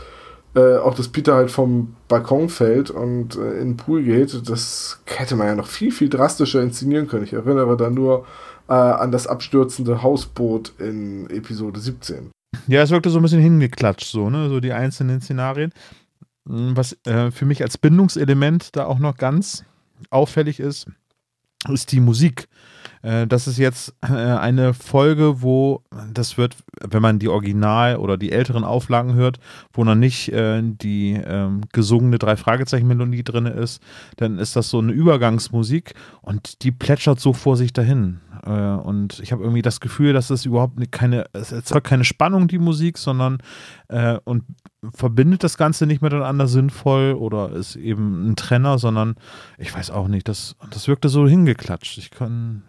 äh, 0.55 0.77
auch 0.77 0.93
dass 0.93 1.10
Peter 1.10 1.35
halt 1.35 1.51
vom 1.51 1.95
Balkon 2.07 2.47
fällt 2.47 2.89
und 2.89 3.35
äh, 3.35 3.60
in 3.60 3.72
den 3.72 3.77
Pool 3.77 4.03
geht, 4.03 4.49
das 4.49 5.01
hätte 5.05 5.35
man 5.35 5.47
ja 5.47 5.55
noch 5.55 5.68
viel, 5.68 5.91
viel 5.91 6.10
drastischer 6.10 6.61
inszenieren 6.61 7.07
können. 7.07 7.26
Ich 7.26 7.34
erinnere 7.34 7.76
da 7.76 7.89
nur 7.89 8.26
äh, 8.69 8.73
an 8.73 9.11
das 9.11 9.27
abstürzende 9.27 10.03
Hausboot 10.03 10.73
in 10.80 11.30
Episode 11.30 11.81
17. 11.81 12.31
Ja, 12.67 12.81
es 12.81 12.91
wirkte 12.91 13.09
so 13.09 13.19
ein 13.19 13.23
bisschen 13.23 13.41
hingeklatscht, 13.41 14.07
so, 14.07 14.30
ne? 14.30 14.49
So 14.49 14.59
die 14.59 14.73
einzelnen 14.73 15.21
Szenarien. 15.21 15.71
Hm, 16.47 16.75
was 16.75 16.97
äh, 17.05 17.31
für 17.31 17.45
mich 17.45 17.61
als 17.61 17.77
Bindungselement 17.77 18.75
da 18.75 18.85
auch 18.85 18.99
noch 18.99 19.17
ganz 19.17 19.65
auffällig 20.09 20.59
ist, 20.59 20.88
ist 21.69 21.91
die 21.91 21.99
Musik. 21.99 22.47
Äh, 23.01 23.27
das 23.27 23.47
ist 23.47 23.57
jetzt 23.57 23.93
äh, 24.01 24.07
eine 24.07 24.73
Folge, 24.73 25.41
wo 25.41 25.84
das 26.11 26.38
wird, 26.38 26.57
wenn 26.81 27.01
man 27.01 27.19
die 27.19 27.30
Original- 27.30 27.97
oder 27.97 28.17
die 28.17 28.31
älteren 28.31 28.63
Auflagen 28.63 29.13
hört, 29.13 29.39
wo 29.71 29.84
noch 29.84 29.95
nicht 29.95 30.30
äh, 30.30 30.61
die 30.63 31.13
ähm, 31.13 31.61
gesungene 31.71 32.17
Drei-Fragezeichen-Melodie 32.17 33.23
drin 33.23 33.45
ist, 33.45 33.81
dann 34.17 34.39
ist 34.39 34.55
das 34.55 34.69
so 34.69 34.80
eine 34.80 34.91
Übergangsmusik 34.91 35.93
und 36.21 36.63
die 36.63 36.71
plätschert 36.71 37.19
so 37.19 37.34
vor 37.34 37.57
sich 37.57 37.73
dahin. 37.73 38.19
Äh, 38.45 38.49
und 38.49 39.19
ich 39.19 39.31
habe 39.31 39.43
irgendwie 39.43 39.61
das 39.61 39.79
Gefühl, 39.79 40.13
dass 40.13 40.29
es 40.29 40.45
überhaupt 40.45 40.91
keine, 40.91 41.25
es 41.33 41.51
erzeugt 41.51 41.87
keine 41.87 42.03
Spannung, 42.03 42.47
die 42.47 42.59
Musik, 42.59 42.97
sondern 42.97 43.39
äh, 43.87 44.17
und 44.23 44.43
verbindet 44.93 45.43
das 45.43 45.57
Ganze 45.57 45.85
nicht 45.85 46.01
miteinander 46.01 46.47
sinnvoll 46.47 47.13
oder 47.13 47.51
ist 47.51 47.75
eben 47.75 48.29
ein 48.29 48.35
Trenner, 48.35 48.77
sondern 48.77 49.15
ich 49.57 49.73
weiß 49.73 49.91
auch 49.91 50.07
nicht, 50.07 50.27
das, 50.27 50.55
das 50.69 50.87
wirkte 50.87 51.09
so 51.09 51.27
hingeklatscht. 51.27 51.97
Ich 51.97 52.11
kann, 52.11 52.63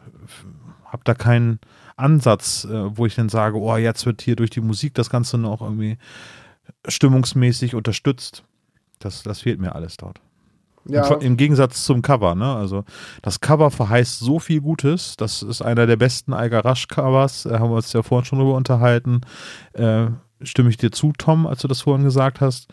habe 0.84 1.02
da 1.05 1.14
keinen 1.14 1.59
Ansatz, 1.96 2.64
äh, 2.64 2.96
wo 2.96 3.06
ich 3.06 3.14
dann 3.14 3.28
sage, 3.28 3.59
oh, 3.59 3.76
jetzt 3.76 4.06
wird 4.06 4.22
hier 4.22 4.36
durch 4.36 4.51
die 4.51 4.60
Musik 4.60 4.94
das 4.94 5.10
Ganze 5.10 5.38
noch 5.38 5.60
irgendwie 5.60 5.98
stimmungsmäßig 6.86 7.74
unterstützt. 7.74 8.44
Das, 9.01 9.22
das 9.22 9.40
fehlt 9.40 9.60
mir 9.60 9.74
alles 9.74 9.96
dort. 9.96 10.20
Ja. 10.86 11.15
Im 11.15 11.36
Gegensatz 11.36 11.85
zum 11.85 12.02
Cover, 12.02 12.35
ne? 12.35 12.55
Also 12.55 12.85
das 13.23 13.40
Cover 13.40 13.70
verheißt 13.70 14.20
so 14.20 14.39
viel 14.39 14.61
Gutes. 14.61 15.16
Das 15.16 15.43
ist 15.43 15.62
einer 15.62 15.86
der 15.86 15.97
besten 15.97 16.32
Eiger 16.32 16.65
Rush 16.65 16.89
Covers. 16.89 17.44
Da 17.44 17.59
haben 17.59 17.70
wir 17.70 17.77
uns 17.77 17.93
ja 17.93 18.02
vorhin 18.02 18.24
schon 18.24 18.39
drüber 18.39 18.55
unterhalten. 18.55 19.23
Äh, 19.73 20.06
stimme 20.43 20.70
ich 20.70 20.77
dir 20.77 20.90
zu, 20.90 21.12
Tom, 21.16 21.47
als 21.47 21.62
du 21.62 21.69
das 21.69 21.82
vorhin 21.82 22.05
gesagt 22.05 22.40
hast. 22.40 22.69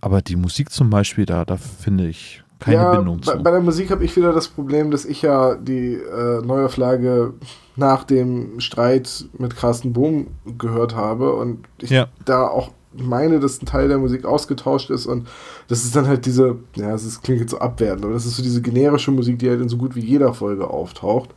Aber 0.00 0.22
die 0.22 0.36
Musik 0.36 0.70
zum 0.70 0.90
Beispiel, 0.90 1.26
da, 1.26 1.44
da 1.44 1.56
finde 1.56 2.06
ich 2.06 2.42
keine 2.58 2.76
ja, 2.76 2.96
Bindung 2.96 3.22
zu. 3.22 3.30
Bei, 3.32 3.38
bei 3.38 3.50
der 3.52 3.60
Musik 3.60 3.90
habe 3.90 4.04
ich 4.04 4.16
wieder 4.16 4.32
das 4.32 4.48
Problem, 4.48 4.90
dass 4.90 5.04
ich 5.04 5.22
ja 5.22 5.54
die 5.54 5.94
äh, 5.94 6.44
Neuauflage 6.44 7.34
nach 7.76 8.04
dem 8.04 8.60
Streit 8.60 9.26
mit 9.38 9.56
Carsten 9.56 9.92
Bohm 9.92 10.28
gehört 10.58 10.96
habe 10.96 11.34
und 11.34 11.66
ich 11.80 11.90
ja. 11.90 12.08
da 12.24 12.46
auch 12.46 12.72
meine, 13.02 13.40
dass 13.40 13.60
ein 13.62 13.66
Teil 13.66 13.88
der 13.88 13.98
Musik 13.98 14.24
ausgetauscht 14.24 14.90
ist 14.90 15.06
und 15.06 15.28
das 15.68 15.84
ist 15.84 15.94
dann 15.96 16.06
halt 16.06 16.26
diese, 16.26 16.56
ja, 16.76 16.92
das 16.92 17.20
klingt 17.22 17.40
jetzt 17.40 17.50
so 17.50 17.58
abwertend, 17.58 18.04
aber 18.04 18.14
das 18.14 18.26
ist 18.26 18.36
so 18.36 18.42
diese 18.42 18.62
generische 18.62 19.10
Musik, 19.10 19.38
die 19.38 19.48
halt 19.48 19.60
in 19.60 19.68
so 19.68 19.76
gut 19.76 19.94
wie 19.94 20.04
jeder 20.04 20.34
Folge 20.34 20.68
auftaucht. 20.68 21.30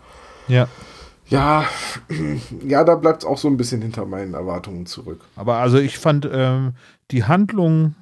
Ja. 0.47 0.67
Ja, 1.27 1.65
ja, 2.67 2.83
da 2.83 2.95
bleibt 2.95 3.23
es 3.23 3.27
auch 3.27 3.37
so 3.37 3.47
ein 3.47 3.55
bisschen 3.55 3.81
hinter 3.81 4.05
meinen 4.05 4.33
Erwartungen 4.33 4.85
zurück. 4.85 5.21
Aber 5.37 5.55
also 5.55 5.77
ich 5.77 5.97
fand 5.97 6.29
ähm, 6.31 6.73
die 7.09 7.23
Handlung 7.23 7.95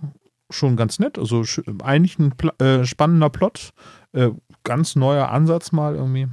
schon 0.49 0.75
ganz 0.75 0.97
nett, 0.97 1.19
also 1.19 1.43
eigentlich 1.83 2.17
ein 2.17 2.31
Pl 2.31 2.51
äh, 2.59 2.85
spannender 2.85 3.29
Plot, 3.29 3.69
äh, 4.13 4.31
ganz 4.63 4.95
neuer 4.95 5.29
Ansatz 5.29 5.71
mal 5.71 5.95
irgendwie. 5.95 6.27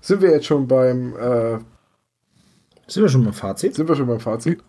Sind 0.00 0.22
wir 0.22 0.30
jetzt 0.30 0.46
schon 0.46 0.68
beim 0.68 1.16
äh, 1.16 1.58
Sind 2.86 3.02
wir 3.02 3.08
schon 3.08 3.24
beim 3.24 3.32
Fazit? 3.32 3.74
Sind 3.74 3.88
wir 3.88 3.96
schon 3.96 4.06
beim 4.06 4.20
Fazit? 4.20 4.62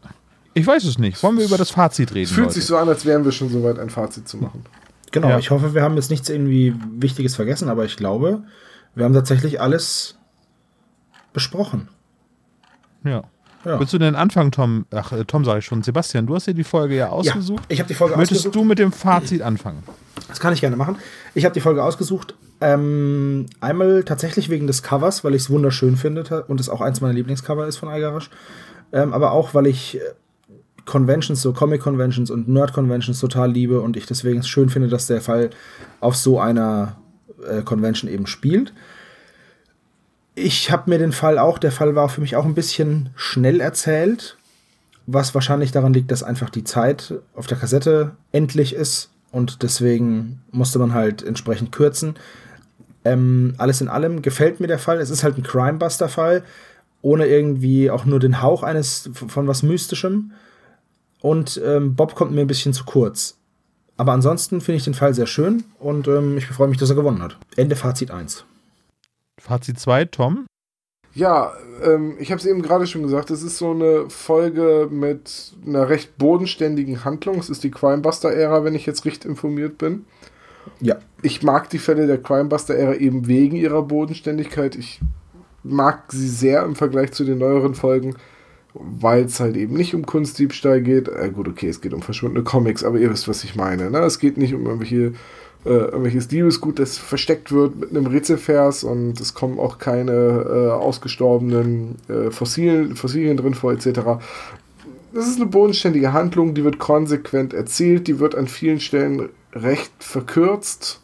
Ich 0.57 0.65
weiß 0.65 0.85
es 0.85 0.97
nicht. 0.97 1.21
Wollen 1.21 1.37
wir 1.37 1.45
über 1.45 1.57
das 1.57 1.69
Fazit 1.69 2.13
reden? 2.13 2.23
Es 2.23 2.31
fühlt 2.31 2.47
Leute? 2.47 2.55
sich 2.55 2.65
so 2.65 2.77
an, 2.77 2.87
als 2.87 3.05
wären 3.05 3.25
wir 3.25 3.33
schon 3.33 3.49
so 3.49 3.61
weit, 3.63 3.77
ein 3.77 3.89
Fazit 3.89 4.27
zu 4.27 4.37
machen. 4.37 4.65
Genau, 5.11 5.29
ja. 5.29 5.37
ich 5.37 5.51
hoffe, 5.51 5.73
wir 5.73 5.83
haben 5.83 5.95
jetzt 5.95 6.09
nichts 6.09 6.29
irgendwie 6.29 6.73
Wichtiges 6.91 7.35
vergessen, 7.35 7.69
aber 7.69 7.83
ich 7.83 7.97
glaube, 7.97 8.43
wir 8.95 9.03
haben 9.03 9.13
tatsächlich 9.13 9.59
alles 9.59 10.17
besprochen. 11.33 11.89
Ja. 13.03 13.23
ja. 13.65 13.79
Willst 13.79 13.91
du 13.91 13.97
denn 13.97 14.15
anfangen, 14.15 14.53
Tom? 14.53 14.85
Ach, 14.91 15.11
äh, 15.11 15.25
Tom 15.25 15.43
sage 15.43 15.59
ich 15.59 15.65
schon. 15.65 15.83
Sebastian, 15.83 16.25
du 16.25 16.35
hast 16.35 16.47
dir 16.47 16.53
die 16.53 16.63
Folge 16.63 16.95
ja 16.95 17.09
ausgesucht. 17.09 17.63
Ja, 17.63 17.73
ich 17.73 17.79
habe 17.79 17.89
die 17.89 17.93
Folge 17.93 18.15
Möchtest 18.15 18.39
ausgesucht. 18.39 18.55
Möchtest 18.55 18.63
du 18.63 18.67
mit 18.67 18.79
dem 18.79 18.93
Fazit 18.93 19.41
anfangen? 19.41 19.83
Das 20.29 20.39
kann 20.39 20.53
ich 20.53 20.61
gerne 20.61 20.77
machen. 20.77 20.95
Ich 21.33 21.43
habe 21.43 21.53
die 21.53 21.61
Folge 21.61 21.83
ausgesucht. 21.83 22.35
Ähm, 22.61 23.47
einmal 23.59 24.03
tatsächlich 24.05 24.49
wegen 24.49 24.67
des 24.67 24.83
Covers, 24.83 25.25
weil 25.25 25.35
ich 25.35 25.43
es 25.43 25.49
wunderschön 25.49 25.97
finde 25.97 26.45
und 26.47 26.61
es 26.61 26.69
auch 26.69 26.79
eins 26.79 27.01
meiner 27.01 27.13
Lieblingscover 27.13 27.67
ist 27.67 27.75
von 27.75 27.89
Algarasch. 27.89 28.29
Ähm, 28.93 29.13
aber 29.13 29.31
auch, 29.31 29.53
weil 29.53 29.67
ich 29.67 29.97
äh, 29.97 29.99
Conventions, 30.85 31.41
so 31.41 31.51
Comic-Conventions 31.51 32.29
und 32.29 32.47
Nerd-Conventions 32.47 33.19
total 33.19 33.51
liebe 33.51 33.81
und 33.81 33.97
ich 33.97 34.05
deswegen 34.05 34.39
es 34.39 34.47
schön 34.47 34.69
finde, 34.69 34.87
dass 34.87 35.07
der 35.07 35.21
Fall 35.21 35.49
auf 35.99 36.15
so 36.15 36.39
einer 36.39 36.97
äh, 37.47 37.61
Convention 37.61 38.09
eben 38.09 38.27
spielt. 38.27 38.73
Ich 40.35 40.69
habe 40.69 40.89
mir 40.89 40.99
den 40.99 41.11
Fall 41.11 41.39
auch, 41.39 41.57
der 41.57 41.71
Fall 41.71 41.95
war 41.95 42.09
für 42.09 42.21
mich 42.21 42.35
auch 42.35 42.45
ein 42.45 42.55
bisschen 42.55 43.09
schnell 43.15 43.61
erzählt, 43.61 44.37
was 45.07 45.33
wahrscheinlich 45.33 45.71
daran 45.71 45.93
liegt, 45.93 46.11
dass 46.11 46.23
einfach 46.23 46.49
die 46.49 46.63
Zeit 46.63 47.13
auf 47.35 47.47
der 47.47 47.57
Kassette 47.57 48.11
endlich 48.31 48.73
ist 48.75 49.09
und 49.31 49.63
deswegen 49.63 50.41
musste 50.51 50.79
man 50.79 50.93
halt 50.93 51.23
entsprechend 51.23 51.71
kürzen. 51.71 52.15
Ähm, 53.03 53.53
alles 53.57 53.81
in 53.81 53.87
allem 53.87 54.21
gefällt 54.21 54.59
mir 54.59 54.67
der 54.67 54.79
Fall. 54.79 54.99
Es 54.99 55.09
ist 55.09 55.23
halt 55.23 55.37
ein 55.37 55.43
Crimebuster-Fall, 55.43 56.43
ohne 57.01 57.27
irgendwie 57.27 57.91
auch 57.91 58.05
nur 58.05 58.19
den 58.19 58.41
Hauch 58.41 58.63
eines 58.63 59.09
von 59.13 59.47
was 59.47 59.61
Mystischem. 59.61 60.31
Und 61.25 61.59
ähm, 61.65 61.95
Bob 61.95 62.13
kommt 62.13 62.33
mir 62.33 62.41
ein 62.41 62.47
bisschen 62.47 62.71
zu 62.71 62.85
kurz. 62.85 63.39
Aber 63.97 64.11
ansonsten 64.11 64.61
finde 64.61 64.77
ich 64.77 64.83
den 64.83 64.93
Fall 64.93 65.15
sehr 65.15 65.25
schön 65.25 65.63
und 65.79 66.07
ähm, 66.07 66.37
ich 66.37 66.45
freue 66.45 66.67
mich, 66.67 66.77
dass 66.77 66.91
er 66.91 66.95
gewonnen 66.95 67.23
hat. 67.23 67.39
Ende 67.55 67.75
Fazit 67.75 68.11
1. 68.11 68.45
Fazit 69.41 69.79
2, 69.79 70.05
Tom? 70.05 70.45
Ja, 71.15 71.53
ähm, 71.81 72.15
ich 72.19 72.29
habe 72.29 72.39
es 72.39 72.45
eben 72.45 72.61
gerade 72.61 72.85
schon 72.85 73.01
gesagt, 73.01 73.31
es 73.31 73.41
ist 73.41 73.57
so 73.57 73.71
eine 73.71 74.07
Folge 74.07 74.87
mit 74.91 75.55
einer 75.65 75.89
recht 75.89 76.15
bodenständigen 76.19 77.03
Handlung. 77.03 77.39
Es 77.39 77.49
ist 77.49 77.63
die 77.63 77.71
Crimebuster-Ära, 77.71 78.63
wenn 78.63 78.75
ich 78.75 78.85
jetzt 78.85 79.03
richtig 79.05 79.27
informiert 79.27 79.79
bin. 79.79 80.05
Ja. 80.79 80.97
Ich 81.23 81.41
mag 81.41 81.71
die 81.71 81.79
Fälle 81.79 82.05
der 82.05 82.21
Crimebuster-Ära 82.21 82.97
eben 82.97 83.25
wegen 83.25 83.55
ihrer 83.55 83.81
Bodenständigkeit. 83.81 84.75
Ich 84.75 85.01
mag 85.63 86.03
sie 86.11 86.29
sehr 86.29 86.61
im 86.61 86.75
Vergleich 86.75 87.13
zu 87.13 87.23
den 87.23 87.39
neueren 87.39 87.73
Folgen, 87.73 88.15
weil 88.75 89.23
es 89.25 89.39
halt 89.39 89.55
eben 89.55 89.75
nicht 89.75 89.95
um 89.95 90.05
Kunstdiebstahl 90.05 90.81
geht. 90.81 91.07
Äh, 91.07 91.31
gut, 91.33 91.47
okay, 91.47 91.69
es 91.69 91.81
geht 91.81 91.93
um 91.93 92.01
verschwundene 92.01 92.43
Comics, 92.43 92.83
aber 92.83 92.99
ihr 92.99 93.09
wisst, 93.11 93.27
was 93.27 93.43
ich 93.43 93.55
meine. 93.55 93.89
Ne? 93.89 93.99
Es 93.99 94.19
geht 94.19 94.37
nicht 94.37 94.53
um 94.53 94.65
irgendwelche 94.65 95.13
äh, 95.65 95.69
irgendwelches 95.69 96.29
Liebesgut, 96.29 96.77
das 96.77 96.97
versteckt 96.97 97.51
wird 97.51 97.75
mit 97.75 97.89
einem 97.89 98.05
Rätselvers 98.05 98.83
und 98.83 99.19
es 99.19 99.33
kommen 99.33 99.57
auch 99.57 99.79
keine 99.79 100.11
äh, 100.11 100.71
ausgestorbenen 100.71 101.95
äh, 102.07 102.29
Fossilien, 102.29 102.95
Fossilien 102.95 103.35
drin 103.35 103.55
vor, 103.55 103.73
etc. 103.73 104.01
Das 105.11 105.27
ist 105.27 105.37
eine 105.37 105.47
bodenständige 105.47 106.13
Handlung, 106.13 106.53
die 106.53 106.63
wird 106.63 106.77
konsequent 106.77 107.53
erzählt, 107.53 108.07
die 108.07 108.19
wird 108.19 108.35
an 108.35 108.47
vielen 108.47 108.79
Stellen 108.79 109.29
recht 109.53 109.91
verkürzt. 109.99 111.01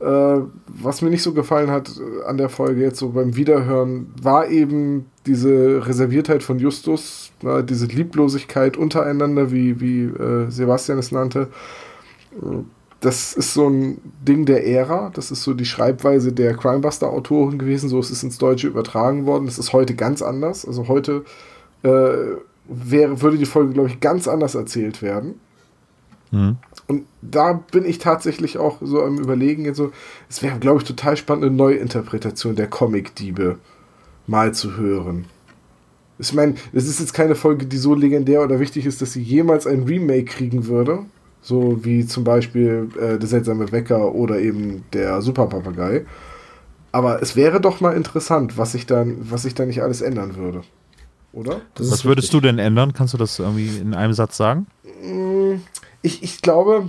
Äh, 0.00 0.38
was 0.66 1.02
mir 1.02 1.10
nicht 1.10 1.22
so 1.22 1.34
gefallen 1.34 1.70
hat 1.70 1.90
äh, 1.98 2.24
an 2.24 2.38
der 2.38 2.48
Folge 2.48 2.80
jetzt 2.80 2.98
so 2.98 3.10
beim 3.10 3.36
Wiederhören, 3.36 4.14
war 4.20 4.48
eben 4.48 5.06
diese 5.26 5.86
Reserviertheit 5.86 6.42
von 6.42 6.58
Justus, 6.58 7.32
na, 7.42 7.62
diese 7.62 7.86
Lieblosigkeit 7.86 8.76
untereinander, 8.76 9.50
wie, 9.50 9.80
wie 9.80 10.02
äh, 10.04 10.50
Sebastian 10.50 10.98
es 10.98 11.12
nannte. 11.12 11.48
Das 13.00 13.34
ist 13.34 13.54
so 13.54 13.68
ein 13.68 14.00
Ding 14.26 14.44
der 14.44 14.66
Ära, 14.66 15.10
das 15.14 15.30
ist 15.30 15.42
so 15.42 15.54
die 15.54 15.64
Schreibweise 15.64 16.32
der 16.32 16.54
Crimebuster-Autoren 16.54 17.58
gewesen, 17.58 17.88
so 17.88 18.00
ist 18.00 18.10
es 18.10 18.22
ins 18.22 18.38
Deutsche 18.38 18.66
übertragen 18.66 19.26
worden. 19.26 19.46
Das 19.46 19.58
ist 19.58 19.72
heute 19.72 19.94
ganz 19.94 20.20
anders. 20.22 20.66
Also 20.66 20.88
heute 20.88 21.24
äh, 21.82 21.88
wäre, 22.66 23.20
würde 23.20 23.38
die 23.38 23.46
Folge, 23.46 23.72
glaube 23.72 23.88
ich, 23.90 24.00
ganz 24.00 24.26
anders 24.28 24.54
erzählt 24.54 25.02
werden. 25.02 25.40
Mhm. 26.30 26.56
Und 26.86 27.06
da 27.22 27.54
bin 27.72 27.86
ich 27.86 27.98
tatsächlich 27.98 28.58
auch 28.58 28.78
so 28.82 29.02
am 29.02 29.18
Überlegen, 29.18 29.64
jetzt 29.64 29.78
so, 29.78 29.92
es 30.28 30.42
wäre, 30.42 30.58
glaube 30.58 30.78
ich, 30.78 30.84
total 30.84 31.16
spannend, 31.16 31.44
eine 31.44 31.54
Neuinterpretation 31.54 32.56
der 32.56 32.66
Comic-Diebe 32.66 33.58
mal 34.26 34.52
zu 34.54 34.76
hören. 34.76 35.26
Ich 36.18 36.32
meine, 36.32 36.54
es 36.72 36.86
ist 36.86 37.00
jetzt 37.00 37.12
keine 37.12 37.34
Folge, 37.34 37.66
die 37.66 37.76
so 37.76 37.94
legendär 37.94 38.42
oder 38.42 38.60
wichtig 38.60 38.86
ist, 38.86 39.02
dass 39.02 39.12
sie 39.12 39.22
jemals 39.22 39.66
ein 39.66 39.82
Remake 39.82 40.24
kriegen 40.24 40.66
würde. 40.66 41.00
So 41.42 41.84
wie 41.84 42.06
zum 42.06 42.24
Beispiel 42.24 42.88
äh, 42.98 43.18
der 43.18 43.28
seltsame 43.28 43.70
Wecker 43.70 44.14
oder 44.14 44.38
eben 44.38 44.84
der 44.92 45.20
Superpapagei. 45.20 46.06
Aber 46.92 47.20
es 47.20 47.36
wäre 47.36 47.60
doch 47.60 47.80
mal 47.80 47.96
interessant, 47.96 48.56
was 48.56 48.72
sich 48.72 48.86
dann, 48.86 49.16
was 49.30 49.42
sich 49.42 49.54
da 49.54 49.66
nicht 49.66 49.82
alles 49.82 50.00
ändern 50.00 50.36
würde. 50.36 50.62
Oder? 51.32 51.60
was 51.76 52.04
würdest 52.04 52.28
richtig. 52.28 52.30
du 52.30 52.40
denn 52.40 52.58
ändern? 52.60 52.92
Kannst 52.92 53.12
du 53.12 53.18
das 53.18 53.40
irgendwie 53.40 53.78
in 53.78 53.92
einem 53.92 54.12
Satz 54.12 54.36
sagen? 54.36 54.68
Mm, 55.02 55.56
ich, 56.02 56.22
ich 56.22 56.40
glaube, 56.40 56.88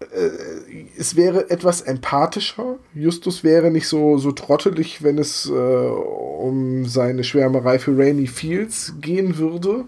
äh, 0.00 0.86
es 0.98 1.16
wäre 1.16 1.50
etwas 1.50 1.80
empathischer. 1.82 2.76
Justus 2.94 3.44
wäre 3.44 3.70
nicht 3.70 3.88
so, 3.88 4.18
so 4.18 4.32
trottelig, 4.32 5.02
wenn 5.02 5.18
es 5.18 5.48
äh, 5.48 5.52
um 5.52 6.86
seine 6.86 7.24
Schwärmerei 7.24 7.78
für 7.78 7.96
Rainy 7.96 8.26
Fields 8.26 8.94
gehen 9.00 9.38
würde. 9.38 9.84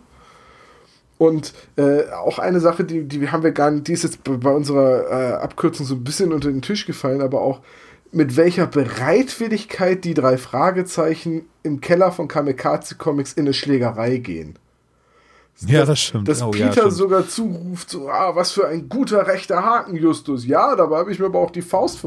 Und 1.19 1.53
äh, 1.77 2.05
auch 2.13 2.39
eine 2.39 2.61
Sache, 2.61 2.85
die, 2.85 3.05
die 3.05 3.29
haben 3.29 3.43
wir 3.43 3.51
gar 3.51 3.73
nicht, 3.73 3.89
die 3.89 3.93
ist 3.93 4.05
jetzt 4.05 4.23
bei 4.23 4.51
unserer 4.51 5.11
äh, 5.11 5.33
Abkürzung 5.43 5.85
so 5.85 5.97
ein 5.97 6.05
bisschen 6.05 6.33
unter 6.33 6.49
den 6.49 6.63
Tisch 6.63 6.87
gefallen, 6.87 7.21
aber 7.21 7.41
auch 7.41 7.61
mit 8.13 8.37
welcher 8.37 8.67
Bereitwilligkeit 8.67 10.05
die 10.05 10.15
drei 10.15 10.39
Fragezeichen 10.39 11.47
im 11.63 11.81
Keller 11.81 12.13
von 12.13 12.29
Kamikaze 12.29 12.95
Comics 12.95 13.33
in 13.33 13.47
eine 13.47 13.53
Schlägerei 13.53 14.19
gehen. 14.19 14.59
Ja, 15.67 15.85
das 15.85 15.99
stimmt. 15.99 16.29
Dass 16.29 16.41
oh, 16.41 16.51
Peter 16.51 16.85
ja, 16.85 16.91
sogar 16.91 17.27
zuruft, 17.27 17.91
so, 17.91 18.09
ah, 18.09 18.37
was 18.37 18.53
für 18.53 18.69
ein 18.69 18.89
guter 18.89 19.27
rechter 19.27 19.65
Haken, 19.65 19.97
Justus. 19.97 20.47
Ja, 20.47 20.77
dabei 20.77 20.99
habe 20.99 21.11
ich 21.11 21.19
mir 21.19 21.27
aber 21.27 21.41
auch 21.41 21.51
die 21.51 21.63
Faust 21.63 22.05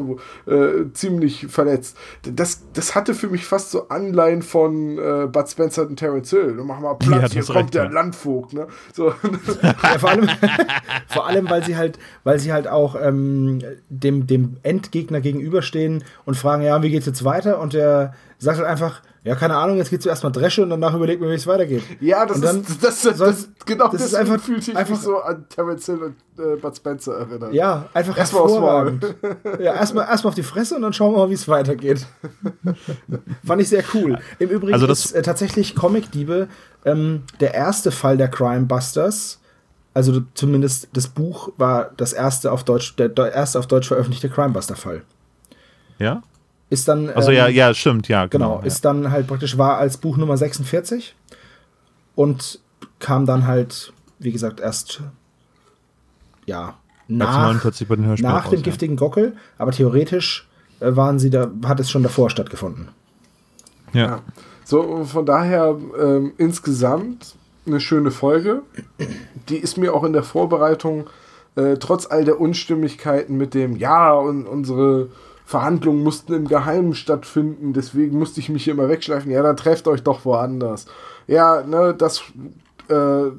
äh, 0.48 0.92
ziemlich 0.94 1.48
verletzt. 1.48 1.98
Das, 2.24 2.62
das 2.72 2.96
hatte 2.96 3.14
für 3.14 3.28
mich 3.28 3.46
fast 3.46 3.72
so 3.72 3.90
Anleihen 3.90 4.42
von 4.42 4.98
äh, 4.98 5.28
Bud 5.28 5.50
Spencer 5.50 5.86
und 5.86 5.98
Terence 5.98 6.30
Hill. 6.30 6.62
Mach 6.64 6.80
mal 6.80 6.94
Platz, 6.94 7.34
hier 7.34 7.44
kommt 7.44 7.58
recht, 7.58 7.74
der 7.74 7.84
ja. 7.86 7.90
Landvogt. 7.90 8.54
Ne? 8.54 8.68
So. 8.94 9.14
Ja, 9.62 10.00
vor, 10.00 10.10
allem, 10.10 10.30
vor 11.08 11.28
allem, 11.28 11.50
weil 11.50 11.66
sie 11.66 11.76
halt, 11.76 12.00
weil 12.24 12.40
sie 12.40 12.54
halt 12.54 12.70
auch 12.70 12.96
ähm, 12.96 13.60
dem, 13.90 14.28
dem 14.28 14.58
Endgegner 14.64 15.20
gegenüberstehen 15.20 16.06
und 16.26 16.36
fragen, 16.36 16.64
ja, 16.64 16.82
wie 16.84 16.90
geht's 16.90 17.06
jetzt 17.06 17.26
weiter? 17.26 17.60
Und 17.60 17.74
der 17.74 18.14
sagt 18.38 18.60
halt 18.60 18.68
einfach, 18.68 19.02
ja, 19.24 19.36
keine 19.36 19.56
Ahnung, 19.56 19.78
jetzt 19.78 19.92
geht's 19.92 20.04
zuerst 20.04 20.24
mal 20.24 20.32
Dresche 20.32 20.64
und 20.64 20.72
danach 20.72 20.96
überlegt 20.96 21.22
man, 21.22 21.30
wie 21.30 21.36
es 21.36 21.46
weitergeht. 21.46 21.84
Ja, 22.00 22.26
das 22.26 22.40
ist, 22.40 22.84
das, 22.84 23.02
das, 23.04 23.18
das, 23.18 23.50
genau, 23.68 23.88
das 23.90 24.02
ist 24.02 24.16
einfach, 24.16 24.42
fühlt 24.42 24.64
sich 24.64 24.76
einfach 24.76 24.96
so 24.96 25.20
an 25.20 25.46
Terence 25.48 25.86
Hill 25.86 26.02
und 26.02 26.16
äh, 26.44 26.56
Bud 26.56 26.76
Spencer 26.76 27.20
erinnert. 27.20 27.54
Ja, 27.54 27.88
einfach 27.94 28.18
erstmal 28.18 28.44
hervorragend. 28.44 29.16
ja, 29.60 29.76
erstmal 29.76 30.08
erstmal 30.08 30.30
auf 30.30 30.36
die 30.36 30.44
Fresse 30.44 30.76
und 30.76 30.82
dann 30.82 30.94
schauen 30.94 31.14
wir 31.14 31.20
mal, 31.20 31.30
wie 31.30 31.36
es 31.36 31.48
weitergeht. 31.48 32.08
Fand 33.46 33.62
ich 33.62 33.70
sehr 33.70 33.84
cool. 33.94 34.18
Im 34.40 34.50
Übrigen 34.50 34.74
also 34.74 34.88
ist 34.88 35.12
äh, 35.12 35.22
tatsächlich 35.22 35.76
Comic-Diebe 35.76 36.48
ähm, 36.86 37.22
der 37.40 37.54
erste 37.54 37.92
Fall 37.92 38.18
der 38.18 38.28
Crime 38.28 38.66
Busters. 38.66 39.40
Also 39.94 40.22
zumindest 40.34 40.88
das 40.94 41.08
Buch 41.08 41.52
war 41.58 41.92
das 41.96 42.14
erste 42.14 42.52
auf 42.52 42.64
Deutsch, 42.64 42.96
der, 42.96 43.10
der 43.10 43.34
erste 43.34 43.60
auf 43.60 43.68
Deutsch 43.68 43.88
veröffentlichte 43.88 44.30
Crimebuster-Fall. 44.30 45.04
Ja? 46.00 46.24
Ist 46.72 46.88
dann. 46.88 47.10
Also 47.10 47.32
ähm, 47.32 47.38
ja, 47.38 47.48
ja, 47.50 47.74
stimmt, 47.74 48.08
ja. 48.08 48.28
Genau, 48.28 48.56
genau 48.56 48.66
ist 48.66 48.86
dann 48.86 49.12
halt 49.12 49.28
praktisch, 49.28 49.58
war 49.58 49.78
als 49.78 49.98
Buch 49.98 50.16
Nummer 50.16 50.38
46 50.38 51.14
und 52.16 52.60
kam 53.00 53.26
dann 53.26 53.46
halt, 53.46 53.92
wie 54.20 54.32
gesagt, 54.32 54.62
erst 54.62 55.02
ja, 56.46 56.76
nach, 57.10 57.62
nach 58.22 58.48
dem 58.48 58.64
giftigen 58.64 58.96
Gockel, 58.96 59.36
aber 59.58 59.72
theoretisch 59.72 60.48
äh, 60.80 60.96
waren 60.96 61.20
sie 61.20 61.30
da, 61.30 61.52
hat 61.66 61.82
es 61.82 61.92
schon 61.92 62.04
davor 62.04 62.30
stattgefunden. 62.30 62.88
Ja. 63.92 64.02
ja. 64.02 64.20
So, 64.64 65.04
von 65.04 65.26
daher 65.26 65.78
ähm, 66.00 66.32
insgesamt 66.38 67.36
eine 67.66 67.82
schöne 67.82 68.12
Folge. 68.12 68.62
Die 69.50 69.58
ist 69.58 69.78
mir 69.78 69.94
auch 69.94 70.06
in 70.06 70.14
der 70.14 70.24
Vorbereitung, 70.24 71.10
äh, 71.58 71.76
trotz 71.76 72.06
all 72.06 72.24
der 72.24 72.40
Unstimmigkeiten 72.40 73.36
mit 73.36 73.54
dem, 73.54 73.76
ja, 73.76 74.14
und 74.14 74.48
unsere 74.48 75.10
Verhandlungen 75.46 76.04
mussten 76.04 76.34
im 76.34 76.48
Geheimen 76.48 76.94
stattfinden, 76.94 77.74
deswegen 77.74 78.18
musste 78.18 78.40
ich 78.40 78.50
mich 78.50 78.64
hier 78.64 78.74
immer 78.74 78.90
wegschleifen. 78.90 79.32
Ja, 79.32 79.44
dann 79.44 79.58
trefft 79.58 79.88
euch 79.88 80.04
doch 80.04 80.26
woanders. 80.26 80.86
Ja, 81.28 81.64
ne, 81.64 81.94
das 81.98 82.24
äh, 82.88 83.32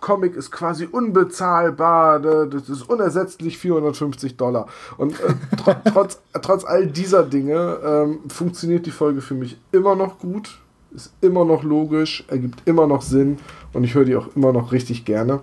Comic 0.00 0.34
ist 0.34 0.50
quasi 0.50 0.86
unbezahlbar, 0.86 2.18
ne, 2.18 2.48
das 2.50 2.68
ist 2.68 2.82
unersetzlich 2.82 3.58
450 3.58 4.36
Dollar. 4.36 4.66
Und 4.96 5.18
äh, 5.20 5.34
tr 5.56 5.76
trotz, 5.92 6.20
trotz 6.42 6.64
all 6.64 6.86
dieser 6.86 7.22
Dinge 7.22 7.78
ähm, 7.84 8.20
funktioniert 8.28 8.86
die 8.86 8.90
Folge 8.90 9.20
für 9.20 9.34
mich 9.34 9.58
immer 9.72 9.94
noch 9.94 10.18
gut, 10.18 10.58
ist 10.92 11.12
immer 11.20 11.44
noch 11.44 11.62
logisch, 11.62 12.24
ergibt 12.28 12.62
immer 12.66 12.86
noch 12.86 13.02
Sinn 13.02 13.38
und 13.72 13.84
ich 13.84 13.94
höre 13.94 14.04
die 14.04 14.16
auch 14.16 14.28
immer 14.36 14.52
noch 14.52 14.72
richtig 14.72 15.04
gerne. 15.04 15.40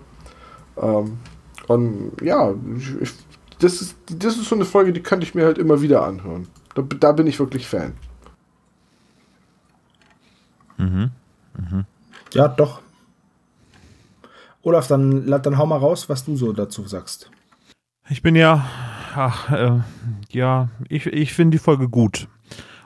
Ähm, 0.78 1.18
und 1.68 2.14
ja, 2.22 2.54
ich, 2.78 3.02
ich 3.02 3.14
das 3.62 3.82
ist, 3.82 3.96
das 4.10 4.38
ist 4.38 4.50
so 4.50 4.56
eine 4.56 4.66
Folge, 4.66 4.92
die 4.92 5.02
könnte 5.02 5.26
ich 5.26 5.36
mir 5.36 5.46
halt 5.46 5.58
immer 5.58 5.82
wieder 5.82 6.04
anhören. 6.04 6.48
Da, 6.74 6.82
da 6.82 7.12
bin 7.12 7.28
ich 7.28 7.40
wirklich 7.40 7.68
Fan. 7.68 7.94
Mhm. 10.78 11.12
Mhm. 11.58 11.86
Ja, 12.34 12.48
doch. 12.48 12.82
Olaf, 14.64 14.88
dann, 14.88 15.26
dann 15.28 15.58
hau 15.58 15.66
mal 15.66 15.78
raus, 15.78 16.10
was 16.10 16.26
du 16.26 16.36
so 16.36 16.54
dazu 16.54 16.88
sagst. 16.88 17.30
Ich 18.10 18.22
bin 18.22 18.36
ja, 18.36 18.66
ach, 19.16 19.52
äh, 19.52 19.80
ja, 20.32 20.70
ich, 20.90 21.06
ich 21.06 21.34
finde 21.34 21.58
die 21.58 21.64
Folge 21.64 21.88
gut. 21.88 22.28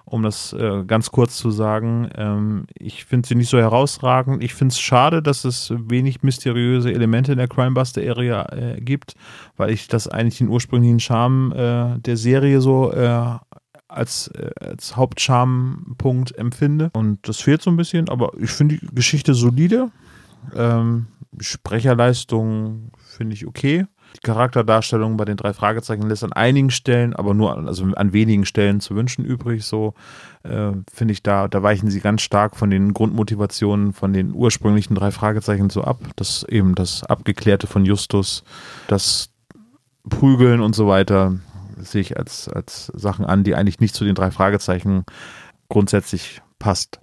Um 0.06 0.22
das 0.24 0.54
äh, 0.54 0.84
ganz 0.86 1.12
kurz 1.12 1.38
zu 1.38 1.52
sagen. 1.52 2.10
Ähm, 2.16 2.66
ich 2.78 3.06
finde 3.06 3.28
sie 3.28 3.36
nicht 3.36 3.50
so 3.50 3.58
herausragend. 3.58 4.44
Ich 4.44 4.54
finde 4.54 4.72
es 4.72 4.80
schade, 4.80 5.22
dass 5.22 5.46
es 5.46 5.74
wenig 5.76 6.22
mysteriöse 6.24 6.94
Elemente 6.94 7.32
in 7.32 7.38
der 7.40 7.48
Crimebuster-Area 7.48 8.46
äh, 8.52 8.82
gibt, 8.82 9.16
weil 9.58 9.72
ich 9.72 9.88
das 9.88 10.08
eigentlich 10.08 10.38
den 10.38 10.50
ursprünglichen 10.50 11.00
Charme 11.00 11.52
äh, 11.52 12.00
der 12.00 12.18
Serie 12.18 12.62
so 12.62 12.92
äh, 12.94 13.38
als, 13.88 14.28
äh, 14.30 14.52
als 14.60 14.96
Hauptcharmpunkt 14.96 16.38
empfinde. 16.38 16.92
Und 16.94 17.28
das 17.28 17.42
fehlt 17.42 17.62
so 17.62 17.72
ein 17.72 17.78
bisschen, 17.78 18.10
aber 18.10 18.32
ich 18.40 18.52
finde 18.52 18.78
die 18.78 18.88
Geschichte 18.94 19.34
solide. 19.34 19.90
Ähm, 20.56 21.08
Sprecherleistung 21.40 22.92
finde 22.98 23.34
ich 23.34 23.48
okay. 23.48 23.86
Die 24.16 24.22
Charakterdarstellung 24.22 25.18
bei 25.18 25.26
den 25.26 25.36
drei 25.36 25.54
Fragezeichen 25.54 26.08
lässt 26.08 26.24
an 26.24 26.32
einigen 26.32 26.72
Stellen, 26.72 27.14
aber 27.14 27.34
nur 27.34 27.58
an, 27.58 27.68
also 27.68 27.84
an 27.84 28.14
wenigen 28.14 28.46
Stellen 28.46 28.80
zu 28.80 28.96
wünschen 28.96 29.26
übrig. 29.26 29.66
So 29.66 29.94
äh, 30.44 30.72
finde 30.92 31.12
ich 31.12 31.22
da, 31.22 31.50
da 31.50 31.62
weichen 31.62 31.90
sie 31.90 32.00
ganz 32.00 32.22
stark 32.22 32.56
von 32.56 32.70
den 32.70 32.94
Grundmotivationen 32.94 33.92
von 33.92 34.14
den 34.14 34.34
ursprünglichen 34.34 34.96
drei 34.96 35.12
Fragezeichen 35.12 35.70
so 35.70 35.84
ab. 35.84 36.00
Das 36.16 36.44
eben 36.44 36.76
das 36.76 37.04
Abgeklärte 37.04 37.68
von 37.68 37.84
Justus, 37.84 38.44
das 38.88 39.32
Prügeln 40.10 40.62
und 40.62 40.76
so 40.76 40.88
weiter 40.88 41.38
sehe 41.78 42.02
ich 42.02 42.18
als, 42.18 42.48
als 42.48 42.88
Sachen 42.96 43.26
an, 43.26 43.44
die 43.44 43.56
eigentlich 43.56 43.80
nicht 43.80 43.96
zu 43.96 44.06
den 44.06 44.16
drei 44.16 44.32
Fragezeichen 44.32 45.04
grundsätzlich 45.68 46.42
passt. 46.58 47.02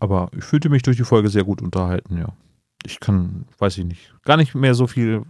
Aber 0.00 0.30
ich 0.36 0.44
fühlte 0.44 0.68
mich 0.68 0.82
durch 0.82 0.96
die 0.96 1.04
Folge 1.04 1.30
sehr 1.30 1.44
gut 1.44 1.62
unterhalten, 1.62 2.18
ja. 2.18 2.28
Ich 2.84 3.00
kann, 3.00 3.46
weiß 3.58 3.78
ich 3.78 3.84
nicht, 3.84 4.14
gar 4.24 4.36
nicht 4.36 4.54
mehr 4.54 4.74
so 4.74 4.86
viel 4.86 5.22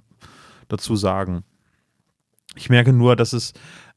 dazu 0.69 0.97
sagen. 0.97 1.45
Ich 2.55 2.71
merke 2.71 2.93
nur, 2.93 3.17
dass 3.17 3.33
es 3.33 3.53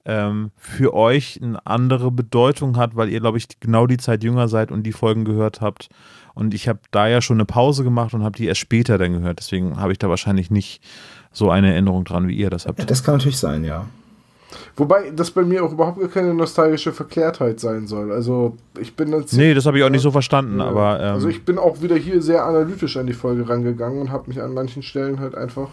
ähm, 0.05 0.51
für 0.55 0.93
euch 0.93 1.39
eine 1.41 1.65
andere 1.65 2.11
Bedeutung 2.11 2.77
hat, 2.77 2.95
weil 2.95 3.09
ihr, 3.09 3.19
glaube 3.19 3.37
ich, 3.37 3.47
genau 3.59 3.87
die 3.87 3.97
Zeit 3.97 4.23
jünger 4.23 4.47
seid 4.47 4.71
und 4.71 4.83
die 4.83 4.91
Folgen 4.91 5.25
gehört 5.25 5.61
habt. 5.61 5.89
Und 6.33 6.53
ich 6.53 6.67
habe 6.67 6.79
da 6.91 7.07
ja 7.07 7.21
schon 7.21 7.37
eine 7.37 7.45
Pause 7.45 7.83
gemacht 7.83 8.13
und 8.13 8.23
habe 8.23 8.37
die 8.37 8.45
erst 8.45 8.61
später 8.61 8.97
dann 8.97 9.13
gehört. 9.13 9.39
Deswegen 9.39 9.79
habe 9.79 9.91
ich 9.91 9.97
da 9.97 10.09
wahrscheinlich 10.09 10.49
nicht 10.49 10.81
so 11.31 11.49
eine 11.49 11.71
Erinnerung 11.73 12.05
dran, 12.05 12.27
wie 12.27 12.35
ihr 12.35 12.49
das 12.49 12.65
habt. 12.65 12.79
Ja, 12.79 12.85
das 12.85 13.03
kann 13.03 13.15
natürlich 13.15 13.37
sein, 13.37 13.63
ja. 13.63 13.85
Wobei 14.75 15.11
das 15.11 15.29
bei 15.29 15.43
mir 15.43 15.63
auch 15.63 15.71
überhaupt 15.71 15.99
gar 15.99 16.09
keine 16.09 16.33
nostalgische 16.33 16.91
Verklärtheit 16.91 17.59
sein 17.59 17.85
soll. 17.85 18.11
Also 18.11 18.57
ich 18.79 18.95
bin 18.95 19.11
jetzt. 19.11 19.33
Nee, 19.33 19.53
das 19.53 19.65
habe 19.65 19.77
ich 19.77 19.83
auch 19.83 19.89
nicht 19.89 20.01
so 20.01 20.11
verstanden, 20.11 20.59
ja. 20.59 20.65
aber. 20.65 20.99
Ähm, 20.99 21.13
also 21.13 21.27
ich 21.27 21.45
bin 21.45 21.59
auch 21.59 21.81
wieder 21.81 21.95
hier 21.95 22.21
sehr 22.21 22.45
analytisch 22.45 22.97
an 22.97 23.05
die 23.05 23.13
Folge 23.13 23.47
rangegangen 23.47 23.99
und 23.99 24.11
habe 24.11 24.29
mich 24.29 24.41
an 24.41 24.53
manchen 24.53 24.81
Stellen 24.81 25.19
halt 25.19 25.35
einfach 25.35 25.69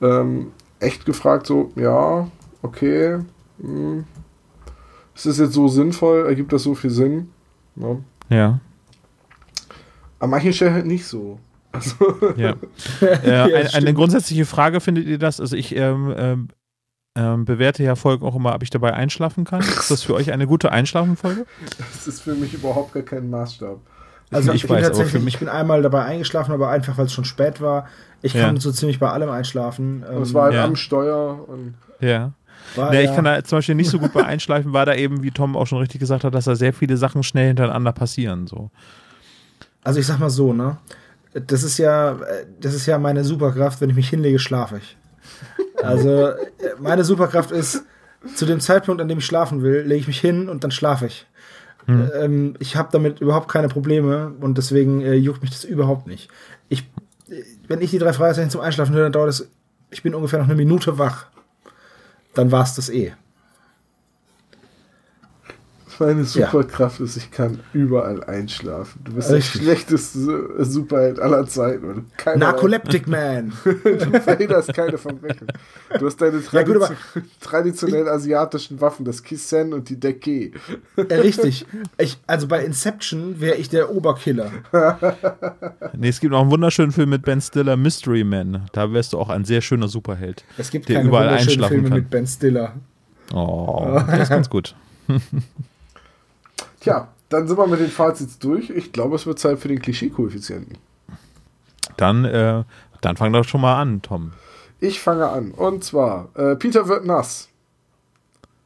ähm, 0.00 0.52
echt 0.80 1.04
gefragt, 1.04 1.46
so, 1.46 1.72
ja, 1.76 2.28
okay, 2.62 3.18
mh, 3.58 3.68
hm, 3.68 4.04
ist 5.14 5.26
das 5.26 5.38
jetzt 5.38 5.52
so 5.52 5.66
sinnvoll? 5.66 6.26
Ergibt 6.26 6.52
das 6.52 6.62
so 6.62 6.76
viel 6.76 6.90
Sinn? 6.90 7.30
Ja. 7.74 7.96
ja. 8.28 8.60
An 10.20 10.30
manchen 10.30 10.52
Stellen 10.52 10.74
halt 10.74 10.86
nicht 10.86 11.06
so. 11.06 11.40
Also 11.72 11.96
ja. 12.36 12.54
äh, 13.00 13.32
eine, 13.32 13.74
eine 13.74 13.94
grundsätzliche 13.94 14.46
Frage 14.46 14.80
findet 14.80 15.06
ihr 15.06 15.18
das? 15.18 15.40
Also 15.40 15.56
ich 15.56 15.74
ähm, 15.74 16.14
ähm, 16.16 16.48
ähm, 17.16 17.44
bewerte 17.44 17.82
ja 17.82 17.96
Folgen 17.96 18.24
auch 18.24 18.36
immer, 18.36 18.54
ob 18.54 18.62
ich 18.62 18.70
dabei 18.70 18.94
einschlafen 18.94 19.44
kann. 19.44 19.60
Ist 19.60 19.90
das 19.90 20.04
für 20.04 20.14
euch 20.14 20.30
eine 20.32 20.46
gute 20.46 20.70
Einschlafenfolge? 20.70 21.46
Das 21.78 22.06
ist 22.06 22.22
für 22.22 22.34
mich 22.34 22.54
überhaupt 22.54 22.92
gar 22.92 23.02
kein 23.02 23.28
Maßstab. 23.28 23.80
Also 24.30 24.52
ich, 24.52 24.62
ich 24.62 24.68
bin 24.68 24.76
weiß, 24.76 24.86
tatsächlich, 24.86 25.26
ich 25.26 25.38
bin 25.38 25.48
einmal 25.48 25.82
dabei 25.82 26.04
eingeschlafen, 26.04 26.52
aber 26.52 26.68
einfach, 26.68 26.96
weil 26.96 27.06
es 27.06 27.12
schon 27.12 27.24
spät 27.24 27.60
war. 27.60 27.88
Ich 28.22 28.32
kann 28.32 28.56
ja. 28.56 28.60
so 28.60 28.72
ziemlich 28.72 28.98
bei 28.98 29.10
allem 29.10 29.30
einschlafen. 29.30 30.02
Es 30.22 30.34
war 30.34 30.44
halt 30.44 30.54
ja. 30.54 30.64
am 30.64 30.76
Steuer 30.76 31.48
und 31.48 31.74
ja. 32.00 32.32
Nee, 32.76 33.04
ich 33.04 33.14
kann 33.14 33.24
da 33.24 33.42
zum 33.44 33.58
Beispiel 33.58 33.74
nicht 33.74 33.90
so 33.90 33.98
gut 33.98 34.12
bei 34.12 34.24
einschleifen, 34.26 34.72
weil 34.72 34.86
da 34.86 34.94
eben, 34.94 35.22
wie 35.22 35.30
Tom 35.30 35.56
auch 35.56 35.66
schon 35.66 35.78
richtig 35.78 36.00
gesagt 36.00 36.24
hat, 36.24 36.34
dass 36.34 36.44
da 36.44 36.54
sehr 36.54 36.72
viele 36.72 36.96
Sachen 36.96 37.22
schnell 37.22 37.48
hintereinander 37.48 37.92
passieren. 37.92 38.46
So. 38.46 38.70
Also 39.84 40.00
ich 40.00 40.06
sag 40.06 40.18
mal 40.18 40.30
so, 40.30 40.52
ne? 40.52 40.76
Das 41.32 41.62
ist 41.62 41.78
ja, 41.78 42.18
das 42.60 42.74
ist 42.74 42.86
ja 42.86 42.98
meine 42.98 43.24
Superkraft, 43.24 43.80
wenn 43.80 43.90
ich 43.90 43.96
mich 43.96 44.08
hinlege, 44.08 44.38
schlafe 44.38 44.78
ich. 44.78 44.96
Also 45.82 46.30
meine 46.80 47.04
Superkraft 47.04 47.52
ist, 47.52 47.84
zu 48.34 48.46
dem 48.46 48.60
Zeitpunkt, 48.60 49.00
an 49.00 49.08
dem 49.08 49.18
ich 49.18 49.26
schlafen 49.26 49.62
will, 49.62 49.82
lege 49.82 50.00
ich 50.00 50.06
mich 50.08 50.20
hin 50.20 50.48
und 50.48 50.64
dann 50.64 50.70
schlafe 50.70 51.06
ich. 51.06 51.26
Hm. 51.86 52.10
Ähm, 52.20 52.54
ich 52.58 52.76
habe 52.76 52.88
damit 52.92 53.20
überhaupt 53.20 53.48
keine 53.48 53.68
Probleme 53.68 54.32
und 54.40 54.58
deswegen 54.58 55.00
äh, 55.00 55.14
juckt 55.14 55.40
mich 55.40 55.50
das 55.50 55.64
überhaupt 55.64 56.06
nicht. 56.06 56.28
Wenn 57.68 57.82
ich 57.82 57.90
die 57.90 57.98
drei 57.98 58.12
Fragezeichen 58.12 58.50
zum 58.50 58.62
Einschlafen 58.62 58.94
höre, 58.94 59.04
dann 59.04 59.12
dauert 59.12 59.28
es, 59.28 59.48
ich 59.90 60.02
bin 60.02 60.14
ungefähr 60.14 60.38
noch 60.38 60.46
eine 60.46 60.56
Minute 60.56 60.98
wach. 60.98 61.26
Dann 62.34 62.50
war 62.50 62.64
es 62.64 62.74
das 62.74 62.88
eh. 62.88 63.14
Meine 65.98 66.24
Superkraft 66.24 67.00
ja. 67.00 67.04
ist, 67.04 67.16
ich 67.16 67.30
kann 67.30 67.60
überall 67.72 68.22
einschlafen. 68.24 69.00
Du 69.04 69.14
bist 69.14 69.30
Richtig. 69.30 69.52
der 69.52 69.58
schlechteste 69.60 70.64
Superheld 70.64 71.18
aller 71.18 71.46
Zeiten. 71.46 72.06
Narcoleptic 72.36 73.08
Man. 73.08 73.52
du 73.64 74.20
verhinderst 74.20 74.72
keine 74.74 74.98
Verbrechen. 74.98 75.48
Du 75.98 76.06
hast 76.06 76.20
deine 76.20 76.42
Tradition 76.42 76.80
ja, 76.80 76.88
gut, 76.88 77.24
traditionellen 77.40 78.08
asiatischen 78.08 78.80
Waffen, 78.80 79.04
das 79.04 79.22
Kisen 79.22 79.72
und 79.72 79.88
die 79.88 79.98
Deke. 79.98 80.52
Richtig. 80.96 81.66
Ich, 81.96 82.18
also 82.26 82.46
bei 82.46 82.64
Inception 82.64 83.40
wäre 83.40 83.56
ich 83.56 83.68
der 83.68 83.90
Oberkiller. 83.90 84.50
nee, 85.96 86.08
es 86.08 86.20
gibt 86.20 86.32
noch 86.32 86.42
einen 86.42 86.50
wunderschönen 86.50 86.92
Film 86.92 87.10
mit 87.10 87.22
Ben 87.22 87.40
Stiller, 87.40 87.76
Mystery 87.76 88.24
Man. 88.24 88.66
Da 88.72 88.92
wärst 88.92 89.12
du 89.12 89.18
auch 89.18 89.30
ein 89.30 89.44
sehr 89.44 89.60
schöner 89.60 89.88
Superheld. 89.88 90.44
Es 90.56 90.70
gibt 90.70 90.88
der 90.88 90.96
keine 90.96 91.08
überall 91.08 91.28
einschlafen 91.28 91.68
Filme 91.68 91.88
kann. 91.88 91.98
mit 91.98 92.10
Ben 92.10 92.26
Stiller. 92.26 92.74
Oh, 93.32 94.00
der 94.06 94.22
ist 94.22 94.28
ganz 94.28 94.48
gut. 94.48 94.74
Tja, 96.80 97.08
dann 97.28 97.46
sind 97.46 97.58
wir 97.58 97.66
mit 97.66 97.80
den 97.80 97.90
Fazits 97.90 98.38
durch. 98.38 98.70
Ich 98.70 98.92
glaube, 98.92 99.16
es 99.16 99.26
wird 99.26 99.38
Zeit 99.38 99.58
für 99.58 99.68
den 99.68 99.80
Klischee-Koeffizienten. 99.80 100.78
Dann, 101.96 102.24
äh, 102.24 102.64
dann 103.00 103.16
fang 103.16 103.32
doch 103.32 103.44
schon 103.44 103.60
mal 103.60 103.80
an, 103.80 104.02
Tom. 104.02 104.32
Ich 104.80 105.00
fange 105.00 105.28
an. 105.28 105.50
Und 105.50 105.84
zwar, 105.84 106.28
äh, 106.34 106.56
Peter 106.56 106.88
wird 106.88 107.04
nass. 107.04 107.48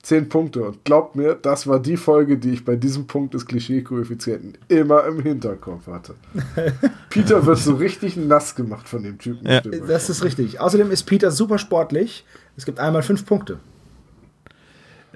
Zehn 0.03 0.29
Punkte. 0.29 0.65
Und 0.65 0.85
glaubt 0.85 1.15
mir, 1.15 1.35
das 1.35 1.67
war 1.67 1.79
die 1.79 1.97
Folge, 1.97 2.37
die 2.37 2.51
ich 2.51 2.65
bei 2.65 2.77
diesem 2.77 3.07
Punkt 3.07 3.35
des 3.35 3.47
Klischee-Koeffizienten 3.47 4.59
immer 4.69 5.05
im 5.07 5.23
Hinterkopf 5.23 5.87
hatte. 5.87 6.15
Peter 7.09 7.47
wird 7.47 7.59
so 7.59 7.77
richtig 7.77 8.17
nass 8.17 8.55
gemacht 8.55 8.89
von 8.89 9.05
dem 9.05 9.19
Typen. 9.19 9.47
Ja. 9.47 9.61
Das 9.61 10.11
ist 10.11 10.25
richtig. 10.25 10.61
Außerdem 10.61 10.91
ist 10.91 11.05
Peter 11.05 11.31
super 11.31 11.59
sportlich. 11.59 12.25
Es 12.57 12.67
gibt 12.67 12.81
einmal 12.81 13.03
fünf 13.03 13.25
Punkte. 13.25 13.61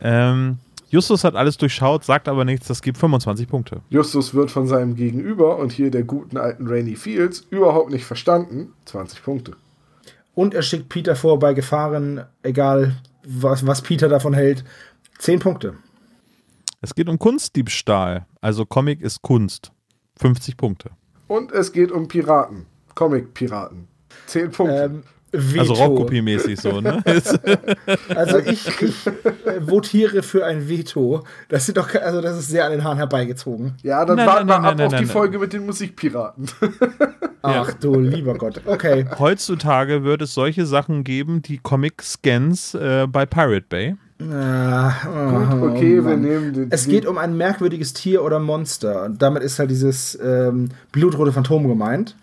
Ähm, 0.00 0.58
Justus 0.88 1.24
hat 1.24 1.34
alles 1.34 1.56
durchschaut, 1.56 2.04
sagt 2.04 2.28
aber 2.28 2.44
nichts, 2.44 2.68
das 2.68 2.80
gibt 2.80 2.98
25 2.98 3.48
Punkte. 3.48 3.80
Justus 3.90 4.34
wird 4.34 4.50
von 4.50 4.68
seinem 4.68 4.94
Gegenüber 4.94 5.58
und 5.58 5.72
hier 5.72 5.90
der 5.90 6.04
guten 6.04 6.36
alten 6.36 6.66
Rainy 6.68 6.94
Fields 6.94 7.46
überhaupt 7.50 7.90
nicht 7.90 8.04
verstanden, 8.04 8.72
20 8.84 9.22
Punkte. 9.22 9.56
Und 10.34 10.54
er 10.54 10.62
schickt 10.62 10.88
Peter 10.88 11.16
vor 11.16 11.38
bei 11.38 11.54
Gefahren, 11.54 12.24
egal 12.42 12.96
was, 13.26 13.66
was 13.66 13.82
Peter 13.82 14.08
davon 14.08 14.34
hält, 14.34 14.64
10 15.18 15.40
Punkte. 15.40 15.74
Es 16.80 16.94
geht 16.94 17.08
um 17.08 17.18
Kunstdiebstahl, 17.18 18.26
also 18.40 18.64
Comic 18.64 19.00
ist 19.00 19.22
Kunst, 19.22 19.72
50 20.20 20.56
Punkte. 20.56 20.90
Und 21.26 21.50
es 21.50 21.72
geht 21.72 21.90
um 21.90 22.06
Piraten, 22.06 22.66
Comic-Piraten, 22.94 23.88
10 24.26 24.50
Punkte. 24.52 24.84
Ähm, 24.84 25.02
Veto. 25.36 25.60
Also 25.60 25.74
Rockkopie-mäßig 25.74 26.60
so, 26.60 26.80
ne? 26.80 27.02
also 28.14 28.38
ich, 28.38 28.66
ich 28.82 29.06
äh, 29.06 29.60
votiere 29.60 30.22
für 30.22 30.44
ein 30.44 30.68
Veto. 30.68 31.24
Das 31.48 31.68
ist 31.68 31.76
doch, 31.76 31.94
also 31.94 32.20
das 32.20 32.38
ist 32.38 32.48
sehr 32.48 32.64
an 32.64 32.72
den 32.72 32.84
Haaren 32.84 32.98
herbeigezogen. 32.98 33.74
Ja, 33.82 34.04
dann 34.04 34.16
nein, 34.16 34.26
warten 34.26 34.48
wir 34.48 34.54
ab 34.56 34.62
nein, 34.76 34.86
auf 34.86 34.92
nein, 34.92 35.02
die 35.02 35.08
Folge 35.08 35.38
mit 35.38 35.52
den 35.52 35.66
Musikpiraten. 35.66 36.48
Ach 37.42 37.72
du 37.74 38.00
lieber 38.00 38.34
Gott. 38.34 38.60
Okay. 38.64 39.06
Heutzutage 39.18 40.02
wird 40.02 40.22
es 40.22 40.34
solche 40.34 40.66
Sachen 40.66 41.04
geben, 41.04 41.42
die 41.42 41.58
Comic-Scans 41.58 42.74
äh, 42.74 43.06
bei 43.08 43.26
Pirate 43.26 43.66
Bay. 43.68 43.96
Ah, 44.18 44.94
oh, 45.06 45.56
Gut, 45.58 45.70
okay, 45.70 46.00
oh 46.00 46.06
wir 46.06 46.16
nehmen 46.16 46.54
den. 46.54 46.68
Es 46.70 46.88
geht 46.88 47.04
um 47.04 47.18
ein 47.18 47.36
merkwürdiges 47.36 47.92
Tier 47.92 48.24
oder 48.24 48.38
Monster. 48.40 49.04
Und 49.04 49.20
damit 49.20 49.42
ist 49.42 49.58
halt 49.58 49.70
dieses 49.70 50.18
ähm, 50.22 50.70
blutrote 50.90 51.32
Phantom 51.32 51.68
gemeint. 51.68 52.16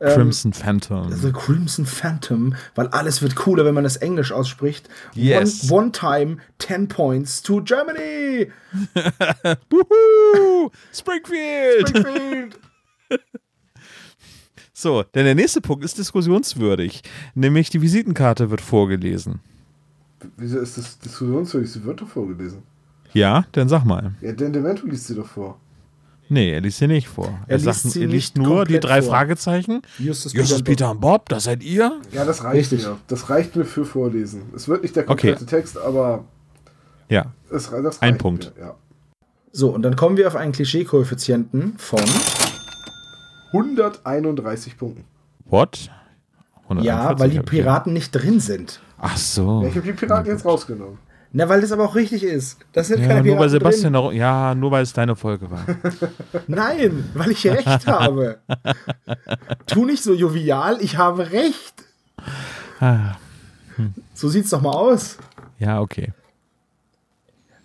Ähm, 0.00 0.14
Crimson 0.14 0.52
Phantom. 0.52 1.12
The 1.12 1.30
Crimson 1.30 1.84
Phantom, 1.84 2.54
weil 2.74 2.88
alles 2.88 3.20
wird 3.20 3.36
cooler, 3.36 3.64
wenn 3.66 3.74
man 3.74 3.84
das 3.84 3.96
Englisch 3.96 4.32
ausspricht. 4.32 4.88
Yes. 5.14 5.70
One, 5.70 5.82
one 5.82 5.92
time, 5.92 6.36
10 6.58 6.88
points 6.88 7.42
to 7.42 7.62
Germany. 7.62 8.50
Woohoo! 9.70 10.70
Springfield! 10.92 11.88
Springfield! 11.88 12.58
so, 14.72 15.02
denn 15.02 15.26
der 15.26 15.34
nächste 15.34 15.60
Punkt 15.60 15.84
ist 15.84 15.98
diskussionswürdig. 15.98 17.02
Nämlich 17.34 17.68
die 17.68 17.82
Visitenkarte 17.82 18.50
wird 18.50 18.62
vorgelesen. 18.62 19.40
Wieso 20.36 20.60
ist 20.60 20.78
das 20.78 20.98
diskussionswürdig? 20.98 21.70
Sie 21.70 21.84
wird 21.84 22.00
doch 22.00 22.08
vorgelesen. 22.08 22.62
Ja, 23.12 23.44
dann 23.52 23.68
sag 23.68 23.84
mal. 23.84 24.14
Ja, 24.20 24.32
denn 24.32 24.52
Demento 24.52 24.86
liest 24.86 25.08
sie 25.08 25.14
doch 25.14 25.26
vor. 25.26 25.58
Nee, 26.32 26.52
er 26.52 26.60
liest 26.60 26.78
sie 26.78 26.86
nicht 26.86 27.08
vor. 27.08 27.40
Er, 27.48 27.58
er 27.58 27.58
liest, 27.58 27.82
sagt, 27.82 27.96
er 27.96 28.06
liest 28.06 28.38
nur 28.38 28.64
die 28.64 28.78
drei 28.78 29.02
vor. 29.02 29.10
Fragezeichen. 29.10 29.82
Justus, 29.98 30.32
Justus 30.32 30.58
Peter, 30.58 30.70
Peter, 30.70 30.90
und 30.92 31.00
Bob, 31.00 31.28
das 31.28 31.44
seid 31.44 31.64
ihr? 31.64 32.00
Ja, 32.12 32.24
das 32.24 32.44
reicht 32.44 32.72
Richtig. 32.72 32.86
mir. 32.86 32.98
Das 33.08 33.30
reicht 33.30 33.56
mir 33.56 33.64
für 33.64 33.84
Vorlesen. 33.84 34.42
Es 34.54 34.68
wird 34.68 34.82
nicht 34.82 34.94
der 34.94 35.04
komplette 35.04 35.42
okay. 35.42 35.56
Text, 35.56 35.76
aber 35.76 36.24
ja. 37.08 37.26
Es, 37.50 37.68
das 37.68 38.00
Ein 38.00 38.16
Punkt. 38.16 38.52
Mir, 38.56 38.66
ja. 38.66 38.74
So, 39.50 39.70
und 39.70 39.82
dann 39.82 39.96
kommen 39.96 40.16
wir 40.16 40.28
auf 40.28 40.36
einen 40.36 40.52
Klischee-Koeffizienten 40.52 41.74
von. 41.76 42.04
131 43.52 44.78
Punkten. 44.78 45.04
What? 45.46 45.90
Ja, 46.80 47.10
141, 47.10 47.18
weil 47.18 47.30
die 47.30 47.40
Piraten 47.40 47.92
nicht 47.92 48.12
drin 48.12 48.38
sind. 48.38 48.80
Ach 48.98 49.16
so. 49.16 49.62
Ja, 49.62 49.68
ich 49.68 49.74
habe 49.74 49.86
die 49.86 49.92
Piraten 49.92 50.30
jetzt 50.30 50.44
rausgenommen. 50.44 50.98
Na, 51.32 51.48
weil 51.48 51.60
das 51.60 51.70
aber 51.70 51.84
auch 51.84 51.94
richtig 51.94 52.24
ist. 52.24 52.58
Das 52.72 52.88
sind 52.88 53.00
Ja, 53.02 53.06
keine 53.08 53.22
nur 53.28 53.38
weil 53.38 53.48
Sebastian 53.48 53.92
drin. 53.92 54.16
ja, 54.16 54.52
nur 54.54 54.72
weil 54.72 54.82
es 54.82 54.92
deine 54.92 55.14
Folge 55.14 55.48
war. 55.50 55.64
Nein, 56.48 57.08
weil 57.14 57.30
ich 57.30 57.46
recht 57.46 57.86
habe. 57.86 58.38
Tu 59.66 59.84
nicht 59.84 60.02
so 60.02 60.12
jovial, 60.12 60.78
ich 60.80 60.96
habe 60.98 61.30
recht. 61.30 61.84
Ah, 62.80 63.14
So 64.14 64.28
sieht's 64.28 64.50
doch 64.50 64.60
mal 64.60 64.72
aus. 64.72 65.18
ja, 65.58 65.80
okay. 65.80 66.12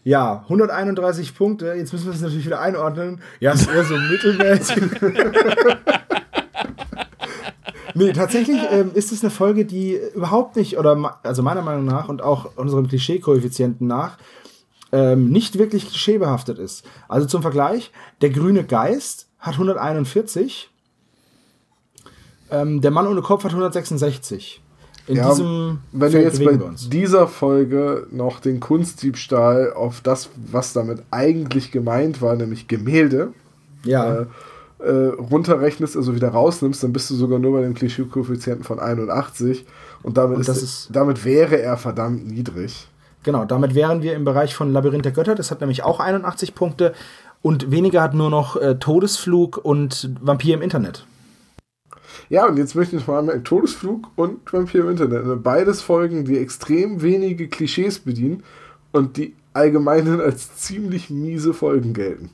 Ja, 0.03 0.43
131 0.43 1.35
Punkte. 1.35 1.73
Jetzt 1.73 1.91
müssen 1.91 2.05
wir 2.05 2.13
es 2.13 2.21
natürlich 2.21 2.45
wieder 2.45 2.59
einordnen. 2.61 3.19
Ja, 3.39 3.53
ist 3.53 3.67
eher 3.67 3.83
so 3.85 3.97
mittelmäßig. 4.11 4.83
Nee, 7.95 8.13
tatsächlich 8.13 8.59
ähm, 8.71 8.91
ist 8.93 9.11
es 9.11 9.23
eine 9.23 9.31
Folge, 9.31 9.65
die 9.65 9.99
überhaupt 10.13 10.55
nicht, 10.55 10.77
oder 10.77 11.19
also 11.23 11.41
meiner 11.41 11.61
Meinung 11.61 11.85
nach 11.85 12.07
und 12.09 12.21
auch 12.21 12.51
unserem 12.55 12.87
Klischee-Koeffizienten 12.87 13.87
nach, 13.87 14.17
ähm, 14.91 15.29
nicht 15.29 15.57
wirklich 15.57 15.87
klischeebehaftet 15.89 16.59
ist. 16.59 16.85
Also 17.07 17.27
zum 17.27 17.41
Vergleich, 17.41 17.91
der 18.21 18.29
grüne 18.29 18.63
Geist 18.63 19.27
hat 19.39 19.53
141, 19.55 20.69
ähm, 22.51 22.81
der 22.81 22.91
Mann 22.91 23.07
ohne 23.07 23.21
Kopf 23.21 23.43
hat 23.43 23.51
166. 23.51 24.61
In 25.07 25.17
Ja, 25.17 25.29
diesem 25.29 25.79
Wenn 25.91 26.11
du 26.11 26.17
Feld 26.19 26.39
jetzt 26.39 26.43
bei 26.43 26.59
dieser 26.89 27.27
Folge 27.27 28.07
noch 28.11 28.39
den 28.39 28.59
Kunstdiebstahl 28.59 29.73
auf 29.73 30.01
das, 30.01 30.29
was 30.35 30.73
damit 30.73 31.03
eigentlich 31.11 31.71
gemeint 31.71 32.21
war, 32.21 32.35
nämlich 32.35 32.67
Gemälde, 32.67 33.33
Ja. 33.83 34.21
äh, 34.21 34.25
äh, 34.79 34.89
runterrechnest, 34.91 35.95
also 35.95 36.15
wieder 36.15 36.29
rausnimmst, 36.29 36.83
dann 36.83 36.93
bist 36.93 37.09
du 37.09 37.15
sogar 37.15 37.39
nur 37.39 37.53
bei 37.53 37.61
dem 37.61 37.73
Klischee-Koeffizienten 37.73 38.63
von 38.63 38.79
81 38.79 39.65
und 40.03 40.17
damit, 40.17 40.37
Und 40.37 40.47
ist, 40.47 40.61
ist- 40.61 40.89
damit 40.91 41.23
wäre 41.25 41.59
er 41.59 41.77
verdammt 41.77 42.27
niedrig. 42.27 42.87
Genau, 43.23 43.45
damit 43.45 43.73
wären 43.73 44.01
wir 44.03 44.13
im 44.13 44.23
Bereich 44.25 44.53
von 44.53 44.71
Labyrinth 44.71 45.05
der 45.05 45.11
Götter. 45.11 45.33
Das 45.33 45.49
hat 45.49 45.59
nämlich 45.61 45.81
auch 45.83 45.99
81 45.99 46.53
Punkte. 46.53 46.93
Und 47.41 47.71
weniger 47.71 48.01
hat 48.01 48.13
nur 48.13 48.29
noch 48.29 48.55
äh, 48.57 48.75
Todesflug 48.75 49.57
und 49.57 50.11
Vampir 50.21 50.53
im 50.55 50.61
Internet. 50.61 51.05
Ja, 52.29 52.45
und 52.47 52.57
jetzt 52.57 52.75
möchte 52.75 52.95
ich 52.97 53.07
mal 53.07 53.41
Todesflug 53.43 54.07
und 54.15 54.51
Vampir 54.51 54.81
im 54.81 54.89
Internet. 54.91 55.25
ne? 55.25 55.35
Beides 55.35 55.81
Folgen, 55.81 56.25
die 56.25 56.37
extrem 56.37 57.01
wenige 57.01 57.47
Klischees 57.47 57.99
bedienen 57.99 58.43
und 58.91 59.17
die 59.17 59.35
allgemein 59.53 60.07
als 60.21 60.55
ziemlich 60.57 61.09
miese 61.09 61.53
Folgen 61.53 61.93
gelten. 61.93 62.29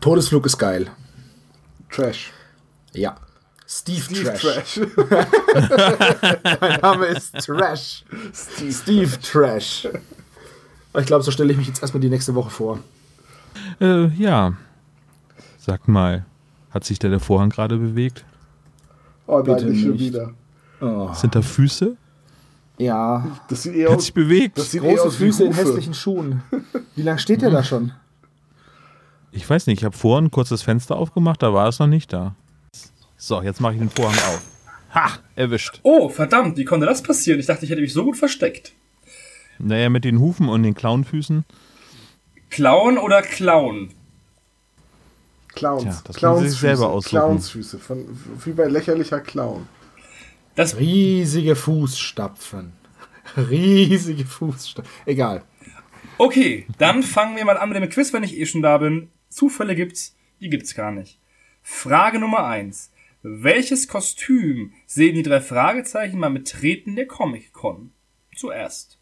Todesflug 0.00 0.46
ist 0.46 0.58
geil. 0.58 0.88
Trash. 1.90 2.32
Ja. 2.92 3.16
Steve, 3.66 4.02
Steve 4.02 4.34
Trash. 4.34 4.74
Trash. 4.74 4.80
Mein 6.60 6.80
Name 6.80 7.06
ist 7.06 7.34
Trash. 7.38 8.04
Steve. 8.32 8.72
Steve 8.72 9.20
Trash. 9.20 9.88
Ich 10.98 11.06
glaube, 11.06 11.22
so 11.22 11.30
stelle 11.30 11.52
ich 11.52 11.58
mich 11.58 11.68
jetzt 11.68 11.80
erstmal 11.80 12.00
die 12.00 12.08
nächste 12.08 12.34
Woche 12.34 12.50
vor. 12.50 12.80
Äh, 13.80 14.06
ja. 14.08 14.54
Sag 15.58 15.86
mal, 15.86 16.24
hat 16.70 16.84
sich 16.84 16.98
da 16.98 17.08
der 17.08 17.20
Vorhang 17.20 17.50
gerade 17.50 17.76
bewegt? 17.76 18.24
Oh 19.26 19.40
nein, 19.46 19.64
nicht 19.68 19.82
schon 19.84 19.98
wieder. 19.98 20.34
Oh. 20.80 21.12
Sind 21.14 21.34
da 21.36 21.42
Füße? 21.42 21.96
Ja. 22.78 23.38
Das 23.48 23.62
sieht 23.62 23.74
eher 23.74 23.92
Hat 23.92 24.00
sich 24.00 24.14
bewegt? 24.14 24.58
das 24.58 24.70
sieht 24.72 24.82
eher 24.82 24.96
Große 24.96 25.18
Füße 25.18 25.44
in 25.44 25.52
hässlichen 25.52 25.94
Schuhen. 25.94 26.42
Wie 26.96 27.02
lange 27.02 27.18
steht 27.20 27.42
der 27.42 27.50
da 27.50 27.62
schon? 27.62 27.92
Ich 29.32 29.48
weiß 29.48 29.66
nicht, 29.66 29.80
ich 29.80 29.84
habe 29.84 29.96
vorhin 29.96 30.30
kurz 30.30 30.48
das 30.48 30.62
Fenster 30.62 30.96
aufgemacht, 30.96 31.42
da 31.42 31.52
war 31.54 31.68
es 31.68 31.78
noch 31.78 31.86
nicht 31.86 32.12
da. 32.12 32.34
So, 33.16 33.42
jetzt 33.42 33.60
mache 33.60 33.74
ich 33.74 33.78
den 33.78 33.90
Vorhang 33.90 34.18
auf. 34.18 34.42
Ha, 34.94 35.18
erwischt. 35.36 35.80
Oh, 35.82 36.08
verdammt, 36.08 36.56
wie 36.56 36.64
konnte 36.64 36.86
das 36.86 37.02
passieren? 37.02 37.38
Ich 37.38 37.46
dachte, 37.46 37.64
ich 37.64 37.70
hätte 37.70 37.80
mich 37.80 37.92
so 37.92 38.04
gut 38.04 38.16
versteckt. 38.16 38.72
Naja, 39.58 39.88
mit 39.90 40.04
den 40.04 40.18
Hufen 40.18 40.48
und 40.48 40.62
den 40.62 40.74
Clownfüßen. 40.74 41.44
Klauen 42.48 42.98
oder 42.98 43.22
klauen? 43.22 43.92
Clowns. 45.54 45.82
Tja, 45.82 46.00
das 46.04 46.16
Clowns 46.16 46.42
Sie 46.42 46.48
sich 46.50 46.58
selber 46.60 46.76
Füße. 46.76 46.88
aussuchen. 46.88 47.10
Clownsfüße. 47.10 47.78
Von, 47.78 48.06
wie 48.44 48.52
bei 48.52 48.66
lächerlicher 48.66 49.20
Clown. 49.20 49.68
Das, 50.54 50.76
Riesige 50.76 51.54
Fußstapfen. 51.56 52.72
Riesige 53.36 54.24
Fußstapfen. 54.24 54.90
Egal. 55.06 55.42
okay, 56.18 56.66
dann 56.78 57.02
fangen 57.02 57.36
wir 57.36 57.44
mal 57.44 57.58
an 57.58 57.68
mit 57.68 57.80
dem 57.80 57.88
Quiz, 57.88 58.12
wenn 58.12 58.22
ich 58.24 58.36
eh 58.36 58.46
schon 58.46 58.62
da 58.62 58.78
bin. 58.78 59.10
Zufälle 59.30 59.74
gibt's, 59.74 60.14
die 60.40 60.50
gibt's 60.50 60.74
gar 60.74 60.90
nicht. 60.92 61.18
Frage 61.62 62.18
Nummer 62.18 62.44
eins: 62.44 62.92
Welches 63.22 63.88
Kostüm 63.88 64.72
sehen 64.86 65.14
die 65.14 65.22
drei 65.22 65.40
Fragezeichen 65.40 66.20
beim 66.20 66.34
Betreten 66.34 66.96
der 66.96 67.06
Comic-Con? 67.06 67.92
Zuerst. 68.36 68.98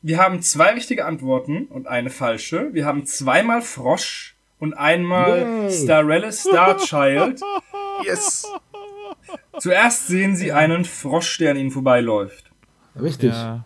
Wir 0.00 0.18
haben 0.18 0.42
zwei 0.42 0.72
richtige 0.74 1.04
Antworten 1.04 1.66
und 1.66 1.86
eine 1.88 2.10
falsche. 2.10 2.72
Wir 2.72 2.86
haben 2.86 3.04
zweimal 3.04 3.62
Frosch 3.62 4.36
und 4.58 4.74
einmal 4.74 5.40
Yay. 5.40 5.72
Starella 5.72 6.32
Starchild. 6.32 7.40
Yes! 8.04 8.46
Zuerst 9.58 10.06
sehen 10.06 10.36
sie 10.36 10.52
einen 10.52 10.84
Frosch, 10.84 11.38
der 11.38 11.50
an 11.50 11.56
ihnen 11.56 11.72
vorbeiläuft. 11.72 12.48
Richtig. 12.94 13.32
Ja. 13.32 13.64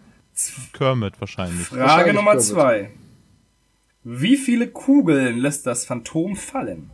Kermit 0.73 1.21
wahrscheinlich. 1.21 1.67
Frage 1.67 1.81
Wahrscheinlich 1.83 2.15
Nummer 2.15 2.31
Kermit. 2.31 2.47
zwei. 2.47 2.91
Wie 4.05 4.37
viele 4.37 4.69
Kugeln 4.69 5.39
lässt 5.39 5.67
das 5.67 5.85
Phantom 5.85 6.37
fallen? 6.37 6.91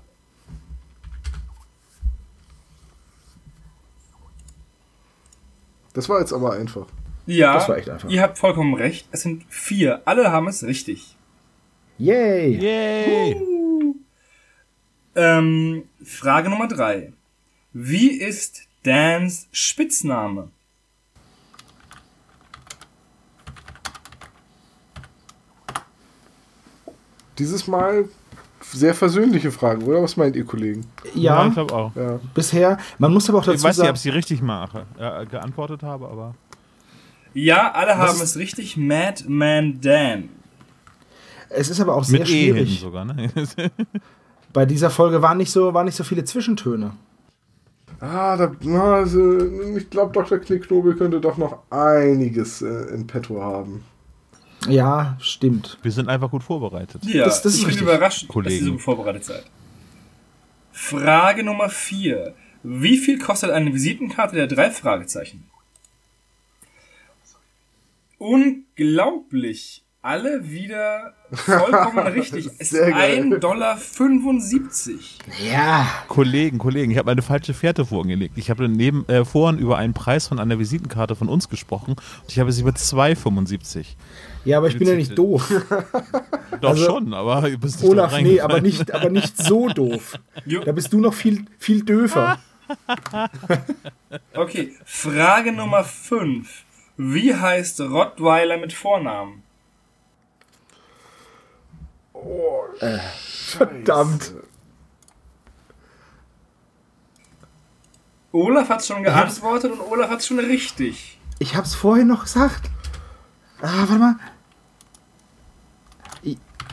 Das 5.94 6.08
war 6.08 6.20
jetzt 6.20 6.32
aber 6.32 6.52
einfach. 6.52 6.86
Ja, 7.26 7.54
Das 7.54 7.68
war 7.68 7.76
echt 7.76 7.88
einfach. 7.90 8.08
ihr 8.08 8.22
habt 8.22 8.38
vollkommen 8.38 8.74
recht. 8.74 9.08
Es 9.10 9.22
sind 9.22 9.44
vier. 9.48 10.02
Alle 10.04 10.30
haben 10.32 10.48
es 10.48 10.64
richtig. 10.64 11.16
Yay. 11.98 12.56
Yay! 12.58 13.36
Ähm, 15.16 15.84
Frage 16.04 16.48
Nummer 16.48 16.68
drei. 16.68 17.12
Wie 17.72 18.12
ist 18.12 18.62
Dans 18.84 19.48
Spitzname? 19.50 20.50
Dieses 27.38 27.66
Mal 27.68 28.06
sehr 28.60 28.94
versöhnliche 28.94 29.50
Fragen, 29.52 29.82
oder? 29.84 30.02
Was 30.02 30.16
meint 30.16 30.34
ihr, 30.36 30.44
Kollegen? 30.44 30.84
Ja, 31.14 31.46
ich 31.46 31.54
glaube 31.54 31.72
auch. 31.74 31.94
Ja. 31.94 32.18
bisher. 32.34 32.78
Man 32.98 33.12
muss 33.12 33.28
aber 33.28 33.38
auch 33.38 33.44
dazu 33.44 33.56
Ich 33.56 33.62
weiß 33.62 33.76
nicht, 33.76 33.76
sagen. 33.76 33.90
ob 33.90 33.96
ich 33.96 34.02
sie 34.02 34.08
richtig 34.10 34.42
mache, 34.42 34.84
äh, 34.98 35.26
geantwortet 35.26 35.82
habe, 35.82 36.08
aber. 36.08 36.34
Ja, 37.34 37.70
alle 37.72 37.96
haben 37.96 38.16
ist- 38.16 38.22
es 38.22 38.36
richtig. 38.36 38.76
Madman 38.76 39.80
Dan. 39.80 40.28
Es 41.50 41.70
ist 41.70 41.80
aber 41.80 41.94
auch 41.94 42.04
sehr 42.04 42.20
Mit 42.20 42.28
E 42.28 42.32
schwierig. 42.52 42.80
sogar, 42.80 43.04
ne? 43.04 43.30
Bei 44.52 44.66
dieser 44.66 44.90
Folge 44.90 45.22
waren 45.22 45.38
nicht 45.38 45.52
so, 45.52 45.72
waren 45.72 45.86
nicht 45.86 45.94
so 45.96 46.04
viele 46.04 46.24
Zwischentöne. 46.24 46.92
Ah, 48.00 48.36
da, 48.36 48.52
also, 48.92 49.38
ich 49.76 49.88
glaube, 49.90 50.12
Dr. 50.12 50.38
Knickknobel 50.38 50.94
könnte 50.94 51.20
doch 51.20 51.36
noch 51.36 51.58
einiges 51.70 52.62
äh, 52.62 52.94
in 52.94 53.06
petto 53.06 53.40
haben. 53.42 53.82
Ja, 54.70 55.16
stimmt. 55.20 55.78
Wir 55.82 55.92
sind 55.92 56.08
einfach 56.08 56.30
gut 56.30 56.42
vorbereitet. 56.42 57.04
Ja, 57.04 57.24
Das- 57.24 57.42
das 57.42 57.52
ist 57.54 57.58
ich 57.60 57.64
bin 57.64 57.74
richtig. 57.74 57.82
überrascht, 57.82 58.22
dass 58.22 58.28
Kollegen. 58.28 58.56
ihr 58.56 58.64
so 58.64 58.72
gut 58.72 58.82
vorbereitet 58.82 59.24
seid. 59.24 59.44
Frage 60.72 61.42
Nummer 61.42 61.68
vier. 61.68 62.34
Wie 62.62 62.98
viel 62.98 63.18
kostet 63.18 63.50
eine 63.50 63.72
Visitenkarte 63.72 64.36
der 64.36 64.46
drei 64.46 64.70
Fragezeichen? 64.70 65.44
Unglaublich. 68.18 69.82
Alle 70.00 70.48
wieder 70.48 71.12
vollkommen 71.32 72.06
richtig. 72.06 72.46
Es 72.46 72.52
ist 72.60 72.70
Sehr 72.70 72.92
geil. 72.92 73.20
1,75 73.20 73.40
Dollar. 73.40 73.78
Ja. 75.52 75.86
Kollegen, 76.06 76.58
Kollegen, 76.58 76.92
ich 76.92 76.98
habe 76.98 77.10
eine 77.10 77.20
falsche 77.20 77.52
Fährte 77.52 77.84
vorgelegt. 77.84 78.38
Ich 78.38 78.48
habe 78.48 78.68
neben, 78.68 79.08
äh, 79.08 79.24
vorhin 79.24 79.58
über 79.58 79.76
einen 79.76 79.94
Preis 79.94 80.28
von 80.28 80.38
einer 80.38 80.58
Visitenkarte 80.58 81.16
von 81.16 81.28
uns 81.28 81.48
gesprochen 81.48 81.92
und 82.22 82.28
ich 82.28 82.38
habe 82.38 82.52
sie 82.52 82.62
über 82.62 82.70
2,75. 82.70 83.96
Ja, 84.44 84.58
aber 84.58 84.68
ich 84.68 84.78
bin 84.78 84.86
ja 84.86 84.94
nicht 84.94 85.18
doof. 85.18 85.50
Doch 86.60 86.70
Also, 86.70 86.84
schon, 86.86 87.12
aber 87.12 87.42
du 87.50 87.58
bist 87.58 87.82
nicht 87.82 87.90
Olaf, 87.90 88.18
nee, 88.20 88.40
aber 88.40 88.60
nicht, 88.60 88.94
aber 88.94 89.10
nicht 89.10 89.36
so 89.36 89.68
doof. 89.74 90.14
Jo. 90.46 90.62
Da 90.62 90.70
bist 90.72 90.92
du 90.92 91.00
noch 91.00 91.12
viel, 91.12 91.44
viel 91.58 91.84
döfer. 91.84 92.38
Okay, 94.32 94.74
Frage 94.84 95.52
Nummer 95.52 95.82
5. 95.82 96.64
Wie 96.96 97.34
heißt 97.34 97.80
Rottweiler 97.80 98.58
mit 98.58 98.72
Vornamen? 98.72 99.42
Oh, 102.24 102.64
Verdammt. 103.46 104.32
Olaf 108.32 108.68
hat 108.68 108.84
schon 108.84 109.02
geantwortet 109.02 109.72
und 109.72 109.80
Olaf 109.80 110.10
hat 110.10 110.22
schon 110.24 110.38
richtig. 110.38 111.18
Ich 111.38 111.56
hab's 111.56 111.74
vorhin 111.74 112.08
noch 112.08 112.24
gesagt. 112.24 112.70
Ah, 113.62 113.84
warte 113.86 113.98
mal. 113.98 114.16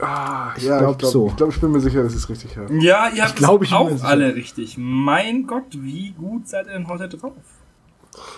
Ah, 0.01 0.51
Ich 0.57 0.63
ja, 0.63 0.80
glaub 0.80 0.91
ich 0.91 0.97
glaube, 0.97 1.11
so. 1.13 1.27
ich, 1.27 1.35
glaub, 1.38 1.49
ich 1.53 1.61
bin 1.61 1.72
mir 1.72 1.80
sicher, 1.80 2.03
dass 2.03 2.11
ich 2.11 2.17
es 2.19 2.27
richtig 2.30 2.57
habe. 2.57 2.73
Ja, 2.84 3.07
ihr 3.15 3.23
habt 3.23 3.38
glaub, 3.38 3.61
es 3.61 3.69
ich 3.69 3.77
bin 3.77 3.88
mir 3.88 3.95
auch 3.95 4.03
alle 4.03 4.35
richtig. 4.35 4.76
Mein 4.77 5.47
Gott, 5.47 5.67
wie 5.72 6.11
gut 6.11 6.49
seid 6.49 6.67
ihr 6.67 6.73
denn 6.73 6.88
heute 6.89 7.07
drauf? 7.07 7.31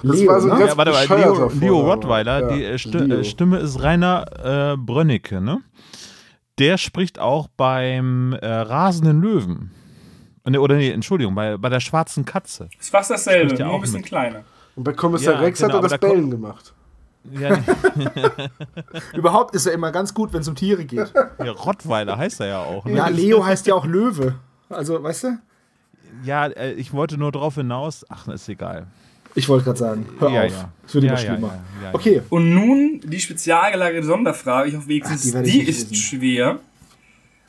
Das 0.04 0.18
Leo, 0.20 0.32
war 0.32 0.40
so 0.42 0.50
ein 0.52 0.54
ne? 0.54 0.60
ganz 0.60 0.72
Ja, 0.74 0.78
warte 0.78 0.92
mal, 0.92 1.20
Leo, 1.20 1.50
Leo. 1.50 1.80
Rottweiler, 1.82 2.42
Ja, 2.42 2.48
die 2.56 2.64
äh, 2.64 2.78
Sti 2.78 2.98
Leo. 3.00 3.20
äh, 3.20 3.24
Stimme 3.24 3.58
ist 3.58 3.82
Rainer 3.82 4.74
äh, 4.74 4.78
Brönnecke, 4.78 5.42
ne? 5.42 5.64
Der 6.60 6.78
spricht 6.78 7.20
auch 7.20 7.48
beim 7.56 8.34
äh, 8.34 8.46
Rasenden 8.48 9.22
Löwen. 9.22 9.72
Äh, 10.44 10.52
ne, 10.52 10.62
Oder 10.62 10.76
nee, 10.76 10.90
Entschuldigung, 10.90 11.36
bei, 11.36 11.58
bei 11.58 11.70
der 11.70 11.80
schwarzen 11.80 12.26
Katze. 12.26 12.70
Ist 12.80 12.90
fast 12.90 13.12
dasselbe, 13.12 13.54
nur 13.56 13.70
auch 13.70 13.76
ein 13.76 13.82
bisschen 13.82 13.98
mit. 13.98 14.06
kleiner. 14.08 14.44
Und 14.76 14.84
bei 14.84 14.94
Kommissar 14.94 15.36
Ja, 15.36 15.40
Rex 15.40 15.60
genau, 15.60 15.76
hat 15.76 15.84
er 15.84 15.90
das 15.90 16.00
Bellen 16.00 16.30
gemacht. 16.32 16.74
Ja, 17.30 17.58
Überhaupt 19.14 19.54
ist 19.54 19.66
er 19.66 19.74
immer 19.74 19.92
ganz 19.92 20.14
gut, 20.14 20.32
wenn 20.32 20.42
es 20.42 20.48
um 20.48 20.56
Tiere 20.56 20.86
geht. 20.86 21.12
ja, 21.44 21.52
Rottweiler 21.52 22.18
heißt 22.18 22.40
er 22.40 22.48
ja 22.48 22.60
auch. 22.60 22.86
Ne? 22.86 22.94
Ja, 22.94 23.08
Leo 23.10 23.46
heißt 23.46 23.68
ja 23.68 23.76
auch 23.76 23.86
Löwe. 23.86 24.36
Also, 24.70 25.02
weißt 25.04 25.24
du? 25.26 25.38
Ja, 26.24 26.48
äh, 26.48 26.72
ich 26.74 26.94
wollte 26.94 27.18
nur 27.18 27.32
darauf 27.32 27.56
hinaus. 27.56 28.06
Ach, 28.10 28.28
ist 28.30 28.48
egal. 28.48 28.88
Ich 29.38 29.48
wollte 29.48 29.66
gerade 29.66 29.78
sagen, 29.80 30.06
hör 30.20 30.30
Ja, 30.32 30.44
auf. 30.46 30.52
ja. 30.52 30.72
Es 30.88 30.94
wird 30.96 31.04
Ja, 31.06 31.12
immer 31.12 31.20
ja, 31.22 31.26
schlimmer. 31.28 31.48
ja, 31.48 31.54
ja, 31.82 31.88
ja. 31.90 31.94
Okay, 31.96 32.22
Und 32.30 32.54
nun 32.54 33.02
die 33.04 33.20
spezial 33.20 33.72
gelagerte 33.72 34.08
Sonderfrage. 34.08 34.70
Ich 34.70 34.76
hoffe, 34.76 34.88
wenigstens 34.88 35.36
Ach, 35.36 35.44
die 35.44 35.52
die, 35.52 35.62
ich 35.62 35.70
ist 35.70 35.90
lesen. 35.92 35.96
schwer. 35.96 36.60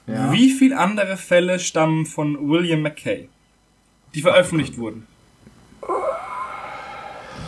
Ja. 0.06 0.32
Wie 0.32 0.51
viele 0.51 0.77
andere 0.78 1.16
Fälle 1.16 1.59
stammen 1.59 2.05
von 2.06 2.48
William 2.48 2.82
McKay, 2.82 3.28
die 4.15 4.20
veröffentlicht 4.23 4.77
wurden? 4.78 5.06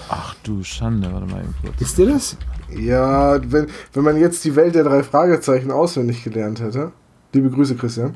Ach 0.08 0.34
du 0.42 0.62
Schande, 0.64 1.12
warte 1.12 1.26
mal 1.26 1.42
eben 1.42 1.54
kurz. 1.62 1.80
ist 1.80 1.96
dir 1.98 2.06
das? 2.06 2.36
Ja, 2.74 3.38
wenn, 3.52 3.66
wenn 3.92 4.04
man 4.04 4.16
jetzt 4.18 4.44
die 4.44 4.56
Welt 4.56 4.74
der 4.74 4.84
drei 4.84 5.02
Fragezeichen 5.02 5.70
auswendig 5.70 6.24
gelernt 6.24 6.60
hätte. 6.60 6.92
Liebe 7.32 7.50
Grüße, 7.50 7.76
Christian. 7.76 8.14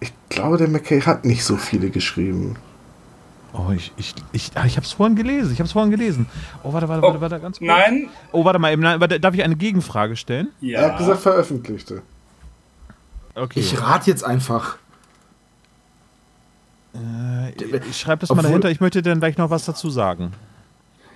Ich 0.00 0.12
glaube, 0.28 0.56
der 0.56 0.68
McKay 0.68 1.00
hat 1.00 1.24
nicht 1.24 1.44
so 1.44 1.56
viele 1.56 1.90
geschrieben. 1.90 2.56
Oh, 3.58 3.70
ich, 3.74 3.90
ich, 3.96 4.14
ich, 4.32 4.50
ah, 4.54 4.64
ich 4.66 4.76
hab's 4.76 4.92
vorhin 4.92 5.16
gelesen. 5.16 5.52
Ich 5.52 5.60
hab's 5.60 5.72
vorhin 5.72 5.90
gelesen. 5.90 6.26
Oh, 6.62 6.72
warte, 6.74 6.88
warte, 6.88 7.02
Oh, 7.02 7.08
warte, 7.08 7.20
warte, 7.22 7.40
ganz 7.40 7.58
kurz. 7.58 7.66
Nein? 7.68 8.08
Oh, 8.32 8.44
warte 8.44 8.58
mal 8.58 8.70
eben. 8.72 8.82
Warte, 8.82 9.18
darf 9.18 9.34
ich 9.34 9.42
eine 9.42 9.56
Gegenfrage 9.56 10.14
stellen? 10.16 10.48
Ja. 10.60 10.80
Er 10.80 10.90
hat 10.92 10.98
gesagt, 10.98 11.20
veröffentlichte. 11.20 12.02
Okay. 13.34 13.60
Ich 13.60 13.80
rate 13.80 14.10
jetzt 14.10 14.24
einfach. 14.24 14.76
äh, 16.94 17.50
ich 17.88 17.98
schreibe 17.98 18.20
das 18.20 18.28
mal 18.30 18.36
Obwohl- 18.38 18.42
dahinter. 18.50 18.70
Ich 18.70 18.80
möchte 18.80 19.00
dann 19.02 19.20
gleich 19.20 19.38
noch 19.38 19.48
was 19.50 19.64
dazu 19.64 19.88
sagen. 19.90 20.32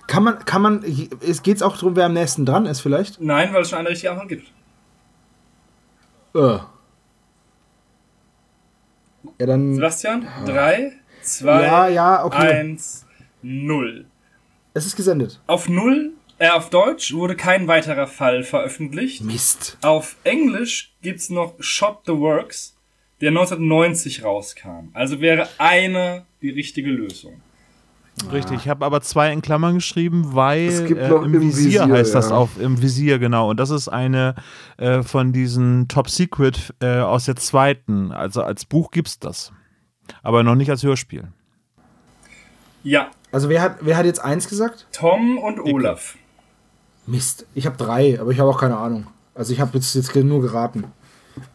Kann 0.07 0.23
man, 0.23 0.39
kann 0.43 0.61
man, 0.61 0.83
es 1.21 1.43
geht's 1.43 1.61
auch 1.61 1.77
darum, 1.77 1.95
wer 1.95 2.05
am 2.07 2.13
nächsten 2.13 2.45
dran 2.45 2.65
ist, 2.65 2.81
vielleicht? 2.81 3.21
Nein, 3.21 3.53
weil 3.53 3.61
es 3.61 3.69
schon 3.69 3.79
eine 3.79 3.89
richtige 3.89 4.11
Antwort 4.11 4.29
gibt. 4.29 4.47
Äh. 6.35 6.59
Ja, 9.39 9.45
dann. 9.45 9.75
Sebastian, 9.75 10.27
3, 10.45 10.91
2, 11.37 11.63
Ja, 11.63 11.87
ja, 11.87 12.25
okay. 12.25 12.53
1, 12.53 13.05
0. 13.41 14.05
Es 14.73 14.85
ist 14.85 14.95
gesendet. 14.95 15.39
Auf 15.47 15.67
0, 15.67 16.11
äh, 16.37 16.49
auf 16.49 16.69
Deutsch 16.69 17.13
wurde 17.13 17.35
kein 17.35 17.67
weiterer 17.67 18.07
Fall 18.07 18.43
veröffentlicht. 18.43 19.23
Mist. 19.23 19.77
Auf 19.81 20.15
Englisch 20.23 20.93
gibt's 21.01 21.29
noch 21.29 21.53
Shot 21.59 21.99
the 22.05 22.13
Works, 22.13 22.75
der 23.21 23.29
1990 23.29 24.23
rauskam. 24.23 24.89
Also 24.93 25.21
wäre 25.21 25.47
eine 25.57 26.25
die 26.41 26.49
richtige 26.49 26.89
Lösung. 26.89 27.41
Richtig, 28.31 28.57
ich 28.57 28.67
habe 28.67 28.85
aber 28.85 29.01
zwei 29.01 29.31
in 29.31 29.41
Klammern 29.41 29.75
geschrieben, 29.75 30.33
weil 30.33 30.67
Es 30.67 30.85
gibt 30.85 30.99
äh, 30.99 31.09
noch 31.09 31.23
im, 31.23 31.33
im 31.33 31.41
Visier, 31.41 31.81
Visier, 31.81 31.93
heißt 31.93 32.13
das 32.13 32.29
ja. 32.29 32.35
auf 32.35 32.59
im 32.59 32.81
Visier 32.81 33.19
genau 33.19 33.49
und 33.49 33.59
das 33.59 33.69
ist 33.69 33.87
eine 33.87 34.35
äh, 34.77 35.01
von 35.01 35.31
diesen 35.31 35.87
Top 35.87 36.09
Secret 36.09 36.73
äh, 36.81 36.99
aus 36.99 37.25
der 37.25 37.35
zweiten, 37.37 38.11
also 38.11 38.43
als 38.43 38.65
Buch 38.65 38.91
gibt's 38.91 39.17
das, 39.17 39.53
aber 40.23 40.43
noch 40.43 40.55
nicht 40.55 40.69
als 40.69 40.83
Hörspiel. 40.83 41.27
Ja, 42.83 43.11
Also, 43.31 43.47
wer 43.49 43.61
hat, 43.61 43.77
wer 43.81 43.95
hat 43.97 44.05
jetzt 44.05 44.19
eins 44.23 44.47
gesagt? 44.49 44.87
Tom 44.91 45.37
und 45.37 45.59
Olaf. 45.59 46.15
Mist. 47.05 47.45
Ich 47.53 47.65
habe 47.65 47.77
drei, 47.77 48.19
aber 48.19 48.31
ich 48.31 48.39
habe 48.39 48.49
auch 48.49 48.59
keine 48.59 48.77
Ahnung. 48.77 49.07
Also, 49.35 49.53
ich 49.53 49.59
habe 49.61 49.71
jetzt, 49.75 49.93
jetzt 49.95 50.15
nur 50.15 50.41
geraten. 50.41 50.85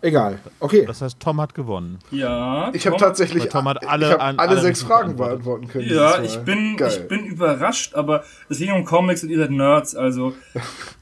Egal. 0.00 0.38
Okay. 0.58 0.84
Das 0.86 1.02
heißt, 1.02 1.20
Tom 1.20 1.38
hat 1.40 1.54
gewonnen. 1.54 1.98
Ja, 2.10 2.70
Ich 2.72 2.86
habe 2.86 2.96
Tom- 2.96 3.06
tatsächlich 3.08 3.42
Weil 3.42 3.50
Tom 3.50 3.68
hat 3.68 3.86
alle 3.86 4.06
ich 4.06 4.12
hab 4.12 4.22
alle, 4.22 4.38
alle 4.38 4.60
sechs 4.60 4.82
Fragen 4.82 5.16
beantworten 5.16 5.68
können. 5.68 5.88
Ja, 5.92 6.22
ich 6.22 6.38
bin, 6.38 6.76
Geil. 6.78 6.88
ich 6.90 7.08
bin 7.08 7.26
überrascht, 7.26 7.94
aber 7.94 8.24
es 8.48 8.56
ging 8.58 8.72
um 8.72 8.84
Comics 8.86 9.22
und 9.22 9.28
ihr 9.28 9.38
seid 9.38 9.50
Nerds, 9.50 9.94
also 9.94 10.32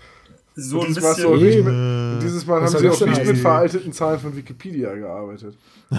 so 0.57 0.81
ein 0.81 0.87
Dieses 0.89 1.03
Mal, 1.03 1.15
so 1.15 1.31
bisschen. 1.33 1.47
Eben. 1.67 2.15
mit, 2.15 2.23
dieses 2.23 2.47
Mal 2.47 2.61
haben 2.63 2.69
sie 2.69 2.89
auch 2.89 3.07
nicht 3.07 3.25
mit 3.27 3.39
veralteten 3.39 3.93
Zahlen 3.93 4.21
von 4.21 4.37
Wikipedia 4.37 4.95
gearbeitet. 4.95 5.57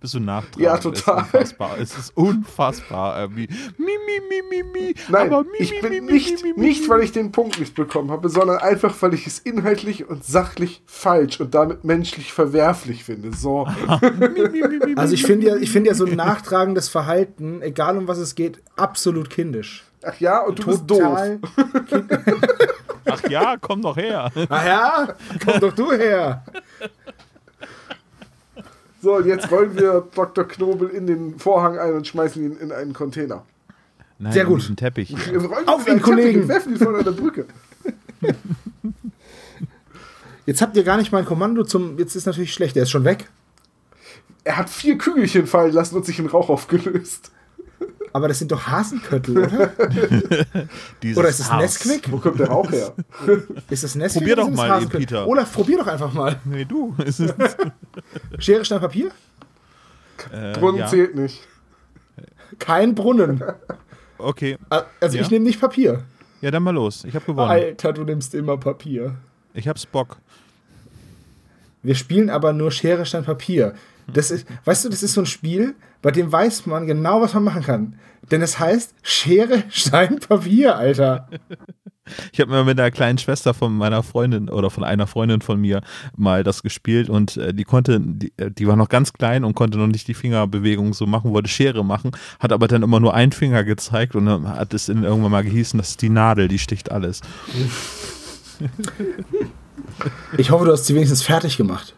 Bist 0.00 0.14
du 0.14 0.20
nachtragend? 0.20 0.60
Ja, 0.60 0.76
Es 0.76 0.80
total. 0.82 1.18
ist 1.18 1.24
unfassbar. 1.32 1.78
Es 1.80 1.98
ist 1.98 2.16
unfassbar. 2.16 3.22
Äh, 3.22 3.36
wie, 3.36 3.48
mi, 3.78 3.86
mi, 4.06 4.20
mi, 4.28 4.42
mi, 4.48 4.62
mi. 4.72 4.94
Nein, 5.08 5.32
aber 5.32 5.42
mi, 5.44 5.48
ich 5.58 5.80
bin 5.80 5.90
mi, 5.90 6.00
mi, 6.00 6.12
nicht, 6.12 6.42
mi, 6.44 6.52
mi, 6.52 6.60
nicht, 6.60 6.88
weil 6.88 7.00
ich 7.02 7.12
den 7.12 7.32
Punkt 7.32 7.58
nicht 7.58 7.74
bekommen 7.74 8.10
habe, 8.10 8.28
sondern 8.28 8.58
einfach, 8.58 8.94
weil 9.02 9.14
ich 9.14 9.26
es 9.26 9.38
inhaltlich 9.40 10.08
und 10.08 10.24
sachlich 10.24 10.82
falsch 10.86 11.40
und 11.40 11.54
damit 11.54 11.84
menschlich 11.84 12.32
verwerflich 12.32 13.02
finde. 13.04 13.34
So, 13.34 13.66
Also, 14.96 15.14
ich 15.14 15.24
finde 15.24 15.48
ja, 15.48 15.56
ich 15.56 15.70
finde 15.70 15.88
ja 15.90 15.94
so 15.94 16.04
ein 16.04 16.14
nachtragendes 16.16 16.88
Verhalten, 16.88 17.60
egal 17.62 17.96
um 17.98 18.06
was 18.08 18.18
es 18.18 18.34
geht, 18.34 18.62
absolut 18.76 19.28
kindisch. 19.30 19.84
ach 20.04 20.18
ja, 20.20 20.40
und 20.44 20.58
du 20.60 20.66
bist 20.66 20.82
doof. 20.86 21.18
Ach 23.06 23.22
ja, 23.28 23.56
komm 23.60 23.82
doch 23.82 23.96
her. 23.96 24.30
Ach 24.48 24.64
ja, 24.64 25.14
komm 25.44 25.60
doch 25.60 25.72
du 25.72 25.92
her. 25.92 26.44
So, 29.02 29.16
und 29.16 29.26
jetzt 29.26 29.50
rollen 29.50 29.74
wir 29.76 30.06
Dr. 30.14 30.44
Knobel 30.46 30.90
in 30.90 31.06
den 31.06 31.38
Vorhang 31.38 31.78
ein 31.78 31.94
und 31.94 32.06
schmeißen 32.06 32.42
ihn 32.44 32.58
in 32.58 32.70
einen 32.70 32.92
Container. 32.92 33.44
Nein, 34.18 34.32
Sehr 34.32 34.44
gut. 34.44 34.76
Teppich. 34.76 35.14
Wir 35.30 35.42
rollen 35.42 35.66
Auf 35.66 35.88
ihn, 35.88 36.02
Kollegen! 36.02 36.26
Teppich 36.26 36.42
und 36.42 36.48
werfen 36.48 36.72
ihn 36.74 36.78
von 36.78 36.96
einer 36.96 37.12
Brücke. 37.12 37.46
Jetzt 40.44 40.60
habt 40.60 40.76
ihr 40.76 40.84
gar 40.84 40.98
nicht 40.98 41.12
mein 41.12 41.24
Kommando 41.24 41.64
zum. 41.64 41.98
Jetzt 41.98 42.16
ist 42.16 42.26
natürlich 42.26 42.52
schlecht, 42.52 42.76
der 42.76 42.82
ist 42.82 42.90
schon 42.90 43.04
weg. 43.04 43.30
Er 44.44 44.56
hat 44.56 44.68
vier 44.68 44.98
Kügelchen 44.98 45.46
fallen 45.46 45.72
lassen 45.72 45.96
und 45.96 46.04
sich 46.04 46.18
in 46.18 46.26
Rauch 46.26 46.48
aufgelöst. 46.50 47.30
Aber 48.12 48.28
das 48.28 48.38
sind 48.40 48.50
doch 48.50 48.66
Hasenköttel, 48.66 49.38
oder? 49.38 49.70
Oder 51.16 51.28
ist 51.28 51.40
es 51.40 51.52
Haus. 51.52 51.62
Nesquik? 51.62 52.10
Wo 52.10 52.18
kommt 52.18 52.40
der 52.40 52.48
Rauch 52.48 52.70
her? 52.72 52.92
Ist 53.70 53.84
das 53.84 53.94
Nesquik? 53.94 54.22
Probier 54.22 54.36
doch 54.36 54.50
mal 54.50 54.82
eben? 54.82 54.90
Peter. 54.90 55.26
Olaf, 55.28 55.52
probier 55.52 55.78
doch 55.78 55.86
einfach 55.86 56.12
mal. 56.12 56.40
Nee, 56.44 56.64
du. 56.64 56.94
Es 57.06 57.20
ist, 57.20 57.34
Schere, 58.38 58.64
Stein, 58.64 58.80
Papier? 58.80 59.10
äh, 60.32 60.52
Brunnen 60.54 60.80
ja. 60.80 60.86
zählt 60.88 61.14
nicht. 61.14 61.46
Kein 62.58 62.94
Brunnen. 62.94 63.42
Okay. 64.18 64.58
Also 64.98 65.16
Ja. 65.16 65.22
ich 65.22 65.30
nehme 65.30 65.44
nicht 65.44 65.60
Papier. 65.60 66.02
Ja, 66.40 66.50
dann 66.50 66.62
mal 66.62 66.74
los. 66.74 67.04
Ich 67.04 67.14
habe 67.14 67.24
gewonnen. 67.26 67.48
Alter, 67.50 67.92
du 67.92 68.02
nimmst 68.04 68.34
immer 68.34 68.56
Papier. 68.56 69.14
Ich 69.54 69.68
hab's 69.68 69.86
Bock. 69.86 70.16
Wir 71.82 71.94
spielen 71.94 72.28
aber 72.28 72.52
nur 72.52 72.72
Schere, 72.72 73.06
Stein, 73.06 73.24
Papier. 73.24 73.74
Das 74.12 74.30
ist, 74.30 74.46
weißt 74.64 74.84
du, 74.84 74.88
das 74.88 75.02
ist 75.02 75.14
so 75.14 75.22
ein 75.22 75.26
Spiel, 75.26 75.74
bei 76.02 76.10
dem 76.10 76.30
weiß 76.30 76.66
man 76.66 76.86
genau, 76.86 77.20
was 77.20 77.34
man 77.34 77.44
machen 77.44 77.62
kann. 77.62 77.94
Denn 78.30 78.42
es 78.42 78.58
heißt 78.58 78.94
Schere, 79.02 79.64
Stein, 79.70 80.18
Papier, 80.20 80.76
Alter. 80.76 81.28
Ich 82.32 82.40
habe 82.40 82.50
mal 82.50 82.64
mit 82.64 82.78
einer 82.78 82.90
kleinen 82.90 83.18
Schwester 83.18 83.54
von 83.54 83.76
meiner 83.76 84.02
Freundin 84.02 84.48
oder 84.48 84.70
von 84.70 84.82
einer 84.82 85.06
Freundin 85.06 85.42
von 85.42 85.60
mir 85.60 85.80
mal 86.16 86.42
das 86.42 86.62
gespielt 86.62 87.08
und 87.08 87.36
äh, 87.36 87.54
die 87.54 87.64
konnte, 87.64 88.00
die, 88.00 88.32
äh, 88.36 88.50
die 88.50 88.66
war 88.66 88.74
noch 88.74 88.88
ganz 88.88 89.12
klein 89.12 89.44
und 89.44 89.54
konnte 89.54 89.78
noch 89.78 89.86
nicht 89.86 90.08
die 90.08 90.14
Fingerbewegung 90.14 90.92
so 90.92 91.06
machen, 91.06 91.32
wollte 91.32 91.48
Schere 91.48 91.84
machen, 91.84 92.10
hat 92.40 92.52
aber 92.52 92.66
dann 92.66 92.82
immer 92.82 92.98
nur 92.98 93.14
einen 93.14 93.32
Finger 93.32 93.62
gezeigt 93.62 94.16
und 94.16 94.26
dann 94.26 94.48
hat 94.48 94.74
es 94.74 94.88
in 94.88 95.04
irgendwann 95.04 95.30
mal 95.30 95.44
gehießen, 95.44 95.78
das 95.78 95.90
ist 95.90 96.02
die 96.02 96.08
Nadel, 96.08 96.48
die 96.48 96.58
sticht 96.58 96.90
alles. 96.90 97.20
Ich 100.36 100.50
hoffe, 100.50 100.64
du 100.64 100.72
hast 100.72 100.86
sie 100.86 100.94
wenigstens 100.94 101.22
fertig 101.22 101.56
gemacht. 101.56 101.94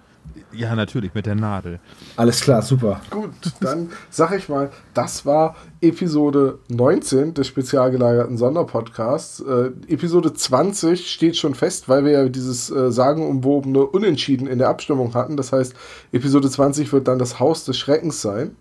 Ja, 0.54 0.74
natürlich, 0.74 1.14
mit 1.14 1.26
der 1.26 1.34
Nadel. 1.34 1.80
Alles 2.16 2.40
klar, 2.40 2.62
super. 2.62 3.00
Gut, 3.10 3.30
dann 3.60 3.90
sag 4.10 4.36
ich 4.36 4.48
mal, 4.48 4.70
das 4.94 5.24
war 5.24 5.56
Episode 5.80 6.58
19 6.68 7.34
des 7.34 7.46
spezial 7.46 7.90
gelagerten 7.90 8.36
Sonderpodcasts. 8.36 9.40
Äh, 9.40 9.70
Episode 9.88 10.34
20 10.34 11.10
steht 11.10 11.36
schon 11.36 11.54
fest, 11.54 11.88
weil 11.88 12.04
wir 12.04 12.12
ja 12.12 12.28
dieses 12.28 12.70
äh, 12.70 12.92
sagenumwobene 12.92 13.84
Unentschieden 13.84 14.46
in 14.46 14.58
der 14.58 14.68
Abstimmung 14.68 15.14
hatten. 15.14 15.36
Das 15.36 15.52
heißt, 15.52 15.74
Episode 16.12 16.50
20 16.50 16.92
wird 16.92 17.08
dann 17.08 17.18
das 17.18 17.40
Haus 17.40 17.64
des 17.64 17.78
Schreckens 17.78 18.20
sein. 18.20 18.56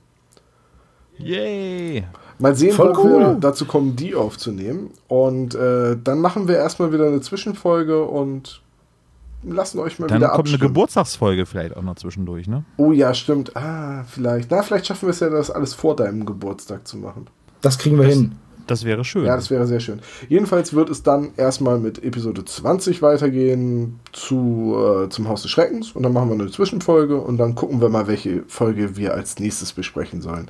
Yay! 1.18 2.05
Mal 2.39 2.55
sehen, 2.55 2.73
Voll 2.73 2.95
wann 2.95 3.03
wir 3.03 3.27
cool. 3.27 3.38
dazu 3.39 3.65
kommen, 3.65 3.95
die 3.95 4.15
aufzunehmen. 4.15 4.89
Und 5.07 5.53
äh, 5.53 5.95
dann 6.03 6.19
machen 6.19 6.47
wir 6.47 6.55
erstmal 6.55 6.91
wieder 6.91 7.05
eine 7.05 7.22
Zwischenfolge 7.22 8.03
und 8.03 8.61
lassen 9.43 9.80
euch 9.80 9.99
mal 9.99 10.07
Dann 10.07 10.18
wieder 10.18 10.27
kommt 10.30 10.47
eine 10.47 10.53
abstimmen. 10.55 10.73
Geburtstagsfolge 10.73 11.45
vielleicht 11.45 11.76
auch 11.76 11.81
noch 11.81 11.95
zwischendurch, 11.95 12.47
ne? 12.47 12.63
Oh 12.77 12.91
ja, 12.91 13.13
stimmt. 13.13 13.55
Ah, 13.55 14.03
vielleicht. 14.03 14.51
Na, 14.51 14.61
vielleicht 14.63 14.85
schaffen 14.88 15.07
wir 15.07 15.11
es 15.11 15.19
ja, 15.19 15.30
das 15.30 15.49
alles 15.51 15.73
vor 15.73 15.95
deinem 15.95 16.26
Geburtstag 16.26 16.88
zu 16.88 16.97
machen. 16.97 17.27
Das 17.61 17.77
kriegen 17.77 17.97
wir 17.99 18.05
hin. 18.07 18.35
Das 18.68 18.85
wäre 18.85 19.03
schön. 19.03 19.26
Ja, 19.26 19.35
das 19.35 19.49
wäre 19.49 19.65
sehr 19.68 19.80
schön. 19.80 19.99
Jedenfalls 20.30 20.73
wird 20.73 20.89
es 20.89 21.03
dann 21.03 21.31
erstmal 21.35 21.80
mit 21.80 22.03
Episode 22.03 22.45
20 22.45 23.01
weitergehen 23.01 23.99
zu, 24.13 24.76
äh, 24.77 25.09
zum 25.09 25.27
Haus 25.27 25.41
des 25.41 25.51
Schreckens 25.51 25.91
und 25.91 26.03
dann 26.03 26.13
machen 26.13 26.30
wir 26.30 26.35
eine 26.35 26.49
Zwischenfolge 26.49 27.18
und 27.19 27.38
dann 27.38 27.55
gucken 27.55 27.81
wir 27.81 27.89
mal, 27.89 28.07
welche 28.07 28.43
Folge 28.47 28.95
wir 28.95 29.13
als 29.13 29.39
nächstes 29.39 29.73
besprechen 29.73 30.22
sollen. 30.22 30.49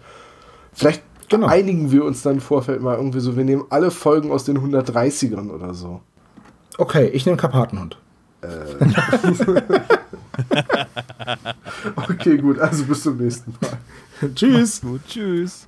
Vielleicht 0.74 1.02
Genau. 1.30 1.48
einigen 1.48 1.92
wir 1.92 2.04
uns 2.04 2.22
dann 2.24 2.36
im 2.36 2.42
Vorfeld 2.42 2.82
mal 2.82 2.98
irgendwie 2.98 3.22
so, 3.22 3.38
wir 3.38 3.46
nehmen 3.46 3.64
alle 3.70 3.90
Folgen 3.90 4.32
aus 4.32 4.44
den 4.44 4.58
130ern 4.60 5.50
oder 5.50 5.74
so. 5.74 6.02
Okay, 6.78 7.08
ich 7.08 7.26
nehme 7.26 7.38
Karpatenhund. 7.38 7.98
Okay, 11.96 12.38
gut, 12.38 12.60
also 12.60 12.84
bis 12.86 13.04
zum 13.04 13.18
nächsten 13.18 13.54
Mal. 13.62 13.78
Tschüss. 14.36 14.82
Gut, 14.82 15.02
tschüss. 15.08 15.68